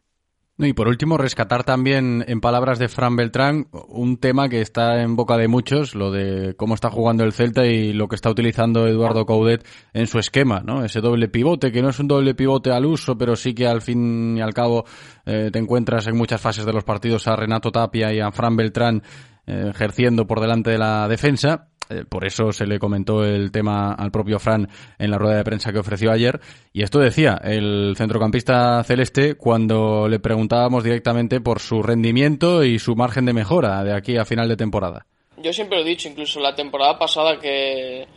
Y 0.57 0.73
por 0.73 0.87
último, 0.87 1.17
rescatar 1.17 1.63
también, 1.63 2.23
en 2.27 2.39
palabras 2.39 2.77
de 2.77 2.87
Fran 2.87 3.15
Beltrán, 3.15 3.67
un 3.71 4.17
tema 4.17 4.47
que 4.47 4.61
está 4.61 5.01
en 5.01 5.15
boca 5.15 5.37
de 5.37 5.47
muchos, 5.47 5.95
lo 5.95 6.11
de 6.11 6.55
cómo 6.55 6.75
está 6.75 6.91
jugando 6.91 7.23
el 7.23 7.33
Celta 7.33 7.65
y 7.65 7.93
lo 7.93 8.07
que 8.07 8.15
está 8.15 8.29
utilizando 8.29 8.85
Eduardo 8.85 9.25
Coudet 9.25 9.65
en 9.93 10.05
su 10.05 10.19
esquema, 10.19 10.61
¿no? 10.63 10.83
Ese 10.85 11.01
doble 11.01 11.29
pivote, 11.29 11.71
que 11.71 11.81
no 11.81 11.89
es 11.89 11.99
un 11.99 12.07
doble 12.07 12.35
pivote 12.35 12.71
al 12.71 12.85
uso, 12.85 13.17
pero 13.17 13.35
sí 13.35 13.55
que 13.55 13.65
al 13.65 13.81
fin 13.81 14.37
y 14.37 14.41
al 14.41 14.53
cabo 14.53 14.85
eh, 15.25 15.49
te 15.51 15.57
encuentras 15.57 16.05
en 16.07 16.15
muchas 16.15 16.39
fases 16.39 16.65
de 16.65 16.73
los 16.73 16.83
partidos 16.83 17.27
a 17.27 17.35
Renato 17.35 17.71
Tapia 17.71 18.13
y 18.13 18.19
a 18.19 18.31
Fran 18.31 18.55
Beltrán 18.55 19.01
eh, 19.47 19.71
ejerciendo 19.71 20.27
por 20.27 20.41
delante 20.41 20.69
de 20.69 20.77
la 20.77 21.07
defensa 21.07 21.70
eh, 21.91 22.05
por 22.07 22.25
eso 22.25 22.51
se 22.51 22.65
le 22.65 22.79
comentó 22.79 23.23
el 23.23 23.51
tema 23.51 23.93
al 23.93 24.11
propio 24.11 24.39
Fran 24.39 24.69
en 24.97 25.11
la 25.11 25.17
rueda 25.17 25.37
de 25.37 25.43
prensa 25.43 25.71
que 25.71 25.79
ofreció 25.79 26.11
ayer. 26.11 26.39
Y 26.73 26.83
esto 26.83 26.99
decía 26.99 27.39
el 27.43 27.93
centrocampista 27.97 28.83
celeste 28.83 29.35
cuando 29.35 30.07
le 30.07 30.19
preguntábamos 30.19 30.83
directamente 30.83 31.41
por 31.41 31.59
su 31.59 31.83
rendimiento 31.83 32.63
y 32.63 32.79
su 32.79 32.95
margen 32.95 33.25
de 33.25 33.33
mejora 33.33 33.83
de 33.83 33.93
aquí 33.93 34.17
a 34.17 34.25
final 34.25 34.47
de 34.47 34.57
temporada. 34.57 35.05
Yo 35.37 35.51
siempre 35.53 35.77
lo 35.77 35.85
he 35.85 35.89
dicho, 35.89 36.07
incluso 36.07 36.39
la 36.39 36.55
temporada 36.55 36.97
pasada 36.99 37.39
que, 37.39 38.07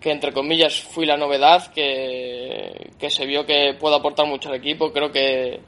que 0.00 0.10
entre 0.10 0.32
comillas 0.32 0.82
fui 0.82 1.06
la 1.06 1.16
novedad, 1.16 1.72
que, 1.72 2.90
que 2.98 3.10
se 3.10 3.26
vio 3.26 3.46
que 3.46 3.74
puedo 3.78 3.96
aportar 3.96 4.26
mucho 4.26 4.50
al 4.50 4.56
equipo. 4.56 4.92
Creo 4.92 5.10
que 5.10 5.60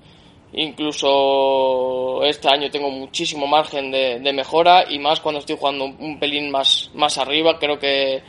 Incluso 0.59 2.25
este 2.25 2.49
año 2.49 2.71
tengo 2.71 2.91
muchísimo 2.91 3.47
margen 3.47 3.91
de, 3.91 4.33
mejora 4.33 4.87
y 4.89 4.99
más 4.99 5.21
cuando 5.21 5.41
estoy 5.41 5.59
jugando 5.59 5.85
un, 5.85 6.19
pelín 6.19 6.51
más, 6.51 6.91
más 6.95 7.19
arriba. 7.19 7.59
Creo 7.59 7.79
que, 7.79 8.23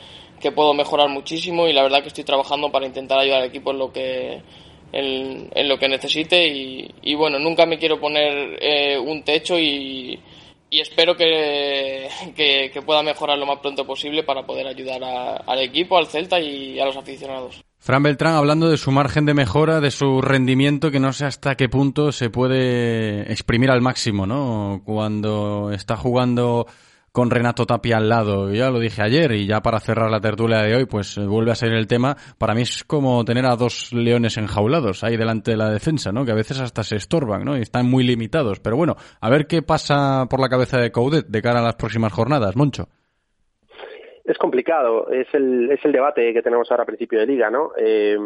puedo 0.54 0.74
mejorar 0.74 1.08
muchísimo 1.08 1.66
y 1.66 1.72
la 1.72 1.82
verdad 1.82 2.02
que 2.02 2.08
estoy 2.08 2.24
trabajando 2.24 2.70
para 2.70 2.84
intentar 2.84 3.18
ayudar 3.18 3.40
al 3.40 3.48
equipo 3.48 3.70
en 3.70 3.78
lo 3.78 3.90
que, 3.90 4.42
en, 4.92 5.68
lo 5.68 5.78
que 5.78 5.88
necesite. 5.88 6.46
Y, 6.46 7.14
bueno, 7.14 7.38
nunca 7.38 7.64
me 7.64 7.78
quiero 7.78 7.98
poner 7.98 8.58
eh, 8.60 8.98
un 8.98 9.22
techo 9.22 9.58
y, 9.58 10.20
espero 10.70 11.16
que, 11.16 12.10
que, 12.36 12.82
pueda 12.82 13.02
mejorar 13.02 13.38
lo 13.38 13.46
más 13.46 13.60
pronto 13.60 13.86
posible 13.86 14.22
para 14.22 14.44
poder 14.44 14.66
ayudar 14.66 15.02
al 15.46 15.62
equipo, 15.62 15.96
al 15.96 16.06
Celta 16.06 16.38
y 16.38 16.78
a 16.78 16.84
los 16.84 16.96
aficionados. 16.98 17.64
Fran 17.88 18.02
Beltrán 18.02 18.34
hablando 18.34 18.68
de 18.68 18.76
su 18.76 18.92
margen 18.92 19.24
de 19.24 19.32
mejora, 19.32 19.80
de 19.80 19.90
su 19.90 20.20
rendimiento, 20.20 20.90
que 20.90 21.00
no 21.00 21.14
sé 21.14 21.24
hasta 21.24 21.54
qué 21.54 21.70
punto 21.70 22.12
se 22.12 22.28
puede 22.28 23.32
exprimir 23.32 23.70
al 23.70 23.80
máximo, 23.80 24.26
¿no? 24.26 24.82
Cuando 24.84 25.70
está 25.72 25.96
jugando 25.96 26.66
con 27.12 27.30
Renato 27.30 27.64
Tapia 27.64 27.96
al 27.96 28.10
lado. 28.10 28.52
Ya 28.52 28.68
lo 28.68 28.78
dije 28.78 29.00
ayer 29.00 29.32
y 29.32 29.46
ya 29.46 29.62
para 29.62 29.80
cerrar 29.80 30.10
la 30.10 30.20
tertulia 30.20 30.58
de 30.58 30.76
hoy, 30.76 30.84
pues 30.84 31.16
eh, 31.16 31.24
vuelve 31.24 31.50
a 31.50 31.54
ser 31.54 31.72
el 31.72 31.86
tema. 31.86 32.14
Para 32.36 32.52
mí 32.52 32.60
es 32.60 32.84
como 32.84 33.24
tener 33.24 33.46
a 33.46 33.56
dos 33.56 33.90
leones 33.94 34.36
enjaulados 34.36 35.02
ahí 35.02 35.16
delante 35.16 35.52
de 35.52 35.56
la 35.56 35.70
defensa, 35.70 36.12
¿no? 36.12 36.26
Que 36.26 36.32
a 36.32 36.34
veces 36.34 36.60
hasta 36.60 36.84
se 36.84 36.96
estorban, 36.96 37.42
¿no? 37.42 37.56
Y 37.56 37.62
están 37.62 37.86
muy 37.86 38.04
limitados. 38.04 38.60
Pero 38.60 38.76
bueno, 38.76 38.96
a 39.18 39.30
ver 39.30 39.46
qué 39.46 39.62
pasa 39.62 40.26
por 40.28 40.40
la 40.40 40.50
cabeza 40.50 40.76
de 40.76 40.92
Coudet 40.92 41.26
de 41.26 41.40
cara 41.40 41.60
a 41.60 41.64
las 41.64 41.76
próximas 41.76 42.12
jornadas, 42.12 42.54
Moncho 42.54 42.90
es 44.28 44.36
complicado, 44.36 45.10
es 45.10 45.26
el, 45.32 45.70
es 45.70 45.82
el 45.84 45.92
debate 45.92 46.34
que 46.34 46.42
tenemos 46.42 46.70
ahora 46.70 46.82
a 46.82 46.86
principio 46.86 47.18
de 47.18 47.26
liga, 47.26 47.50
¿no? 47.50 47.72
Eh, 47.78 48.16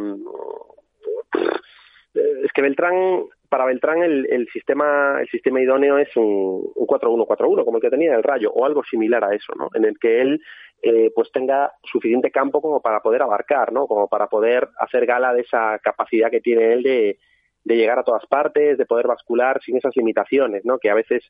es 2.13 2.53
que 2.53 2.61
Beltrán, 2.61 3.25
para 3.49 3.65
Beltrán 3.67 4.03
el, 4.03 4.27
el, 4.29 4.49
sistema 4.49 5.21
el 5.21 5.29
sistema 5.29 5.61
idóneo 5.61 5.99
es 5.99 6.15
un, 6.17 6.73
un 6.75 6.87
4-1-4-1, 6.87 7.65
como 7.65 7.77
el 7.77 7.83
que 7.83 7.91
tenía 7.91 8.17
el 8.17 8.25
Rayo, 8.25 8.51
o 8.53 8.67
algo 8.67 8.83
similar 8.83 9.23
a 9.23 9.33
eso, 9.33 9.53
¿no? 9.57 9.69
En 9.75 9.85
el 9.85 9.97
que 10.01 10.21
él 10.21 10.43
eh, 10.83 11.13
pues 11.15 11.31
tenga 11.31 11.73
suficiente 11.85 12.33
campo 12.33 12.61
como 12.61 12.83
para 12.83 13.01
poder 13.01 13.23
abarcar, 13.23 13.73
¿no? 13.73 13.87
Como 13.87 14.09
para 14.09 14.27
poder 14.27 14.69
hacer 14.79 15.07
gala 15.07 15.33
de 15.33 15.43
esa 15.43 15.79
capacidad 15.79 16.33
que 16.33 16.41
tiene 16.41 16.73
él 16.73 16.83
de, 16.83 17.19
de 17.63 17.77
llegar 17.77 18.01
a 18.01 18.05
todas 18.05 18.27
partes, 18.27 18.77
de 18.77 18.87
poder 18.87 19.07
bascular 19.07 19.63
sin 19.63 19.77
esas 19.77 19.95
limitaciones, 19.97 20.65
¿no? 20.65 20.79
Que 20.79 20.91
a 20.91 20.95
veces 20.95 21.23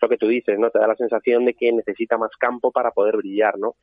lo 0.00 0.08
que 0.08 0.16
tú 0.16 0.28
dices, 0.28 0.56
¿no? 0.56 0.70
Te 0.70 0.78
da 0.78 0.86
la 0.86 0.94
sensación 0.94 1.44
de 1.44 1.54
que 1.54 1.72
necesita 1.72 2.16
más 2.16 2.30
campo 2.38 2.70
para 2.70 2.92
poder 2.92 3.16
brillar, 3.16 3.58
¿no? 3.58 3.74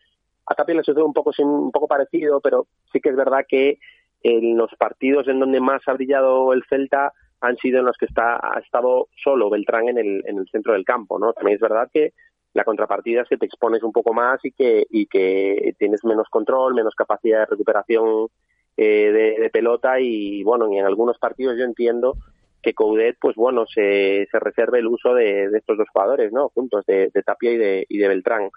A 0.47 0.55
Tapia 0.55 0.75
le 0.75 0.83
sucede 0.83 1.03
un 1.03 1.13
poco, 1.13 1.31
un 1.39 1.71
poco 1.71 1.87
parecido, 1.87 2.39
pero 2.41 2.67
sí 2.91 2.99
que 2.99 3.09
es 3.09 3.15
verdad 3.15 3.45
que 3.47 3.79
en 4.23 4.57
los 4.57 4.73
partidos 4.75 5.27
en 5.27 5.39
donde 5.39 5.59
más 5.59 5.81
ha 5.87 5.93
brillado 5.93 6.53
el 6.53 6.63
Celta 6.69 7.13
han 7.41 7.57
sido 7.57 7.79
en 7.79 7.85
los 7.85 7.97
que 7.97 8.05
está, 8.05 8.35
ha 8.41 8.59
estado 8.59 9.09
solo 9.23 9.49
Beltrán 9.49 9.89
en 9.89 9.97
el, 9.97 10.23
en 10.25 10.39
el 10.39 10.47
centro 10.49 10.73
del 10.73 10.85
campo, 10.85 11.19
¿no? 11.19 11.33
También 11.33 11.55
es 11.55 11.61
verdad 11.61 11.89
que 11.93 12.13
La 12.53 12.63
contrapartida 12.63 13.21
es 13.21 13.29
que 13.29 13.37
te 13.37 13.45
expones 13.45 13.83
un 13.83 13.91
poco 13.91 14.13
más 14.13 14.43
y 14.43 14.51
que, 14.51 14.87
y 14.89 15.05
que 15.05 15.75
tienes 15.77 16.03
menos 16.03 16.27
control, 16.29 16.73
menos 16.73 16.95
capacidad 16.95 17.39
de 17.39 17.45
recuperación 17.45 18.29
eh, 18.77 19.37
de, 19.39 19.49
pelota 19.49 19.99
y 19.99 20.43
bueno, 20.43 20.71
y 20.71 20.77
en 20.77 20.85
algunos 20.85 21.17
partidos 21.19 21.57
yo 21.57 21.65
entiendo 21.65 22.15
que 22.61 22.73
Coudet, 22.73 23.17
pues 23.19 23.35
bueno, 23.35 23.65
se, 23.67 24.27
se 24.31 24.39
reserve 24.39 24.79
el 24.79 24.87
uso 24.87 25.13
de, 25.13 25.49
de, 25.49 25.57
estos 25.57 25.77
dos 25.77 25.87
jugadores, 25.89 26.31
¿no? 26.31 26.49
Juntos, 26.49 26.85
de, 26.85 27.09
de 27.13 27.23
Tapia 27.23 27.51
y 27.51 27.57
de, 27.57 27.85
y 27.87 27.97
de 27.97 28.07
Beltrán. 28.07 28.49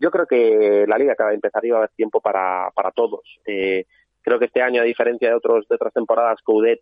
Yo 0.00 0.10
creo 0.10 0.26
que 0.26 0.86
la 0.88 0.98
liga 0.98 1.12
acaba 1.12 1.30
de 1.30 1.36
empezar 1.36 1.64
y 1.64 1.70
va 1.70 1.76
a 1.76 1.80
haber 1.80 1.90
tiempo 1.90 2.20
para, 2.20 2.70
para 2.74 2.90
todos. 2.90 3.20
Eh, 3.46 3.84
creo 4.22 4.38
que 4.38 4.46
este 4.46 4.62
año, 4.62 4.80
a 4.80 4.84
diferencia 4.84 5.28
de, 5.28 5.34
otros, 5.34 5.68
de 5.68 5.74
otras 5.74 5.92
temporadas, 5.92 6.40
Coudet 6.42 6.80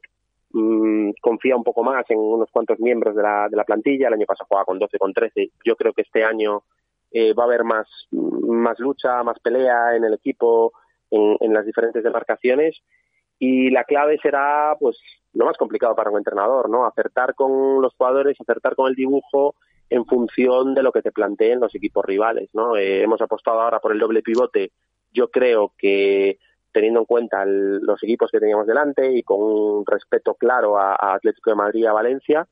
mmm, 0.53 1.11
confía 1.21 1.57
un 1.57 1.65
poco 1.65 1.83
más 1.83 2.05
en 2.09 2.19
unos 2.19 2.49
cuantos 2.51 2.79
miembros 2.79 3.17
de 3.17 3.23
la, 3.23 3.49
de 3.51 3.57
la 3.57 3.65
plantilla. 3.65 4.09
El 4.09 4.15
año 4.15 4.27
pasado 4.27 4.47
jugaba 4.49 4.65
con 4.65 4.79
12, 4.79 4.99
con 4.99 5.13
13. 5.13 5.51
Yo 5.65 5.77
creo 5.77 5.93
que 5.93 6.03
este 6.03 6.25
año 6.25 6.63
eh, 7.11 7.35
va 7.35 7.43
a 7.43 7.47
haber 7.47 7.65
más, 7.65 7.89
más 8.13 8.79
lucha, 8.79 9.23
más 9.25 9.39
pelea 9.41 9.97
en 9.97 10.05
el 10.05 10.15
equipo, 10.15 10.73
en, 11.11 11.37
en 11.41 11.53
las 11.53 11.67
diferentes 11.67 12.03
demarcaciones 12.03 12.81
y 13.39 13.71
la 13.71 13.85
clave 13.85 14.19
será 14.21 14.77
pues 14.79 14.99
lo 15.33 15.47
más 15.47 15.57
complicado 15.57 15.95
para 15.95 16.11
un 16.11 16.19
entrenador, 16.19 16.69
¿no? 16.69 16.87
Acertar 16.87 17.35
con 17.35 17.81
los 17.81 17.95
jugadores, 17.95 18.37
acertar 18.41 18.75
con 18.75 18.89
el 18.89 18.95
dibujo 18.95 19.55
en 19.91 20.05
función 20.07 20.75
de 20.75 20.83
lo 20.83 20.93
que 20.93 21.03
te 21.03 21.13
planteen 21.13 21.61
los 21.61 21.75
equipos 21.75 22.05
rivales, 22.05 22.51
¿no? 22.53 22.77
Eh, 22.77 23.03
hemos 23.03 23.21
apostado 23.21 23.61
ahora 23.61 23.81
por 23.81 23.93
el 23.93 23.99
doble 23.99 24.23
pivote. 24.23 24.73
Yo 25.13 25.29
creo 25.29 25.73
que 25.79 26.39
teniendo 26.73 27.01
en 27.01 27.07
cuenta 27.07 27.43
el, 27.43 27.79
los 27.79 28.03
equipos 28.03 28.31
que 28.31 28.41
teníamos 28.41 28.67
delante 28.67 29.11
y 29.13 29.23
con 29.23 29.41
un 29.41 29.85
respeto 29.87 30.35
claro 30.35 30.79
a, 30.79 31.15
Atlético 31.15 31.51
de 31.51 31.57
Madrid 31.57 31.81
y 31.81 31.87
a 31.87 31.93
Valencia, 31.93 32.47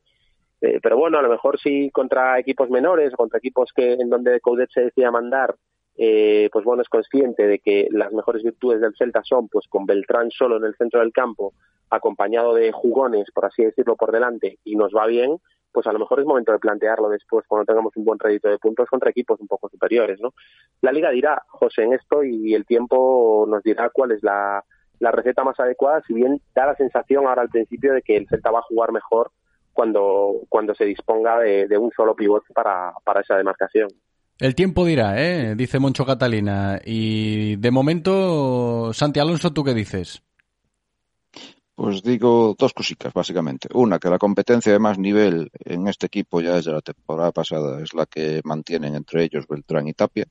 eh, 0.60 0.80
pero 0.82 0.96
bueno, 0.96 1.18
a 1.18 1.22
lo 1.22 1.28
mejor 1.28 1.60
si 1.60 1.90
contra 1.90 2.38
equipos 2.38 2.70
menores 2.70 3.12
o 3.12 3.16
contra 3.16 3.38
equipos 3.38 3.72
que 3.74 3.92
en 3.92 4.08
donde 4.08 4.40
Coudet 4.40 4.70
se 4.70 4.84
decía 4.84 5.10
mandar 5.10 5.54
eh, 5.98 6.50
pues 6.52 6.64
bueno, 6.64 6.82
es 6.82 6.88
consciente 6.88 7.46
de 7.46 7.58
que 7.58 7.88
las 7.90 8.12
mejores 8.12 8.42
virtudes 8.42 8.80
del 8.80 8.94
Celta 8.96 9.22
son 9.24 9.48
pues 9.48 9.66
con 9.68 9.86
Beltrán 9.86 10.30
solo 10.30 10.58
en 10.58 10.64
el 10.64 10.76
centro 10.76 11.00
del 11.00 11.12
campo, 11.12 11.54
acompañado 11.88 12.54
de 12.54 12.70
jugones, 12.72 13.30
por 13.32 13.46
así 13.46 13.64
decirlo, 13.64 13.96
por 13.96 14.12
delante, 14.12 14.58
y 14.64 14.76
nos 14.76 14.92
va 14.92 15.06
bien, 15.06 15.38
pues 15.76 15.86
a 15.86 15.92
lo 15.92 15.98
mejor 15.98 16.20
es 16.20 16.24
momento 16.24 16.52
de 16.52 16.58
plantearlo 16.58 17.10
después 17.10 17.44
cuando 17.46 17.66
tengamos 17.66 17.94
un 17.96 18.04
buen 18.06 18.18
rédito 18.18 18.48
de 18.48 18.56
puntos 18.56 18.88
contra 18.88 19.10
equipos 19.10 19.38
un 19.40 19.46
poco 19.46 19.68
superiores, 19.68 20.18
¿no? 20.22 20.32
La 20.80 20.90
liga 20.90 21.10
dirá, 21.10 21.42
José, 21.48 21.82
en 21.82 21.92
esto 21.92 22.24
y 22.24 22.54
el 22.54 22.64
tiempo 22.64 23.44
nos 23.46 23.62
dirá 23.62 23.90
cuál 23.90 24.12
es 24.12 24.22
la, 24.22 24.64
receta 24.98 25.44
más 25.44 25.60
adecuada, 25.60 26.00
si 26.06 26.14
bien 26.14 26.40
da 26.54 26.64
la 26.64 26.76
sensación 26.76 27.26
ahora 27.26 27.42
al 27.42 27.50
principio 27.50 27.92
de 27.92 28.00
que 28.00 28.16
el 28.16 28.26
Celta 28.26 28.50
va 28.50 28.60
a 28.60 28.68
jugar 28.70 28.90
mejor 28.90 29.32
cuando, 29.74 30.36
cuando 30.48 30.74
se 30.74 30.86
disponga 30.86 31.40
de, 31.40 31.68
de 31.68 31.76
un 31.76 31.90
solo 31.94 32.16
pivote 32.16 32.54
para, 32.54 32.94
para 33.04 33.20
esa 33.20 33.36
demarcación. 33.36 33.90
El 34.38 34.54
tiempo 34.54 34.86
dirá, 34.86 35.22
¿eh? 35.22 35.56
dice 35.56 35.78
Moncho 35.78 36.06
Catalina. 36.06 36.80
Y 36.86 37.56
de 37.56 37.70
momento, 37.70 38.94
Santi 38.94 39.20
Alonso, 39.20 39.52
¿tú 39.52 39.62
qué 39.62 39.74
dices? 39.74 40.22
Pues 41.76 42.02
digo 42.02 42.56
dos 42.58 42.72
cositas, 42.72 43.12
básicamente. 43.12 43.68
Una, 43.74 43.98
que 43.98 44.08
la 44.08 44.18
competencia 44.18 44.72
de 44.72 44.78
más 44.78 44.98
nivel 44.98 45.50
en 45.62 45.86
este 45.88 46.06
equipo 46.06 46.40
ya 46.40 46.54
desde 46.54 46.72
la 46.72 46.80
temporada 46.80 47.32
pasada 47.32 47.82
es 47.82 47.92
la 47.92 48.06
que 48.06 48.40
mantienen 48.44 48.94
entre 48.94 49.24
ellos 49.24 49.46
Beltrán 49.46 49.86
y 49.86 49.92
Tapia, 49.92 50.26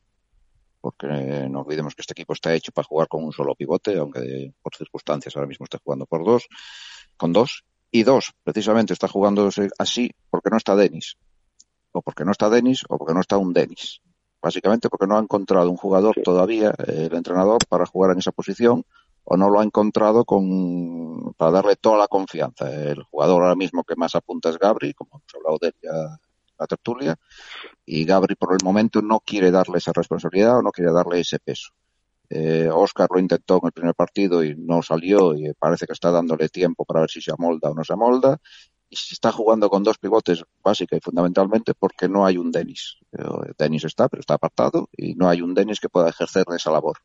porque 0.81 1.07
no 1.47 1.61
olvidemos 1.61 1.93
que 1.93 2.01
este 2.01 2.13
equipo 2.13 2.33
está 2.33 2.51
hecho 2.51 2.71
para 2.71 2.87
jugar 2.87 3.07
con 3.07 3.23
un 3.23 3.31
solo 3.31 3.53
pivote, 3.53 3.95
aunque 3.95 4.53
por 4.59 4.75
circunstancias 4.75 5.35
ahora 5.35 5.47
mismo 5.47 5.65
está 5.65 5.77
jugando 5.77 6.07
por 6.07 6.25
dos, 6.25 6.47
con 7.15 7.31
dos. 7.31 7.63
Y 7.91 8.01
dos, 8.01 8.33
precisamente 8.43 8.93
está 8.93 9.07
jugando 9.07 9.47
así 9.77 10.11
porque 10.31 10.49
no 10.49 10.57
está 10.57 10.75
Denis 10.75 11.15
o 11.91 12.01
porque 12.01 12.25
no 12.25 12.31
está 12.31 12.49
Denis 12.49 12.83
o 12.89 12.97
porque 12.97 13.13
no 13.13 13.21
está 13.21 13.37
un 13.37 13.53
Denis. 13.53 14.01
Básicamente 14.41 14.89
porque 14.89 15.05
no 15.05 15.15
ha 15.15 15.21
encontrado 15.21 15.69
un 15.69 15.77
jugador 15.77 16.15
todavía, 16.23 16.73
eh, 16.87 17.07
el 17.11 17.15
entrenador, 17.15 17.59
para 17.69 17.85
jugar 17.85 18.11
en 18.13 18.19
esa 18.19 18.31
posición 18.31 18.83
o 19.25 19.37
no 19.37 19.49
lo 19.49 19.59
ha 19.59 19.63
encontrado 19.63 20.23
con, 20.23 21.33
para 21.33 21.51
darle 21.51 21.75
toda 21.75 21.97
la 21.97 22.07
confianza. 22.07 22.71
El 22.71 23.03
jugador 23.03 23.43
ahora 23.43 23.55
mismo 23.55 23.83
que 23.83 23.95
más 23.95 24.15
apunta 24.15 24.49
es 24.49 24.57
Gabri, 24.57 24.93
como 24.93 25.11
hemos 25.15 25.35
hablado 25.35 25.57
de 25.59 25.67
él 25.67 25.75
ya 25.81 25.89
en 25.89 26.55
la 26.59 26.67
tertulia, 26.67 27.15
y 27.85 28.05
Gabri 28.05 28.35
por 28.35 28.53
el 28.53 28.63
momento 28.63 29.01
no 29.01 29.19
quiere 29.19 29.51
darle 29.51 29.79
esa 29.79 29.91
responsabilidad 29.93 30.59
o 30.59 30.61
no 30.61 30.71
quiere 30.71 30.91
darle 30.91 31.19
ese 31.19 31.39
peso. 31.39 31.71
Eh, 32.29 32.69
Oscar 32.71 33.07
lo 33.11 33.19
intentó 33.19 33.59
en 33.61 33.67
el 33.67 33.71
primer 33.71 33.95
partido 33.95 34.43
y 34.43 34.55
no 34.55 34.81
salió 34.81 35.35
y 35.35 35.53
parece 35.53 35.85
que 35.85 35.93
está 35.93 36.11
dándole 36.11 36.49
tiempo 36.49 36.83
para 36.85 37.01
ver 37.01 37.09
si 37.09 37.21
se 37.21 37.31
amolda 37.31 37.69
o 37.69 37.75
no 37.75 37.83
se 37.83 37.93
amolda 37.93 38.39
y 38.89 38.95
se 38.95 39.13
está 39.13 39.31
jugando 39.31 39.69
con 39.69 39.83
dos 39.83 39.97
pivotes 39.97 40.43
básica 40.63 40.95
y 40.95 40.99
fundamentalmente 41.01 41.73
porque 41.73 42.07
no 42.07 42.25
hay 42.25 42.37
un 42.37 42.51
Denis. 42.51 42.97
Denis 43.57 43.83
está, 43.85 44.07
pero 44.09 44.21
está 44.21 44.35
apartado 44.35 44.89
y 44.95 45.15
no 45.15 45.29
hay 45.29 45.41
un 45.41 45.53
Denis 45.53 45.79
que 45.79 45.89
pueda 45.89 46.09
ejercer 46.09 46.45
esa 46.55 46.71
labor. 46.71 46.97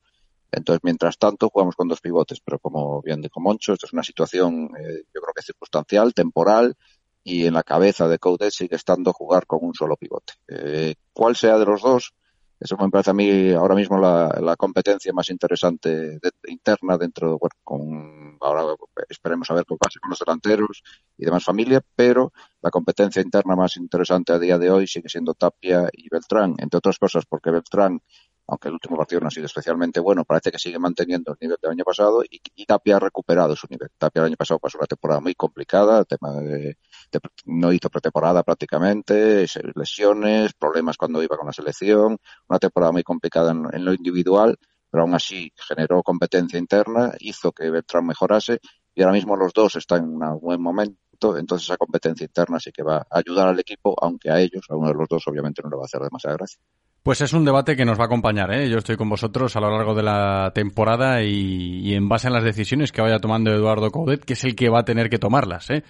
Entonces, 0.52 0.80
mientras 0.82 1.18
tanto, 1.18 1.48
jugamos 1.48 1.76
con 1.76 1.88
dos 1.88 2.00
pivotes, 2.00 2.40
pero 2.40 2.58
como 2.58 3.02
bien 3.02 3.20
dijo 3.20 3.40
Moncho, 3.40 3.72
esto 3.72 3.86
es 3.86 3.92
una 3.92 4.02
situación, 4.02 4.70
eh, 4.78 5.04
yo 5.14 5.20
creo 5.20 5.34
que 5.34 5.42
circunstancial, 5.42 6.12
temporal, 6.14 6.76
y 7.22 7.46
en 7.46 7.54
la 7.54 7.62
cabeza 7.62 8.08
de 8.08 8.18
Coudet 8.18 8.50
sigue 8.50 8.76
estando 8.76 9.12
jugar 9.12 9.46
con 9.46 9.60
un 9.62 9.74
solo 9.74 9.96
pivote. 9.96 10.34
Eh, 10.48 10.94
¿Cuál 11.12 11.36
sea 11.36 11.58
de 11.58 11.66
los 11.66 11.82
dos? 11.82 12.14
Eso 12.60 12.76
me 12.76 12.90
parece 12.90 13.10
a 13.10 13.14
mí 13.14 13.52
ahora 13.52 13.74
mismo 13.74 13.98
la, 13.98 14.54
competencia 14.58 15.14
más 15.14 15.30
interesante 15.30 16.18
interna 16.46 16.98
dentro, 16.98 17.38
bueno, 17.38 17.54
con, 17.64 18.36
ahora 18.38 18.74
esperemos 19.08 19.50
a 19.50 19.54
ver 19.54 19.64
qué 19.66 19.76
pasa 19.76 19.98
con 19.98 20.10
los 20.10 20.18
delanteros 20.18 20.82
y 21.16 21.24
demás 21.24 21.42
familia, 21.42 21.80
pero 21.96 22.34
la 22.60 22.70
competencia 22.70 23.22
interna 23.22 23.56
más 23.56 23.78
interesante 23.78 24.34
a 24.34 24.38
día 24.38 24.58
de 24.58 24.70
hoy 24.70 24.86
sigue 24.86 25.08
siendo 25.08 25.32
Tapia 25.32 25.88
y 25.90 26.10
Beltrán, 26.10 26.56
entre 26.58 26.76
otras 26.76 26.98
cosas 26.98 27.24
porque 27.24 27.50
Beltrán 27.50 28.02
aunque 28.50 28.68
el 28.68 28.74
último 28.74 28.96
partido 28.96 29.20
no 29.20 29.28
ha 29.28 29.30
sido 29.30 29.46
especialmente 29.46 30.00
bueno, 30.00 30.24
parece 30.24 30.50
que 30.50 30.58
sigue 30.58 30.78
manteniendo 30.78 31.32
el 31.32 31.38
nivel 31.40 31.56
del 31.62 31.70
año 31.70 31.84
pasado 31.84 32.22
y, 32.28 32.40
Tapia 32.66 32.96
ha 32.96 33.00
recuperado 33.00 33.56
su 33.56 33.66
nivel. 33.68 33.88
Tapia 33.96 34.20
el 34.20 34.26
año 34.26 34.36
pasado 34.36 34.60
pasó 34.60 34.78
una 34.78 34.86
temporada 34.86 35.20
muy 35.20 35.34
complicada, 35.34 36.04
tema 36.04 36.32
de, 36.34 36.76
de, 37.10 37.20
no 37.46 37.72
hizo 37.72 37.88
pretemporada 37.90 38.42
prácticamente, 38.42 39.46
lesiones, 39.74 40.52
problemas 40.54 40.96
cuando 40.96 41.22
iba 41.22 41.36
con 41.36 41.46
la 41.46 41.52
selección, 41.52 42.18
una 42.48 42.58
temporada 42.58 42.92
muy 42.92 43.02
complicada 43.02 43.52
en, 43.52 43.66
en 43.72 43.84
lo 43.84 43.92
individual, 43.92 44.56
pero 44.90 45.02
aún 45.02 45.14
así 45.14 45.52
generó 45.56 46.02
competencia 46.02 46.58
interna, 46.58 47.12
hizo 47.20 47.52
que 47.52 47.70
Beltrán 47.70 48.06
mejorase 48.06 48.60
y 48.94 49.02
ahora 49.02 49.14
mismo 49.14 49.36
los 49.36 49.52
dos 49.52 49.76
están 49.76 50.04
en 50.04 50.22
un 50.22 50.40
buen 50.40 50.60
momento 50.60 50.98
entonces 51.22 51.66
esa 51.66 51.76
competencia 51.76 52.24
interna 52.24 52.58
sí 52.58 52.72
que 52.72 52.82
va 52.82 52.98
a 52.98 53.18
ayudar 53.18 53.48
al 53.48 53.60
equipo, 53.60 53.94
aunque 54.00 54.30
a 54.30 54.40
ellos, 54.40 54.64
a 54.68 54.76
uno 54.76 54.88
de 54.88 54.94
los 54.94 55.08
dos, 55.08 55.22
obviamente 55.26 55.62
no 55.62 55.70
le 55.70 55.76
va 55.76 55.82
a 55.82 55.86
hacer 55.86 56.00
demasiada 56.00 56.36
gracia. 56.36 56.60
Pues 57.02 57.22
es 57.22 57.32
un 57.32 57.44
debate 57.44 57.76
que 57.76 57.86
nos 57.86 57.98
va 57.98 58.04
a 58.04 58.06
acompañar, 58.06 58.52
¿eh? 58.52 58.68
Yo 58.68 58.76
estoy 58.76 58.96
con 58.96 59.08
vosotros 59.08 59.56
a 59.56 59.60
lo 59.60 59.70
largo 59.70 59.94
de 59.94 60.02
la 60.02 60.52
temporada 60.54 61.22
y, 61.22 61.80
y, 61.82 61.94
en 61.94 62.08
base 62.08 62.28
a 62.28 62.30
las 62.30 62.44
decisiones 62.44 62.92
que 62.92 63.00
vaya 63.00 63.18
tomando 63.18 63.50
Eduardo 63.50 63.90
Coudet, 63.90 64.22
que 64.22 64.34
es 64.34 64.44
el 64.44 64.54
que 64.54 64.68
va 64.68 64.80
a 64.80 64.84
tener 64.84 65.08
que 65.08 65.18
tomarlas, 65.18 65.70
¿eh? 65.70 65.82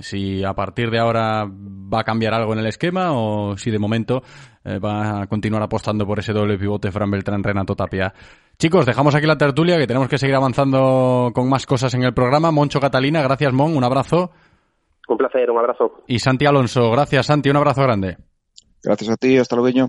Si 0.00 0.42
a 0.42 0.52
partir 0.52 0.90
de 0.90 0.98
ahora 0.98 1.46
va 1.48 2.00
a 2.00 2.04
cambiar 2.04 2.34
algo 2.34 2.52
en 2.52 2.58
el 2.58 2.66
esquema 2.66 3.12
o 3.12 3.56
si 3.56 3.70
de 3.70 3.78
momento 3.78 4.22
eh, 4.64 4.78
va 4.78 5.22
a 5.22 5.26
continuar 5.28 5.62
apostando 5.62 6.04
por 6.04 6.18
ese 6.18 6.32
doble 6.32 6.58
pivote 6.58 6.90
Fran 6.90 7.10
Beltrán 7.10 7.42
Renato 7.42 7.76
Tapia. 7.76 8.12
Chicos, 8.58 8.84
dejamos 8.84 9.14
aquí 9.14 9.26
la 9.26 9.38
tertulia 9.38 9.78
que 9.78 9.86
tenemos 9.86 10.08
que 10.08 10.18
seguir 10.18 10.34
avanzando 10.34 11.30
con 11.32 11.48
más 11.48 11.66
cosas 11.66 11.94
en 11.94 12.02
el 12.02 12.12
programa. 12.14 12.50
Moncho 12.50 12.80
Catalina, 12.80 13.22
gracias 13.22 13.52
Mon, 13.52 13.76
un 13.76 13.84
abrazo. 13.84 14.32
Un 15.08 15.16
placer, 15.16 15.48
un 15.50 15.58
abrazo. 15.58 16.02
Y 16.08 16.18
Santi 16.18 16.46
Alonso, 16.46 16.90
gracias 16.90 17.26
Santi, 17.26 17.48
un 17.50 17.56
abrazo 17.56 17.82
grande. 17.82 18.16
Gracias 18.82 19.10
a 19.10 19.16
ti, 19.16 19.38
hasta 19.38 19.54
luego. 19.54 19.88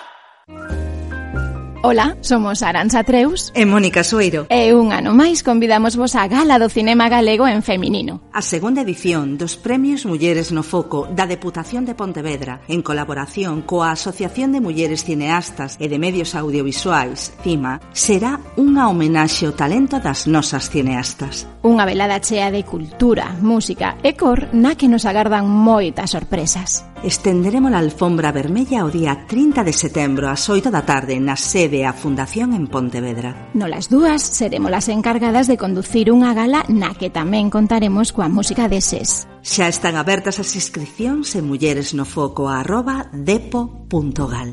Ola, 1.83 2.15
somos 2.21 2.61
Aranza 2.61 3.03
Treus 3.03 3.51
e 3.55 3.65
Mónica 3.65 4.03
Sueiro. 4.03 4.45
E 4.53 4.69
un 4.69 4.93
ano 4.93 5.17
máis 5.17 5.41
convidamos 5.41 5.97
vos 5.97 6.13
á 6.13 6.29
Gala 6.29 6.61
do 6.61 6.69
Cinema 6.69 7.09
Galego 7.09 7.49
en 7.49 7.65
Feminino. 7.65 8.21
A 8.37 8.45
segunda 8.45 8.85
edición 8.85 9.33
dos 9.41 9.57
Premios 9.57 10.05
Mulleres 10.05 10.53
no 10.53 10.61
Foco 10.61 11.09
da 11.09 11.25
Deputación 11.25 11.89
de 11.89 11.97
Pontevedra 11.97 12.61
en 12.69 12.85
colaboración 12.85 13.65
coa 13.65 13.97
Asociación 13.97 14.53
de 14.53 14.61
Mulleres 14.61 15.09
Cineastas 15.09 15.81
e 15.81 15.89
de 15.89 15.97
Medios 15.97 16.37
Audiovisuais, 16.37 17.33
CIMA, 17.41 17.81
será 17.97 18.37
unha 18.61 18.85
homenaxe 18.85 19.49
ao 19.49 19.57
talento 19.57 19.97
das 19.97 20.29
nosas 20.29 20.69
cineastas. 20.69 21.49
Unha 21.65 21.89
velada 21.89 22.21
chea 22.21 22.53
de 22.53 22.61
cultura, 22.61 23.33
música 23.41 23.97
e 24.05 24.13
cor 24.13 24.53
na 24.53 24.77
que 24.77 24.85
nos 24.85 25.09
agardan 25.09 25.49
moitas 25.49 26.13
sorpresas. 26.13 26.90
Estenderemos 27.03 27.73
a 27.73 27.79
alfombra 27.79 28.31
vermella 28.31 28.85
o 28.85 28.91
día 28.93 29.25
30 29.25 29.65
de 29.65 29.73
setembro 29.73 30.29
ás 30.29 30.45
8 30.45 30.69
da 30.69 30.85
tarde 30.85 31.17
na 31.17 31.33
sede 31.33 31.89
a 31.89 31.97
Fundación 31.97 32.53
en 32.53 32.69
Pontevedra. 32.69 33.49
No 33.57 33.65
las 33.65 33.89
dúas 33.89 34.21
seremos 34.21 34.69
las 34.69 34.85
encargadas 34.85 35.49
de 35.49 35.57
conducir 35.57 36.13
unha 36.13 36.37
gala 36.37 36.61
na 36.69 36.93
que 36.93 37.09
tamén 37.09 37.49
contaremos 37.49 38.13
coa 38.13 38.29
música 38.29 38.69
deses. 38.69 39.25
Xa 39.41 39.65
están 39.65 39.97
abertas 39.97 40.37
as 40.37 40.53
inscripcións 40.53 41.33
en 41.33 41.49
mulleresnofoco@depo.gal. 41.49 44.49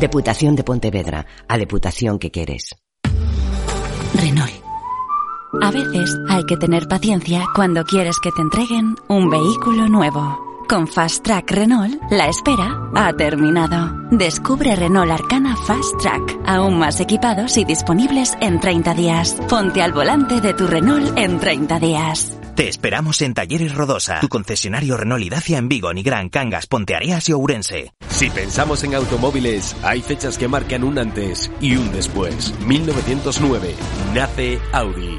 Deputación 0.00 0.56
de 0.56 0.64
Pontevedra, 0.64 1.28
a 1.44 1.60
deputación 1.60 2.16
que 2.16 2.32
queres. 2.32 2.72
Renault. 4.16 4.56
A 5.60 5.68
veces 5.68 6.16
hay 6.32 6.48
que 6.48 6.56
tener 6.56 6.88
paciencia 6.88 7.44
cuando 7.52 7.84
quieres 7.84 8.16
que 8.24 8.32
te 8.32 8.40
entreguen 8.40 8.96
un 9.12 9.28
vehículo 9.28 9.84
nuevo. 9.86 10.53
Con 10.68 10.88
Fast 10.88 11.24
Track 11.24 11.50
Renault, 11.50 12.00
la 12.10 12.28
espera 12.28 12.90
ha 12.94 13.12
terminado. 13.12 13.94
Descubre 14.10 14.74
Renault 14.74 15.10
Arcana 15.10 15.56
Fast 15.56 16.00
Track, 16.00 16.38
aún 16.46 16.78
más 16.78 17.00
equipados 17.00 17.56
y 17.58 17.64
disponibles 17.64 18.36
en 18.40 18.60
30 18.60 18.94
días. 18.94 19.36
Ponte 19.48 19.82
al 19.82 19.92
volante 19.92 20.40
de 20.40 20.54
tu 20.54 20.66
Renault 20.66 21.16
en 21.18 21.38
30 21.38 21.78
días. 21.80 22.38
Te 22.56 22.68
esperamos 22.68 23.20
en 23.22 23.34
Talleres 23.34 23.74
Rodosa, 23.74 24.20
tu 24.20 24.28
concesionario 24.28 24.96
Renault 24.96 25.24
y 25.24 25.28
Dacia 25.28 25.58
en 25.58 25.68
Vigo, 25.68 25.92
Nigrán, 25.92 26.28
Cangas, 26.28 26.66
Ponteareas 26.66 27.28
y 27.28 27.32
Ourense. 27.32 27.92
Si 28.08 28.30
pensamos 28.30 28.84
en 28.84 28.94
automóviles, 28.94 29.76
hay 29.82 30.00
fechas 30.00 30.38
que 30.38 30.48
marcan 30.48 30.84
un 30.84 30.98
antes 30.98 31.50
y 31.60 31.76
un 31.76 31.90
después. 31.92 32.54
1909 32.64 33.74
nace 34.14 34.60
Audi. 34.72 35.18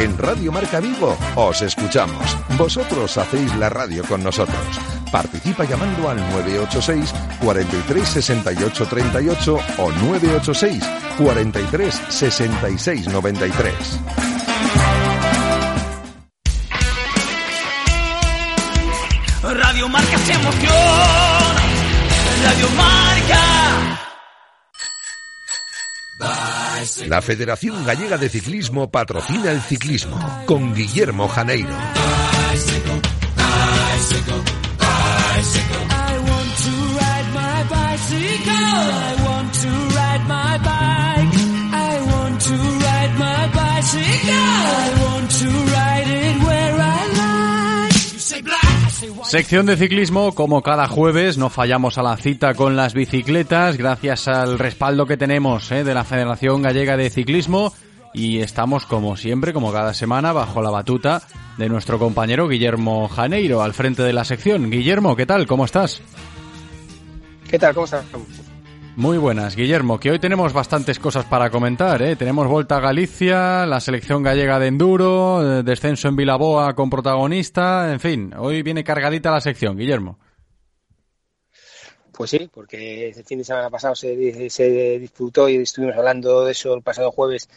En 0.00 0.16
Radio 0.16 0.52
Marca 0.52 0.78
Vigo 0.78 1.18
os 1.34 1.60
escuchamos. 1.60 2.36
Vosotros 2.56 3.18
hacéis 3.18 3.52
la 3.56 3.68
radio 3.68 4.04
con 4.04 4.22
nosotros. 4.22 4.56
Participa 5.10 5.64
llamando 5.64 6.08
al 6.08 6.18
986 6.30 7.12
43 7.42 8.08
68 8.08 8.86
38 8.86 9.58
o 9.78 9.90
986 9.90 10.84
43 11.18 12.00
66 12.10 13.08
93. 13.08 13.74
Radio 19.42 19.88
Marca 19.88 20.18
se 20.18 20.32
emociona. 20.32 21.62
Radio 22.44 22.68
Marca. 22.76 23.08
La 27.06 27.20
Federación 27.22 27.84
Gallega 27.84 28.18
de 28.18 28.28
Ciclismo 28.28 28.90
patrocina 28.90 29.50
el 29.50 29.60
ciclismo 29.60 30.18
con 30.46 30.74
Guillermo 30.74 31.28
Janeiro. 31.28 31.70
I 44.30 44.94
want 45.00 45.30
to 45.30 45.48
ride 45.48 45.97
Sección 49.28 49.66
de 49.66 49.76
ciclismo, 49.76 50.34
como 50.34 50.62
cada 50.62 50.88
jueves, 50.88 51.36
no 51.36 51.50
fallamos 51.50 51.98
a 51.98 52.02
la 52.02 52.16
cita 52.16 52.54
con 52.54 52.76
las 52.76 52.94
bicicletas, 52.94 53.76
gracias 53.76 54.26
al 54.26 54.58
respaldo 54.58 55.04
que 55.04 55.18
tenemos 55.18 55.70
eh, 55.70 55.84
de 55.84 55.92
la 55.92 56.04
Federación 56.04 56.62
Gallega 56.62 56.96
de 56.96 57.10
Ciclismo. 57.10 57.74
Y 58.14 58.38
estamos, 58.38 58.86
como 58.86 59.18
siempre, 59.18 59.52
como 59.52 59.70
cada 59.70 59.92
semana, 59.92 60.32
bajo 60.32 60.62
la 60.62 60.70
batuta 60.70 61.20
de 61.58 61.68
nuestro 61.68 61.98
compañero 61.98 62.48
Guillermo 62.48 63.06
Janeiro, 63.06 63.60
al 63.60 63.74
frente 63.74 64.02
de 64.02 64.14
la 64.14 64.24
sección. 64.24 64.70
Guillermo, 64.70 65.14
¿qué 65.14 65.26
tal? 65.26 65.46
¿Cómo 65.46 65.66
estás? 65.66 66.00
¿Qué 67.50 67.58
tal? 67.58 67.74
¿Cómo 67.74 67.84
estás? 67.84 68.06
Muy 68.98 69.16
buenas, 69.16 69.54
Guillermo, 69.54 70.00
que 70.00 70.10
hoy 70.10 70.18
tenemos 70.18 70.52
bastantes 70.52 70.98
cosas 70.98 71.24
para 71.24 71.50
comentar. 71.50 72.02
¿eh? 72.02 72.16
Tenemos 72.16 72.48
Volta 72.48 72.78
a 72.78 72.80
Galicia, 72.80 73.64
la 73.64 73.78
selección 73.78 74.24
gallega 74.24 74.58
de 74.58 74.66
enduro, 74.66 75.60
eh, 75.60 75.62
descenso 75.62 76.08
en 76.08 76.16
Vilaboa 76.16 76.74
con 76.74 76.90
protagonista, 76.90 77.92
en 77.92 78.00
fin, 78.00 78.34
hoy 78.36 78.62
viene 78.62 78.82
cargadita 78.82 79.30
la 79.30 79.40
sección, 79.40 79.76
Guillermo. 79.76 80.18
Pues 82.10 82.30
sí, 82.30 82.50
porque 82.52 83.10
el 83.10 83.24
fin 83.24 83.38
de 83.38 83.44
semana 83.44 83.70
pasado 83.70 83.94
se, 83.94 84.50
se 84.50 84.98
disputó 84.98 85.48
y 85.48 85.58
estuvimos 85.58 85.96
hablando 85.96 86.44
de 86.44 86.50
eso 86.50 86.74
el 86.74 86.82
pasado 86.82 87.12
jueves. 87.12 87.48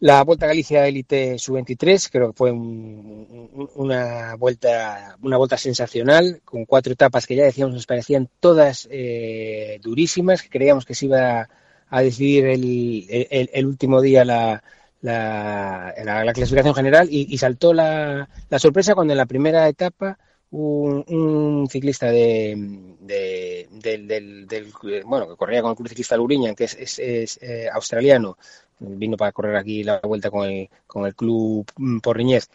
La 0.00 0.24
Vuelta 0.24 0.46
Galicia 0.46 0.86
Elite 0.86 1.38
Sub-23 1.38 2.08
creo 2.10 2.28
que 2.32 2.36
fue 2.36 2.50
un- 2.52 3.48
un- 3.52 3.70
una 3.74 4.34
vuelta 4.36 5.16
una 5.22 5.36
vuelta 5.36 5.58
sensacional 5.58 6.40
con 6.44 6.64
cuatro 6.64 6.92
etapas 6.94 7.26
que 7.26 7.36
ya 7.36 7.44
decíamos 7.44 7.74
nos 7.74 7.86
parecían 7.86 8.28
todas 8.40 8.88
eh, 8.90 9.78
durísimas 9.82 10.42
que 10.42 10.48
creíamos 10.48 10.86
que 10.86 10.94
se 10.94 11.04
iba 11.06 11.48
a 11.90 12.02
decidir 12.02 12.46
el, 12.46 13.06
el- 13.10 13.50
el 13.52 13.66
último 13.66 14.00
día 14.00 14.24
la, 14.24 14.62
la, 15.02 15.94
la- 16.02 16.24
la 16.24 16.32
clasificación 16.32 16.74
general 16.74 17.08
y, 17.10 17.26
y 17.32 17.36
saltó 17.38 17.74
la 17.74 18.28
sorpresa 18.58 18.94
cuando 18.94 19.12
en 19.12 19.18
la 19.18 19.26
primera 19.26 19.68
etapa 19.68 20.18
un, 20.52 21.04
un 21.08 21.68
ciclista 21.68 22.10
de, 22.10 22.54
de- 23.00 23.68
del, 23.70 24.06
del- 24.08 24.46
del- 24.48 24.72
bueno 25.04 25.28
que 25.28 25.36
corría 25.36 25.62
con 25.62 25.76
el 25.78 25.88
Ciclista 25.88 26.16
Luriñan 26.16 26.54
que 26.54 26.64
es, 26.64 26.98
es- 26.98 27.38
eh, 27.42 27.68
australiano 27.72 28.36
vino 28.80 29.16
para 29.16 29.32
correr 29.32 29.56
aquí 29.56 29.84
la 29.84 30.00
vuelta 30.00 30.30
con 30.30 30.48
el, 30.48 30.68
con 30.86 31.06
el 31.06 31.14
club 31.14 31.66
mm, 31.76 32.00
Porriñez 32.00 32.48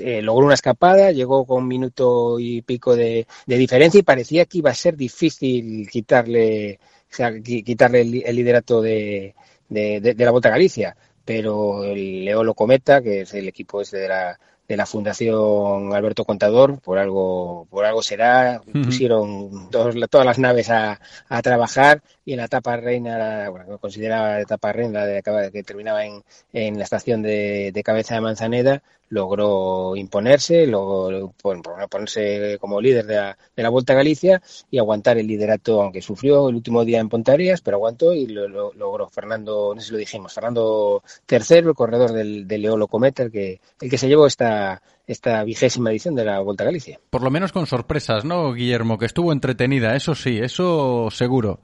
eh, 0.00 0.22
logró 0.22 0.44
una 0.46 0.54
escapada, 0.54 1.10
llegó 1.12 1.44
con 1.44 1.62
un 1.62 1.68
minuto 1.68 2.38
y 2.38 2.62
pico 2.62 2.94
de, 2.94 3.26
diferencia 3.46 3.98
y 3.98 4.02
parecía 4.02 4.44
que 4.46 4.58
iba 4.58 4.70
a 4.70 4.74
ser 4.74 4.96
difícil 4.96 5.88
quitarle, 5.90 6.78
o 7.10 7.14
sea, 7.14 7.30
qui- 7.32 7.64
quitarle 7.64 8.02
el, 8.02 8.22
el 8.24 8.36
liderato 8.36 8.80
de, 8.80 9.34
de, 9.68 10.00
de- 10.00 10.14
de 10.14 10.24
la 10.24 10.30
Vuelta 10.30 10.48
a 10.48 10.52
Galicia. 10.52 10.96
Pero 11.24 11.84
el 11.84 12.24
Leolo 12.24 12.54
Cometa, 12.54 13.02
que 13.02 13.22
es 13.22 13.34
el 13.34 13.48
equipo 13.48 13.80
este 13.80 13.98
de 13.98 14.08
la, 14.08 14.40
de 14.70 14.76
la 14.76 14.86
Fundación 14.86 15.92
Alberto 15.92 16.24
Contador, 16.24 16.78
por 16.80 16.98
algo, 16.98 17.66
por 17.70 17.84
algo 17.84 18.02
será, 18.02 18.62
pusieron 18.84 19.68
todos- 19.68 19.96
todas 20.08 20.24
las 20.24 20.38
naves 20.38 20.70
a, 20.70 21.00
a 21.28 21.42
trabajar 21.42 22.02
y 22.24 22.32
en 22.32 22.38
la 22.38 22.44
etapa 22.44 22.76
reina, 22.76 23.48
bueno, 23.50 23.78
consideraba 23.78 24.28
la 24.34 24.40
etapa 24.40 24.72
reina 24.72 25.04
de, 25.06 25.22
que 25.52 25.62
terminaba 25.62 26.04
en, 26.04 26.22
en 26.52 26.76
la 26.78 26.84
estación 26.84 27.22
de, 27.22 27.70
de 27.72 27.82
Cabeza 27.82 28.14
de 28.14 28.20
Manzaneda, 28.20 28.82
logró 29.08 29.96
imponerse, 29.96 30.66
logró 30.66 31.32
pon- 31.42 31.62
pon- 31.62 31.88
ponerse 31.90 32.58
como 32.60 32.80
líder 32.80 33.06
de 33.06 33.16
la, 33.16 33.38
de 33.56 33.62
la 33.62 33.68
Vuelta 33.68 33.92
a 33.92 33.96
Galicia 33.96 34.40
y 34.70 34.78
aguantar 34.78 35.18
el 35.18 35.26
liderato, 35.26 35.82
aunque 35.82 36.00
sufrió 36.02 36.48
el 36.48 36.54
último 36.56 36.84
día 36.84 37.00
en 37.00 37.08
Pontareas, 37.08 37.60
pero 37.60 37.76
aguantó 37.76 38.12
y 38.12 38.26
lo, 38.26 38.48
lo- 38.48 38.72
logró 38.74 39.08
Fernando, 39.08 39.72
no 39.74 39.80
sé 39.80 39.88
si 39.88 39.92
lo 39.92 39.98
dijimos, 39.98 40.32
Fernando 40.32 41.02
tercero, 41.26 41.70
el 41.70 41.74
corredor 41.74 42.12
del, 42.12 42.46
del 42.46 42.62
Leolo 42.62 42.86
Cometa, 42.86 43.22
el 43.24 43.30
que, 43.32 43.60
el 43.80 43.90
que 43.90 43.98
se 43.98 44.08
llevó 44.08 44.26
esta, 44.26 44.80
esta 45.06 45.42
vigésima 45.44 45.90
edición 45.90 46.14
de 46.14 46.24
la 46.24 46.40
Vuelta 46.40 46.64
a 46.64 46.66
Galicia. 46.66 47.00
Por 47.10 47.22
lo 47.22 47.30
menos 47.30 47.52
con 47.52 47.66
sorpresas, 47.66 48.24
¿no, 48.24 48.52
Guillermo? 48.52 48.98
Que 48.98 49.06
estuvo 49.06 49.32
entretenida, 49.32 49.96
eso 49.96 50.14
sí, 50.14 50.38
eso 50.38 51.08
seguro. 51.10 51.58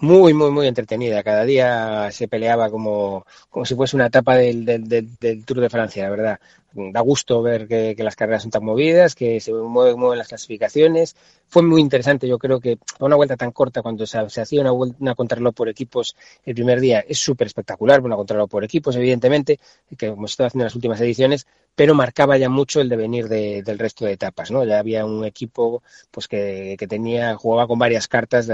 Muy, 0.00 0.32
muy, 0.34 0.50
muy 0.50 0.66
entretenida. 0.66 1.22
Cada 1.22 1.44
día 1.44 2.10
se 2.10 2.26
peleaba 2.26 2.70
como, 2.70 3.26
como 3.50 3.66
si 3.66 3.74
fuese 3.74 3.96
una 3.96 4.06
etapa 4.06 4.36
del, 4.36 4.64
del, 4.64 4.88
del, 5.18 5.44
Tour 5.44 5.60
de 5.60 5.70
Francia, 5.70 6.02
la 6.04 6.10
verdad. 6.10 6.40
Da 6.72 7.00
gusto 7.00 7.42
ver 7.42 7.66
que, 7.66 7.94
que 7.96 8.04
las 8.04 8.16
carreras 8.16 8.42
son 8.42 8.50
tan 8.50 8.64
movidas, 8.64 9.14
que 9.14 9.40
se 9.40 9.52
mueven, 9.52 9.98
mueven 9.98 10.18
las 10.18 10.28
clasificaciones. 10.28 11.16
Fue 11.48 11.62
muy 11.62 11.80
interesante, 11.80 12.28
yo 12.28 12.38
creo 12.38 12.60
que 12.60 12.78
a 12.98 13.04
una 13.04 13.16
vuelta 13.16 13.36
tan 13.36 13.50
corta, 13.50 13.82
cuando 13.82 14.06
se, 14.06 14.30
se 14.30 14.40
hacía 14.40 14.60
una, 14.60 14.70
vuelta, 14.70 14.96
una 15.00 15.14
contrarreloj 15.14 15.54
por 15.54 15.68
equipos 15.68 16.16
el 16.44 16.54
primer 16.54 16.80
día, 16.80 17.00
es 17.00 17.18
súper 17.18 17.48
espectacular, 17.48 18.00
una 18.00 18.16
contrarreloj 18.16 18.48
por 18.48 18.64
equipos, 18.64 18.96
evidentemente, 18.96 19.58
que 19.98 20.06
hemos 20.06 20.30
estado 20.30 20.46
haciendo 20.46 20.62
en 20.62 20.66
las 20.66 20.76
últimas 20.76 21.00
ediciones, 21.00 21.46
pero 21.74 21.94
marcaba 21.94 22.36
ya 22.36 22.48
mucho 22.50 22.80
el 22.80 22.88
devenir 22.88 23.28
de, 23.28 23.62
del 23.62 23.78
resto 23.78 24.04
de 24.04 24.12
etapas, 24.12 24.50
¿no? 24.50 24.64
Ya 24.64 24.78
había 24.78 25.04
un 25.06 25.24
equipo 25.24 25.82
pues 26.10 26.28
que, 26.28 26.76
que 26.78 26.86
tenía, 26.86 27.36
jugaba 27.36 27.66
con 27.66 27.78
varias 27.78 28.06
cartas 28.08 28.48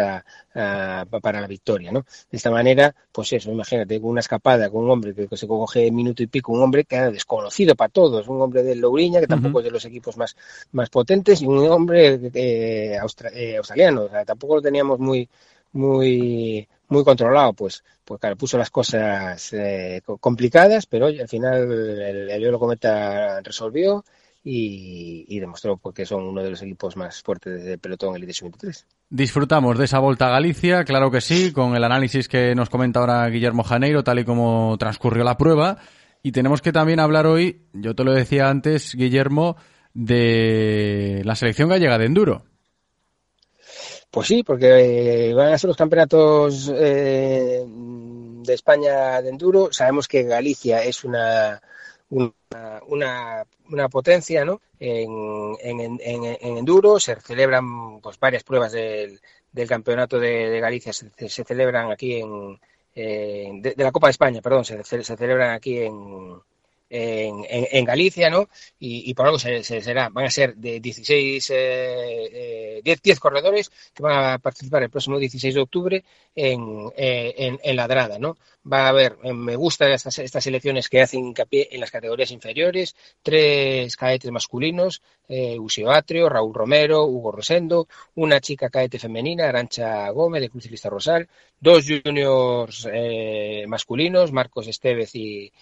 a- 0.54 1.06
para 1.22 1.40
la 1.40 1.46
victoria, 1.46 1.92
¿no? 1.92 2.00
De 2.30 2.36
esta 2.36 2.50
manera, 2.50 2.94
pues 3.12 3.32
eso, 3.32 3.50
imagínate, 3.50 4.00
con 4.00 4.10
una 4.10 4.20
escapada, 4.20 4.70
con 4.70 4.84
un 4.84 4.90
hombre 4.90 5.14
que, 5.14 5.28
que 5.28 5.36
se 5.36 5.46
coge 5.46 5.90
minuto 5.90 6.22
y 6.22 6.26
pico, 6.28 6.52
un 6.52 6.62
hombre 6.62 6.84
que 6.84 6.96
era 6.96 7.10
desconocido 7.10 7.74
para 7.74 7.88
todos, 7.90 8.28
un 8.28 8.40
hombre 8.40 8.62
del 8.62 8.80
Lourinha, 8.80 9.20
que 9.20 9.26
tampoco 9.26 9.58
es 9.60 9.64
de 9.66 9.70
los 9.70 9.84
equipos 9.84 10.16
más, 10.16 10.36
más 10.72 10.90
potentes, 10.90 11.42
y 11.42 11.46
un 11.46 11.66
hombre 11.68 12.18
eh, 12.34 12.96
austra- 13.00 13.30
eh, 13.34 13.56
australiano, 13.56 14.02
o 14.04 14.08
sea, 14.08 14.24
tampoco 14.24 14.56
lo 14.56 14.62
teníamos 14.62 14.98
muy, 14.98 15.28
muy, 15.72 16.68
muy 16.88 17.04
controlado, 17.04 17.52
pues, 17.52 17.82
pues 18.04 18.20
claro, 18.20 18.36
puso 18.36 18.58
las 18.58 18.70
cosas 18.70 19.52
eh, 19.52 20.00
co- 20.04 20.18
complicadas, 20.18 20.86
pero 20.86 21.06
al 21.06 21.28
final 21.28 21.70
el, 21.70 22.30
el 22.30 22.44
Eolo 22.44 22.58
Cometa 22.58 23.40
resolvió 23.42 24.04
y, 24.44 25.24
y 25.28 25.40
demostró 25.40 25.76
pues, 25.76 25.94
que 25.94 26.06
son 26.06 26.22
uno 26.24 26.42
de 26.42 26.50
los 26.50 26.62
equipos 26.62 26.96
más 26.96 27.22
fuertes 27.22 27.64
del 27.64 27.78
pelotón 27.78 28.14
Elite 28.16 28.32
Sub-23. 28.32 28.84
Disfrutamos 29.08 29.78
de 29.78 29.84
esa 29.84 29.98
Volta 29.98 30.26
a 30.28 30.30
Galicia, 30.30 30.84
claro 30.84 31.10
que 31.10 31.20
sí, 31.20 31.52
con 31.52 31.74
el 31.76 31.84
análisis 31.84 32.28
que 32.28 32.54
nos 32.54 32.70
comenta 32.70 33.00
ahora 33.00 33.28
Guillermo 33.28 33.62
Janeiro, 33.64 34.04
tal 34.04 34.18
y 34.20 34.24
como 34.24 34.76
transcurrió 34.78 35.24
la 35.24 35.36
prueba. 35.36 35.78
Y 36.22 36.32
tenemos 36.32 36.60
que 36.60 36.72
también 36.72 36.98
hablar 37.00 37.26
hoy, 37.26 37.62
yo 37.72 37.94
te 37.94 38.02
lo 38.02 38.12
decía 38.12 38.48
antes, 38.48 38.94
Guillermo, 38.96 39.56
de 39.94 41.22
la 41.24 41.36
selección 41.36 41.68
gallega 41.68 41.98
de 41.98 42.06
enduro. 42.06 42.44
Pues 44.16 44.28
sí, 44.28 44.42
porque 44.42 45.28
eh, 45.28 45.34
van 45.34 45.52
a 45.52 45.58
ser 45.58 45.68
los 45.68 45.76
campeonatos 45.76 46.72
eh, 46.74 47.62
de 47.66 48.54
España 48.54 49.20
de 49.20 49.28
enduro. 49.28 49.68
Sabemos 49.70 50.08
que 50.08 50.22
Galicia 50.22 50.82
es 50.82 51.04
una, 51.04 51.60
una, 52.08 52.32
una, 52.88 53.44
una 53.68 53.88
potencia 53.90 54.42
¿no? 54.46 54.62
en, 54.80 55.54
en, 55.60 56.00
en, 56.00 56.24
en 56.40 56.56
enduro. 56.56 56.98
Se 56.98 57.14
celebran 57.16 58.00
pues, 58.00 58.18
varias 58.18 58.42
pruebas 58.42 58.72
del, 58.72 59.20
del 59.52 59.68
campeonato 59.68 60.18
de, 60.18 60.60
Galicia, 60.60 60.94
se, 60.94 61.10
se, 61.28 61.44
celebran 61.44 61.90
aquí 61.90 62.18
en. 62.18 62.58
Eh, 62.94 63.50
de, 63.52 63.74
de, 63.74 63.84
la 63.84 63.92
Copa 63.92 64.06
de 64.06 64.12
España, 64.12 64.40
perdón, 64.40 64.64
se, 64.64 64.82
se 64.82 65.04
celebran 65.04 65.50
aquí 65.50 65.80
en, 65.80 66.40
en, 66.88 67.84
Galicia, 67.84 68.30
¿no? 68.30 68.48
Y, 68.78 69.12
por 69.14 69.26
algo 69.26 69.38
se, 69.38 69.62
se, 69.64 69.80
será, 69.80 70.08
van 70.08 70.26
a 70.26 70.30
ser 70.30 70.56
de 70.56 70.80
16, 70.80 71.50
eh, 71.54 72.80
10, 72.82 73.02
10, 73.02 73.20
corredores 73.20 73.70
que 73.94 74.02
van 74.02 74.34
a 74.34 74.38
participar 74.38 74.82
el 74.82 74.90
próximo 74.90 75.18
16 75.18 75.54
de 75.54 75.60
octubre 75.60 76.04
en, 76.34 76.90
eh, 76.96 77.58
en, 77.62 77.76
¿no? 78.20 78.36
Va 78.70 78.86
a 78.86 78.88
haber, 78.88 79.18
eh, 79.22 79.32
me 79.32 79.56
gustan 79.56 79.92
estas, 79.92 80.18
estas 80.18 80.46
elecciones 80.46 80.88
que 80.88 81.00
hacen 81.00 81.24
hincapié 81.26 81.68
en 81.70 81.80
las 81.80 81.90
categorías 81.90 82.30
inferiores, 82.30 82.94
tres 83.22 83.96
cadetes 83.96 84.30
masculinos, 84.30 85.02
eh, 85.28 85.58
Usio 85.58 85.90
Atrio, 85.90 86.28
Raúl 86.28 86.54
Romero, 86.54 87.04
Hugo 87.04 87.32
Rosendo, 87.32 87.88
una 88.14 88.40
chica 88.40 88.70
cadete 88.70 88.98
femenina, 88.98 89.48
Arancha 89.48 90.08
Gómez, 90.10 90.42
de 90.42 90.50
Cruz 90.50 90.68
Rosal, 90.84 91.28
dos 91.60 91.86
juniors 91.86 92.88
eh, 92.92 93.64
masculinos, 93.68 94.32
Marcos 94.32 94.68
Estevez 94.68 95.14
y, 95.14 95.52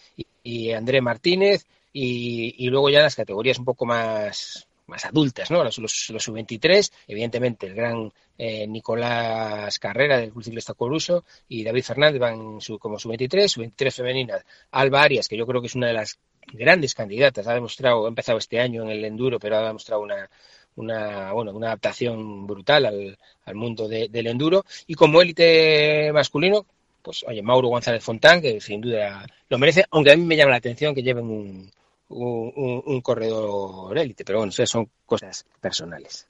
y, 0.43 0.73
André 0.73 1.01
Martínez, 1.01 1.67
y, 1.93 2.55
y, 2.59 2.69
luego 2.69 2.91
ya 2.91 3.03
las 3.03 3.15
categorías 3.15 3.59
un 3.59 3.65
poco 3.65 3.87
más, 3.87 4.67
más 4.87 5.05
adultas, 5.05 5.51
¿no? 5.51 5.63
Los, 5.63 5.79
los, 5.79 6.11
los 6.11 6.23
sub-23, 6.23 6.91
evidentemente 7.07 7.67
el 7.67 7.75
gran 7.75 8.13
eh, 8.37 8.67
Nicolás 8.67 9.79
Carrera 9.79 10.19
del 10.19 10.33
Club 10.33 10.45
Ciclista 10.45 10.75
Coruso 10.75 11.25
y 11.49 11.63
David 11.65 11.85
Fernández 11.85 12.21
van 12.21 12.61
su, 12.61 12.79
como 12.79 12.99
sub-23, 12.99 13.49
sub-23 13.49 13.93
femeninas, 13.93 14.45
Alba 14.73 15.03
Arias, 15.03 15.29
que 15.29 15.37
yo 15.37 15.47
creo 15.47 15.61
que 15.61 15.69
es 15.69 15.75
una 15.75 15.87
de 15.89 15.95
las 15.95 16.19
grandes 16.53 16.95
candidatas, 16.95 17.47
ha 17.47 17.55
demostrado, 17.55 18.05
ha 18.05 18.09
empezado 18.09 18.39
este 18.39 18.61
año 18.61 18.83
en 18.83 18.91
el 18.91 19.05
enduro, 19.05 19.39
pero 19.39 19.57
ha 19.57 19.67
demostrado 19.67 20.03
una, 20.03 20.29
una, 20.77 21.33
bueno, 21.33 21.53
una 21.53 21.69
adaptación 21.69 22.47
brutal 22.47 22.87
al, 22.87 23.19
al 23.45 23.55
mundo 23.55 23.89
de, 23.89 24.09
del 24.09 24.27
enduro. 24.27 24.65
Y 24.87 24.95
como 24.95 25.21
élite 25.21 26.11
masculino, 26.13 26.67
pues 27.03 27.25
oye, 27.29 27.43
Mauro 27.43 27.69
González 27.69 28.03
Fontán, 28.03 28.41
que 28.41 28.61
sin 28.61 28.81
duda 28.81 29.27
lo 29.49 29.59
merece, 29.59 29.85
aunque 29.91 30.13
a 30.13 30.17
mí 30.17 30.25
me 30.25 30.37
llama 30.37 30.53
la 30.53 30.57
atención 30.57 30.95
que 30.95 31.03
lleven 31.03 31.25
un, 31.27 31.71
un, 32.09 32.83
un, 32.85 33.01
corredor 33.03 33.97
élite, 33.97 34.25
pero 34.25 34.39
bueno, 34.39 34.53
son 34.53 34.89
cosas 35.05 35.45
personales. 35.61 36.27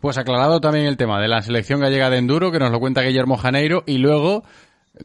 Pues 0.00 0.18
aclarado 0.18 0.60
también 0.60 0.86
el 0.86 0.96
tema 0.96 1.20
de 1.20 1.28
la 1.28 1.42
selección 1.42 1.80
gallega 1.80 2.10
de 2.10 2.18
enduro, 2.18 2.52
que 2.52 2.58
nos 2.58 2.70
lo 2.70 2.80
cuenta 2.80 3.02
Guillermo 3.02 3.36
Janeiro, 3.36 3.82
y 3.86 3.98
luego 3.98 4.44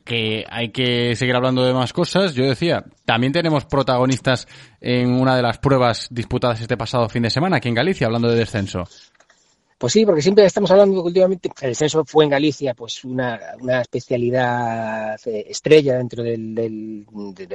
que 0.04 0.46
hay 0.50 0.70
que 0.70 1.16
seguir 1.16 1.36
hablando 1.36 1.64
de 1.64 1.74
más 1.74 1.94
cosas. 1.94 2.34
Yo 2.34 2.46
decía, 2.46 2.84
también 3.06 3.34
tenemos 3.34 3.66
protagonistas 3.66 4.48
en 4.80 5.14
una 5.14 5.36
de 5.36 5.42
las 5.42 5.58
pruebas 5.58 6.08
disputadas 6.10 6.62
este 6.62 6.78
pasado 6.78 7.10
fin 7.10 7.24
de 7.24 7.30
semana 7.30 7.58
aquí 7.58 7.70
en 7.70 7.76
Galicia, 7.76 8.08
hablando 8.08 8.30
de 8.30 8.38
descenso. 8.38 8.84
Pues 9.82 9.94
sí, 9.94 10.06
porque 10.06 10.22
siempre 10.22 10.46
estamos 10.46 10.70
hablando 10.70 11.02
últimamente 11.02 11.50
el 11.60 11.70
descenso 11.70 12.06
fue 12.06 12.26
en 12.26 12.30
Galicia 12.30 12.76
pues 12.76 13.04
una, 13.04 13.40
una 13.60 13.82
especialidad 13.82 15.20
estrella 15.26 15.98
dentro 15.98 16.22
del, 16.22 16.54
del, 16.54 17.08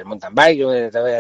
mountain 0.04 0.34
bike, 0.34 0.66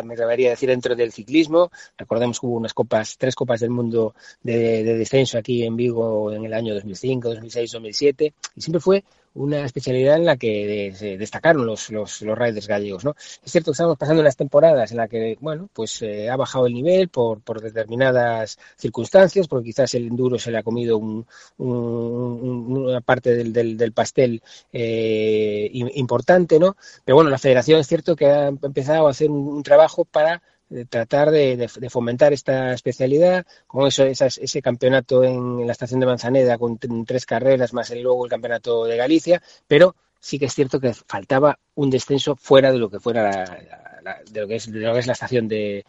me 0.04 0.14
atrevería 0.14 0.48
a 0.48 0.50
decir 0.50 0.68
dentro 0.68 0.96
del 0.96 1.12
ciclismo. 1.12 1.70
Recordemos 1.96 2.40
que 2.40 2.46
hubo 2.46 2.56
unas 2.56 2.74
copas, 2.74 3.16
tres 3.18 3.36
copas 3.36 3.60
del 3.60 3.70
mundo 3.70 4.16
de, 4.42 4.82
de 4.82 4.98
descenso 4.98 5.38
aquí 5.38 5.62
en 5.62 5.76
Vigo 5.76 6.32
en 6.32 6.44
el 6.44 6.52
año 6.52 6.74
2005, 6.74 7.28
2006, 7.28 7.70
2007 7.70 8.34
y 8.56 8.60
siempre 8.60 8.80
fue 8.80 9.04
una 9.36 9.64
especialidad 9.64 10.16
en 10.16 10.24
la 10.24 10.36
que 10.36 10.92
se 10.94 11.16
destacaron 11.16 11.66
los, 11.66 11.90
los, 11.90 12.22
los 12.22 12.38
riders 12.38 12.66
gallegos, 12.66 13.04
¿no? 13.04 13.14
Es 13.16 13.52
cierto 13.52 13.70
que 13.70 13.74
estamos 13.74 13.96
pasando 13.96 14.22
unas 14.22 14.36
temporadas 14.36 14.90
en 14.90 14.96
las 14.96 15.08
que, 15.08 15.36
bueno, 15.40 15.68
pues 15.72 16.02
eh, 16.02 16.30
ha 16.30 16.36
bajado 16.36 16.66
el 16.66 16.74
nivel 16.74 17.08
por, 17.08 17.40
por 17.40 17.60
determinadas 17.60 18.58
circunstancias, 18.76 19.48
porque 19.48 19.66
quizás 19.66 19.94
el 19.94 20.06
enduro 20.08 20.38
se 20.38 20.50
le 20.50 20.58
ha 20.58 20.62
comido 20.62 20.98
un, 20.98 21.26
un, 21.58 22.76
una 22.76 23.00
parte 23.00 23.34
del, 23.34 23.52
del, 23.52 23.76
del 23.76 23.92
pastel 23.92 24.42
eh, 24.72 25.70
importante, 25.72 26.58
¿no? 26.58 26.76
Pero 27.04 27.16
bueno, 27.16 27.30
la 27.30 27.38
federación 27.38 27.80
es 27.80 27.86
cierto 27.86 28.16
que 28.16 28.26
ha 28.26 28.48
empezado 28.48 29.06
a 29.06 29.10
hacer 29.10 29.30
un, 29.30 29.62
trabajo 29.62 30.04
para 30.04 30.42
tratar 30.88 31.30
de, 31.30 31.56
de, 31.56 31.90
fomentar 31.90 32.32
esta 32.32 32.72
especialidad, 32.72 33.46
con 33.66 33.86
eso, 33.86 34.04
esas, 34.04 34.38
ese 34.38 34.62
campeonato 34.62 35.22
en, 35.24 35.60
en, 35.60 35.66
la 35.66 35.72
estación 35.72 36.00
de 36.00 36.06
Manzaneda 36.06 36.58
con 36.58 36.78
tres 36.78 37.26
carreras 37.26 37.72
más 37.72 37.90
el, 37.90 38.02
luego 38.02 38.24
el 38.24 38.30
campeonato 38.30 38.84
de 38.84 38.96
Galicia, 38.96 39.42
pero 39.66 39.94
sí 40.20 40.38
que 40.38 40.46
es 40.46 40.54
cierto 40.54 40.80
que 40.80 40.92
faltaba 40.94 41.58
un 41.74 41.90
descenso 41.90 42.36
fuera 42.36 42.72
de 42.72 42.78
lo 42.78 42.90
que 42.90 43.00
fuera 43.00 43.22
la, 43.22 43.86
de, 44.30 44.40
lo 44.40 44.48
que 44.48 44.56
es, 44.56 44.68
lo 44.68 44.92
que 44.92 44.98
es 44.98 45.06
la 45.06 45.12
estación 45.12 45.48
de, 45.48 45.84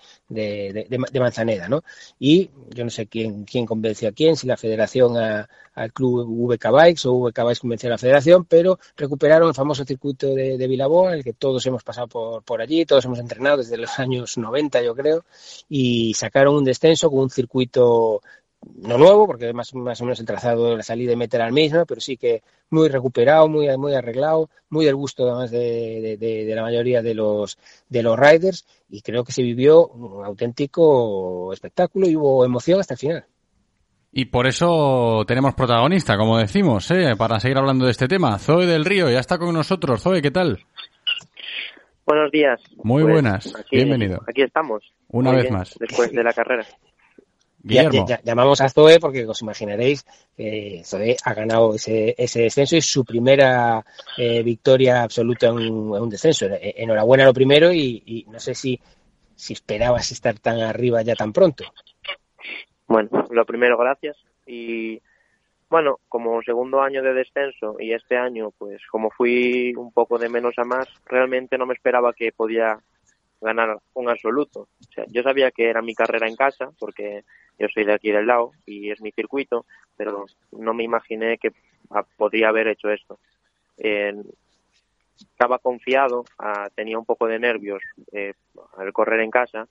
Manzaneda, 1.14 1.68
¿no? 1.70 1.84
Y 2.20 2.50
yo 2.70 2.84
no 2.84 2.90
sé 2.90 3.08
quién, 3.08 3.46
quién 3.46 3.66
convenció 3.66 4.10
a 4.10 4.12
quién, 4.12 4.36
si 4.36 4.48
la 4.48 4.58
federación 4.58 5.18
a, 5.18 5.48
al 5.76 5.94
club 5.94 6.26
VK 6.28 6.72
Bikes 6.72 7.08
o 7.08 7.14
VK 7.14 7.44
Bikes 7.44 7.60
convenció 7.62 7.90
a 7.90 7.92
la 7.92 7.98
federación, 7.98 8.46
pero 8.46 8.80
recuperaron 8.96 9.50
el 9.50 9.56
famoso 9.56 9.86
circuito 9.86 10.34
de, 10.34 10.58
de 10.58 10.66
el 10.66 11.24
que 11.24 11.34
todos 11.34 11.66
hemos 11.66 11.84
pasado 11.84 12.08
por, 12.08 12.44
por 12.44 12.62
allí, 12.62 12.86
todos 12.86 13.06
hemos 13.06 13.20
entrenado 13.20 13.58
desde 13.58 13.78
los 13.78 13.98
años 14.00 14.38
90, 14.38 14.82
yo 14.82 14.96
creo, 14.96 15.26
y 15.70 16.14
sacaron 16.14 16.56
un 16.56 16.64
descenso 16.64 17.10
con 17.10 17.20
un 17.20 17.30
circuito 17.30 18.22
no 18.76 18.98
nuevo, 18.98 19.28
porque 19.28 19.54
más, 19.54 19.74
más 19.76 20.02
o 20.02 20.06
menos 20.06 20.20
el 20.20 20.26
trazado 20.26 20.70
de 20.70 20.78
la 20.78 20.84
salida 20.84 21.14
y 21.14 21.16
meter 21.16 21.42
al 21.42 21.54
mismo, 21.54 21.86
pero 21.86 22.02
sí 22.02 22.18
que 22.18 22.42
muy 22.70 22.90
recuperado, 22.90 23.48
muy, 23.48 23.76
muy 23.78 23.94
arreglado, 23.94 24.50
muy 24.70 24.86
del 24.86 24.96
gusto 24.96 25.24
además 25.24 25.52
de, 25.52 26.18
de, 26.20 26.46
de, 26.46 26.56
la 26.56 26.64
mayoría 26.64 27.02
de 27.02 27.14
los, 27.14 27.58
de 27.90 28.04
los 28.04 28.18
riders, 28.18 28.66
y 28.90 29.02
creo 29.02 29.24
que 29.24 29.32
se 29.32 29.44
vivió 29.44 29.88
un 29.88 30.26
auténtico 30.26 31.54
espectáculo 31.54 32.08
y 32.08 32.16
hubo 32.16 32.46
emoción 32.46 32.80
hasta 32.80 32.96
el 32.96 33.00
final. 33.00 33.26
Y 34.12 34.26
por 34.26 34.48
eso 34.48 35.24
tenemos 35.28 35.54
protagonista, 35.54 36.18
como 36.18 36.38
decimos, 36.38 36.90
¿eh? 36.92 37.16
para 37.18 37.40
seguir 37.40 37.58
hablando 37.58 37.86
de 37.86 37.92
este 37.92 38.08
tema. 38.08 38.40
Zoe 38.40 38.66
del 38.66 38.86
Río 38.86 39.10
ya 39.10 39.20
está 39.20 39.38
con 39.38 39.54
nosotros. 39.54 40.02
Zoe, 40.02 40.22
¿qué 40.22 40.32
tal? 40.32 40.60
Buenos 42.06 42.32
días. 42.32 42.60
Muy 42.78 43.04
pues 43.04 43.14
buenas. 43.14 43.56
Aquí, 43.56 43.76
Bienvenido. 43.76 44.22
Aquí 44.28 44.42
estamos. 44.42 44.82
Una 45.10 45.32
Muy 45.32 45.38
vez 45.38 45.44
bien, 45.44 45.54
más. 45.54 45.76
Después 45.78 46.12
de 46.14 46.24
la 46.24 46.34
carrera. 46.34 46.66
Guillermo. 47.68 48.06
Ya, 48.08 48.18
ya, 48.18 48.24
llamamos 48.24 48.62
a 48.62 48.70
Zoe 48.70 49.00
porque 49.00 49.26
os 49.26 49.42
imaginaréis 49.42 50.06
que 50.36 50.82
Zoe 50.86 51.18
ha 51.24 51.34
ganado 51.34 51.76
ese, 51.76 52.16
ese 52.18 52.42
descenso 52.42 52.76
y 52.76 52.82
su 52.82 53.04
primera 53.06 53.86
eh, 54.18 54.42
victoria 54.44 55.04
absoluta 55.04 55.48
en 55.48 55.54
un, 55.54 55.96
en 55.96 56.02
un, 56.04 56.10
descenso. 56.10 56.48
Enhorabuena 56.50 57.26
lo 57.26 57.34
primero 57.34 57.72
y, 57.72 58.02
y, 58.06 58.26
no 58.32 58.40
sé 58.40 58.56
si, 58.56 58.80
si 59.36 59.54
esperabas 59.54 60.12
estar 60.12 60.40
tan 60.40 60.60
arriba 60.62 61.02
ya 61.02 61.16
tan 61.16 61.34
pronto. 61.34 61.66
Bueno, 62.88 63.28
lo 63.30 63.46
primero, 63.46 63.78
gracias. 63.78 64.18
Y 64.46 65.02
bueno, 65.70 66.00
como 66.08 66.42
segundo 66.44 66.82
año 66.82 67.04
de 67.04 67.14
descenso 67.14 67.76
y 67.80 67.94
este 67.94 68.18
año, 68.18 68.52
pues 68.58 68.82
como 68.90 69.12
fui 69.12 69.74
un 69.76 69.92
poco 69.92 70.18
de 70.18 70.30
menos 70.30 70.58
a 70.58 70.64
más, 70.64 70.88
realmente 71.06 71.58
no 71.58 71.66
me 71.66 71.74
esperaba 71.74 72.14
que 72.14 72.32
podía 72.32 72.80
ganar 73.42 73.80
un 73.94 74.10
absoluto. 74.10 74.62
O 74.62 74.92
sea, 74.94 75.06
yo 75.08 75.24
sabía 75.24 75.52
que 75.52 75.70
era 75.70 75.82
mi 75.82 75.94
carrera 75.94 76.28
en 76.28 76.36
casa 76.36 76.72
porque 76.80 77.24
yo 77.60 77.68
soy 77.74 77.86
de 77.86 77.94
aquí 77.94 78.12
del 78.12 78.28
lado 78.28 78.52
y 78.66 78.92
es 78.92 79.02
mi 79.02 79.12
circuito, 79.12 79.66
pero 79.96 80.26
no 80.52 80.74
me 80.74 80.84
imaginé 80.84 81.38
que 81.38 81.52
podría 82.18 82.50
haber 82.50 82.68
hecho 82.68 82.90
esto. 82.90 83.20
Eh, 83.78 84.14
estaba 85.20 85.60
confiado, 85.60 86.26
ah, 86.38 86.70
tenía 86.76 87.00
un 87.00 87.06
poco 87.06 87.28
de 87.28 87.40
nervios 87.40 87.82
eh, 88.12 88.34
al 88.78 88.94
correr 88.94 89.22
en 89.22 89.32
casa, 89.32 89.68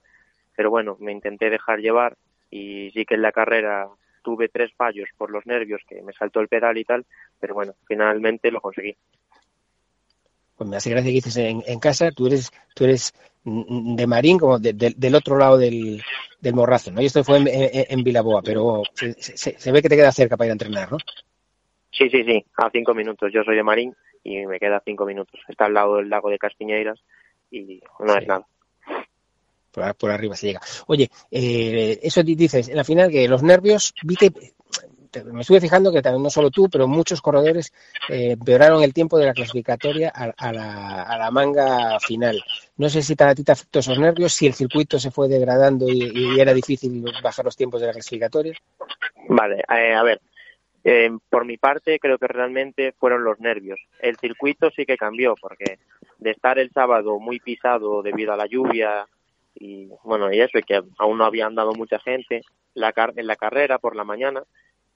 pero 0.55 0.69
bueno, 0.69 0.97
me 0.99 1.11
intenté 1.11 1.49
dejar 1.49 1.79
llevar 1.79 2.17
y 2.49 2.91
sí 2.91 3.05
que 3.05 3.15
en 3.15 3.21
la 3.21 3.31
carrera 3.31 3.87
tuve 4.23 4.49
tres 4.49 4.73
fallos 4.73 5.09
por 5.17 5.31
los 5.31 5.45
nervios, 5.45 5.81
que 5.87 6.01
me 6.01 6.13
saltó 6.13 6.41
el 6.41 6.49
pedal 6.49 6.77
y 6.77 6.83
tal, 6.83 7.05
pero 7.39 7.53
bueno, 7.53 7.73
finalmente 7.87 8.51
lo 8.51 8.59
conseguí. 8.59 8.97
Pues 10.57 10.69
me 10.69 10.77
hace 10.77 10.89
gracia 10.89 11.09
que 11.09 11.15
dices 11.15 11.37
en, 11.37 11.63
en 11.65 11.79
casa, 11.79 12.11
tú 12.11 12.27
eres, 12.27 12.51
tú 12.73 12.85
eres 12.85 13.13
de 13.45 14.07
Marín, 14.07 14.39
como 14.39 14.59
de, 14.59 14.73
de, 14.73 14.93
del 14.97 15.15
otro 15.15 15.37
lado 15.37 15.57
del, 15.57 16.01
del 16.41 16.53
morrazo, 16.53 16.91
¿no? 16.91 17.01
Y 17.01 17.05
esto 17.05 17.23
fue 17.23 17.37
en, 17.37 17.47
en, 17.47 17.85
en 17.89 18.03
Vilaboa, 18.03 18.41
pero 18.41 18.81
se, 18.93 19.13
se, 19.13 19.57
se, 19.57 19.71
ve 19.71 19.81
que 19.81 19.89
te 19.89 19.95
queda 19.95 20.11
cerca 20.11 20.35
para 20.35 20.47
ir 20.47 20.51
a 20.51 20.53
entrenar, 20.53 20.91
¿no? 20.91 20.97
Sí, 21.91 22.09
sí, 22.09 22.23
sí, 22.23 22.45
a 22.57 22.69
cinco 22.71 22.93
minutos. 22.93 23.31
Yo 23.33 23.43
soy 23.43 23.55
de 23.55 23.63
Marín 23.63 23.95
y 24.23 24.45
me 24.45 24.59
queda 24.59 24.81
cinco 24.83 25.05
minutos. 25.05 25.39
Está 25.47 25.65
al 25.65 25.73
lado 25.73 25.97
del 25.97 26.09
lago 26.09 26.29
de 26.29 26.37
Castiñeiras 26.37 26.99
y 27.49 27.81
no 27.99 28.13
sí. 28.13 28.19
es 28.19 28.27
nada. 28.27 28.45
Por, 29.71 29.95
por, 29.95 30.11
arriba 30.11 30.35
se 30.35 30.47
llega. 30.47 30.61
Oye, 30.87 31.09
eh, 31.31 31.99
eso 32.01 32.23
dices, 32.23 32.67
en 32.67 32.75
la 32.75 32.83
final 32.83 33.11
que 33.11 33.27
los 33.27 33.43
nervios, 33.43 33.93
vi 34.03 34.15
que 34.15 34.31
me 35.33 35.41
estuve 35.41 35.61
fijando 35.61 35.91
que 35.91 36.01
también 36.01 36.23
no 36.23 36.29
solo 36.29 36.49
tú, 36.51 36.69
pero 36.69 36.87
muchos 36.87 37.21
corredores 37.21 37.73
eh, 38.09 38.35
el 38.81 38.93
tiempo 38.93 39.17
de 39.17 39.25
la 39.25 39.33
clasificatoria 39.33 40.11
a, 40.13 40.33
a 40.37 40.53
la, 40.53 41.03
a 41.03 41.17
la 41.17 41.31
manga 41.31 41.99
final. 41.99 42.41
No 42.77 42.89
sé 42.89 43.01
si 43.01 43.15
a 43.17 43.35
ti 43.35 43.43
te 43.43 43.51
afectó 43.51 43.79
esos 43.79 43.97
nervios, 43.99 44.33
si 44.33 44.47
el 44.47 44.53
circuito 44.53 44.99
se 44.99 45.11
fue 45.11 45.27
degradando 45.27 45.89
y, 45.89 46.11
y 46.15 46.39
era 46.39 46.53
difícil 46.53 47.03
bajar 47.23 47.45
los 47.45 47.55
tiempos 47.55 47.81
de 47.81 47.87
la 47.87 47.93
clasificatoria. 47.93 48.53
Vale, 49.29 49.63
eh, 49.69 49.93
a 49.93 50.03
ver, 50.03 50.21
eh, 50.83 51.09
por 51.29 51.45
mi 51.45 51.57
parte 51.57 51.99
creo 51.99 52.17
que 52.17 52.27
realmente 52.27 52.93
fueron 52.97 53.23
los 53.23 53.39
nervios. 53.39 53.79
El 53.99 54.17
circuito 54.17 54.69
sí 54.71 54.85
que 54.85 54.97
cambió 54.97 55.35
porque 55.39 55.79
de 56.19 56.31
estar 56.31 56.59
el 56.59 56.71
sábado 56.71 57.19
muy 57.19 57.39
pisado 57.39 58.01
debido 58.01 58.33
a 58.33 58.37
la 58.37 58.47
lluvia 58.47 59.05
y 59.59 59.89
bueno, 60.03 60.31
y 60.31 60.39
eso, 60.39 60.59
y 60.59 60.63
que 60.63 60.81
aún 60.99 61.17
no 61.17 61.25
había 61.25 61.47
andado 61.47 61.73
mucha 61.73 61.99
gente, 61.99 62.41
la 62.75 62.93
car- 62.93 63.13
en 63.15 63.25
la 63.27 63.35
carrera 63.35 63.79
por 63.79 63.95
la 63.95 64.03
mañana 64.03 64.43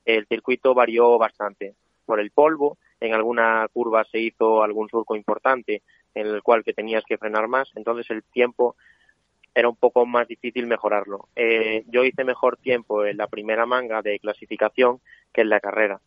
el 0.06 0.26
circuito 0.28 0.74
varió 0.74 1.18
bastante. 1.18 1.76
Por 2.06 2.20
el 2.20 2.32
polvo, 2.32 2.78
en 3.00 3.14
alguna 3.14 3.68
curva 3.72 4.04
se 4.06 4.20
hizo 4.20 4.64
algún 4.64 4.90
surco 4.90 5.16
importante 5.16 5.82
en 6.14 6.28
el 6.28 6.44
cual 6.44 6.64
que 6.64 6.74
tenías 6.74 7.04
que 7.06 7.18
frenar 7.18 7.48
más, 7.48 7.72
entonces 7.76 8.10
el 8.10 8.24
tiempo 8.24 8.76
era 9.54 9.70
un 9.70 9.76
poco 9.76 10.06
más 10.06 10.28
difícil 10.28 10.68
mejorarlo. 10.68 11.28
Eh, 11.36 11.84
yo 11.88 12.04
hice 12.04 12.24
mejor 12.24 12.58
tiempo 12.58 13.06
en 13.06 13.18
la 13.18 13.28
primera 13.28 13.66
manga 13.66 14.02
de 14.02 14.20
clasificación 14.20 15.02
que 15.34 15.42
en 15.42 15.50
la 15.50 15.60
carrera, 15.60 16.00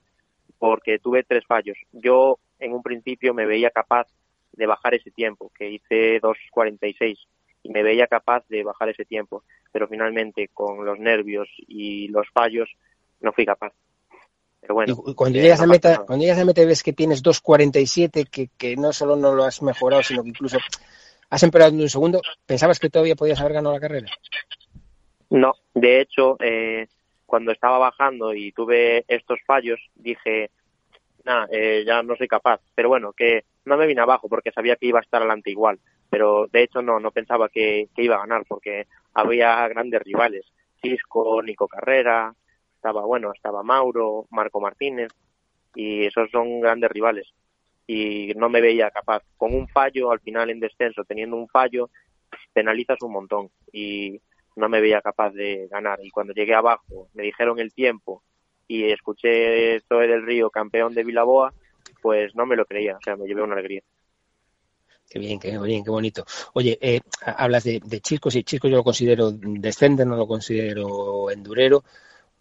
porque 0.59 0.99
tuve 0.99 1.25
tres 1.25 1.45
fallos. 1.47 1.77
Yo 1.93 2.39
en 2.59 2.73
un 2.73 2.83
principio 2.83 3.35
me 3.35 3.47
veía 3.47 3.71
capaz 3.71 4.09
de 4.53 4.67
bajar 4.67 4.95
ese 4.95 5.11
tiempo, 5.11 5.51
que 5.57 5.71
hice 5.71 6.21
2.46, 6.21 7.19
y 7.63 7.71
me 7.71 7.83
veía 7.83 8.07
capaz 8.07 8.47
de 8.49 8.63
bajar 8.63 8.89
ese 8.91 9.05
tiempo, 9.05 9.43
pero 9.73 9.89
finalmente 9.89 10.49
con 10.49 10.85
los 10.85 10.99
nervios 10.99 11.49
y 11.67 12.09
los 12.09 12.29
fallos 12.31 12.71
no 13.21 13.33
fui 13.33 13.45
capaz. 13.45 13.73
Pero 14.65 14.75
bueno, 14.77 14.95
Y 15.07 15.15
cuando 15.15 15.39
eh, 15.39 15.43
llegas 15.43 15.59
no 15.59 15.65
a 15.65 15.67
meta, 15.67 15.93
nada. 15.93 16.07
cuando 16.07 16.23
llegas 16.25 16.39
a 16.39 16.45
meta 16.47 16.65
ves 16.65 16.83
que 16.83 16.95
tienes 16.95 17.23
2.47, 17.23 18.31
que, 18.31 18.49
que 18.57 18.77
no 18.77 18.95
solo 18.95 19.15
no 19.15 19.35
lo 19.35 19.45
has 19.45 19.61
mejorado, 19.61 20.03
sino 20.03 20.23
que 20.23 20.31
incluso 20.31 20.57
has 21.29 21.43
empeorado 21.43 21.75
en 21.75 21.83
un 21.83 21.89
segundo, 21.91 22.23
¿pensabas 22.47 22.79
que 22.79 22.89
todavía 22.89 23.15
podías 23.15 23.39
haber 23.41 23.53
ganado 23.53 23.75
la 23.75 23.81
carrera? 23.81 24.09
No, 25.29 25.53
de 25.75 26.01
hecho, 26.01 26.39
eh, 26.41 26.87
cuando 27.27 27.53
estaba 27.53 27.77
bajando 27.77 28.33
y 28.33 28.53
tuve 28.53 29.05
estos 29.07 29.39
fallos, 29.47 29.79
dije, 29.97 30.51
nada, 31.25 31.47
ya 31.85 32.03
no 32.03 32.17
soy 32.17 32.29
capaz. 32.29 32.61
Pero 32.75 32.89
bueno, 32.89 33.13
que 33.13 33.45
no 33.67 33.77
me 33.77 33.87
vine 33.87 34.01
abajo 34.01 34.29
porque 34.31 34.51
sabía 34.51 34.77
que 34.77 34.87
iba 34.87 35.01
a 35.01 35.03
estar 35.03 35.21
adelante 35.21 35.51
igual. 35.51 35.79
Pero 36.09 36.47
de 36.51 36.63
hecho 36.63 36.81
no, 36.81 37.01
no 37.01 37.11
pensaba 37.11 37.51
que, 37.51 37.89
que 37.95 38.03
iba 38.03 38.17
a 38.17 38.21
ganar 38.21 38.45
porque 38.49 38.87
había 39.13 39.69
grandes 39.69 40.01
rivales. 40.03 40.47
Cisco, 40.81 41.43
Nico 41.43 41.67
Carrera, 41.67 42.33
estaba, 42.85 43.07
bueno, 43.07 43.33
estaba 43.33 43.63
Mauro, 43.63 44.27
Marco 44.31 44.61
Martínez 44.61 45.11
y 45.75 46.05
esos 46.05 46.31
son 46.31 46.61
grandes 46.61 46.91
rivales. 46.91 47.33
Y 47.87 48.35
no 48.37 48.51
me 48.51 48.61
veía 48.61 48.91
capaz. 48.91 49.23
Con 49.39 49.55
un 49.55 49.67
fallo, 49.69 50.11
al 50.11 50.21
final 50.21 50.51
en 50.51 50.61
descenso, 50.61 51.03
teniendo 51.05 51.37
un 51.37 51.49
fallo, 51.49 51.89
penalizas 52.53 53.01
un 53.01 53.13
montón. 53.13 53.51
Y 53.73 54.21
no 54.57 54.69
me 54.69 54.83
veía 54.83 55.01
capaz 55.01 55.31
de 55.31 55.67
ganar. 55.71 55.99
Y 56.03 56.11
cuando 56.11 56.35
llegué 56.35 56.55
abajo, 56.55 57.09
me 57.15 57.23
dijeron 57.23 57.59
el 57.59 57.73
tiempo 57.73 58.23
y 58.69 58.85
escuché 58.85 59.81
Zoe 59.89 60.07
del 60.07 60.27
Río, 60.27 60.51
campeón 60.51 60.93
de 60.93 61.05
Vilaboa, 61.05 61.55
pues 62.03 62.35
no 62.35 62.45
me 62.45 62.57
lo 62.57 62.67
creía. 62.67 62.99
O 62.99 63.01
sea, 63.03 63.17
me 63.17 63.27
llevé 63.27 63.43
una 63.43 63.55
alegría. 63.55 63.81
Qué 65.09 65.19
bien, 65.19 65.39
qué 65.39 65.59
bien, 65.59 65.85
qué 65.85 65.91
bonito. 65.91 66.27
Oye, 66.53 66.79
eh, 66.83 67.01
hablas 67.25 67.65
de, 67.65 67.81
de 67.83 67.97
y 67.97 68.01
Chiscos 68.01 68.35
yo 68.35 68.77
lo 68.77 68.85
considero 68.85 69.31
descender, 69.33 70.07
no 70.07 70.17
lo 70.17 70.27
considero 70.27 71.31
endurero. 71.31 71.83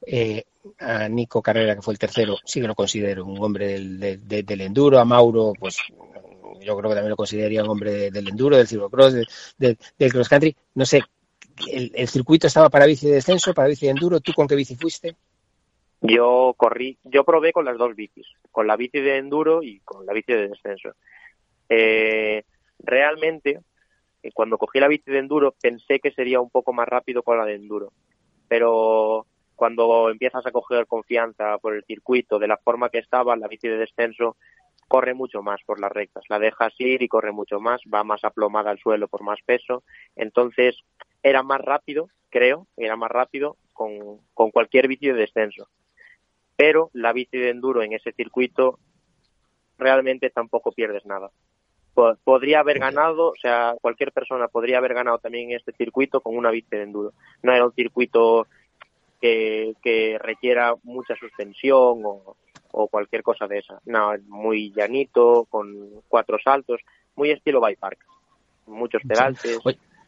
Eh, 0.06 0.44
a 0.80 1.08
Nico 1.10 1.42
Carrera, 1.42 1.76
que 1.76 1.82
fue 1.82 1.94
el 1.94 2.00
tercero, 2.00 2.38
sí 2.46 2.62
que 2.62 2.68
lo 2.68 2.76
considero 2.76 3.26
un 3.26 3.42
hombre 3.44 3.68
del, 3.68 4.00
de- 4.00 4.18
de- 4.18 4.44
del 4.44 4.62
enduro. 4.62 5.00
A 5.00 5.06
Mauro, 5.06 5.54
pues 5.60 5.78
yo 6.62 6.78
creo 6.78 6.90
que 6.90 6.96
también 6.96 7.10
lo 7.10 7.16
consideraría 7.16 7.64
un 7.64 7.70
hombre 7.70 7.92
de- 7.92 8.12
del 8.12 8.28
enduro, 8.30 8.58
del 8.58 8.68
ciclocross, 8.68 9.14
de- 9.14 9.28
de- 9.58 9.78
del 9.98 10.12
cross 10.12 10.30
country. 10.30 10.56
No 10.76 10.86
sé, 10.86 11.02
el, 11.72 11.92
el 11.96 12.08
circuito 12.08 12.48
estaba 12.48 12.70
para 12.70 12.86
bici 12.86 13.08
de 13.08 13.16
descenso, 13.16 13.54
para 13.54 13.68
bici 13.68 13.86
de 13.86 13.92
enduro. 13.92 14.20
¿Tú 14.20 14.34
con 14.34 14.48
qué 14.48 14.56
bici 14.56 14.76
fuiste? 14.76 15.16
Yo 16.02 16.54
corrí, 16.58 16.98
yo 17.06 17.24
probé 17.24 17.54
con 17.54 17.64
las 17.64 17.78
dos 17.78 17.96
bicis, 17.96 18.28
con 18.52 18.68
la 18.68 18.76
bici 18.76 19.00
de 19.00 19.18
enduro 19.18 19.64
y 19.64 19.80
con 19.82 20.06
la 20.06 20.12
bici 20.14 20.34
de 20.34 20.50
descenso. 20.50 20.90
Eh, 21.70 22.44
realmente, 22.80 23.62
eh, 24.22 24.32
cuando 24.34 24.58
cogí 24.58 24.80
la 24.82 24.90
bici 24.90 25.10
de 25.12 25.20
enduro, 25.20 25.56
pensé 25.62 26.00
que 26.00 26.12
sería 26.12 26.42
un 26.42 26.50
poco 26.50 26.74
más 26.74 26.88
rápido 26.90 27.24
con 27.24 27.38
la 27.38 27.46
de 27.46 27.56
enduro. 27.56 27.94
Pero 28.50 29.26
cuando 29.56 30.10
empiezas 30.10 30.46
a 30.46 30.52
coger 30.52 30.88
confianza 30.88 31.58
por 31.60 31.74
el 31.76 31.84
circuito, 31.86 32.40
de 32.40 32.48
la 32.48 32.58
forma 32.58 32.90
que 32.90 33.00
estaba, 33.00 33.36
la 33.36 33.48
bici 33.48 33.68
de 33.68 33.78
descenso 33.78 34.36
corre 34.88 35.14
mucho 35.14 35.42
más 35.42 35.62
por 35.66 35.80
las 35.80 35.92
rectas. 35.92 36.24
La 36.30 36.40
dejas 36.40 36.74
ir 36.80 37.02
y 37.02 37.08
corre 37.08 37.32
mucho 37.32 37.60
más, 37.60 37.82
va 37.92 38.04
más 38.04 38.24
aplomada 38.24 38.70
al 38.72 38.80
suelo 38.80 39.08
por 39.08 39.24
más 39.24 39.40
peso. 39.46 39.84
Entonces, 40.16 40.76
era 41.24 41.42
más 41.42 41.62
rápido, 41.62 42.10
creo, 42.30 42.68
era 42.78 42.96
más 42.96 43.10
rápido 43.10 43.58
con, 43.74 44.20
con 44.34 44.52
cualquier 44.52 44.88
bici 44.88 45.08
de 45.08 45.14
descenso. 45.14 45.68
Pero 46.56 46.92
la 46.94 47.14
bici 47.14 47.38
de 47.38 47.50
enduro 47.50 47.82
en 47.82 47.94
ese 47.94 48.12
circuito 48.12 48.78
realmente 49.78 50.30
tampoco 50.30 50.72
pierdes 50.72 51.06
nada. 51.06 51.32
Po- 51.94 52.16
Podría 52.24 52.60
haber 52.60 52.80
ganado, 52.80 53.30
o 53.30 53.36
sea, 53.36 53.76
cualquier 53.82 54.12
persona 54.12 54.48
podría 54.48 54.78
haber 54.78 54.94
ganado 54.94 55.18
también 55.20 55.50
en 55.52 55.58
este 55.58 55.72
circuito 55.74 56.22
con 56.22 56.36
una 56.38 56.52
bici 56.52 56.70
de 56.72 56.84
enduro. 56.84 57.14
No 57.42 57.54
era 57.54 57.66
un 57.66 57.74
circuito 57.74 58.48
que, 59.24 59.74
que 59.82 60.18
requiera 60.20 60.76
mucha 60.84 61.16
suspensión 61.16 62.02
o, 62.04 62.36
o 62.74 62.88
cualquier 62.90 63.24
cosa 63.24 63.48
de 63.48 63.60
esa. 63.60 63.80
No, 63.86 64.14
es 64.14 64.22
muy 64.26 64.74
llanito, 64.76 65.46
con 65.50 66.02
cuatro 66.10 66.38
saltos, 66.44 66.82
muy 67.16 67.32
estilo 67.32 67.62
bike 67.62 67.80
park. 67.80 68.00
Muchos 68.66 69.02
peraltes. 69.08 69.58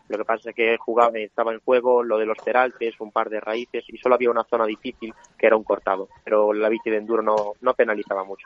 Lo 0.10 0.18
que 0.18 0.26
pasa 0.26 0.50
es 0.50 0.56
que 0.56 0.76
jugaba, 0.78 1.18
estaba 1.18 1.54
en 1.54 1.62
juego 1.62 2.04
lo 2.04 2.18
de 2.18 2.26
los 2.26 2.38
peraltes, 2.40 2.94
un 3.00 3.14
par 3.14 3.30
de 3.30 3.40
raíces 3.40 3.86
y 3.88 3.98
solo 3.98 4.16
había 4.16 4.30
una 4.30 4.44
zona 4.44 4.66
difícil 4.66 5.14
que 5.38 5.48
era 5.48 5.56
un 5.56 5.64
cortado. 5.64 6.10
Pero 6.26 6.52
la 6.52 6.68
bici 6.68 6.90
de 6.90 6.98
enduro 6.98 7.22
no, 7.24 7.54
no 7.62 7.74
penalizaba 7.74 8.26
mucho. 8.26 8.46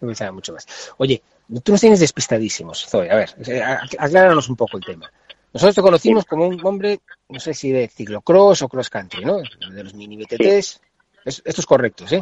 No 0.00 0.12
sabe 0.12 0.32
mucho 0.32 0.52
más. 0.52 0.92
Oye, 0.98 1.22
tú 1.62 1.70
nos 1.70 1.80
tienes 1.80 2.00
despistadísimos, 2.00 2.84
Zoe. 2.88 3.08
A 3.10 3.14
ver, 3.14 3.30
eh, 3.46 3.62
ac- 3.62 3.96
acláranos 3.96 4.48
un 4.48 4.56
poco 4.56 4.76
el 4.76 4.84
tema. 4.84 5.08
Nosotros 5.54 5.74
te 5.76 5.82
conocimos 5.82 6.24
como 6.24 6.46
un 6.48 6.60
hombre, 6.66 7.00
no 7.28 7.38
sé 7.40 7.54
si 7.54 7.70
de 7.70 7.88
ciclocross 7.88 8.62
o 8.62 8.68
cross 8.68 8.90
country, 8.90 9.24
¿no? 9.24 9.38
De 9.38 9.84
los 9.84 9.94
mini 9.94 10.16
BTTs. 10.16 10.80
Es- 11.24 11.42
esto 11.44 11.60
es 11.60 11.66
correcto, 11.66 12.06
¿sí? 12.06 12.18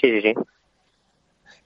Sí, 0.00 0.08
sí, 0.10 0.22
sí. 0.22 0.34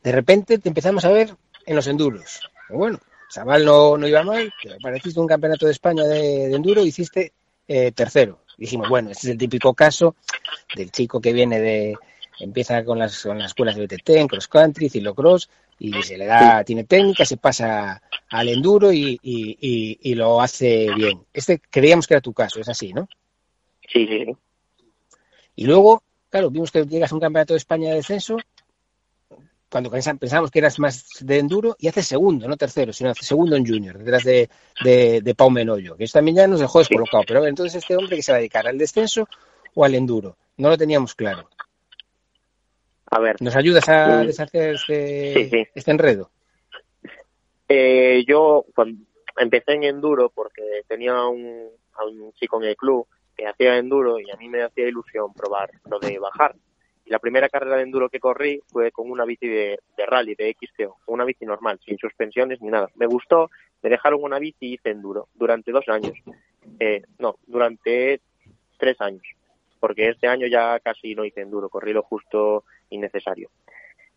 De 0.02 0.12
repente 0.12 0.58
te 0.58 0.68
empezamos 0.68 1.04
a 1.04 1.10
ver 1.12 1.34
en 1.66 1.76
los 1.76 1.86
enduros. 1.86 2.40
Bueno, 2.70 2.98
chaval 3.30 3.64
no, 3.64 3.96
no 3.98 4.08
iba 4.08 4.22
mal, 4.22 4.52
pero 4.62 4.76
apareciste 4.76 5.20
un 5.20 5.26
campeonato 5.28 5.66
de 5.66 5.72
España 5.72 6.04
de, 6.04 6.48
de 6.48 6.56
enduro 6.56 6.82
y 6.82 6.88
hiciste 6.88 7.32
eh, 7.68 7.92
tercero. 7.92 8.40
Dijimos, 8.56 8.88
bueno, 8.88 9.10
este 9.10 9.26
es 9.28 9.32
el 9.32 9.38
típico 9.38 9.74
caso 9.74 10.16
del 10.74 10.90
chico 10.90 11.20
que 11.20 11.32
viene 11.32 11.60
de, 11.60 11.96
empieza 12.40 12.82
con 12.84 12.98
las, 12.98 13.22
con 13.22 13.38
las 13.38 13.48
escuelas 13.48 13.76
de 13.76 13.86
BTT, 13.86 14.08
en 14.10 14.28
cross 14.28 14.48
country, 14.48 14.88
ciclocross, 14.88 15.48
y 15.84 16.02
se 16.02 16.16
le 16.16 16.26
da, 16.26 16.62
tiene 16.64 16.84
técnica, 16.84 17.24
se 17.24 17.36
pasa 17.36 18.00
al 18.30 18.48
enduro 18.48 18.92
y, 18.92 19.18
y, 19.22 19.58
y- 19.60 19.98
y 20.00 20.14
lo 20.14 20.40
hace 20.40 20.92
bien. 20.94 21.24
Este 21.32 21.60
creíamos 21.70 22.06
que 22.06 22.14
era 22.14 22.20
tu 22.20 22.32
caso, 22.32 22.60
es 22.60 22.68
así, 22.68 22.92
¿no? 22.92 23.08
Sí, 23.92 24.06
sí, 24.06 24.24
sí. 24.24 24.36
Y 25.56 25.66
luego, 25.66 26.02
claro, 26.30 26.50
vimos 26.50 26.70
que 26.70 26.84
llegas 26.86 27.10
a 27.10 27.14
un 27.16 27.20
campeonato 27.20 27.54
de 27.54 27.58
España 27.58 27.90
de 27.90 27.96
descenso, 27.96 28.36
cuando 29.70 29.90
pensábamos 29.90 30.50
que 30.50 30.58
eras 30.58 30.78
más 30.78 31.04
de 31.20 31.38
enduro, 31.38 31.76
y 31.78 31.88
haces 31.88 32.06
segundo, 32.06 32.46
no 32.46 32.56
tercero, 32.56 32.92
sino 32.92 33.10
haces 33.10 33.26
segundo 33.26 33.56
en 33.56 33.66
junior, 33.66 33.98
detrás 33.98 34.22
de, 34.22 34.50
de, 34.84 35.20
de 35.22 35.34
Pau 35.34 35.50
Menollo, 35.50 35.96
que 35.96 36.04
eso 36.04 36.18
también 36.18 36.36
ya 36.36 36.46
nos 36.46 36.60
dejó 36.60 36.78
descolocado. 36.78 37.24
Pero 37.26 37.38
a 37.38 37.42
ver, 37.42 37.48
entonces 37.50 37.74
este 37.82 37.96
hombre 37.96 38.16
que 38.16 38.22
se 38.22 38.32
va 38.32 38.36
a 38.36 38.40
dedicar 38.40 38.66
al 38.68 38.78
descenso 38.78 39.26
o 39.74 39.84
al 39.84 39.94
enduro, 39.94 40.36
no 40.58 40.68
lo 40.68 40.76
teníamos 40.78 41.14
claro. 41.14 41.48
A 43.14 43.18
ver. 43.20 43.36
¿Nos 43.42 43.54
ayudas 43.56 43.86
a 43.90 44.22
Mm. 44.22 44.26
deshacer 44.26 44.74
este, 44.74 45.34
Sí, 45.34 45.50
sí. 45.50 45.66
este 45.74 45.90
enredo? 45.90 46.30
Eh, 47.68 48.24
yo 48.26 48.64
cuando 48.74 49.04
empecé 49.38 49.72
en 49.74 49.84
enduro 49.84 50.30
porque 50.30 50.62
tenía 50.88 51.26
un, 51.26 51.68
a 51.94 52.04
un 52.06 52.32
chico 52.32 52.60
en 52.62 52.68
el 52.70 52.76
club 52.76 53.06
que 53.36 53.46
hacía 53.46 53.76
enduro 53.76 54.18
y 54.18 54.30
a 54.30 54.36
mí 54.36 54.48
me 54.48 54.62
hacía 54.62 54.88
ilusión 54.88 55.32
probar 55.34 55.70
lo 55.90 55.98
de 55.98 56.18
bajar. 56.18 56.54
Y 57.04 57.10
la 57.10 57.18
primera 57.18 57.48
carrera 57.50 57.76
de 57.76 57.82
enduro 57.82 58.08
que 58.08 58.18
corrí 58.20 58.60
fue 58.68 58.90
con 58.92 59.10
una 59.10 59.24
bici 59.26 59.46
de, 59.46 59.78
de 59.96 60.06
rally, 60.06 60.34
de 60.34 60.54
XTO, 60.58 60.96
una 61.06 61.24
bici 61.24 61.44
normal, 61.44 61.78
sin 61.84 61.98
suspensiones 61.98 62.62
ni 62.62 62.68
nada. 62.68 62.88
Me 62.94 63.06
gustó, 63.06 63.50
me 63.82 63.90
dejaron 63.90 64.22
una 64.22 64.38
bici 64.38 64.56
y 64.66 64.74
hice 64.74 64.90
enduro 64.90 65.28
durante 65.34 65.70
dos 65.70 65.86
años. 65.88 66.14
Eh, 66.80 67.02
no, 67.18 67.36
durante 67.46 68.20
tres 68.78 68.98
años, 69.00 69.22
porque 69.82 70.08
este 70.10 70.28
año 70.28 70.46
ya 70.46 70.78
casi 70.78 71.16
no 71.16 71.24
hice 71.24 71.40
enduro, 71.40 71.68
corrí 71.68 71.92
lo 71.92 72.04
justo 72.04 72.62
y 72.88 72.98
necesario. 72.98 73.50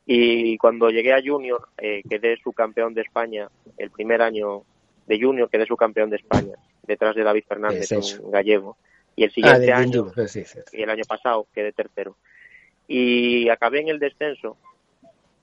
Y 0.05 0.55
cuando 0.59 0.91
llegué 0.91 1.11
a 1.11 1.21
Junior, 1.25 1.69
eh, 1.79 2.03
quedé 2.07 2.37
subcampeón 2.37 2.93
de 2.93 3.01
España. 3.01 3.49
El 3.75 3.89
primer 3.89 4.21
año 4.21 4.61
de 5.07 5.19
Junior 5.19 5.49
quedé 5.49 5.65
subcampeón 5.65 6.11
de 6.11 6.17
España, 6.17 6.53
detrás 6.83 7.15
de 7.15 7.23
David 7.23 7.45
Fernández, 7.47 7.91
Es 7.91 8.19
un 8.19 8.29
gallego. 8.29 8.77
Y 9.15 9.23
el 9.23 9.31
Ah, 9.31 9.33
siguiente 9.33 9.73
año, 9.73 10.11
pues 10.13 10.31
sí, 10.31 10.45
sí. 10.45 10.59
y 10.73 10.83
el 10.83 10.89
año 10.91 11.03
pasado, 11.07 11.47
quedé 11.53 11.71
tercero. 11.71 12.15
y 12.87 13.49
acabé 13.49 13.79
en 13.81 13.87
el 13.87 13.97
descenso 13.97 14.57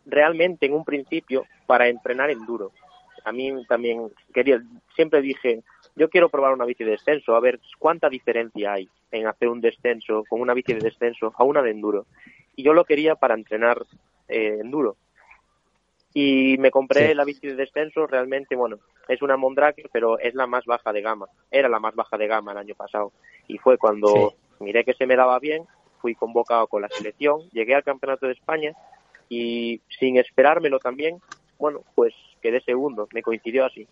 realmente 0.07 0.67
en 0.67 0.75
un 0.75 0.85
principio 0.85 1.45
para 1.67 1.89
entrenar 1.89 2.31
enduro. 2.31 2.71
A 3.25 3.33
mí 3.33 3.53
también 3.67 4.13
quería, 4.33 4.63
siempre 4.95 5.21
dije, 5.23 5.63
yo 5.97 6.09
quiero 6.09 6.29
probar 6.29 6.53
una 6.53 6.65
bici 6.65 6.85
de 6.85 6.93
descenso, 6.93 7.35
a 7.37 7.41
ver 7.41 7.61
cuánta 7.79 8.09
diferencia 8.09 8.73
hay 8.73 8.89
en 9.11 9.27
hacer 9.27 9.49
un 9.49 9.61
descenso 9.61 10.25
con 10.29 10.41
una 10.41 10.55
bici 10.55 10.73
de 10.73 10.81
descenso 10.81 11.33
a 11.37 11.45
una 11.45 11.63
de 11.63 11.71
enduro. 11.71 12.07
Y 12.57 12.63
yo 12.63 12.73
lo 12.73 12.85
quería 12.85 13.15
para 13.15 13.35
entrenar 13.35 13.83
eh, 14.29 14.59
enduro. 14.61 14.97
Y 16.15 16.57
me 16.59 16.71
compré 16.71 17.09
Sí. 17.09 17.15
la 17.15 17.25
bici 17.25 17.47
de 17.47 17.57
descenso, 17.57 18.07
realmente, 18.07 18.55
bueno, 18.55 18.79
es 19.09 19.23
una 19.23 19.37
Mondrake, 19.37 19.89
pero 19.93 20.19
es 20.19 20.35
la 20.35 20.47
más 20.47 20.65
baja 20.67 20.93
de 20.93 21.01
gama. 21.01 21.27
Era 21.51 21.69
la 21.69 21.81
más 21.81 21.95
baja 21.95 22.19
de 22.19 22.27
gama 22.27 22.53
el 22.53 22.59
año 22.59 22.75
pasado. 22.75 23.13
Y 23.49 23.59
fue 23.59 23.79
cuando 23.79 24.35
miré 24.61 24.85
que 24.85 24.95
se 24.95 25.07
me 25.07 25.17
daba 25.17 25.39
bien, 25.39 25.65
fui 26.01 26.15
convocado 26.15 26.67
con 26.67 26.83
la 26.83 26.89
selección, 26.89 27.41
llegué 27.53 27.75
al 27.75 27.85
Campeonato 27.85 28.27
de 28.27 28.33
España 28.33 28.73
y 29.29 29.81
sin 29.99 30.19
esperármelo 30.19 30.79
también, 30.79 31.19
bueno, 31.59 31.81
pues 31.95 32.15
quedé 32.43 32.61
segundo, 32.61 33.09
me 33.15 33.23
coincidió 33.23 33.65
así. 33.65 33.87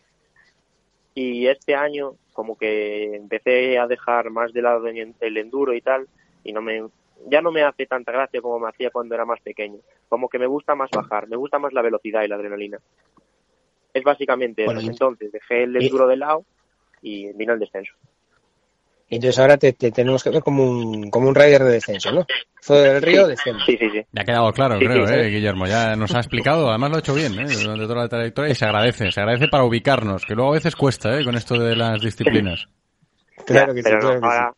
Y 1.15 1.47
este 1.47 1.75
año 1.75 2.15
como 2.33 2.57
que 2.57 3.17
empecé 3.17 3.79
a 3.79 3.87
dejar 3.87 4.31
más 4.31 4.53
de 4.53 4.63
lado 4.63 4.87
el 4.87 5.37
enduro 5.37 5.75
y 5.75 5.81
tal, 5.81 6.09
y 6.45 6.53
no 6.53 6.63
me 6.63 6.83
ya 7.27 7.43
no 7.43 7.53
me 7.53 7.63
hace 7.63 7.87
tanta 7.87 8.13
gracia 8.13 8.41
como 8.41 8.59
me 8.59 8.69
hacía 8.69 8.91
cuando 8.91 9.15
era 9.15 9.25
más 9.25 9.41
pequeño. 9.41 9.79
Como 10.09 10.29
que 10.29 10.39
me 10.39 10.47
gusta 10.47 10.75
más 10.75 10.91
bajar, 10.91 11.29
me 11.29 11.37
gusta 11.37 11.59
más 11.59 11.73
la 11.73 11.83
velocidad 11.83 12.23
y 12.23 12.29
la 12.29 12.37
adrenalina. 12.37 12.79
Es 13.93 14.05
básicamente 14.05 14.65
Bueno, 14.65 14.81
eso. 14.81 14.91
Entonces 14.91 15.33
dejé 15.33 15.65
el 15.65 15.77
enduro 15.77 16.07
de 16.07 16.17
lado 16.17 16.45
y 17.03 17.33
vino 17.35 17.53
el 17.53 17.59
descenso. 17.59 17.93
Y 19.13 19.17
entonces 19.17 19.41
ahora 19.41 19.57
te, 19.57 19.73
te 19.73 19.91
tenemos 19.91 20.23
que 20.23 20.31
ver 20.31 20.41
como 20.41 20.63
un, 20.63 21.11
como 21.11 21.29
un 21.29 21.35
rider 21.35 21.65
de 21.65 21.73
descenso, 21.73 22.13
¿no? 22.13 22.25
Fue 22.63 22.79
del 22.79 23.03
río, 23.03 23.27
descenso. 23.27 23.65
Sí, 23.67 23.77
sí, 23.77 23.91
sí. 23.91 24.07
Ya 24.13 24.23
ha 24.23 24.25
quedado 24.25 24.53
claro, 24.53 24.79
Sí, 24.79 24.87
creo, 24.87 25.05
sí, 25.07 25.15
eh, 25.15 25.25
sí. 25.25 25.31
Guillermo. 25.31 25.67
Ya 25.67 25.97
nos 25.97 26.15
ha 26.15 26.19
explicado, 26.19 26.69
además 26.71 26.91
lo 26.91 26.97
ha 26.97 27.01
hecho 27.01 27.15
bien, 27.15 27.33
¿eh? 27.41 27.47
durante 27.61 27.87
toda 27.87 28.03
la 28.03 28.09
trayectoria 28.09 28.53
y 28.53 28.55
se 28.55 28.65
agradece. 28.67 29.11
Se 29.11 29.21
agradece 29.21 29.49
para 29.49 29.65
ubicarnos, 29.65 30.25
que 30.25 30.35
luego 30.37 30.53
a 30.53 30.55
veces 30.55 30.77
cuesta, 30.77 31.19
¿eh? 31.19 31.25
Con 31.25 31.35
esto 31.35 31.59
de 31.59 31.75
las 31.75 32.01
disciplinas. 32.01 32.69
Claro 33.47 33.73
Ya, 33.73 33.75
que 33.75 33.83
sí, 33.83 33.83
pero 33.83 33.97
no, 33.97 34.01
claro 34.01 34.21
que 34.21 34.27
ahora, 34.27 34.55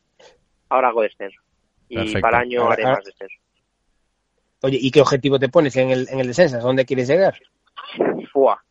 ahora 0.69 0.89
hago 0.89 1.03
descenso. 1.03 1.41
Y 1.89 1.97
Perfecto. 1.97 2.21
para 2.21 2.39
el 2.39 2.43
año 2.43 2.71
haré 2.71 2.85
más 2.85 3.05
descenso. 3.05 3.35
Oye, 4.61 4.79
¿y 4.81 4.91
qué 4.91 5.01
objetivo 5.01 5.39
te 5.39 5.49
pones 5.49 5.75
en 5.77 5.91
el, 5.91 6.09
en 6.11 6.21
el 6.21 6.27
descenso? 6.27 6.57
¿A 6.59 6.61
dónde 6.61 6.85
quieres 6.85 7.09
llegar? 7.09 7.39
Fua. 8.33 8.63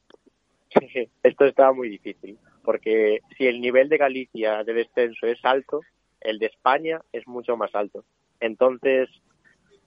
Esto 1.24 1.46
estaba 1.46 1.74
muy 1.74 1.90
difícil, 1.90 2.38
porque 2.64 3.20
si 3.38 3.48
el 3.48 3.62
nivel 3.62 3.90
de 3.90 3.98
Galicia 3.98 4.64
de 4.64 4.74
descenso 4.74 5.28
es 5.28 5.44
alto, 5.44 5.82
el 6.20 6.40
de 6.40 6.48
España 6.48 7.02
es 7.12 7.28
mucho 7.28 7.58
más 7.58 7.74
alto. 7.74 8.04
Entonces, 8.40 9.10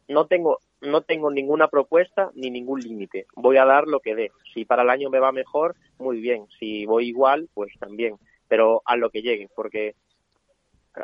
no 0.09 0.27
tengo 0.27 0.59
no 0.81 1.03
tengo 1.03 1.31
ninguna 1.31 1.69
propuesta 1.69 2.31
ni 2.35 2.51
ningún 2.51 2.81
límite. 2.81 3.27
Voy 3.35 3.57
a 3.57 3.65
dar 3.65 3.87
lo 3.87 4.01
que 4.01 4.15
dé. 4.15 4.31
Si 4.53 4.65
para 4.65 4.83
el 4.83 4.91
año 4.91 5.11
me 5.11 5.19
va 5.19 5.33
mejor, 5.33 5.77
muy 5.99 6.21
bien. 6.21 6.47
Si 6.59 6.87
voy 6.87 7.09
igual, 7.09 7.49
pues 7.55 7.73
también. 7.79 8.17
Pero 8.49 8.83
a 8.85 8.97
lo 8.97 9.11
que 9.11 9.23
llegue, 9.23 9.49
porque 9.55 9.95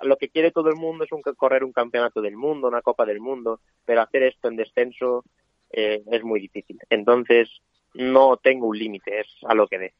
lo 0.02 0.16
que 0.16 0.28
quiere 0.28 0.52
todo 0.52 0.68
el 0.68 0.76
mundo 0.76 1.04
es 1.04 1.12
un, 1.12 1.22
correr 1.22 1.64
un 1.64 1.72
campeonato 1.72 2.20
del 2.20 2.36
mundo, 2.36 2.68
una 2.68 2.82
Copa 2.82 3.04
del 3.06 3.20
Mundo, 3.20 3.60
pero 3.84 4.02
hacer 4.02 4.22
esto 4.22 4.48
en 4.48 4.56
descenso 4.56 5.24
eh, 5.70 6.02
es 6.10 6.22
muy 6.22 6.40
difícil. 6.40 6.78
Entonces, 6.90 7.48
no 7.94 8.36
tengo 8.36 8.68
un 8.68 8.78
límite, 8.78 9.20
es 9.20 9.26
a 9.46 9.54
lo 9.54 9.66
que 9.66 9.78
dé. 9.78 9.94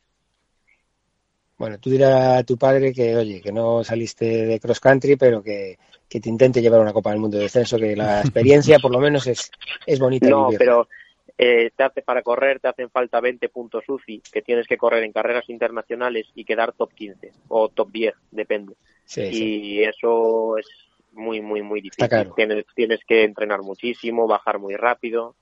Bueno, 1.61 1.79
tú 1.79 1.91
dirás 1.91 2.39
a 2.39 2.43
tu 2.43 2.57
padre 2.57 2.91
que, 2.91 3.15
oye, 3.15 3.43
que 3.43 3.53
no 3.53 3.85
saliste 3.85 4.25
de 4.25 4.59
cross 4.59 4.81
country, 4.81 5.17
pero 5.17 5.43
que, 5.43 5.79
que 6.09 6.19
te 6.19 6.31
intente 6.31 6.63
llevar 6.63 6.81
una 6.81 6.95
Copa 6.95 7.11
del 7.11 7.21
Mundo 7.21 7.37
de 7.37 7.43
descenso, 7.43 7.77
que 7.77 7.95
la 7.95 8.21
experiencia 8.25 8.79
por 8.79 8.91
lo 8.91 8.99
menos 8.99 9.27
es, 9.27 9.51
es 9.85 9.99
bonita. 9.99 10.27
No, 10.31 10.49
pero 10.57 10.89
eh, 11.37 11.71
te 11.77 11.83
hace 11.83 12.01
para 12.01 12.23
correr 12.23 12.61
te 12.61 12.69
hacen 12.69 12.89
falta 12.89 13.21
20 13.21 13.51
puntos 13.51 13.85
UCI 13.87 14.23
que 14.33 14.41
tienes 14.41 14.67
que 14.67 14.79
correr 14.79 15.05
en 15.05 15.13
carreras 15.13 15.51
internacionales 15.51 16.29
y 16.35 16.47
quedar 16.47 16.73
top 16.73 16.95
15 16.95 17.31
o 17.49 17.69
top 17.69 17.91
10, 17.93 18.15
depende. 18.31 18.77
Sí, 19.05 19.21
y 19.21 19.31
sí. 19.31 19.83
eso 19.83 20.57
es 20.57 20.67
muy, 21.13 21.43
muy, 21.43 21.61
muy 21.61 21.83
difícil. 21.83 22.33
Tienes, 22.35 22.65
tienes 22.75 23.01
que 23.07 23.23
entrenar 23.23 23.61
muchísimo, 23.61 24.27
bajar 24.27 24.59
muy 24.59 24.77
rápido 24.77 25.37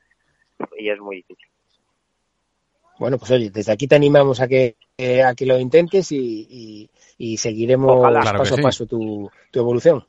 y 0.76 0.90
es 0.90 0.98
muy 0.98 1.18
difícil. 1.18 1.48
Bueno, 2.98 3.18
pues 3.18 3.30
oye, 3.30 3.50
desde 3.50 3.72
aquí 3.72 3.86
te 3.86 3.96
animamos 3.96 4.40
a 4.40 4.48
que, 4.48 4.76
eh, 4.96 5.22
a 5.22 5.34
que 5.34 5.46
lo 5.46 5.58
intentes 5.58 6.10
y, 6.12 6.46
y, 6.50 6.90
y 7.16 7.36
seguiremos 7.36 7.90
Ojalá. 7.98 8.20
Claro 8.20 8.38
paso 8.38 8.54
a 8.54 8.56
sí. 8.56 8.62
paso 8.62 8.86
tu, 8.86 9.30
tu 9.50 9.60
evolución. 9.60 10.04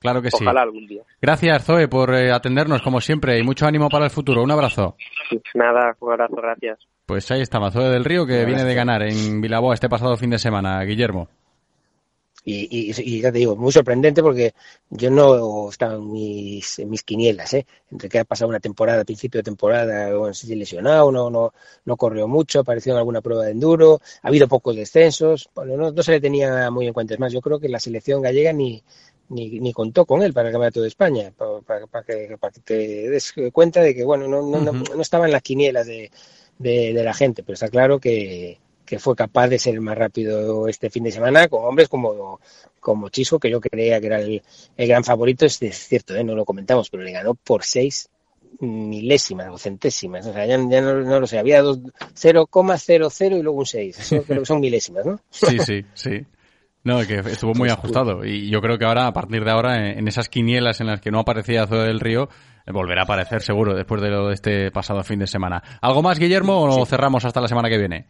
Claro 0.00 0.20
que 0.20 0.30
sí. 0.30 0.44
Ojalá 0.44 0.62
algún 0.62 0.86
día. 0.86 1.02
Gracias, 1.22 1.64
Zoe, 1.64 1.88
por 1.88 2.14
eh, 2.14 2.30
atendernos 2.30 2.82
como 2.82 3.00
siempre 3.00 3.38
y 3.38 3.42
mucho 3.42 3.66
ánimo 3.66 3.88
para 3.88 4.04
el 4.04 4.10
futuro. 4.10 4.42
Un 4.42 4.50
abrazo. 4.50 4.96
Nada, 5.54 5.96
un 6.00 6.12
abrazo, 6.12 6.36
gracias. 6.36 6.78
Pues 7.06 7.30
ahí 7.30 7.40
estaba, 7.40 7.70
Zoe 7.70 7.88
del 7.88 8.04
Río, 8.04 8.26
que 8.26 8.44
viene 8.44 8.64
de 8.64 8.74
ganar 8.74 9.02
en 9.02 9.40
Vilaboa 9.40 9.74
este 9.74 9.88
pasado 9.88 10.16
fin 10.16 10.30
de 10.30 10.38
semana. 10.38 10.82
Guillermo. 10.84 11.28
Y, 12.46 12.90
y, 12.90 13.16
y 13.16 13.20
ya 13.22 13.32
te 13.32 13.38
digo, 13.38 13.56
muy 13.56 13.72
sorprendente 13.72 14.22
porque 14.22 14.52
yo 14.90 15.10
no 15.10 15.70
estaba 15.70 15.94
en 15.94 16.12
mis, 16.12 16.78
en 16.78 16.90
mis 16.90 17.02
quinielas, 17.02 17.54
¿eh? 17.54 17.66
Entre 17.90 18.08
que 18.10 18.18
ha 18.18 18.24
pasado 18.24 18.50
una 18.50 18.60
temporada, 18.60 19.02
principio 19.04 19.38
de 19.38 19.44
temporada, 19.44 20.16
o 20.18 20.32
se 20.34 20.54
lesionado, 20.54 21.10
no, 21.10 21.30
no, 21.30 21.54
no 21.86 21.96
corrió 21.96 22.28
mucho, 22.28 22.60
apareció 22.60 22.92
en 22.92 22.98
alguna 22.98 23.22
prueba 23.22 23.44
de 23.44 23.52
enduro, 23.52 24.00
ha 24.22 24.28
habido 24.28 24.46
pocos 24.46 24.76
descensos, 24.76 25.48
bueno, 25.54 25.76
no, 25.78 25.90
no 25.92 26.02
se 26.02 26.12
le 26.12 26.20
tenía 26.20 26.70
muy 26.70 26.86
en 26.86 26.92
cuenta. 26.92 27.14
Es 27.14 27.20
más, 27.20 27.32
yo 27.32 27.40
creo 27.40 27.58
que 27.58 27.68
la 27.70 27.80
selección 27.80 28.20
gallega 28.20 28.52
ni, 28.52 28.82
ni, 29.30 29.58
ni 29.60 29.72
contó 29.72 30.04
con 30.04 30.22
él 30.22 30.32
para 30.34 30.48
el 30.48 30.52
Campeonato 30.52 30.82
de 30.82 30.88
España, 30.88 31.32
para, 31.36 31.60
para- 31.62 31.86
para 31.86 32.04
que, 32.04 32.36
para 32.38 32.52
que 32.52 32.60
te 32.60 33.08
des 33.10 33.32
cuenta 33.52 33.80
de 33.80 33.94
que, 33.94 34.04
bueno, 34.04 34.28
no, 34.28 34.42
no, 34.42 34.60
no, 34.60 34.72
no 34.72 35.02
estaba 35.02 35.24
en 35.26 35.32
las 35.32 35.42
quinielas 35.42 35.86
de, 35.86 36.10
de, 36.58 36.92
de 36.92 37.04
la 37.04 37.14
gente, 37.14 37.42
pero 37.42 37.54
está 37.54 37.68
claro 37.68 37.98
que, 37.98 38.58
que 38.84 38.98
fue 38.98 39.14
capaz 39.16 39.48
de 39.48 39.58
ser 39.58 39.80
más 39.80 39.96
rápido 39.96 40.68
este 40.68 40.90
fin 40.90 41.04
de 41.04 41.10
semana 41.12 41.48
con 41.48 41.64
hombres 41.64 41.88
como, 41.88 42.40
como 42.80 43.08
Chisco, 43.08 43.38
que 43.38 43.50
yo 43.50 43.60
creía 43.60 44.00
que 44.00 44.06
era 44.06 44.20
el, 44.20 44.42
el 44.76 44.88
gran 44.88 45.04
favorito, 45.04 45.46
es, 45.46 45.60
es 45.62 45.76
cierto, 45.88 46.14
¿eh? 46.14 46.24
no 46.24 46.34
lo 46.34 46.44
comentamos, 46.44 46.90
pero 46.90 47.02
le 47.02 47.12
ganó 47.12 47.34
por 47.34 47.64
seis 47.64 48.08
milésimas 48.60 49.48
o 49.50 49.58
centésimas, 49.58 50.26
o 50.26 50.32
sea, 50.32 50.46
ya, 50.46 50.56
ya 50.68 50.80
no, 50.80 50.94
no 51.00 51.20
lo 51.20 51.26
sé, 51.26 51.38
había 51.38 51.60
dos- 51.62 51.80
0,00 52.14 53.38
y 53.38 53.42
luego 53.42 53.58
un 53.58 53.66
6, 53.66 53.98
eso 53.98 54.22
creo 54.22 54.40
que 54.40 54.46
son 54.46 54.60
milésimas, 54.60 55.04
¿no? 55.06 55.20
Sí, 55.30 55.58
sí, 55.58 55.84
sí. 55.94 56.24
No, 56.84 57.00
que 57.06 57.14
estuvo 57.14 57.54
muy 57.54 57.70
ajustado. 57.70 58.26
Y 58.26 58.50
yo 58.50 58.60
creo 58.60 58.76
que 58.76 58.84
ahora, 58.84 59.06
a 59.06 59.12
partir 59.14 59.42
de 59.42 59.50
ahora, 59.50 59.92
en 59.92 60.06
esas 60.06 60.28
quinielas 60.28 60.82
en 60.82 60.86
las 60.88 61.00
que 61.00 61.10
no 61.10 61.18
aparecía 61.20 61.66
Zoe 61.66 61.86
del 61.86 61.98
Río, 61.98 62.28
eh, 62.66 62.72
volverá 62.72 63.00
a 63.00 63.04
aparecer 63.04 63.40
seguro 63.40 63.74
después 63.74 64.02
de 64.02 64.10
lo 64.10 64.28
de 64.28 64.34
este 64.34 64.70
pasado 64.70 65.02
fin 65.02 65.18
de 65.18 65.26
semana. 65.26 65.62
¿Algo 65.80 66.02
más, 66.02 66.18
Guillermo, 66.18 66.60
o 66.62 66.84
cerramos 66.84 67.24
hasta 67.24 67.40
la 67.40 67.48
semana 67.48 67.70
que 67.70 67.78
viene? 67.78 68.06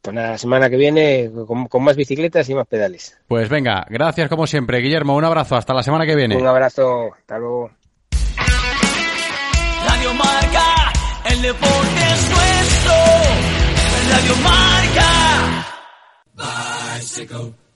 Pues 0.00 0.14
nada, 0.14 0.30
la 0.30 0.38
semana 0.38 0.70
que 0.70 0.76
viene 0.76 1.30
con, 1.46 1.66
con 1.66 1.82
más 1.82 1.96
bicicletas 1.96 2.48
y 2.48 2.54
más 2.54 2.66
pedales. 2.66 3.18
Pues 3.26 3.48
venga, 3.48 3.84
gracias 3.88 4.28
como 4.28 4.46
siempre, 4.46 4.78
Guillermo. 4.78 5.16
Un 5.16 5.24
abrazo, 5.24 5.56
hasta 5.56 5.74
la 5.74 5.82
semana 5.82 6.06
que 6.06 6.14
viene. 6.16 6.36
Un 6.36 6.46
abrazo, 6.46 7.12
hasta 7.14 7.38
luego. 7.38 7.70
Radio 9.86 10.14
Marca, 10.14 10.92
el 11.30 11.42
deporte 11.42 12.00
es 12.14 12.30
nuestro. 12.30 12.94
Radio 14.10 14.36
Marca. 14.42 15.66
Bicycle, 16.34 17.38
bicycle. 17.38 17.67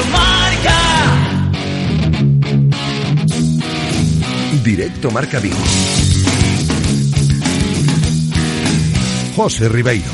Radio 0.00 0.12
Marca. 0.12 0.78
Directo 4.64 5.10
Marca 5.10 5.40
Vigo. 5.40 5.56
José 9.36 9.68
Ribeiro. 9.68 10.08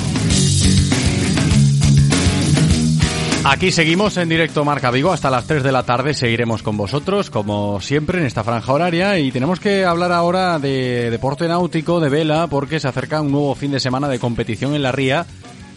Aquí 3.44 3.70
seguimos 3.70 4.16
en 4.16 4.28
directo 4.28 4.64
Marca 4.64 4.90
Vigo 4.90 5.12
hasta 5.12 5.30
las 5.30 5.46
3 5.46 5.62
de 5.62 5.70
la 5.70 5.84
tarde. 5.84 6.14
Seguiremos 6.14 6.62
con 6.62 6.76
vosotros, 6.76 7.30
como 7.30 7.80
siempre, 7.80 8.18
en 8.18 8.26
esta 8.26 8.42
franja 8.42 8.72
horaria. 8.72 9.18
Y 9.18 9.30
tenemos 9.30 9.60
que 9.60 9.84
hablar 9.84 10.10
ahora 10.10 10.58
de 10.58 11.10
deporte 11.10 11.46
náutico, 11.46 12.00
de 12.00 12.08
vela, 12.08 12.48
porque 12.48 12.80
se 12.80 12.88
acerca 12.88 13.20
un 13.20 13.30
nuevo 13.30 13.54
fin 13.54 13.70
de 13.70 13.80
semana 13.80 14.08
de 14.08 14.18
competición 14.18 14.74
en 14.74 14.82
la 14.82 14.90
Ría. 14.90 15.26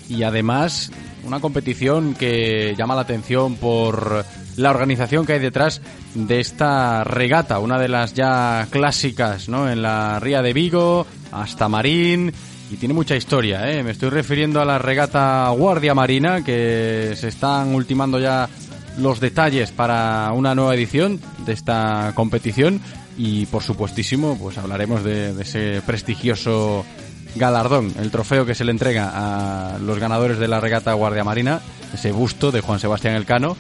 Y 0.10 0.24
además, 0.24 0.92
una 1.24 1.40
competición 1.40 2.14
que 2.14 2.76
llama 2.78 2.96
la 2.96 3.02
atención 3.02 3.56
por 3.56 4.26
la 4.58 4.70
organización 4.72 5.26
que 5.26 5.34
hay 5.34 5.40
detrás 5.40 5.82
de 6.14 6.40
esta 6.40 7.04
regata, 7.04 7.60
una 7.60 7.80
de 7.80 7.88
las 7.88 8.14
ya 8.14 8.68
clásicas, 8.70 9.50
¿no? 9.50 9.70
En 9.70 9.82
la 9.82 10.20
Ría 10.20 10.42
de 10.42 10.54
Vigo, 10.54 11.06
hasta 11.32 11.70
Marín, 11.70 12.34
y 12.72 12.76
tiene 12.76 12.94
mucha 12.94 13.16
historia, 13.16 13.72
¿eh? 13.72 13.84
Me 13.84 13.92
estoy 13.92 14.10
refiriendo 14.10 14.62
a 14.62 14.66
la 14.66 14.78
regata 14.78 15.50
Guardia 15.50 15.96
Marina, 15.96 16.44
que 16.44 17.14
se 17.16 17.30
están 17.30 17.74
ultimando 17.74 18.20
ya 18.20 18.50
los 18.98 19.20
detalles 19.20 19.72
para 19.72 20.32
una 20.34 20.54
nueva 20.56 20.76
edición 20.76 21.20
de 21.46 21.54
esta 21.54 22.12
competición 22.16 22.82
y 23.18 23.46
por 23.46 23.64
supuestísimo 23.64 24.38
pues 24.38 24.58
hablaremos 24.58 25.04
de, 25.04 25.34
de 25.34 25.44
ese 25.44 25.82
prestigioso 25.86 26.86
galardón, 27.36 27.92
el 28.00 28.12
trofeo 28.12 28.46
que 28.46 28.56
se 28.56 28.66
le 28.66 28.72
entrega 28.72 29.12
a 29.14 29.80
los 29.80 30.00
ganadores 30.00 30.40
de 30.40 30.48
la 30.48 30.60
regata 30.60 30.94
Guardia 30.94 31.24
Marina, 31.24 31.62
ese 31.94 32.12
busto 32.12 32.52
de 32.52 32.62
Juan 32.62 32.80
Sebastián 32.80 33.16
Elcano. 33.16 33.56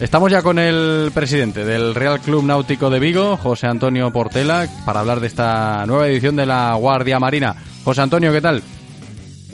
Estamos 0.00 0.32
ya 0.32 0.42
con 0.42 0.58
el 0.58 1.12
presidente 1.14 1.64
del 1.64 1.94
Real 1.94 2.20
Club 2.20 2.44
Náutico 2.44 2.90
de 2.90 2.98
Vigo, 2.98 3.36
José 3.36 3.68
Antonio 3.68 4.10
Portela, 4.10 4.66
para 4.84 5.00
hablar 5.00 5.20
de 5.20 5.28
esta 5.28 5.86
nueva 5.86 6.08
edición 6.08 6.34
de 6.34 6.46
la 6.46 6.74
Guardia 6.74 7.20
Marina. 7.20 7.54
José 7.84 8.00
Antonio, 8.00 8.32
¿qué 8.32 8.40
tal? 8.40 8.60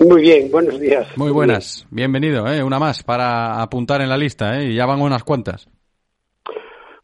Muy 0.00 0.22
bien, 0.22 0.50
buenos 0.50 0.80
días. 0.80 1.06
Muy 1.16 1.30
buenas, 1.30 1.86
bienvenido, 1.90 2.46
¿eh? 2.46 2.62
una 2.62 2.78
más 2.78 3.02
para 3.02 3.60
apuntar 3.60 4.00
en 4.00 4.08
la 4.08 4.16
lista, 4.16 4.58
¿eh? 4.58 4.70
y 4.70 4.74
ya 4.74 4.86
van 4.86 5.02
unas 5.02 5.24
cuantas. 5.24 5.68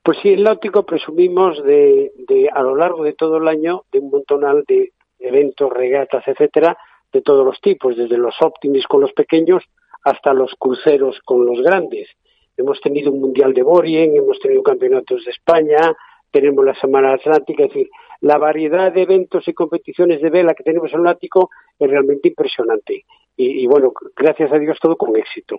Pues 0.02 0.18
sí, 0.22 0.30
en 0.30 0.44
Náutico 0.44 0.86
presumimos 0.86 1.62
de, 1.62 2.12
de, 2.26 2.48
a 2.48 2.62
lo 2.62 2.74
largo 2.74 3.04
de 3.04 3.12
todo 3.12 3.36
el 3.36 3.48
año, 3.48 3.82
de 3.92 3.98
un 3.98 4.10
montonal 4.10 4.64
de 4.66 4.92
eventos, 5.18 5.72
regatas, 5.72 6.26
etcétera, 6.26 6.76
de 7.12 7.22
todos 7.22 7.44
los 7.44 7.60
tipos, 7.60 7.96
desde 7.96 8.18
los 8.18 8.34
Optimis 8.40 8.86
con 8.86 9.00
los 9.00 9.12
pequeños 9.12 9.64
hasta 10.04 10.32
los 10.32 10.54
cruceros 10.58 11.20
con 11.24 11.46
los 11.46 11.60
grandes. 11.62 12.08
Hemos 12.56 12.80
tenido 12.80 13.12
un 13.12 13.20
Mundial 13.20 13.52
de 13.52 13.62
Borien, 13.62 14.16
hemos 14.16 14.38
tenido 14.38 14.62
campeonatos 14.62 15.24
de 15.24 15.30
España, 15.30 15.94
tenemos 16.30 16.64
la 16.64 16.74
Semana 16.74 17.12
Atlántica, 17.12 17.64
es 17.64 17.70
decir, 17.70 17.88
la 18.20 18.38
variedad 18.38 18.92
de 18.92 19.02
eventos 19.02 19.46
y 19.48 19.52
competiciones 19.52 20.20
de 20.22 20.30
vela 20.30 20.54
que 20.54 20.62
tenemos 20.62 20.92
en 20.92 20.98
el 20.98 21.04
Náutico 21.04 21.50
es 21.78 21.90
realmente 21.90 22.28
impresionante. 22.28 23.04
Y, 23.36 23.62
y, 23.62 23.66
bueno, 23.66 23.92
gracias 24.16 24.52
a 24.52 24.58
Dios 24.58 24.78
todo 24.80 24.96
con 24.96 25.16
éxito. 25.16 25.58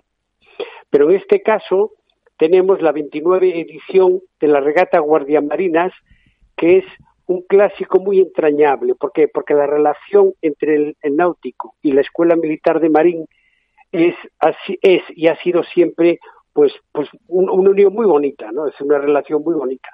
Pero 0.90 1.10
en 1.10 1.16
este 1.16 1.42
caso 1.42 1.92
tenemos 2.36 2.80
la 2.82 2.92
29 2.92 3.60
edición 3.60 4.20
de 4.40 4.48
la 4.48 4.60
regata 4.60 4.98
Guardiamarinas, 4.98 5.92
que 6.56 6.78
es 6.78 6.84
un 7.28 7.42
clásico 7.42 8.00
muy 8.00 8.20
entrañable. 8.20 8.94
¿Por 8.94 9.12
qué? 9.12 9.28
Porque 9.28 9.54
la 9.54 9.66
relación 9.66 10.32
entre 10.40 10.94
el, 11.02 11.16
náutico 11.16 11.74
y 11.82 11.92
la 11.92 12.00
Escuela 12.00 12.36
Militar 12.36 12.80
de 12.80 12.88
Marín 12.88 13.26
es, 13.92 14.14
así, 14.38 14.78
es 14.82 15.02
y 15.10 15.28
ha 15.28 15.36
sido 15.42 15.62
siempre 15.62 16.20
pues, 16.54 16.72
pues 16.90 17.08
un, 17.28 17.50
una 17.50 17.70
unión 17.70 17.92
muy 17.92 18.06
bonita, 18.06 18.50
¿no? 18.50 18.66
Es 18.66 18.80
una 18.80 18.98
relación 18.98 19.42
muy 19.44 19.54
bonita. 19.54 19.90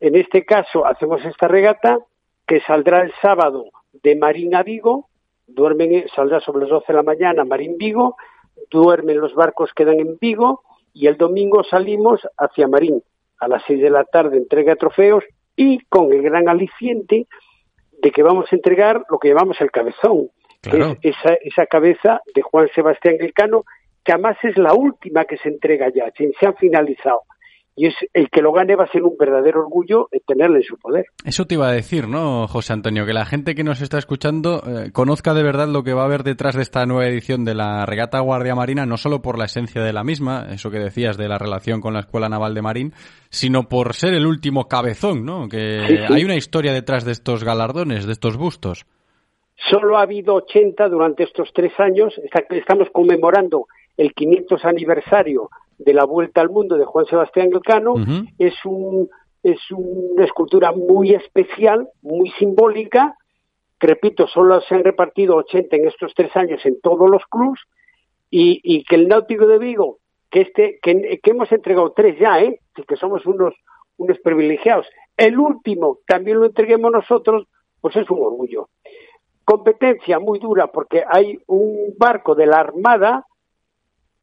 En 0.00 0.16
este 0.16 0.44
caso 0.44 0.86
hacemos 0.86 1.22
esta 1.24 1.48
regata 1.48 1.98
que 2.46 2.60
saldrá 2.60 3.02
el 3.02 3.12
sábado 3.20 3.66
de 3.92 4.16
Marín 4.16 4.54
a 4.54 4.62
Vigo, 4.62 5.10
duermen, 5.46 6.06
saldrá 6.16 6.40
sobre 6.40 6.62
las 6.62 6.70
12 6.70 6.86
de 6.88 6.94
la 6.94 7.02
mañana 7.02 7.44
Marín 7.44 7.76
Vigo, 7.76 8.16
duermen 8.70 9.20
los 9.20 9.34
barcos 9.34 9.70
quedan 9.74 10.00
en 10.00 10.16
Vigo 10.18 10.62
y 10.94 11.08
el 11.08 11.18
domingo 11.18 11.62
salimos 11.62 12.26
hacia 12.38 12.68
Marín. 12.68 13.02
A 13.38 13.48
las 13.48 13.62
6 13.66 13.82
de 13.82 13.90
la 13.90 14.04
tarde 14.04 14.38
entrega 14.38 14.76
trofeos 14.76 15.24
y 15.56 15.80
con 15.86 16.12
el 16.12 16.22
gran 16.22 16.48
aliciente 16.48 17.26
de 18.02 18.10
que 18.10 18.22
vamos 18.22 18.46
a 18.52 18.56
entregar 18.56 19.02
lo 19.10 19.18
que 19.18 19.28
llamamos 19.28 19.60
el 19.60 19.70
cabezón, 19.70 20.30
Claro. 20.62 20.96
que 21.00 21.10
es 21.10 21.16
esa, 21.16 21.34
esa 21.42 21.66
cabeza 21.66 22.20
de 22.34 22.40
Juan 22.42 22.68
Sebastián 22.74 23.16
Elcano, 23.20 23.64
que 24.02 24.12
además 24.12 24.36
es 24.42 24.56
la 24.56 24.72
última 24.74 25.24
que 25.24 25.36
se 25.38 25.48
entrega 25.48 25.90
ya, 25.94 26.10
se, 26.16 26.32
se 26.38 26.46
han 26.46 26.56
finalizado. 26.56 27.22
Y 27.76 27.86
es 27.86 27.94
el 28.12 28.30
que 28.30 28.40
lo 28.40 28.52
gane 28.52 28.76
va 28.76 28.84
a 28.84 28.92
ser 28.92 29.02
un 29.02 29.16
verdadero 29.18 29.60
orgullo 29.60 30.08
tenerle 30.26 30.58
en 30.58 30.62
su 30.62 30.76
poder. 30.78 31.06
Eso 31.24 31.44
te 31.44 31.54
iba 31.54 31.68
a 31.68 31.72
decir, 31.72 32.08
¿no, 32.08 32.46
José 32.46 32.72
Antonio? 32.72 33.04
Que 33.04 33.12
la 33.12 33.26
gente 33.26 33.54
que 33.54 33.64
nos 33.64 33.80
está 33.80 33.98
escuchando 33.98 34.62
eh, 34.66 34.92
conozca 34.92 35.34
de 35.34 35.42
verdad 35.42 35.68
lo 35.68 35.82
que 35.82 35.92
va 35.92 36.02
a 36.02 36.04
haber 36.06 36.22
detrás 36.22 36.54
de 36.54 36.62
esta 36.62 36.86
nueva 36.86 37.08
edición 37.08 37.44
de 37.44 37.54
la 37.54 37.84
regata 37.84 38.20
Guardia 38.20 38.54
Marina, 38.54 38.86
no 38.86 38.96
solo 38.96 39.20
por 39.22 39.38
la 39.38 39.46
esencia 39.46 39.82
de 39.82 39.92
la 39.92 40.04
misma, 40.04 40.46
eso 40.50 40.70
que 40.70 40.78
decías 40.78 41.16
de 41.16 41.28
la 41.28 41.38
relación 41.38 41.80
con 41.80 41.94
la 41.94 42.00
Escuela 42.00 42.28
Naval 42.28 42.54
de 42.54 42.62
Marín, 42.62 42.92
sino 43.28 43.68
por 43.68 43.94
ser 43.94 44.14
el 44.14 44.26
último 44.26 44.68
cabezón, 44.68 45.24
¿no? 45.24 45.48
Que 45.48 45.80
Sí, 45.86 45.96
sí. 45.96 46.12
hay 46.12 46.24
una 46.24 46.36
historia 46.36 46.72
detrás 46.72 47.04
de 47.04 47.12
estos 47.12 47.42
galardones, 47.42 48.06
de 48.06 48.12
estos 48.12 48.36
bustos. 48.36 48.86
Solo 49.70 49.98
ha 49.98 50.02
habido 50.02 50.34
80 50.34 50.88
durante 50.88 51.24
estos 51.24 51.50
tres 51.52 51.72
años. 51.78 52.14
Estamos 52.50 52.88
conmemorando 52.92 53.66
el 53.96 54.12
500 54.12 54.64
aniversario 54.64 55.48
de 55.78 55.94
la 55.94 56.04
Vuelta 56.04 56.40
al 56.40 56.50
Mundo 56.50 56.76
de 56.76 56.84
Juan 56.84 57.06
Sebastián 57.06 57.50
Elcano. 57.52 57.94
Es, 58.38 58.54
un, 58.64 59.08
es 59.42 59.58
una 59.70 60.24
escultura 60.24 60.72
muy 60.72 61.14
especial, 61.14 61.88
muy 62.02 62.30
simbólica. 62.38 63.16
Que, 63.78 63.86
repito, 63.88 64.26
solo 64.26 64.60
se 64.62 64.74
han 64.74 64.84
repartido 64.84 65.36
80 65.36 65.76
en 65.76 65.88
estos 65.88 66.12
tres 66.14 66.34
años 66.36 66.64
en 66.64 66.80
todos 66.80 67.10
los 67.10 67.24
clubs. 67.26 67.60
Y, 68.30 68.60
y 68.62 68.84
que 68.84 68.96
el 68.96 69.08
Náutico 69.08 69.46
de 69.46 69.58
Vigo, 69.58 69.98
que, 70.30 70.42
este, 70.42 70.78
que, 70.82 71.20
que 71.22 71.30
hemos 71.30 71.50
entregado 71.52 71.92
tres 71.92 72.18
ya, 72.18 72.40
¿eh? 72.40 72.60
Que 72.88 72.96
somos 72.96 73.24
unos, 73.26 73.54
unos 73.96 74.18
privilegiados. 74.18 74.86
El 75.16 75.38
último 75.38 75.98
también 76.06 76.38
lo 76.38 76.46
entreguemos 76.46 76.90
nosotros, 76.90 77.46
pues 77.80 77.94
es 77.96 78.10
un 78.10 78.20
orgullo 78.20 78.68
competencia 79.44 80.18
muy 80.18 80.38
dura 80.38 80.68
porque 80.68 81.04
hay 81.06 81.38
un 81.46 81.94
barco 81.98 82.34
de 82.34 82.46
la 82.46 82.58
Armada 82.60 83.26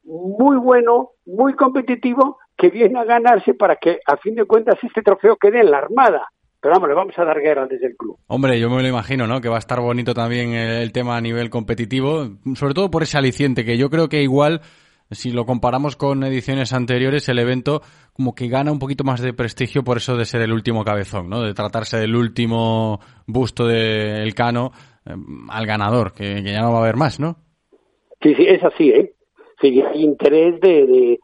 muy 0.04 0.56
bueno, 0.56 1.10
muy 1.26 1.54
competitivo, 1.54 2.38
que 2.56 2.70
viene 2.70 2.98
a 2.98 3.04
ganarse 3.04 3.54
para 3.54 3.76
que, 3.76 3.98
a 4.06 4.16
fin 4.16 4.34
de 4.34 4.44
cuentas, 4.44 4.76
este 4.82 5.02
trofeo 5.02 5.36
quede 5.36 5.60
en 5.60 5.70
la 5.70 5.78
Armada. 5.78 6.28
Pero 6.60 6.74
vamos, 6.74 6.88
le 6.90 6.94
vamos 6.94 7.18
a 7.18 7.24
dar 7.24 7.40
guerra 7.40 7.66
desde 7.66 7.86
el 7.86 7.96
club. 7.96 8.16
Hombre, 8.28 8.60
yo 8.60 8.70
me 8.70 8.82
lo 8.82 8.88
imagino, 8.88 9.26
¿no? 9.26 9.40
Que 9.40 9.48
va 9.48 9.56
a 9.56 9.58
estar 9.58 9.80
bonito 9.80 10.14
también 10.14 10.52
el, 10.52 10.82
el 10.82 10.92
tema 10.92 11.16
a 11.16 11.20
nivel 11.20 11.50
competitivo, 11.50 12.28
sobre 12.54 12.74
todo 12.74 12.88
por 12.88 13.02
ese 13.02 13.18
aliciente, 13.18 13.64
que 13.64 13.76
yo 13.76 13.90
creo 13.90 14.08
que 14.08 14.22
igual, 14.22 14.60
si 15.10 15.32
lo 15.32 15.44
comparamos 15.44 15.96
con 15.96 16.22
ediciones 16.22 16.72
anteriores, 16.72 17.28
el 17.28 17.40
evento 17.40 17.82
como 18.12 18.36
que 18.36 18.46
gana 18.46 18.70
un 18.70 18.78
poquito 18.78 19.02
más 19.02 19.20
de 19.20 19.32
prestigio 19.32 19.82
por 19.82 19.96
eso 19.96 20.16
de 20.16 20.24
ser 20.24 20.40
el 20.42 20.52
último 20.52 20.84
cabezón, 20.84 21.28
¿no? 21.28 21.42
De 21.42 21.52
tratarse 21.52 21.98
del 21.98 22.14
último 22.14 23.00
busto 23.26 23.66
de 23.66 24.22
Elcano 24.22 24.70
eh, 25.04 25.16
al 25.48 25.66
ganador, 25.66 26.12
que, 26.12 26.44
que 26.44 26.52
ya 26.52 26.60
no 26.60 26.70
va 26.70 26.78
a 26.78 26.82
haber 26.82 26.96
más, 26.96 27.18
¿no? 27.18 27.38
Sí, 28.22 28.36
sí, 28.36 28.44
es 28.46 28.62
así, 28.62 28.90
¿eh? 28.90 29.11
Hay 29.68 30.02
interés 30.02 30.60
de, 30.60 30.86
de- 30.86 31.20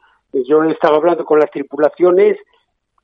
Yo 0.46 0.62
estaba 0.64 0.96
hablando 0.96 1.24
con 1.24 1.38
las 1.38 1.50
tripulaciones 1.50 2.36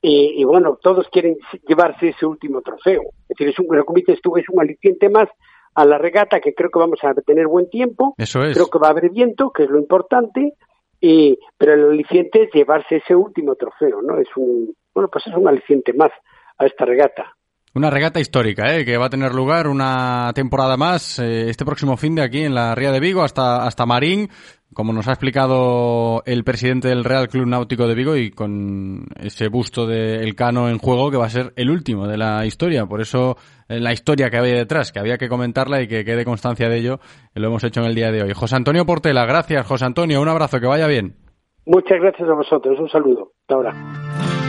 y, 0.02 0.40
y, 0.40 0.44
bueno, 0.44 0.78
todos 0.82 1.08
quieren 1.08 1.36
llevarse 1.66 2.08
ese 2.08 2.26
último 2.26 2.60
trofeo. 2.60 3.02
Es 3.28 3.28
decir, 3.38 3.48
es 3.48 3.58
un, 3.58 3.66
dices 3.94 4.20
tú, 4.22 4.36
es 4.36 4.44
un 4.50 4.60
aliciente 4.60 5.08
más 5.08 5.28
a 5.74 5.84
la 5.84 5.98
regata 5.98 6.40
que 6.40 6.52
creo 6.54 6.70
que 6.70 6.78
vamos 6.78 7.00
a 7.02 7.14
tener 7.14 7.46
buen 7.46 7.68
tiempo. 7.70 8.14
Eso 8.18 8.42
es. 8.44 8.52
Creo 8.54 8.68
que 8.68 8.78
va 8.78 8.88
a 8.88 8.90
haber 8.90 9.10
viento, 9.10 9.50
que 9.50 9.64
es 9.64 9.70
lo 9.70 9.78
importante, 9.78 10.52
y, 11.00 11.38
pero 11.58 11.72
el 11.74 11.90
aliciente 11.90 12.44
es 12.44 12.50
llevarse 12.52 12.96
ese 12.96 13.14
último 13.16 13.54
trofeo, 13.56 14.02
¿no? 14.02 14.18
Es 14.18 14.28
un, 14.36 14.74
bueno, 14.94 15.08
pues 15.10 15.26
es 15.26 15.34
un 15.34 15.48
aliciente 15.48 15.92
más 15.94 16.10
a 16.58 16.66
esta 16.66 16.84
regata. 16.84 17.34
Una 17.74 17.90
regata 17.90 18.20
histórica, 18.20 18.76
¿eh? 18.76 18.84
que 18.84 18.96
va 18.96 19.06
a 19.06 19.10
tener 19.10 19.34
lugar 19.34 19.66
una 19.66 20.30
temporada 20.32 20.76
más 20.76 21.18
eh, 21.18 21.50
este 21.50 21.64
próximo 21.64 21.96
fin 21.96 22.14
de 22.14 22.22
aquí 22.22 22.44
en 22.44 22.54
la 22.54 22.72
Ría 22.76 22.92
de 22.92 23.00
Vigo 23.00 23.22
hasta, 23.22 23.66
hasta 23.66 23.84
Marín, 23.84 24.28
como 24.74 24.92
nos 24.92 25.08
ha 25.08 25.12
explicado 25.12 26.22
el 26.26 26.44
presidente 26.44 26.88
del 26.88 27.04
Real 27.04 27.28
Club 27.28 27.46
Náutico 27.46 27.86
de 27.86 27.94
Vigo 27.94 28.16
y 28.16 28.30
con 28.30 29.06
ese 29.18 29.48
busto 29.48 29.86
de 29.86 30.22
Elcano 30.22 30.68
en 30.68 30.78
juego 30.78 31.10
que 31.10 31.16
va 31.16 31.26
a 31.26 31.30
ser 31.30 31.52
el 31.56 31.70
último 31.70 32.06
de 32.06 32.18
la 32.18 32.44
historia. 32.44 32.86
Por 32.86 33.00
eso 33.00 33.36
eh, 33.68 33.80
la 33.80 33.92
historia 33.92 34.28
que 34.28 34.36
había 34.36 34.54
detrás, 34.54 34.92
que 34.92 34.98
había 34.98 35.16
que 35.16 35.28
comentarla 35.28 35.80
y 35.80 35.88
que 35.88 36.04
quede 36.04 36.24
constancia 36.24 36.68
de 36.68 36.78
ello, 36.78 36.98
y 37.34 37.40
lo 37.40 37.48
hemos 37.48 37.64
hecho 37.64 37.80
en 37.80 37.86
el 37.86 37.94
día 37.94 38.12
de 38.12 38.22
hoy. 38.22 38.32
José 38.34 38.56
Antonio 38.56 38.84
Portela, 38.84 39.24
gracias 39.24 39.66
José 39.66 39.84
Antonio, 39.86 40.20
un 40.20 40.28
abrazo, 40.28 40.60
que 40.60 40.66
vaya 40.66 40.86
bien. 40.86 41.16
Muchas 41.66 41.98
gracias 42.00 42.28
a 42.28 42.34
vosotros, 42.34 42.78
un 42.78 42.90
saludo. 42.90 43.32
Hasta 43.42 43.54
ahora. 43.54 44.43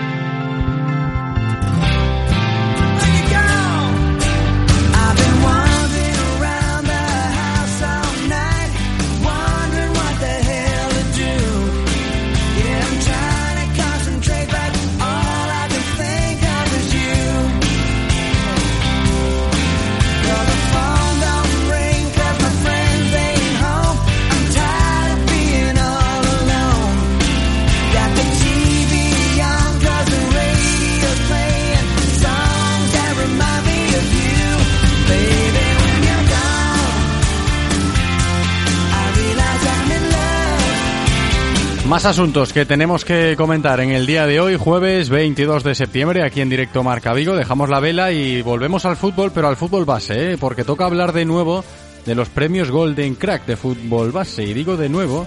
Más 41.96 42.04
asuntos 42.04 42.52
que 42.52 42.66
tenemos 42.66 43.06
que 43.06 43.36
comentar 43.38 43.80
en 43.80 43.92
el 43.92 44.06
día 44.06 44.28
de 44.28 44.42
hoy, 44.42 44.58
jueves 44.58 45.10
22 45.10 45.64
de 45.64 45.76
septiembre, 45.76 46.24
aquí 46.24 46.42
en 46.42 46.50
directo 46.50 46.84
Marca 46.84 47.14
Vigo. 47.14 47.38
Dejamos 47.38 47.70
la 47.70 47.80
vela 47.80 48.12
y 48.12 48.42
volvemos 48.42 48.84
al 48.84 48.98
fútbol, 48.98 49.32
pero 49.34 49.48
al 49.48 49.56
fútbol 49.56 49.86
base, 49.86 50.34
¿eh? 50.34 50.38
porque 50.38 50.66
toca 50.66 50.84
hablar 50.84 51.14
de 51.14 51.24
nuevo 51.24 51.64
de 52.06 52.14
los 52.14 52.28
premios 52.28 52.70
Golden 52.70 53.16
Crack 53.16 53.46
de 53.46 53.56
fútbol 53.56 54.12
base. 54.12 54.44
Y 54.44 54.54
digo 54.54 54.76
de 54.76 54.90
nuevo 54.90 55.26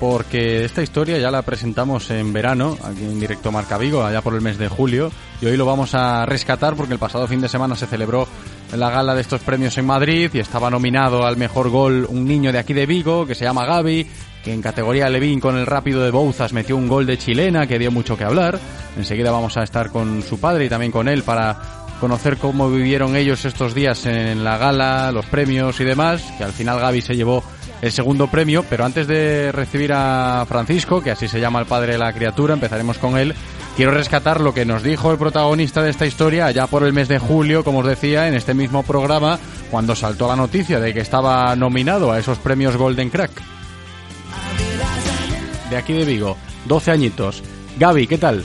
porque 0.00 0.64
esta 0.64 0.82
historia 0.82 1.18
ya 1.18 1.30
la 1.30 1.42
presentamos 1.42 2.10
en 2.10 2.32
verano, 2.32 2.78
aquí 2.82 3.04
en 3.04 3.20
directo 3.20 3.52
Marca 3.52 3.76
Vigo, 3.76 4.02
allá 4.02 4.22
por 4.22 4.34
el 4.34 4.40
mes 4.40 4.56
de 4.56 4.68
julio, 4.68 5.12
y 5.42 5.46
hoy 5.46 5.58
lo 5.58 5.66
vamos 5.66 5.94
a 5.94 6.24
rescatar 6.24 6.76
porque 6.76 6.94
el 6.94 6.98
pasado 6.98 7.28
fin 7.28 7.42
de 7.42 7.48
semana 7.50 7.76
se 7.76 7.86
celebró 7.86 8.26
la 8.74 8.88
gala 8.88 9.14
de 9.14 9.20
estos 9.20 9.42
premios 9.42 9.76
en 9.76 9.84
Madrid 9.84 10.30
y 10.32 10.38
estaba 10.38 10.70
nominado 10.70 11.26
al 11.26 11.36
mejor 11.36 11.68
gol 11.68 12.06
un 12.08 12.26
niño 12.26 12.52
de 12.52 12.58
aquí 12.58 12.72
de 12.72 12.86
Vigo 12.86 13.26
que 13.26 13.34
se 13.34 13.44
llama 13.44 13.66
Gaby, 13.66 14.06
que 14.46 14.54
en 14.54 14.62
categoría 14.62 15.08
Levín 15.08 15.40
con 15.40 15.58
el 15.58 15.66
rápido 15.66 16.04
de 16.04 16.12
Bouzas 16.12 16.52
metió 16.52 16.76
un 16.76 16.86
gol 16.86 17.04
de 17.04 17.18
chilena 17.18 17.66
que 17.66 17.80
dio 17.80 17.90
mucho 17.90 18.16
que 18.16 18.22
hablar. 18.22 18.60
Enseguida 18.96 19.32
vamos 19.32 19.56
a 19.56 19.64
estar 19.64 19.90
con 19.90 20.22
su 20.22 20.38
padre 20.38 20.66
y 20.66 20.68
también 20.68 20.92
con 20.92 21.08
él 21.08 21.24
para 21.24 21.58
conocer 22.00 22.36
cómo 22.36 22.70
vivieron 22.70 23.16
ellos 23.16 23.44
estos 23.44 23.74
días 23.74 24.06
en 24.06 24.44
la 24.44 24.56
gala, 24.56 25.10
los 25.10 25.26
premios 25.26 25.80
y 25.80 25.84
demás, 25.84 26.22
que 26.38 26.44
al 26.44 26.52
final 26.52 26.78
Gaby 26.78 27.00
se 27.00 27.16
llevó 27.16 27.42
el 27.82 27.90
segundo 27.90 28.28
premio, 28.28 28.64
pero 28.70 28.84
antes 28.84 29.08
de 29.08 29.50
recibir 29.50 29.92
a 29.92 30.46
Francisco, 30.48 31.02
que 31.02 31.10
así 31.10 31.26
se 31.26 31.40
llama 31.40 31.58
el 31.58 31.66
padre 31.66 31.94
de 31.94 31.98
la 31.98 32.12
criatura, 32.12 32.54
empezaremos 32.54 32.98
con 32.98 33.18
él. 33.18 33.34
Quiero 33.76 33.90
rescatar 33.90 34.40
lo 34.40 34.54
que 34.54 34.64
nos 34.64 34.84
dijo 34.84 35.10
el 35.10 35.18
protagonista 35.18 35.82
de 35.82 35.90
esta 35.90 36.06
historia 36.06 36.46
allá 36.46 36.68
por 36.68 36.84
el 36.84 36.92
mes 36.92 37.08
de 37.08 37.18
julio, 37.18 37.64
como 37.64 37.80
os 37.80 37.86
decía, 37.86 38.28
en 38.28 38.34
este 38.34 38.54
mismo 38.54 38.84
programa, 38.84 39.40
cuando 39.72 39.96
saltó 39.96 40.28
la 40.28 40.36
noticia 40.36 40.78
de 40.78 40.94
que 40.94 41.00
estaba 41.00 41.56
nominado 41.56 42.12
a 42.12 42.20
esos 42.20 42.38
premios 42.38 42.76
Golden 42.76 43.10
Crack. 43.10 43.55
De 45.70 45.76
aquí 45.76 45.92
de 45.92 46.04
Vigo, 46.04 46.36
12 46.66 46.90
añitos. 46.90 47.42
Gaby, 47.78 48.06
¿qué 48.06 48.18
tal? 48.18 48.44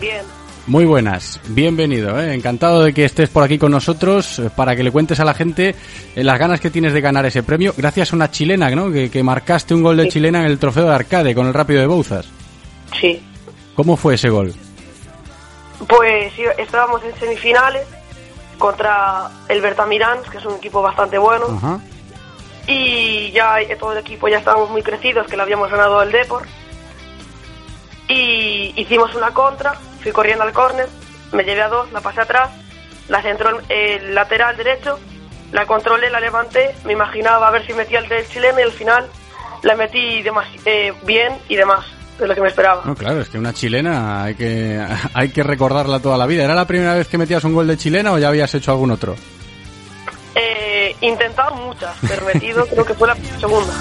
Bien, 0.00 0.22
Muy 0.66 0.84
buenas, 0.84 1.40
bienvenido, 1.48 2.20
¿eh? 2.20 2.34
encantado 2.34 2.82
de 2.82 2.92
que 2.92 3.04
estés 3.04 3.28
por 3.28 3.42
aquí 3.44 3.58
con 3.58 3.70
nosotros 3.70 4.38
eh, 4.38 4.50
para 4.54 4.74
que 4.74 4.82
le 4.82 4.90
cuentes 4.90 5.20
a 5.20 5.24
la 5.24 5.34
gente 5.34 5.74
eh, 6.16 6.24
las 6.24 6.38
ganas 6.38 6.60
que 6.60 6.70
tienes 6.70 6.92
de 6.92 7.00
ganar 7.00 7.24
ese 7.26 7.42
premio, 7.42 7.74
gracias 7.76 8.12
a 8.12 8.16
una 8.16 8.30
chilena, 8.30 8.70
¿no? 8.70 8.90
Que, 8.90 9.10
que 9.10 9.22
marcaste 9.22 9.74
un 9.74 9.82
gol 9.82 9.96
de 9.96 10.08
chilena 10.08 10.40
en 10.40 10.46
el 10.46 10.58
trofeo 10.58 10.84
de 10.86 10.94
arcade 10.94 11.34
con 11.34 11.46
el 11.46 11.54
rápido 11.54 11.80
de 11.80 11.86
Bouzas. 11.86 12.26
sí. 12.98 13.22
¿Cómo 13.74 13.96
fue 13.96 14.16
ese 14.16 14.28
gol? 14.28 14.52
Pues 15.88 16.30
estábamos 16.58 17.02
en 17.04 17.18
semifinales 17.18 17.86
contra 18.58 19.30
el 19.48 19.62
Bertamirans, 19.62 20.28
que 20.28 20.36
es 20.38 20.44
un 20.44 20.56
equipo 20.56 20.82
bastante 20.82 21.16
bueno. 21.16 21.46
Ajá. 21.56 21.80
Y 22.66 23.30
ya 23.32 23.56
todo 23.78 23.92
el 23.92 23.98
equipo 23.98 24.28
ya 24.28 24.38
estábamos 24.38 24.70
muy 24.70 24.82
crecidos, 24.82 25.26
que 25.26 25.36
le 25.36 25.42
habíamos 25.42 25.70
ganado 25.70 25.98
al 25.98 26.12
Depor. 26.12 26.46
Y 28.08 28.72
hicimos 28.76 29.14
una 29.14 29.32
contra, 29.32 29.74
fui 30.00 30.12
corriendo 30.12 30.44
al 30.44 30.52
córner, 30.52 30.88
me 31.32 31.44
llevé 31.44 31.62
a 31.62 31.68
dos, 31.68 31.90
la 31.92 32.00
pasé 32.00 32.20
atrás, 32.20 32.50
la 33.08 33.22
centró 33.22 33.60
el, 33.68 34.14
lateral 34.14 34.56
derecho, 34.56 34.98
la 35.52 35.66
controlé, 35.66 36.10
la 36.10 36.20
levanté, 36.20 36.74
me 36.84 36.92
imaginaba 36.92 37.48
a 37.48 37.50
ver 37.50 37.66
si 37.66 37.72
metía 37.72 37.98
el 37.98 38.08
del 38.08 38.28
chileno 38.28 38.60
y 38.60 38.62
al 38.62 38.72
final 38.72 39.06
la 39.62 39.76
metí 39.76 40.22
eh, 40.64 40.92
bien 41.04 41.32
y 41.48 41.56
demás, 41.56 41.84
de 42.18 42.26
lo 42.26 42.34
que 42.34 42.40
me 42.40 42.48
esperaba. 42.48 42.82
No, 42.84 42.94
claro, 42.94 43.20
es 43.20 43.28
que 43.28 43.38
una 43.38 43.52
chilena 43.52 44.24
hay 44.24 44.34
que, 44.34 44.84
hay 45.14 45.28
que 45.30 45.42
recordarla 45.42 46.00
toda 46.00 46.18
la 46.18 46.26
vida. 46.26 46.44
¿Era 46.44 46.54
la 46.54 46.66
primera 46.66 46.94
vez 46.94 47.08
que 47.08 47.18
metías 47.18 47.44
un 47.44 47.54
gol 47.54 47.66
de 47.66 47.76
chilena 47.76 48.12
o 48.12 48.18
ya 48.18 48.28
habías 48.28 48.54
hecho 48.54 48.72
algún 48.72 48.90
otro? 48.90 49.14
Eh, 50.34 50.71
intentado 51.02 51.54
muchas, 51.56 51.96
pero 52.08 52.24
metido 52.26 52.66
creo 52.70 52.84
que 52.84 52.94
fue 52.94 53.08
la 53.08 53.16
segunda. 53.16 53.72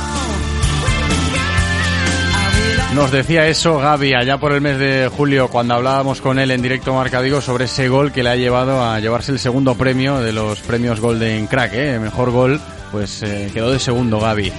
Nos 2.95 3.09
decía 3.09 3.47
eso 3.47 3.77
Gaby 3.77 4.13
allá 4.13 4.37
por 4.37 4.51
el 4.51 4.59
mes 4.59 4.77
de 4.77 5.09
julio 5.15 5.47
cuando 5.47 5.75
hablábamos 5.75 6.19
con 6.19 6.39
él 6.39 6.51
en 6.51 6.61
directo 6.61 6.93
Marca 6.93 7.21
Vigo 7.21 7.39
sobre 7.39 7.63
ese 7.63 7.87
gol 7.87 8.11
que 8.11 8.21
le 8.21 8.31
ha 8.31 8.35
llevado 8.35 8.83
a 8.83 8.99
llevarse 8.99 9.31
el 9.31 9.39
segundo 9.39 9.75
premio 9.75 10.19
de 10.19 10.33
los 10.33 10.59
premios 10.59 10.99
Golden 10.99 11.47
Crack, 11.47 11.71
¿eh? 11.73 11.99
Mejor 11.99 12.31
gol, 12.31 12.59
pues 12.91 13.23
eh, 13.23 13.49
quedó 13.53 13.71
de 13.71 13.79
segundo 13.79 14.19
Gaby. 14.19 14.51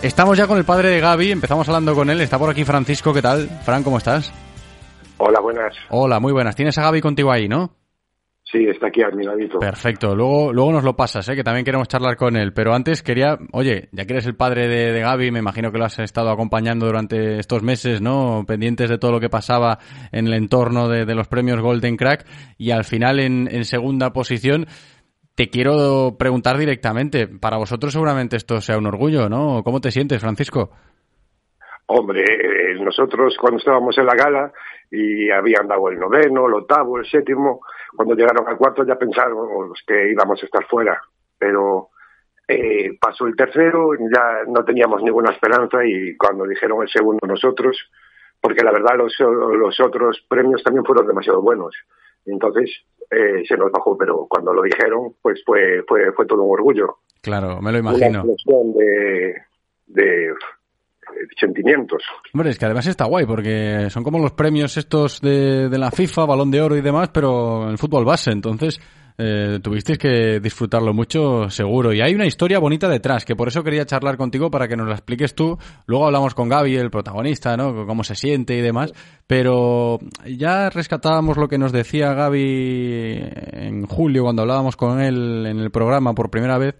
Estamos 0.00 0.38
ya 0.38 0.46
con 0.46 0.56
el 0.56 0.64
padre 0.64 0.88
de 0.88 1.00
Gaby, 1.00 1.32
empezamos 1.32 1.68
hablando 1.68 1.94
con 1.94 2.08
él, 2.08 2.22
está 2.22 2.38
por 2.38 2.48
aquí 2.48 2.64
Francisco, 2.64 3.12
¿qué 3.12 3.20
tal? 3.20 3.46
Fran, 3.62 3.82
¿cómo 3.82 3.98
estás? 3.98 4.32
Hola, 5.18 5.40
buenas. 5.40 5.74
Hola, 5.90 6.18
muy 6.18 6.32
buenas. 6.32 6.56
Tienes 6.56 6.78
a 6.78 6.82
Gaby 6.82 7.02
contigo 7.02 7.30
ahí, 7.30 7.46
¿no? 7.46 7.72
Sí, 8.50 8.64
está 8.68 8.86
aquí 8.86 9.02
a 9.02 9.10
mi 9.10 9.24
ladito. 9.24 9.58
Perfecto, 9.58 10.14
luego, 10.14 10.52
luego 10.52 10.70
nos 10.70 10.84
lo 10.84 10.94
pasas, 10.94 11.28
¿eh? 11.28 11.34
que 11.34 11.42
también 11.42 11.64
queremos 11.64 11.88
charlar 11.88 12.16
con 12.16 12.36
él. 12.36 12.52
Pero 12.52 12.74
antes 12.74 13.02
quería, 13.02 13.36
oye, 13.52 13.88
ya 13.90 14.04
que 14.04 14.12
eres 14.12 14.26
el 14.26 14.36
padre 14.36 14.68
de, 14.68 14.92
de 14.92 15.00
Gaby, 15.00 15.32
me 15.32 15.40
imagino 15.40 15.72
que 15.72 15.78
lo 15.78 15.84
has 15.84 15.98
estado 15.98 16.30
acompañando 16.30 16.86
durante 16.86 17.40
estos 17.40 17.64
meses, 17.64 18.00
¿no? 18.00 18.44
Pendientes 18.46 18.88
de 18.88 18.98
todo 18.98 19.10
lo 19.10 19.18
que 19.18 19.28
pasaba 19.28 19.78
en 20.12 20.28
el 20.28 20.34
entorno 20.34 20.88
de, 20.88 21.04
de 21.04 21.14
los 21.16 21.26
premios 21.26 21.60
Golden 21.60 21.96
Crack 21.96 22.24
y 22.56 22.70
al 22.70 22.84
final 22.84 23.18
en, 23.18 23.48
en 23.50 23.64
segunda 23.64 24.12
posición. 24.12 24.66
Te 25.34 25.48
quiero 25.50 26.16
preguntar 26.16 26.56
directamente, 26.56 27.26
para 27.26 27.58
vosotros 27.58 27.92
seguramente 27.92 28.36
esto 28.36 28.60
sea 28.60 28.78
un 28.78 28.86
orgullo, 28.86 29.28
¿no? 29.28 29.64
¿Cómo 29.64 29.80
te 29.80 29.90
sientes, 29.90 30.20
Francisco? 30.22 30.70
Hombre, 31.86 32.22
eh, 32.22 32.80
nosotros 32.80 33.36
cuando 33.40 33.58
estábamos 33.58 33.98
en 33.98 34.06
la 34.06 34.14
gala 34.14 34.52
y 34.90 35.30
habían 35.30 35.66
dado 35.66 35.88
el 35.88 35.98
noveno, 35.98 36.46
el 36.46 36.54
octavo, 36.54 36.98
el 36.98 37.06
séptimo, 37.06 37.60
cuando 37.96 38.14
llegaron 38.14 38.46
al 38.46 38.56
cuarto 38.56 38.84
ya 38.84 38.96
pensábamos 38.96 39.82
que 39.86 40.10
íbamos 40.12 40.42
a 40.42 40.46
estar 40.46 40.64
fuera. 40.66 41.00
Pero 41.38 41.88
eh, 42.48 42.96
pasó 43.00 43.26
el 43.26 43.34
tercero, 43.36 43.90
ya 43.94 44.44
no 44.46 44.64
teníamos 44.64 45.02
ninguna 45.02 45.32
esperanza 45.32 45.84
y 45.84 46.16
cuando 46.16 46.46
dijeron 46.46 46.82
el 46.82 46.88
segundo 46.88 47.26
nosotros, 47.26 47.76
porque 48.40 48.62
la 48.62 48.70
verdad 48.72 48.96
los, 48.96 49.14
los 49.18 49.80
otros 49.80 50.24
premios 50.28 50.62
también 50.62 50.84
fueron 50.84 51.06
demasiado 51.06 51.42
buenos. 51.42 51.74
Entonces 52.24 52.70
eh, 53.10 53.42
se 53.46 53.56
nos 53.56 53.70
bajó, 53.72 53.96
pero 53.96 54.26
cuando 54.28 54.52
lo 54.52 54.62
dijeron, 54.62 55.14
pues 55.22 55.42
fue, 55.44 55.82
fue, 55.86 56.12
fue 56.12 56.26
todo 56.26 56.42
un 56.42 56.52
orgullo. 56.52 56.98
Claro, 57.22 57.60
me 57.60 57.72
lo 57.72 57.78
Una 57.80 57.90
imagino. 57.90 58.18
explosión 58.20 58.74
de, 58.74 59.34
de 59.86 60.34
sentimientos. 61.38 62.02
Hombre, 62.32 62.50
es 62.50 62.58
que 62.58 62.64
además 62.64 62.86
está 62.86 63.04
guay 63.04 63.26
porque 63.26 63.88
son 63.90 64.02
como 64.02 64.18
los 64.18 64.32
premios 64.32 64.76
estos 64.76 65.20
de, 65.20 65.68
de 65.68 65.78
la 65.78 65.90
FIFA, 65.90 66.26
balón 66.26 66.50
de 66.50 66.60
oro 66.60 66.76
y 66.76 66.80
demás, 66.80 67.10
pero 67.12 67.68
el 67.70 67.78
fútbol 67.78 68.04
base. 68.04 68.30
Entonces, 68.30 68.80
eh, 69.18 69.60
tuvisteis 69.62 69.98
que 69.98 70.40
disfrutarlo 70.40 70.92
mucho, 70.92 71.48
seguro. 71.48 71.92
Y 71.92 72.00
hay 72.02 72.14
una 72.14 72.26
historia 72.26 72.58
bonita 72.58 72.88
detrás, 72.88 73.24
que 73.24 73.34
por 73.34 73.48
eso 73.48 73.64
quería 73.64 73.86
charlar 73.86 74.16
contigo 74.16 74.50
para 74.50 74.68
que 74.68 74.76
nos 74.76 74.88
la 74.88 74.94
expliques 74.94 75.34
tú. 75.34 75.58
Luego 75.86 76.06
hablamos 76.06 76.34
con 76.34 76.48
Gaby, 76.48 76.76
el 76.76 76.90
protagonista, 76.90 77.56
¿no? 77.56 77.86
Cómo 77.86 78.04
se 78.04 78.14
siente 78.14 78.56
y 78.56 78.60
demás. 78.60 78.92
Pero 79.26 79.98
ya 80.26 80.68
rescatábamos 80.68 81.38
lo 81.38 81.48
que 81.48 81.58
nos 81.58 81.72
decía 81.72 82.12
Gaby 82.12 83.30
en 83.52 83.86
julio 83.86 84.24
cuando 84.24 84.42
hablábamos 84.42 84.76
con 84.76 85.00
él 85.00 85.46
en 85.46 85.58
el 85.60 85.70
programa 85.70 86.14
por 86.14 86.30
primera 86.30 86.58
vez 86.58 86.76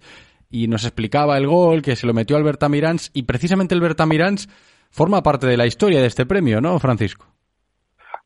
y 0.57 0.69
nos 0.69 0.85
explicaba 0.85 1.37
el 1.37 1.47
gol 1.47 1.83
que 1.83 1.97
se 1.97 2.07
lo 2.07 2.15
metió 2.15 2.37
Alberta 2.37 2.69
Mirans 2.69 3.11
y 3.13 3.25
precisamente 3.25 3.75
Alberta 3.75 4.07
Mirans 4.07 4.49
forma 4.91 5.23
parte 5.23 5.47
de 5.47 5.59
la 5.59 5.67
historia 5.67 6.01
de 6.01 6.07
este 6.07 6.25
premio, 6.25 6.63
¿no, 6.63 6.79
Francisco? 6.79 7.27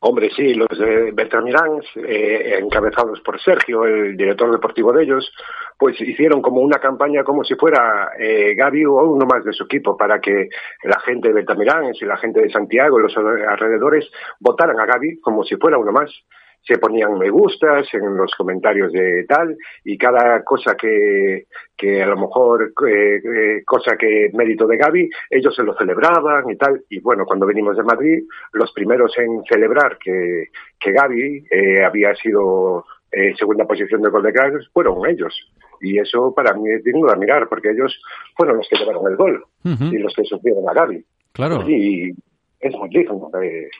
Hombre, 0.03 0.31
sí, 0.35 0.55
los 0.55 0.79
de 0.79 1.13
Bertamirán, 1.13 1.83
eh, 1.97 2.59
encabezados 2.59 3.21
por 3.21 3.39
Sergio, 3.39 3.85
el 3.85 4.17
director 4.17 4.51
deportivo 4.51 4.95
de 4.95 5.03
ellos, 5.03 5.31
pues 5.77 6.01
hicieron 6.01 6.41
como 6.41 6.63
una 6.63 6.79
campaña 6.79 7.23
como 7.23 7.45
si 7.45 7.55
fuera 7.55 8.13
eh, 8.19 8.55
Gaby 8.55 8.87
o 8.87 8.95
uno 8.95 9.27
más 9.27 9.45
de 9.45 9.53
su 9.53 9.65
equipo 9.65 9.99
para 9.99 10.19
que 10.19 10.49
la 10.85 10.99
gente 11.01 11.29
de 11.29 11.35
Bertamirán 11.35 11.93
y 11.93 12.05
la 12.07 12.17
gente 12.17 12.41
de 12.41 12.51
Santiago 12.51 12.99
y 12.99 13.03
los 13.03 13.17
alrededores 13.17 14.11
votaran 14.39 14.81
a 14.81 14.87
Gaby 14.87 15.21
como 15.21 15.45
si 15.45 15.57
fuera 15.57 15.77
uno 15.77 15.93
más 15.93 16.11
se 16.63 16.79
ponían 16.79 17.19
me 17.19 17.31
gustas 17.31 17.93
en 17.95 18.17
los 18.17 18.35
comentarios 18.35 18.93
de 18.93 19.25
tal 19.25 19.57
y 19.85 19.97
cada 19.97 20.43
cosa 20.45 20.77
que, 20.77 21.47
que 21.77 22.03
a 22.03 22.07
lo 22.07 22.17
mejor 22.17 22.73
eh, 22.87 23.17
eh, 23.17 23.63
cosa 23.65 23.97
que 23.97 24.31
mérito 24.35 24.67
de 24.67 24.77
Gaby 24.77 25.11
ellos 25.31 25.55
se 25.55 25.63
lo 25.63 25.75
celebraban 25.77 26.51
y 26.51 26.57
tal. 26.57 26.83
Y 26.89 27.01
bueno 27.01 27.25
cuando 27.25 27.47
venimos 27.47 27.77
de 27.77 27.83
Madrid 27.83 28.23
los 28.53 28.73
primeros 28.73 29.17
en 29.19 29.43
celebrar 29.49 29.99
que, 29.99 30.49
que 30.79 30.93
Gaby 30.93 31.45
eh, 31.51 31.85
había 31.85 32.15
sido 32.15 32.85
eh, 33.13 33.35
segunda 33.37 33.67
posición 33.67 34.03
de 34.03 34.11
gol 34.11 34.23
de 34.23 34.33
Crack 34.33 34.55
fueron 34.73 35.09
ellos. 35.09 35.35
Y 35.81 35.99
eso 35.99 36.33
para 36.35 36.55
mí 36.55 36.71
es 36.71 36.85
digno 36.85 37.07
de 37.07 37.13
admirar 37.13 37.49
porque 37.49 37.71
ellos 37.71 38.01
fueron 38.37 38.59
los 38.59 38.69
que 38.69 38.77
llevaron 38.77 39.11
el 39.11 39.17
gol 39.17 39.45
y 39.65 39.99
los 39.99 40.15
que 40.15 40.25
sufrieron 40.25 40.69
a 40.69 40.75
Gaby. 40.75 41.05
Claro. 41.33 41.69
y 41.69 42.13
es 42.61 42.75
muy 42.75 42.89
digno 42.91 43.31
de, 43.33 43.71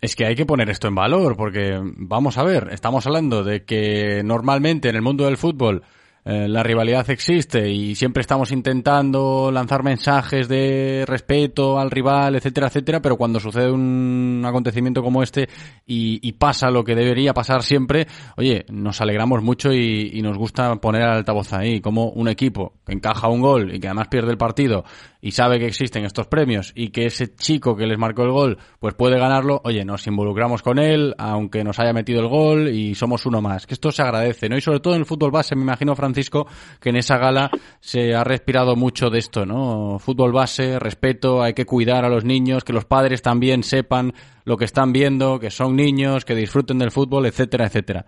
Es 0.00 0.14
que 0.14 0.26
hay 0.26 0.36
que 0.36 0.46
poner 0.46 0.70
esto 0.70 0.88
en 0.88 0.94
valor, 0.94 1.36
porque 1.36 1.80
vamos 1.82 2.38
a 2.38 2.44
ver, 2.44 2.68
estamos 2.70 3.06
hablando 3.06 3.42
de 3.42 3.64
que 3.64 4.22
normalmente 4.24 4.88
en 4.88 4.96
el 4.96 5.02
mundo 5.02 5.24
del 5.24 5.36
fútbol 5.36 5.82
eh, 6.24 6.48
la 6.48 6.62
rivalidad 6.62 7.08
existe 7.10 7.70
y 7.70 7.94
siempre 7.94 8.20
estamos 8.20 8.52
intentando 8.52 9.50
lanzar 9.50 9.82
mensajes 9.82 10.48
de 10.48 11.04
respeto 11.06 11.78
al 11.78 11.90
rival, 11.90 12.36
etcétera, 12.36 12.66
etcétera, 12.66 13.00
pero 13.00 13.16
cuando 13.16 13.40
sucede 13.40 13.70
un 13.70 14.42
acontecimiento 14.44 15.02
como 15.02 15.22
este 15.22 15.48
y, 15.86 16.32
pasa 16.32 16.70
lo 16.70 16.84
que 16.84 16.94
debería 16.94 17.34
pasar 17.34 17.62
siempre, 17.62 18.06
oye, 18.36 18.64
nos 18.70 19.00
alegramos 19.00 19.42
mucho 19.42 19.72
y, 19.72 20.20
nos 20.22 20.36
gusta 20.36 20.74
poner 20.76 21.02
al 21.02 21.18
altavoz 21.18 21.52
ahí, 21.52 21.80
como 21.80 22.10
un 22.10 22.28
equipo 22.28 22.74
que 22.86 22.92
encaja 22.92 23.28
un 23.28 23.40
gol 23.40 23.74
y 23.74 23.80
que 23.80 23.86
además 23.86 24.08
pierde 24.08 24.30
el 24.30 24.38
partido 24.38 24.84
y 25.20 25.32
sabe 25.32 25.58
que 25.58 25.66
existen 25.66 26.04
estos 26.04 26.26
premios 26.26 26.72
y 26.74 26.88
que 26.90 27.06
ese 27.06 27.34
chico 27.34 27.76
que 27.76 27.86
les 27.86 27.98
marcó 27.98 28.22
el 28.22 28.30
gol 28.30 28.58
pues 28.78 28.94
puede 28.94 29.18
ganarlo, 29.18 29.60
oye, 29.64 29.84
nos 29.84 30.06
involucramos 30.06 30.62
con 30.62 30.78
él, 30.78 31.14
aunque 31.18 31.64
nos 31.64 31.78
haya 31.78 31.92
metido 31.92 32.20
el 32.20 32.28
gol 32.28 32.68
y 32.68 32.94
somos 32.94 33.26
uno 33.26 33.40
más. 33.40 33.66
Que 33.66 33.74
esto 33.74 33.90
se 33.90 34.02
agradece, 34.02 34.48
¿no? 34.48 34.56
Y 34.56 34.60
sobre 34.60 34.80
todo 34.80 34.94
en 34.94 35.00
el 35.00 35.06
fútbol 35.06 35.30
base, 35.30 35.56
me 35.56 35.62
imagino, 35.62 35.94
Francisco, 36.08 36.46
que 36.80 36.90
en 36.90 36.96
esa 36.96 37.18
gala 37.18 37.50
se 37.80 38.14
ha 38.14 38.24
respirado 38.24 38.76
mucho 38.76 39.10
de 39.10 39.18
esto, 39.18 39.46
¿no? 39.46 39.98
Fútbol 39.98 40.32
base, 40.32 40.78
respeto, 40.78 41.42
hay 41.42 41.54
que 41.54 41.64
cuidar 41.64 42.04
a 42.04 42.08
los 42.08 42.24
niños, 42.24 42.64
que 42.64 42.72
los 42.72 42.84
padres 42.84 43.22
también 43.22 43.62
sepan 43.62 44.12
lo 44.44 44.56
que 44.56 44.64
están 44.64 44.92
viendo, 44.92 45.38
que 45.38 45.50
son 45.50 45.76
niños, 45.76 46.24
que 46.24 46.34
disfruten 46.34 46.78
del 46.78 46.90
fútbol, 46.90 47.26
etcétera, 47.26 47.66
etcétera. 47.66 48.04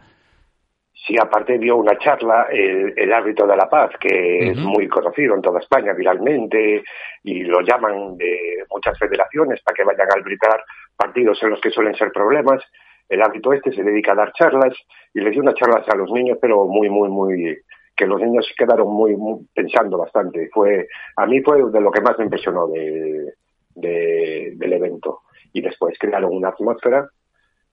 Sí, 1.07 1.17
aparte 1.19 1.59
dio 1.59 1.77
una 1.77 1.97
charla 1.99 2.47
el, 2.53 2.93
el 2.97 3.13
árbitro 3.13 3.47
de 3.47 3.57
la 3.57 3.69
paz, 3.69 3.91
que 3.99 4.51
es 4.51 4.59
Ujú. 4.59 4.69
muy 4.69 4.87
conocido 4.89 5.35
en 5.35 5.43
toda 5.43 5.61
España 5.61 5.93
viralmente, 5.93 6.83
y 7.25 7.43
lo 7.43 7.61
llaman 7.63 8.17
de 8.17 8.65
muchas 8.71 8.99
federaciones 8.99 9.61
para 9.63 9.75
que 9.75 9.85
vayan 9.85 10.09
a 10.11 10.19
arbitrar 10.19 10.63
partidos 10.97 11.43
en 11.43 11.51
los 11.51 11.61
que 11.61 11.71
suelen 11.71 11.95
ser 11.95 12.13
problemas. 12.13 12.63
El 13.09 13.23
árbitro 13.23 13.53
este 13.55 13.73
se 13.73 13.83
dedica 13.83 14.13
a 14.13 14.17
dar 14.17 14.33
charlas 14.35 14.75
y 15.13 15.21
les 15.21 15.33
dio 15.33 15.43
unas 15.43 15.55
charlas 15.55 15.89
a 15.89 15.97
los 15.97 16.11
niños, 16.13 16.39
pero 16.41 16.67
muy, 16.67 16.89
muy, 16.89 17.09
muy 17.09 17.59
que 18.01 18.07
los 18.07 18.21
niños 18.21 18.47
quedaron 18.57 18.89
muy, 18.93 19.15
muy 19.15 19.47
pensando 19.55 19.99
bastante. 19.99 20.49
Fue 20.53 20.89
a 21.17 21.27
mí 21.27 21.41
fue 21.43 21.59
de 21.71 21.81
lo 21.81 21.91
que 21.91 22.01
más 22.01 22.17
me 22.19 22.25
impresionó 22.25 22.67
de, 22.69 23.35
de- 23.75 24.53
del 24.57 24.73
evento. 24.73 25.21
Y 25.53 25.61
después 25.61 25.97
crearon 25.99 26.33
una 26.35 26.49
atmósfera 26.49 27.07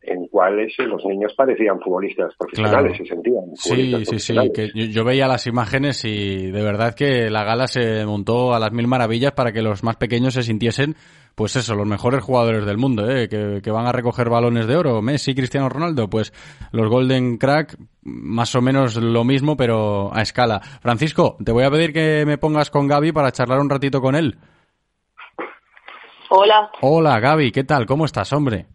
en 0.01 0.27
cuales 0.27 0.73
eh, 0.79 0.83
los 0.83 1.03
niños 1.05 1.33
parecían 1.35 1.79
futbolistas 1.81 2.33
profesionales, 2.37 2.91
Claro. 2.97 3.05
se 3.05 3.13
sentían 3.13 3.43
Sí, 3.55 4.05
sí, 4.05 4.19
sí, 4.19 4.35
que 4.53 4.69
yo 4.89 5.03
veía 5.03 5.27
las 5.27 5.47
imágenes 5.47 6.05
y 6.05 6.51
de 6.51 6.61
verdad 6.63 6.93
que 6.93 7.29
la 7.29 7.43
gala 7.43 7.67
se 7.67 8.05
montó 8.05 8.53
a 8.53 8.59
las 8.59 8.71
mil 8.71 8.87
maravillas 8.87 9.31
para 9.33 9.51
que 9.51 9.61
los 9.61 9.83
más 9.83 9.95
pequeños 9.97 10.33
se 10.35 10.43
sintiesen, 10.43 10.95
pues 11.37 11.55
eso, 11.55 11.75
los 11.75 11.85
mejores 11.85 12.23
jugadores 12.23 12.65
del 12.65 12.79
mundo, 12.79 13.07
¿eh? 13.07 13.29
que, 13.29 13.61
que 13.63 13.69
van 13.69 13.85
a 13.85 13.91
recoger 13.91 14.27
balones 14.27 14.65
de 14.65 14.75
oro, 14.75 15.03
Messi, 15.03 15.35
Cristiano 15.35 15.69
Ronaldo, 15.69 16.09
pues 16.09 16.33
los 16.71 16.89
Golden 16.89 17.37
Crack, 17.37 17.77
más 18.01 18.55
o 18.55 18.61
menos 18.63 18.95
lo 18.95 19.23
mismo, 19.23 19.55
pero 19.55 20.09
a 20.15 20.23
escala. 20.23 20.59
Francisco, 20.81 21.37
te 21.45 21.51
voy 21.51 21.63
a 21.63 21.69
pedir 21.69 21.93
que 21.93 22.23
me 22.25 22.39
pongas 22.39 22.71
con 22.71 22.87
Gaby 22.87 23.11
para 23.11 23.31
charlar 23.31 23.59
un 23.59 23.69
ratito 23.69 24.01
con 24.01 24.15
él. 24.15 24.39
Hola, 26.29 26.71
Hola 26.81 27.19
Gaby, 27.19 27.51
¿qué 27.51 27.63
tal? 27.63 27.85
¿Cómo 27.85 28.05
estás, 28.05 28.33
hombre? 28.33 28.65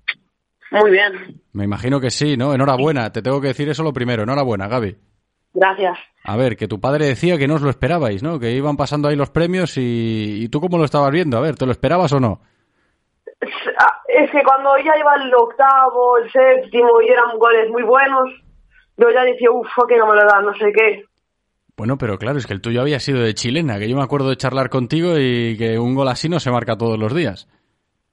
muy 0.70 0.92
bien, 0.92 1.42
Me 1.52 1.64
imagino 1.64 1.98
que 2.00 2.10
sí, 2.10 2.36
¿no? 2.36 2.54
Enhorabuena, 2.54 3.10
te 3.10 3.22
tengo 3.22 3.40
que 3.40 3.48
decir 3.48 3.68
eso 3.70 3.82
lo 3.82 3.92
primero, 3.92 4.22
enhorabuena, 4.22 4.68
Gaby. 4.68 4.96
gracias. 5.52 5.98
A 6.22 6.36
ver, 6.36 6.56
que 6.56 6.68
tu 6.68 6.78
padre 6.80 7.06
decía 7.06 7.36
que 7.38 7.48
no 7.48 7.56
os 7.56 7.62
lo 7.62 7.70
esperabais, 7.70 8.22
¿no? 8.22 8.38
Que 8.38 8.52
iban 8.52 8.76
pasando 8.76 9.08
ahí 9.08 9.16
los 9.16 9.30
premios 9.30 9.76
y, 9.78 10.44
y 10.44 10.48
tú 10.48 10.60
cómo 10.60 10.78
lo 10.78 10.84
estabas 10.84 11.10
viendo. 11.10 11.36
A 11.36 11.40
ver, 11.40 11.56
¿te 11.56 11.66
lo 11.66 11.72
esperabas 11.72 12.12
o 12.12 12.20
no? 12.20 12.40
Es 14.08 14.30
que 14.30 14.42
cuando 14.44 14.76
ya 14.78 14.96
iba 14.98 15.16
el 15.16 15.34
octavo, 15.34 16.18
el 16.18 16.30
séptimo 16.30 17.00
y 17.02 17.08
eran 17.08 17.38
goles 17.38 17.68
muy 17.70 17.82
buenos, 17.82 18.30
yo 18.96 19.10
ya 19.10 19.24
decía, 19.24 19.50
uff, 19.50 19.68
que 19.88 19.96
no 19.96 20.06
me 20.06 20.14
lo 20.14 20.24
dan, 20.26 20.44
no 20.44 20.54
sé 20.54 20.72
qué. 20.72 21.04
Bueno, 21.76 21.96
pero 21.98 22.18
claro, 22.18 22.38
es 22.38 22.46
que 22.46 22.52
el 22.52 22.60
tuyo 22.60 22.80
había 22.82 23.00
sido 23.00 23.20
de 23.20 23.34
chilena, 23.34 23.78
que 23.78 23.88
yo 23.88 23.96
me 23.96 24.04
acuerdo 24.04 24.28
de 24.28 24.36
charlar 24.36 24.68
contigo 24.68 25.18
y 25.18 25.56
que 25.56 25.78
un 25.78 25.94
gol 25.94 26.08
así 26.08 26.28
no 26.28 26.38
se 26.38 26.50
marca 26.50 26.76
todos 26.76 26.98
los 26.98 27.14
días. 27.14 27.48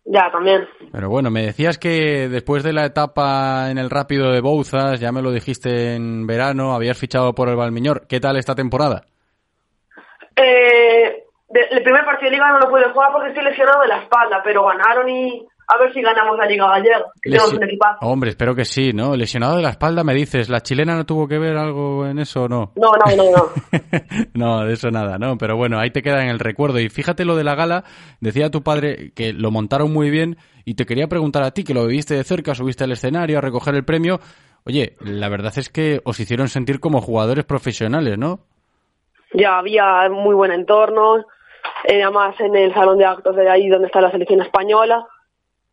Ya, 0.05 0.31
también. 0.31 0.67
Pero 0.91 1.09
bueno, 1.09 1.29
me 1.29 1.43
decías 1.43 1.77
que 1.77 2.29
después 2.29 2.63
de 2.63 2.73
la 2.73 2.85
etapa 2.85 3.69
en 3.69 3.77
el 3.77 3.91
rápido 3.91 4.31
de 4.31 4.41
Bouzas, 4.41 4.99
ya 4.99 5.11
me 5.11 5.21
lo 5.21 5.31
dijiste 5.31 5.93
en 5.93 6.25
verano, 6.25 6.73
habías 6.73 6.97
fichado 6.97 7.35
por 7.35 7.49
el 7.49 7.55
Valmiñor. 7.55 8.07
¿Qué 8.07 8.19
tal 8.19 8.37
esta 8.37 8.55
temporada? 8.55 9.05
Eh, 10.35 11.25
de- 11.49 11.67
el 11.71 11.83
primer 11.83 12.05
partido 12.05 12.29
de 12.31 12.37
liga 12.37 12.49
no 12.49 12.59
lo 12.59 12.69
pude 12.69 12.89
jugar 12.91 13.11
porque 13.11 13.29
estoy 13.29 13.43
lesionado 13.43 13.81
de 13.81 13.87
la 13.87 13.97
espalda, 14.03 14.41
pero 14.43 14.65
ganaron 14.65 15.09
y 15.09 15.45
a 15.71 15.77
ver 15.77 15.93
si 15.93 16.01
ganamos 16.01 16.35
la 16.35 16.47
liga 16.47 16.67
gallega, 16.67 17.05
que 17.21 17.29
tenemos 17.29 17.53
Lesi- 17.53 17.57
un 17.57 17.63
equipazo. 17.63 17.97
Hombre, 18.01 18.31
espero 18.31 18.55
que 18.55 18.65
sí, 18.65 18.91
¿no? 18.91 19.15
Lesionado 19.15 19.57
de 19.57 19.61
la 19.61 19.69
espalda, 19.69 20.03
me 20.03 20.15
dices, 20.15 20.49
¿la 20.49 20.61
chilena 20.61 20.95
no 20.95 21.05
tuvo 21.05 21.27
que 21.27 21.37
ver 21.37 21.55
algo 21.57 22.07
en 22.07 22.17
eso 22.17 22.43
o 22.45 22.47
no? 22.49 22.71
No, 22.75 22.89
no, 23.05 23.15
no, 23.15 23.31
no. 23.31 23.49
No, 24.33 24.65
de 24.65 24.73
eso 24.73 24.89
nada, 24.89 25.19
¿no? 25.19 25.37
Pero 25.37 25.57
bueno, 25.57 25.77
ahí 25.79 25.91
te 25.91 26.01
queda 26.01 26.23
en 26.23 26.29
el 26.29 26.39
recuerdo. 26.39 26.79
Y 26.79 26.89
fíjate 26.89 27.23
lo 27.23 27.35
de 27.35 27.43
la 27.43 27.53
gala, 27.53 27.83
decía 28.19 28.49
tu 28.49 28.63
padre 28.63 29.11
que 29.15 29.31
lo 29.33 29.51
montaron 29.51 29.93
muy 29.93 30.09
bien 30.09 30.37
y 30.65 30.73
te 30.73 30.85
quería 30.87 31.07
preguntar 31.07 31.43
a 31.43 31.51
ti, 31.51 31.63
que 31.63 31.73
lo 31.75 31.85
viviste 31.85 32.15
de 32.15 32.23
cerca, 32.23 32.55
subiste 32.55 32.83
al 32.85 32.91
escenario 32.91 33.37
a 33.37 33.41
recoger 33.41 33.75
el 33.75 33.85
premio. 33.85 34.19
Oye, 34.65 34.95
la 35.01 35.29
verdad 35.29 35.53
es 35.55 35.69
que 35.69 36.01
os 36.03 36.19
hicieron 36.19 36.47
sentir 36.47 36.79
como 36.79 36.99
jugadores 36.99 37.45
profesionales, 37.45 38.17
¿no? 38.17 38.39
Ya 39.33 39.59
había 39.59 40.09
muy 40.09 40.33
buen 40.33 40.51
entorno, 40.51 41.17
eh, 41.87 42.03
además 42.03 42.35
en 42.39 42.55
el 42.55 42.73
salón 42.73 42.97
de 42.97 43.05
actos 43.05 43.35
de 43.35 43.49
ahí 43.49 43.67
donde 43.69 43.87
está 43.87 44.01
la 44.01 44.11
selección 44.11 44.41
española, 44.41 45.05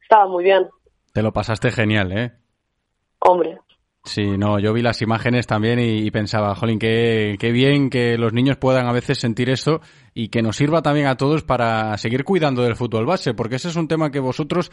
estaba 0.01 0.27
muy 0.27 0.45
bien, 0.45 0.69
Te 1.13 1.23
lo 1.23 1.33
pasaste 1.33 1.71
genial, 1.71 2.13
¿eh? 2.13 2.33
hombre. 3.19 3.59
Sí, 4.05 4.39
no, 4.39 4.61
yo 4.61 4.73
vi 4.73 4.83
las 4.83 5.03
imágenes 5.03 5.49
también 5.49 5.81
y, 5.81 6.07
y 6.07 6.11
pensaba, 6.13 6.55
jolín, 6.55 6.79
qué, 6.79 7.37
qué 7.41 7.51
bien 7.51 7.91
que 7.91 8.17
los 8.17 8.33
niños 8.33 8.57
puedan 8.57 8.87
a 8.87 8.93
veces 8.93 9.19
sentir 9.19 9.51
eso 9.51 9.81
y 10.15 10.29
que 10.29 10.43
nos 10.43 10.57
sirva 10.57 10.81
también 10.81 11.09
a 11.09 11.17
todos 11.17 11.43
para 11.43 11.99
seguir 11.99 12.23
cuidando 12.23 12.63
del 12.63 12.77
fútbol 12.77 13.05
base, 13.05 13.35
porque 13.35 13.57
ese 13.57 13.67
es 13.67 13.75
un 13.75 13.89
tema 13.89 14.13
que 14.13 14.21
vosotros, 14.21 14.71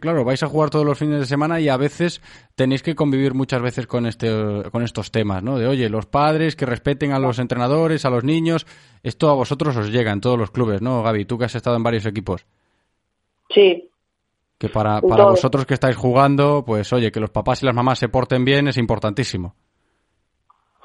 claro, 0.00 0.24
vais 0.24 0.42
a 0.42 0.48
jugar 0.48 0.70
todos 0.70 0.84
los 0.84 0.98
fines 0.98 1.20
de 1.20 1.26
semana 1.26 1.60
y 1.60 1.68
a 1.68 1.76
veces 1.76 2.20
tenéis 2.54 2.82
que 2.82 2.94
convivir 2.94 3.34
muchas 3.34 3.62
veces 3.62 3.86
con, 3.86 4.06
este, 4.06 4.28
con 4.70 4.82
estos 4.82 5.10
temas, 5.10 5.42
¿no? 5.42 5.58
De, 5.58 5.66
oye, 5.66 5.88
los 5.88 6.06
padres 6.06 6.56
que 6.56 6.66
respeten 6.66 7.12
a 7.12 7.18
los 7.18 7.38
entrenadores, 7.38 8.04
a 8.04 8.10
los 8.10 8.24
niños, 8.24 8.66
esto 9.02 9.30
a 9.30 9.34
vosotros 9.34 9.76
os 9.76 9.90
llega 9.90 10.12
en 10.12 10.20
todos 10.20 10.38
los 10.38 10.50
clubes, 10.50 10.82
¿no, 10.82 11.02
Gaby? 11.02 11.24
Tú 11.24 11.38
que 11.38 11.44
has 11.44 11.54
estado 11.54 11.76
en 11.76 11.82
varios 11.82 12.06
equipos. 12.06 12.46
Sí, 13.48 13.88
Que 14.58 14.68
para, 14.68 15.00
para 15.00 15.24
vosotros 15.24 15.66
que 15.66 15.74
estáis 15.74 15.96
jugando, 15.96 16.64
pues 16.66 16.92
oye, 16.92 17.12
que 17.12 17.20
los 17.20 17.30
papás 17.30 17.62
y 17.62 17.66
las 17.66 17.74
mamás 17.74 17.98
se 17.98 18.08
porten 18.08 18.44
bien 18.44 18.68
es 18.68 18.76
importantísimo. 18.76 19.54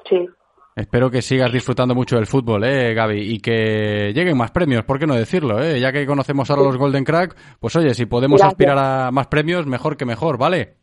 sí. 0.08 0.28
Espero 0.74 1.10
que 1.10 1.20
sigas 1.20 1.52
disfrutando 1.52 1.94
mucho 1.94 2.16
del 2.16 2.26
fútbol, 2.26 2.64
eh, 2.64 2.94
Gaby, 2.94 3.20
y 3.34 3.40
que 3.40 4.12
lleguen 4.14 4.38
más 4.38 4.50
premios, 4.52 4.84
¿por 4.84 4.98
qué 4.98 5.06
no 5.06 5.14
decirlo? 5.14 5.62
Eh? 5.62 5.78
Ya 5.78 5.92
que 5.92 6.06
conocemos 6.06 6.48
ahora 6.50 6.62
los 6.62 6.78
Golden 6.78 7.04
Crack, 7.04 7.36
pues 7.60 7.76
oye, 7.76 7.92
si 7.92 8.06
podemos 8.06 8.38
Gracias. 8.40 8.54
aspirar 8.54 8.78
a 8.78 9.10
más 9.10 9.26
premios, 9.26 9.66
mejor 9.66 9.98
que 9.98 10.06
mejor, 10.06 10.38
¿vale? 10.38 10.76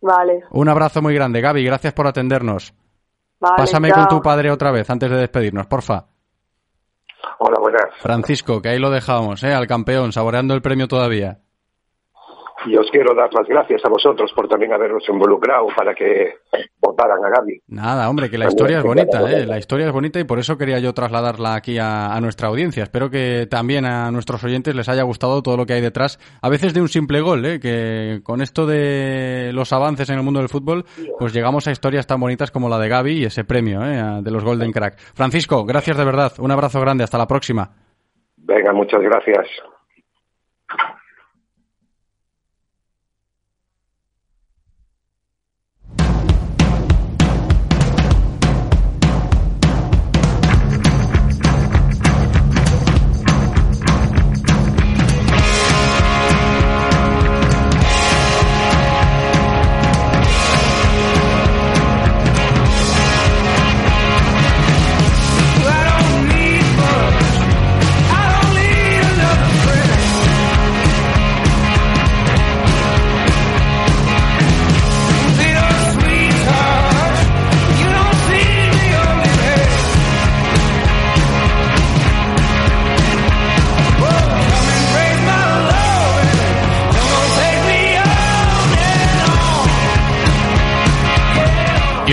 Vale, 0.00 0.42
Un 0.50 0.68
abrazo 0.68 1.00
muy 1.00 1.14
grande, 1.14 1.40
Gaby, 1.40 1.64
gracias 1.64 1.92
por 1.94 2.06
atendernos. 2.08 2.74
vale. 3.38 3.54
Pásame 3.56 3.88
chao. 3.90 3.98
con 4.00 4.08
tu 4.08 4.22
padre 4.22 4.50
otra 4.50 4.72
vez, 4.72 4.90
antes 4.90 5.08
de 5.10 5.16
despedirnos, 5.16 5.66
porfa. 5.66 6.06
Hola, 7.38 7.58
buenas. 7.60 7.84
Francisco, 8.00 8.60
que 8.60 8.70
ahí 8.70 8.78
lo 8.78 8.90
dejamos, 8.90 9.42
eh, 9.44 9.54
al 9.54 9.66
campeón, 9.68 10.12
saboreando 10.12 10.54
el 10.54 10.60
premio 10.62 10.88
todavía. 10.88 11.38
Y 12.66 12.76
os 12.76 12.90
quiero 12.90 13.14
dar 13.14 13.32
las 13.32 13.46
gracias 13.46 13.84
a 13.84 13.88
vosotros 13.88 14.32
por 14.34 14.48
también 14.48 14.72
haberos 14.72 15.02
involucrado 15.08 15.66
para 15.76 15.94
que 15.94 16.36
votaran 16.80 17.18
a 17.24 17.28
Gaby. 17.28 17.60
Nada, 17.68 18.08
hombre, 18.08 18.30
que 18.30 18.38
la 18.38 18.46
También 18.46 18.56
historia 18.56 18.78
es 18.78 18.84
bonita, 18.84 19.30
¿eh? 19.30 19.46
La 19.46 19.58
historia 19.58 19.86
es 19.86 19.92
bonita 19.92 20.20
y 20.20 20.24
por 20.24 20.38
eso 20.38 20.56
quería 20.56 20.78
yo 20.78 20.92
trasladarla 20.94 21.54
aquí 21.54 21.78
a, 21.78 22.14
a 22.14 22.20
nuestra 22.20 22.48
audiencia. 22.48 22.84
Espero 22.84 23.10
que 23.10 23.46
también 23.50 23.84
a 23.84 24.10
nuestros 24.10 24.42
oyentes 24.44 24.74
les 24.74 24.88
haya 24.88 25.02
gustado 25.02 25.42
todo 25.42 25.56
lo 25.56 25.66
que 25.66 25.74
hay 25.74 25.80
detrás, 25.80 26.18
a 26.40 26.48
veces 26.48 26.72
de 26.74 26.80
un 26.80 26.88
simple 26.88 27.20
gol, 27.20 27.44
¿eh? 27.44 27.60
Que 27.60 28.20
con 28.22 28.40
esto 28.40 28.66
de 28.66 29.50
los 29.52 29.72
avances 29.72 30.08
en 30.10 30.16
el 30.18 30.24
mundo 30.24 30.40
del 30.40 30.48
fútbol, 30.48 30.84
pues 31.18 31.32
llegamos 31.32 31.66
a 31.66 31.70
historias 31.70 32.06
tan 32.06 32.20
bonitas 32.20 32.50
como 32.50 32.68
la 32.68 32.78
de 32.78 32.88
Gaby 32.88 33.12
y 33.18 33.24
ese 33.24 33.44
premio, 33.44 33.82
¿eh? 33.84 34.22
De 34.22 34.30
los 34.30 34.44
Golden 34.44 34.72
Crack. 34.72 34.98
Francisco, 35.14 35.64
gracias 35.64 35.96
de 35.96 36.04
verdad. 36.04 36.32
Un 36.38 36.50
abrazo 36.50 36.80
grande. 36.80 37.04
Hasta 37.04 37.18
la 37.18 37.26
próxima. 37.26 37.70
Venga, 38.36 38.72
muchas 38.72 39.00
gracias. 39.00 39.46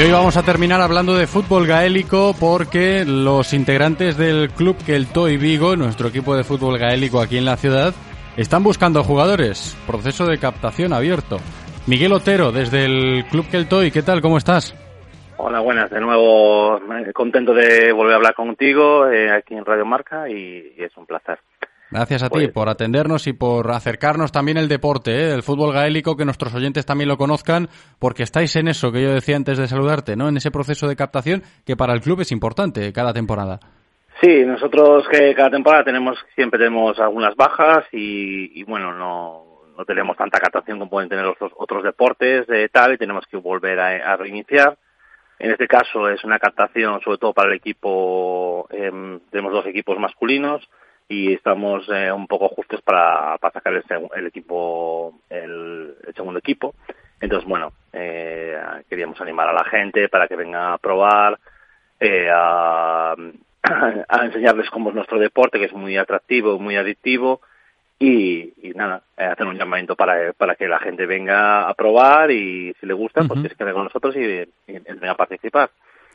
Hoy 0.04 0.10
vamos 0.10 0.36
a 0.36 0.42
terminar 0.42 0.82
hablando 0.82 1.14
de 1.14 1.28
fútbol 1.28 1.68
gaélico 1.68 2.34
porque 2.40 3.06
los 3.06 3.54
integrantes 3.54 4.18
del 4.18 4.50
club 4.50 4.76
Keltoy 4.84 5.38
Vigo, 5.38 5.76
nuestro 5.76 6.08
equipo 6.08 6.36
de 6.36 6.44
fútbol 6.44 6.80
gaélico 6.80 7.22
aquí 7.22 7.38
en 7.38 7.46
la 7.46 7.56
ciudad, 7.56 7.94
están 8.36 8.64
buscando 8.64 9.04
jugadores. 9.04 9.78
Proceso 9.86 10.26
de 10.26 10.40
captación 10.40 10.92
abierto. 10.92 11.38
Miguel 11.86 12.14
Otero, 12.14 12.52
desde 12.52 12.86
el 12.86 13.26
club 13.26 13.48
Keltoy, 13.52 13.92
¿qué 13.92 14.02
tal? 14.02 14.22
¿Cómo 14.22 14.40
estás? 14.40 14.74
Hola, 15.38 15.60
buenas. 15.60 15.92
De 15.92 16.00
nuevo, 16.00 16.78
eh, 16.78 17.14
contento 17.14 17.54
de 17.54 17.92
volver 17.92 18.14
a 18.14 18.16
hablar 18.16 18.34
contigo 18.34 19.08
eh, 19.08 19.30
aquí 19.30 19.54
en 19.54 19.66
Radio 19.66 19.86
Marca 19.86 20.28
y 20.28 20.74
es 20.80 20.98
un 20.98 21.06
placer. 21.06 21.38
Gracias 21.92 22.24
a 22.24 22.30
ti 22.30 22.34
Pues- 22.40 22.52
por 22.52 22.70
atendernos 22.70 23.28
y 23.28 23.34
por 23.34 23.70
acercarnos 23.72 24.32
también 24.32 24.58
el 24.58 24.70
deporte, 24.70 25.12
¿eh? 25.12 25.34
el 25.34 25.44
fútbol 25.44 25.74
gaélico, 25.74 26.16
que 26.16 26.24
nuestros 26.24 26.56
oyentes 26.56 26.86
también 26.86 27.10
lo 27.10 27.18
conozcan, 27.18 27.68
porque 28.00 28.24
estáis 28.24 28.56
en 28.56 28.70
eso 28.70 28.92
que 28.92 29.02
yo 29.02 29.14
decía 29.14 29.36
antes 29.36 29.58
de 29.58 29.68
saludarte, 29.68 30.16
¿no? 30.16 30.30
En 30.30 30.38
ese 30.38 30.52
proceso 30.52 30.88
de 30.88 30.96
captación 30.96 31.44
que 31.66 31.76
para 31.76 31.94
el 31.94 32.00
club 32.02 32.22
es 32.22 32.32
importante 32.32 32.94
cada 32.94 33.12
temporada. 33.14 33.60
Sí, 34.22 34.46
nosotros 34.46 35.06
que 35.12 35.34
cada 35.36 35.50
temporada 35.50 35.84
tenemos 35.84 36.18
siempre 36.36 36.60
tenemos 36.60 36.98
algunas 37.00 37.36
bajas 37.36 37.86
y, 37.92 38.58
y 38.60 38.64
bueno, 38.64 38.94
no, 38.94 39.44
no 39.78 39.84
tenemos 39.86 40.16
tanta 40.16 40.40
captación 40.40 40.78
como 40.80 40.92
pueden 40.92 41.10
tener 41.10 41.26
otros, 41.26 41.52
otros 41.58 41.84
deportes 41.84 42.48
de 42.48 42.70
tal 42.70 42.94
y 42.94 42.98
tenemos 42.98 43.26
que 43.26 43.38
volver 43.38 43.80
a, 43.80 44.14
a 44.14 44.16
reiniciar. 44.16 44.78
En 45.40 45.52
este 45.52 45.68
caso 45.68 46.08
es 46.08 46.24
una 46.24 46.38
captación 46.38 47.02
sobre 47.02 47.18
todo 47.18 47.34
para 47.34 47.50
el 47.50 47.56
equipo, 47.56 48.68
em, 48.70 49.20
tenemos 49.32 49.52
dos 49.52 49.66
equipos 49.66 49.98
masculinos 49.98 50.62
y 51.12 51.34
estamos 51.34 51.84
eh, 51.94 52.10
un 52.10 52.26
poco 52.26 52.48
justos 52.48 52.82
para, 52.82 53.38
para 53.38 53.52
sacar 53.54 53.74
el, 53.74 53.84
el 54.16 54.28
equipo, 54.28 55.20
el, 55.30 55.94
el 56.08 56.14
segundo 56.16 56.40
equipo. 56.40 56.74
Entonces, 57.20 57.48
bueno, 57.48 57.74
eh, 57.92 58.58
queríamos 58.90 59.20
animar 59.20 59.50
a 59.50 59.54
la 59.54 59.66
gente 59.66 60.08
para 60.08 60.30
que 60.30 60.38
venga 60.38 60.74
a 60.74 60.78
probar, 60.78 61.38
eh, 62.00 62.30
a, 62.34 63.14
a 64.08 64.26
enseñarles 64.26 64.70
cómo 64.70 64.90
es 64.90 64.96
nuestro 64.96 65.20
deporte, 65.20 65.60
que 65.60 65.66
es 65.66 65.74
muy 65.74 65.98
atractivo, 65.98 66.58
muy 66.60 66.78
adictivo, 66.78 67.42
y, 68.00 68.54
y 68.70 68.72
nada, 68.74 69.04
eh, 69.18 69.26
hacer 69.26 69.46
un 69.46 69.58
llamamiento 69.58 69.98
para, 69.98 70.32
para 70.32 70.56
que 70.56 70.68
la 70.70 70.80
gente 70.80 71.06
venga 71.06 71.68
a 71.68 71.74
probar 71.74 72.32
y 72.32 72.74
si 72.80 72.86
le 72.86 72.94
gusta, 72.94 73.22
pues 73.28 73.42
que 73.44 73.50
se 73.50 73.56
quede 73.56 73.74
con 73.74 73.84
nosotros 73.84 74.16
y, 74.16 74.22
y- 74.22 74.48
y 74.68 74.80
venga 74.80 75.12
a 75.12 75.16
participar. 75.18 75.70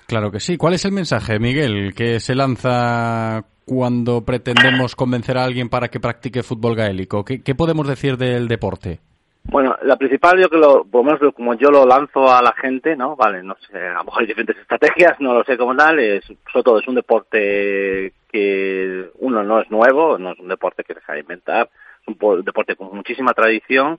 Claro 0.06 0.30
que 0.30 0.40
sí. 0.40 0.56
¿Cuál 0.56 0.72
es 0.74 0.84
el 0.86 0.92
mensaje, 0.92 1.38
Miguel, 1.38 1.92
que 1.94 2.18
se 2.18 2.34
lanza 2.34 3.44
cuando 3.66 4.24
pretendemos 4.24 4.94
convencer 4.94 5.36
a 5.36 5.44
alguien 5.44 5.68
para 5.68 5.88
que 5.88 6.00
practique 6.00 6.42
fútbol 6.42 6.76
gaélico? 6.76 7.24
¿Qué, 7.24 7.54
podemos 7.54 7.86
decir 7.86 8.16
del 8.16 8.48
deporte? 8.48 9.00
Bueno, 9.48 9.76
la 9.82 9.96
principal, 9.96 10.40
yo 10.40 10.48
que 10.48 10.56
lo, 10.56 10.84
por 10.84 11.04
lo 11.04 11.12
menos 11.12 11.34
como 11.34 11.54
yo 11.54 11.70
lo 11.70 11.84
lanzo 11.86 12.32
a 12.32 12.42
la 12.42 12.52
gente, 12.52 12.96
¿no? 12.96 13.14
Vale, 13.14 13.42
no 13.42 13.56
sé, 13.70 13.78
a 13.78 13.94
lo 13.98 14.04
mejor 14.04 14.22
hay 14.22 14.26
diferentes 14.28 14.56
estrategias, 14.58 15.20
no 15.20 15.34
lo 15.34 15.44
sé 15.44 15.56
cómo 15.56 15.76
tal, 15.76 15.98
es, 16.00 16.24
sobre 16.24 16.62
todo 16.64 16.78
es 16.80 16.88
un 16.88 16.96
deporte 16.96 18.12
que, 18.30 19.10
uno, 19.18 19.42
no 19.44 19.60
es 19.60 19.70
nuevo, 19.70 20.18
no 20.18 20.32
es 20.32 20.38
un 20.38 20.48
deporte 20.48 20.82
que 20.82 20.94
deja 20.94 21.12
de 21.12 21.20
inventar, 21.20 21.68
es 22.02 22.08
un 22.08 22.16
po- 22.16 22.42
deporte 22.42 22.74
con 22.74 22.94
muchísima 22.94 23.34
tradición 23.34 23.98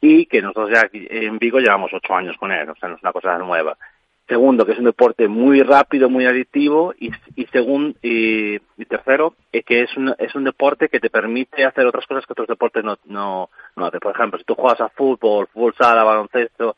y 0.00 0.26
que 0.26 0.40
nosotros 0.40 0.70
ya 0.70 0.88
en 0.92 1.38
Vigo 1.38 1.58
llevamos 1.60 1.92
ocho 1.92 2.14
años 2.14 2.36
con 2.38 2.50
él, 2.50 2.68
o 2.68 2.74
sea, 2.76 2.88
no 2.88 2.96
es 2.96 3.02
una 3.02 3.12
cosa 3.12 3.38
nueva. 3.38 3.76
Segundo, 4.28 4.64
que 4.64 4.72
es 4.72 4.78
un 4.78 4.84
deporte 4.84 5.28
muy 5.28 5.62
rápido, 5.62 6.08
muy 6.08 6.26
adictivo. 6.26 6.94
Y, 6.98 7.10
y, 7.34 7.46
segun, 7.46 7.96
y, 8.02 8.54
y 8.54 8.84
tercero, 8.86 9.34
es 9.50 9.64
que 9.64 9.82
es 9.82 9.96
un, 9.96 10.14
es 10.18 10.34
un 10.34 10.44
deporte 10.44 10.88
que 10.88 11.00
te 11.00 11.10
permite 11.10 11.64
hacer 11.64 11.86
otras 11.86 12.06
cosas 12.06 12.24
que 12.24 12.32
otros 12.32 12.48
deportes 12.48 12.84
no, 12.84 12.98
no, 13.06 13.50
no 13.76 13.86
hacen. 13.86 14.00
Por 14.00 14.14
ejemplo, 14.14 14.38
si 14.38 14.44
tú 14.44 14.54
juegas 14.54 14.80
a 14.80 14.88
fútbol, 14.90 15.48
fútbol 15.52 15.74
sala, 15.76 16.04
baloncesto, 16.04 16.76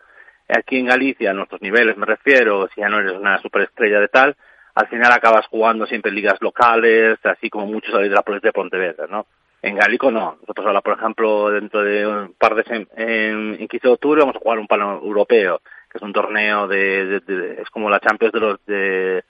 aquí 0.49 0.79
en 0.79 0.87
Galicia, 0.87 1.31
a 1.31 1.35
nuestros 1.35 1.63
niveles 1.63 1.97
me 1.97 2.07
refiero, 2.07 2.69
si 2.75 2.81
ya 2.81 2.89
no 2.89 2.99
eres 2.99 3.13
una 3.13 3.39
superestrella 3.41 4.01
de 4.01 4.09
tal, 4.09 4.37
al 4.75 4.89
final 4.89 5.13
acabas 5.13 5.47
jugando 5.47 5.87
siempre 5.87 6.11
en 6.11 6.17
ligas 6.17 6.41
locales, 6.41 7.19
así 7.25 7.49
como 7.49 7.67
muchos 7.67 7.95
de 8.01 8.09
la 8.09 8.23
Policía 8.23 8.49
de 8.49 8.53
Pontevedra, 8.53 9.07
¿no? 9.09 9.27
En 9.63 9.77
Gálico 9.77 10.11
no. 10.11 10.37
Nosotros 10.41 10.67
ahora, 10.67 10.83
por 10.83 10.99
ejemplo, 10.99 11.51
dentro 11.51 11.83
de 11.83 12.07
un 12.07 12.35
par 12.35 12.55
de 12.55 12.65
en, 12.97 13.57
en 13.61 13.69
15 13.69 13.89
de 13.89 13.95
octubre 13.95 14.21
vamos 14.21 14.37
a 14.37 14.41
jugar 14.41 14.59
un 14.59 14.67
palo 14.67 15.01
europeo, 15.03 15.61
que 15.95 15.99
es 15.99 16.03
un 16.03 16.13
torneo 16.13 16.67
de, 16.67 17.07
de- 17.07 17.21
de- 17.21 17.63
es 17.63 17.71
como 17.71 17.89
la 17.89 18.01
Champions 18.01 18.33
de 18.33 18.41
los 18.41 18.67
de, 18.67 19.25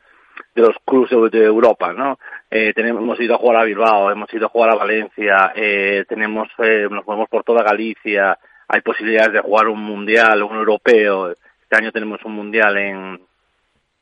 de 0.55 0.63
los 0.63 0.75
clubes 0.87 1.11
de, 1.11 1.39
de 1.39 1.45
Europa, 1.45 1.93
¿no? 1.93 2.19
Eh, 2.51 2.73
tenemos, 2.75 3.03
hemos 3.03 3.21
ido 3.21 3.35
a 3.35 3.39
jugar 3.39 3.59
a 3.61 3.65
Bilbao, 3.65 4.11
hemos 4.11 4.33
ido 4.33 4.47
a 4.47 4.49
jugar 4.49 4.71
a 4.71 4.75
Valencia, 4.77 5.53
eh, 5.55 6.05
tenemos, 6.09 6.49
eh, 6.59 6.89
nos 6.91 7.07
movemos 7.07 7.29
por 7.29 7.45
toda 7.45 7.63
Galicia, 7.63 8.39
hay 8.69 8.81
posibilidades 8.81 9.35
de 9.35 9.41
jugar 9.41 9.69
un 9.69 9.81
mundial, 9.81 10.43
un 10.43 10.57
europeo. 10.57 11.31
Este 11.33 11.77
año 11.77 11.93
tenemos 11.93 12.25
un 12.25 12.33
mundial 12.33 12.79
en, 12.79 13.21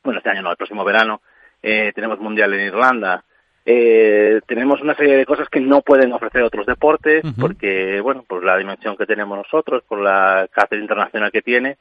bueno, 0.05 0.19
este 0.19 0.31
año 0.31 0.43
no, 0.43 0.51
el 0.53 0.57
próximo 0.57 0.85
verano, 0.85 1.21
eh, 1.63 1.91
tenemos 1.97 2.21
mundial 2.21 2.55
en 2.55 2.61
Irlanda. 2.67 3.25
Eh, 3.65 4.41
tenemos 4.47 4.81
una 4.83 4.95
serie 4.97 5.17
de 5.17 5.27
cosas 5.27 5.49
que 5.49 5.61
no 5.61 5.83
pueden 5.83 6.13
ofrecer 6.13 6.43
otros 6.43 6.67
deportes 6.67 7.23
porque, 7.41 8.01
bueno, 8.01 8.25
por 8.27 8.45
la 8.45 8.57
dimensión 8.57 8.97
que 8.97 9.07
tenemos 9.07 9.37
nosotros, 9.39 9.83
por 9.89 10.01
la 10.01 10.49
carácter 10.53 10.81
internacional 10.81 11.31
que 11.33 11.43
tiene, 11.43 11.77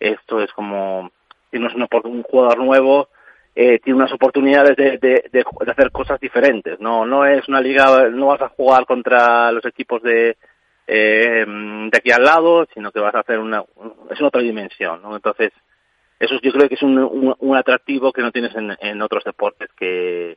esto 0.00 0.40
es 0.40 0.52
como, 0.52 1.10
es 1.50 1.60
una 1.74 1.86
opor- 1.86 2.04
un 2.06 2.22
jugador 2.22 2.58
nuevo, 2.58 3.08
eh, 3.54 3.78
tiene 3.78 3.98
unas 3.98 4.12
oportunidades 4.12 4.76
de, 4.76 4.98
de, 4.98 5.24
de, 5.32 5.44
de 5.64 5.70
hacer 5.70 5.90
cosas 5.92 6.18
diferentes. 6.20 6.80
No, 6.80 7.06
no 7.06 7.24
es 7.24 7.46
una 7.48 7.60
liga, 7.60 8.08
no 8.10 8.26
vas 8.26 8.42
a 8.42 8.48
jugar 8.48 8.84
contra 8.86 9.52
los 9.52 9.64
equipos 9.64 10.02
de, 10.02 10.36
eh, 10.86 11.44
de 11.46 11.96
aquí 11.96 12.10
al 12.10 12.24
lado, 12.24 12.66
sino 12.74 12.90
que 12.90 13.00
vas 13.00 13.14
a 13.14 13.20
hacer 13.20 13.38
una, 13.38 13.62
es 14.10 14.18
una 14.18 14.28
otra 14.28 14.42
dimensión, 14.42 15.00
¿no? 15.02 15.14
Entonces, 15.14 15.52
eso 16.18 16.38
yo 16.42 16.52
creo 16.52 16.68
que 16.68 16.74
es 16.74 16.82
un, 16.82 16.98
un, 16.98 17.34
un 17.38 17.56
atractivo 17.56 18.12
que 18.12 18.22
no 18.22 18.32
tienes 18.32 18.54
en, 18.56 18.76
en 18.80 19.02
otros 19.02 19.24
deportes 19.24 19.68
que 19.76 20.36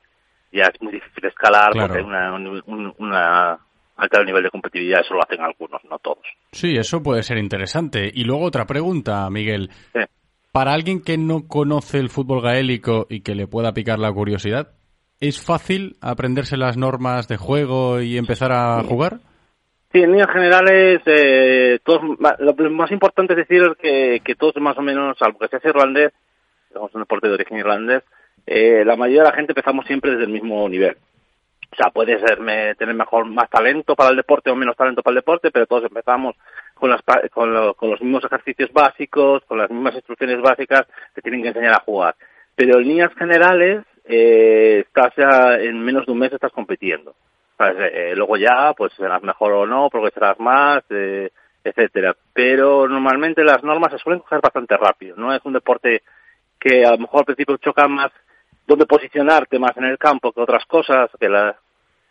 ya 0.52 0.66
es 0.66 0.82
muy 0.82 0.92
difícil 0.94 1.26
escalar 1.26 1.72
Claro. 1.72 1.88
porque 1.88 2.00
hay 2.04 2.06
una, 2.06 2.34
un- 2.34 2.96
una 3.98 4.06
alto 4.06 4.24
nivel 4.24 4.44
de 4.44 4.50
competitividad, 4.50 5.02
eso 5.02 5.14
lo 5.14 5.22
hacen 5.24 5.42
algunos, 5.42 5.84
no 5.86 5.98
todos. 6.00 6.26
Sí, 6.52 6.76
eso 6.76 7.02
puede 7.02 7.24
ser 7.24 7.38
interesante. 7.38 8.10
Y 8.14 8.24
luego 8.24 8.44
otra 8.44 8.66
pregunta, 8.66 9.30
Miguel. 9.30 9.70
Sí. 9.94 10.02
Para 10.52 10.74
alguien 10.74 11.02
que 11.02 11.18
no 11.18 11.48
conoce 11.48 12.00
el 12.00 12.10
fútbol 12.10 12.42
gaélico 12.42 13.08
y 13.10 13.22
que 13.22 13.36
le 13.36 13.48
pueda 13.48 13.74
picar 13.74 14.00
la 14.00 14.12
curiosidad, 14.12 14.70
¿es 15.20 15.44
fácil 15.44 15.98
aprenderse 16.02 16.58
las 16.58 16.78
normas 16.78 17.28
de 17.28 17.38
juego 17.38 18.02
y 18.02 18.18
empezar 18.18 18.52
a 18.52 18.82
jugar? 18.84 19.20
Sí, 19.92 20.00
en 20.00 20.12
líneas 20.12 20.32
generales, 20.32 21.02
eh, 21.06 21.80
todos, 21.84 22.02
lo 22.40 22.70
más 22.72 22.92
importante 22.92 23.34
es 23.34 23.48
decir 23.48 23.64
que, 23.82 24.22
que 24.24 24.36
todos 24.36 24.56
más 24.58 24.78
o 24.78 24.82
menos, 24.82 25.18
salvo 25.18 25.40
que 25.40 25.48
seas 25.48 25.64
irlandés, 25.66 26.12
somos 26.74 26.94
un 26.94 27.02
deporte 27.02 27.28
de 27.28 27.36
origen 27.36 27.58
irlandés, 27.58 28.04
eh, 28.46 28.84
la 28.86 28.96
mayoría 28.96 29.24
de 29.24 29.30
la 29.30 29.36
gente 29.36 29.52
empezamos 29.52 29.86
siempre 29.86 30.12
desde 30.12 30.26
el 30.26 30.32
mismo 30.32 30.68
nivel. 30.68 30.98
O 31.72 31.76
sea, 31.76 31.92
puede 31.92 32.18
ser 32.20 32.40
me- 32.40 32.76
tener 32.76 32.96
mejor 32.96 33.26
más 33.26 33.50
talento 33.50 33.96
para 33.96 34.10
el 34.12 34.16
deporte 34.16 34.50
o 34.50 34.56
menos 34.56 34.76
talento 34.76 35.04
para 35.04 35.12
el 35.14 35.20
deporte, 35.20 35.52
pero 35.52 35.68
todos 35.68 35.84
empezamos 35.84 36.36
con, 36.74 36.90
las, 36.90 37.02
con, 37.32 37.54
lo- 37.54 37.74
con 37.76 37.90
los 37.92 38.02
mismos 38.02 38.24
ejercicios 38.24 38.72
básicos, 38.72 39.44
con 39.46 39.58
las 39.58 39.70
mismas 39.70 39.96
instrucciones 39.96 40.42
básicas 40.42 40.86
que 41.14 41.22
tienen 41.22 41.42
que 41.42 41.50
enseñar 41.50 41.74
a 41.74 41.82
jugar. 41.82 42.16
Pero 42.56 42.80
en 42.80 42.88
líneas 42.88 43.14
generales, 43.16 43.84
eh, 44.06 44.84
estás 44.88 45.14
ya 45.18 45.56
en 45.56 45.80
menos 45.84 46.06
de 46.06 46.12
un 46.14 46.20
mes 46.20 46.34
estás 46.34 46.52
compitiendo. 46.52 47.16
¿Sabes? 47.58 47.92
Eh, 47.92 48.14
luego 48.16 48.38
ya, 48.38 48.74
pues 48.78 48.94
serás 48.94 49.22
mejor 49.24 49.52
o 49.52 49.66
no, 49.66 49.90
progresarás 49.90 50.40
más, 50.40 50.84
eh, 50.92 51.32
etcétera. 51.64 52.16
Pero 52.32 52.88
normalmente 52.88 53.44
las 53.44 53.64
normas 53.64 53.92
se 53.92 53.98
suelen 53.98 54.22
coger 54.22 54.40
bastante 54.42 54.78
rápido, 54.78 55.16
¿no? 55.18 55.34
Es 55.34 55.44
un 55.44 55.54
deporte 55.54 56.04
que 56.60 56.86
a 56.86 56.92
lo 56.92 57.00
mejor 57.00 57.20
al 57.22 57.26
principio 57.26 57.58
choca 57.58 57.88
más 57.88 58.12
dónde 58.68 58.86
posicionarte 58.86 59.58
más 59.60 59.76
en 59.78 59.86
el 59.86 59.98
campo 59.98 60.32
que 60.32 60.42
otras 60.42 60.66
cosas, 60.66 61.10
que 61.20 61.30
la, 61.30 61.56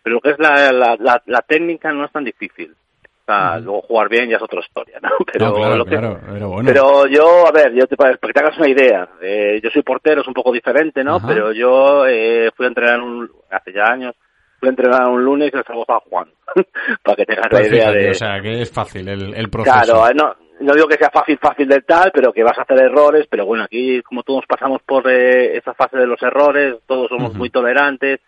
pero 0.03 0.15
lo 0.15 0.21
que 0.21 0.31
es 0.31 0.39
la, 0.39 0.73
la, 0.73 0.97
la, 0.99 1.23
la 1.27 1.41
técnica 1.43 1.93
no 1.93 2.05
es 2.07 2.13
tan 2.13 2.25
difícil. 2.25 2.73
O 2.73 3.25
sea, 3.27 3.59
luego 3.59 3.83
jugar 3.83 4.09
bien 4.09 4.29
ya 4.31 4.37
es 4.37 4.43
otra 4.43 4.61
historia, 4.61 5.01
¿no? 5.03 5.09
Pero, 5.33 5.47
No, 5.47 5.55
claro, 5.55 5.77
lo 5.77 5.85
que- 5.85 5.91
claro, 5.91 6.21
pero 6.33 6.49
bueno. 6.49 6.67
pero 6.73 7.07
yo, 7.09 7.49
a 7.49 7.51
ver, 7.51 7.73
yo 7.75 7.85
te, 7.89 7.97
para 7.97 8.17
que 8.17 8.33
te 8.33 8.39
hagas 8.41 8.57
una 8.57 8.69
idea, 8.69 9.09
eh, 9.21 9.61
yo 9.61 9.69
soy 9.71 9.83
portero, 9.83 10.21
es 10.21 10.29
un 10.29 10.33
poco 10.35 10.53
diferente, 10.53 11.03
¿no? 11.03 11.19
Pero 11.27 11.53
yo 11.53 12.07
eh, 12.07 12.51
fui 12.57 12.67
a 12.67 12.69
entrenar 12.69 13.01
un, 13.01 13.29
hace 13.51 13.73
ya 13.73 13.87
años, 13.87 14.15
fui 14.61 14.69
a 14.69 14.71
entrenar 14.71 15.09
un 15.09 15.25
lunes 15.25 15.51
y 15.53 15.57
el 15.57 15.65
sábado 15.65 15.85
a 15.89 16.01
Juan, 16.09 16.29
para 17.03 17.17
que 17.17 17.25
tengas 17.27 17.47
la 17.51 17.59
Pues 17.59 17.67
idea 17.73 17.81
fíjate, 17.89 17.99
de... 17.99 18.11
O 18.11 18.15
sea, 18.15 18.41
que 18.41 18.63
es 18.63 18.73
fácil 18.73 19.09
el, 19.09 19.35
el 19.35 19.51
proceso. 19.51 19.75
Claro, 19.85 20.09
eh, 20.09 20.15
no, 20.15 20.37
no 20.61 20.75
digo 20.75 20.89
que 20.89 20.97
sea 20.97 21.11
fácil, 21.11 21.39
fácil 21.39 21.69
del 21.69 21.85
tal, 21.85 22.11
pero 22.13 22.33
que 22.33 22.43
vas 22.43 22.59
a 22.59 22.63
hacer 22.63 22.79
errores, 22.81 23.27
pero 23.29 23.45
bueno, 23.47 23.65
aquí 23.65 24.03
como 24.03 24.23
todos 24.23 24.45
pasamos 24.47 24.81
por 24.83 25.09
eh, 25.11 25.57
esa 25.57 25.75
fase 25.75 25.99
de 25.99 26.07
los 26.07 26.23
errores, 26.23 26.77
todos 26.87 27.09
somos 27.09 27.35
muy 27.35 27.51
tolerantes. 27.51 28.21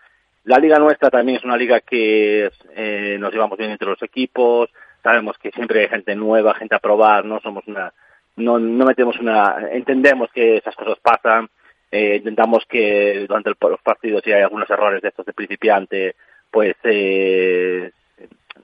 La 0.44 0.59
liga 0.59 0.78
nuestra 0.78 1.10
también 1.10 1.38
es 1.38 1.44
una 1.44 1.56
liga 1.56 1.80
que 1.80 2.50
eh, 2.76 3.16
nos 3.18 3.32
llevamos 3.32 3.59
bien 3.59 3.70
entre 3.70 3.88
los 3.88 4.02
equipos, 4.02 4.70
sabemos 5.02 5.36
que 5.38 5.50
siempre 5.52 5.80
hay 5.80 5.88
gente 5.88 6.14
nueva, 6.14 6.55
gente 6.55 6.74
a 6.74 6.78
probar, 6.80 7.24
no 7.24 7.40
somos 7.40 7.66
una, 7.66 7.92
no, 8.36 8.59
no 8.59 8.84
metemos 8.86 9.18
una, 9.18 9.56
entendemos 9.72 10.30
que 10.32 10.56
esas 10.59 10.74
cosas 10.76 10.98
pasan, 11.02 11.48
eh, 11.90 12.16
intentamos 12.16 12.64
que 12.68 13.24
durante 13.26 13.50
el- 13.50 13.56
los 13.60 13.80
partidos 13.82 14.22
si 14.22 14.32
hay 14.32 14.42
algunos 14.42 14.68
errores 14.70 15.00
de 15.02 15.09
estos 15.09 15.24
de 15.26 15.32
principiante, 15.32 16.14
pues 16.50 16.76
eh, 16.84 17.90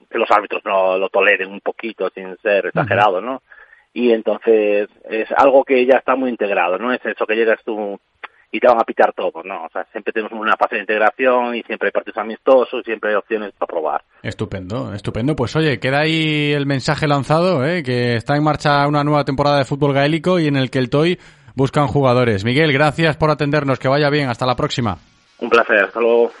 que 0.09 0.17
los 0.17 0.29
árbitros 0.31 0.63
no 0.65 0.97
lo 0.97 1.09
toleren 1.09 1.51
un 1.51 1.61
poquito 1.61 2.09
sin 2.11 2.35
ser 2.37 2.67
exagerado, 2.67 3.21
¿no? 3.21 3.41
Y 3.95 4.11
entonces 4.11 4.89
es 5.09 5.31
algo 5.37 5.63
que 5.63 5.85
ya 5.85 5.99
está 5.99 6.17
muy 6.17 6.29
integrado, 6.29 6.77
no 6.77 6.91
es 6.91 6.99
eso 7.05 7.25
que 7.25 7.33
llegas 7.33 7.63
tú 7.63 7.97
y 8.51 8.59
te 8.59 8.67
van 8.67 8.77
a 8.77 8.83
pitar 8.83 9.13
todo, 9.13 9.41
¿no? 9.41 9.63
O 9.63 9.69
sea, 9.69 9.85
siempre 9.93 10.11
tenemos 10.11 10.33
una 10.33 10.57
fase 10.57 10.75
de 10.75 10.81
integración 10.81 11.55
y 11.55 11.63
siempre 11.63 11.87
hay 11.87 11.91
partidos 11.93 12.17
amistosos, 12.17 12.83
siempre 12.83 13.11
hay 13.11 13.15
opciones 13.15 13.53
para 13.57 13.67
probar. 13.67 14.01
Estupendo, 14.21 14.93
estupendo. 14.93 15.33
Pues 15.33 15.55
oye, 15.55 15.79
queda 15.79 16.01
ahí 16.01 16.51
el 16.51 16.65
mensaje 16.65 17.07
lanzado, 17.07 17.65
¿eh? 17.65 17.83
que 17.83 18.17
está 18.17 18.35
en 18.35 18.43
marcha 18.43 18.85
una 18.85 19.05
nueva 19.05 19.23
temporada 19.23 19.59
de 19.59 19.65
fútbol 19.65 19.93
gaélico 19.93 20.39
y 20.41 20.47
en 20.47 20.57
el 20.57 20.69
que 20.69 20.79
el 20.79 20.89
TOY 20.89 21.17
buscan 21.55 21.87
jugadores. 21.87 22.43
Miguel, 22.43 22.73
gracias 22.73 23.15
por 23.15 23.31
atendernos, 23.31 23.79
que 23.79 23.87
vaya 23.87 24.09
bien, 24.09 24.27
hasta 24.27 24.45
la 24.45 24.57
próxima. 24.57 24.97
Un 25.39 25.49
placer, 25.49 25.85
hasta 25.85 26.01
luego. 26.01 26.31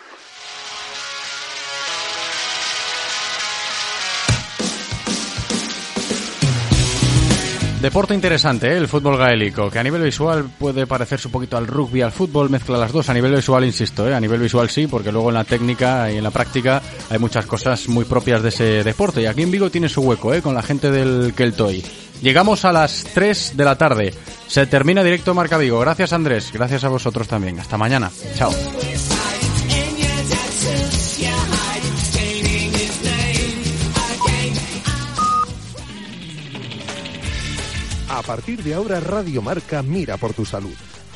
Deporte 7.85 8.15
interesante, 8.15 8.73
¿eh? 8.73 8.77
el 8.77 8.87
fútbol 8.87 9.15
gaélico, 9.15 9.69
que 9.69 9.77
a 9.77 9.83
nivel 9.83 10.01
visual 10.01 10.49
puede 10.57 10.87
parecerse 10.87 11.27
un 11.27 11.31
poquito 11.31 11.55
al 11.55 11.67
rugby, 11.67 12.01
al 12.01 12.11
fútbol, 12.11 12.49
mezcla 12.49 12.79
las 12.79 12.91
dos. 12.91 13.09
A 13.09 13.13
nivel 13.13 13.35
visual, 13.35 13.63
insisto, 13.63 14.09
¿eh? 14.09 14.15
a 14.15 14.19
nivel 14.19 14.39
visual 14.39 14.71
sí, 14.71 14.87
porque 14.87 15.11
luego 15.11 15.29
en 15.29 15.35
la 15.35 15.43
técnica 15.43 16.11
y 16.11 16.17
en 16.17 16.23
la 16.23 16.31
práctica 16.31 16.81
hay 17.11 17.19
muchas 17.19 17.45
cosas 17.45 17.87
muy 17.87 18.03
propias 18.05 18.41
de 18.41 18.49
ese 18.49 18.83
deporte. 18.83 19.21
Y 19.21 19.27
aquí 19.27 19.43
en 19.43 19.51
Vigo 19.51 19.69
tiene 19.69 19.87
su 19.87 20.01
hueco, 20.01 20.33
¿eh? 20.33 20.41
con 20.41 20.55
la 20.55 20.63
gente 20.63 20.89
del 20.89 21.35
Keltoy. 21.35 21.85
Llegamos 22.23 22.65
a 22.65 22.71
las 22.71 23.03
3 23.13 23.55
de 23.55 23.65
la 23.65 23.77
tarde. 23.77 24.15
Se 24.47 24.65
termina 24.65 25.03
directo 25.03 25.35
Marca 25.35 25.59
Vigo. 25.59 25.79
Gracias 25.79 26.11
Andrés, 26.11 26.49
gracias 26.51 26.83
a 26.85 26.89
vosotros 26.89 27.27
también. 27.27 27.59
Hasta 27.59 27.77
mañana. 27.77 28.09
Chao. 28.35 28.51
A 38.15 38.21
partir 38.21 38.63
de 38.63 38.73
ahora 38.73 39.01
Radio 39.01 39.41
Marca 39.41 39.83
mira 39.83 40.15
por 40.15 40.33
tu 40.33 40.45
salud. 40.45 40.73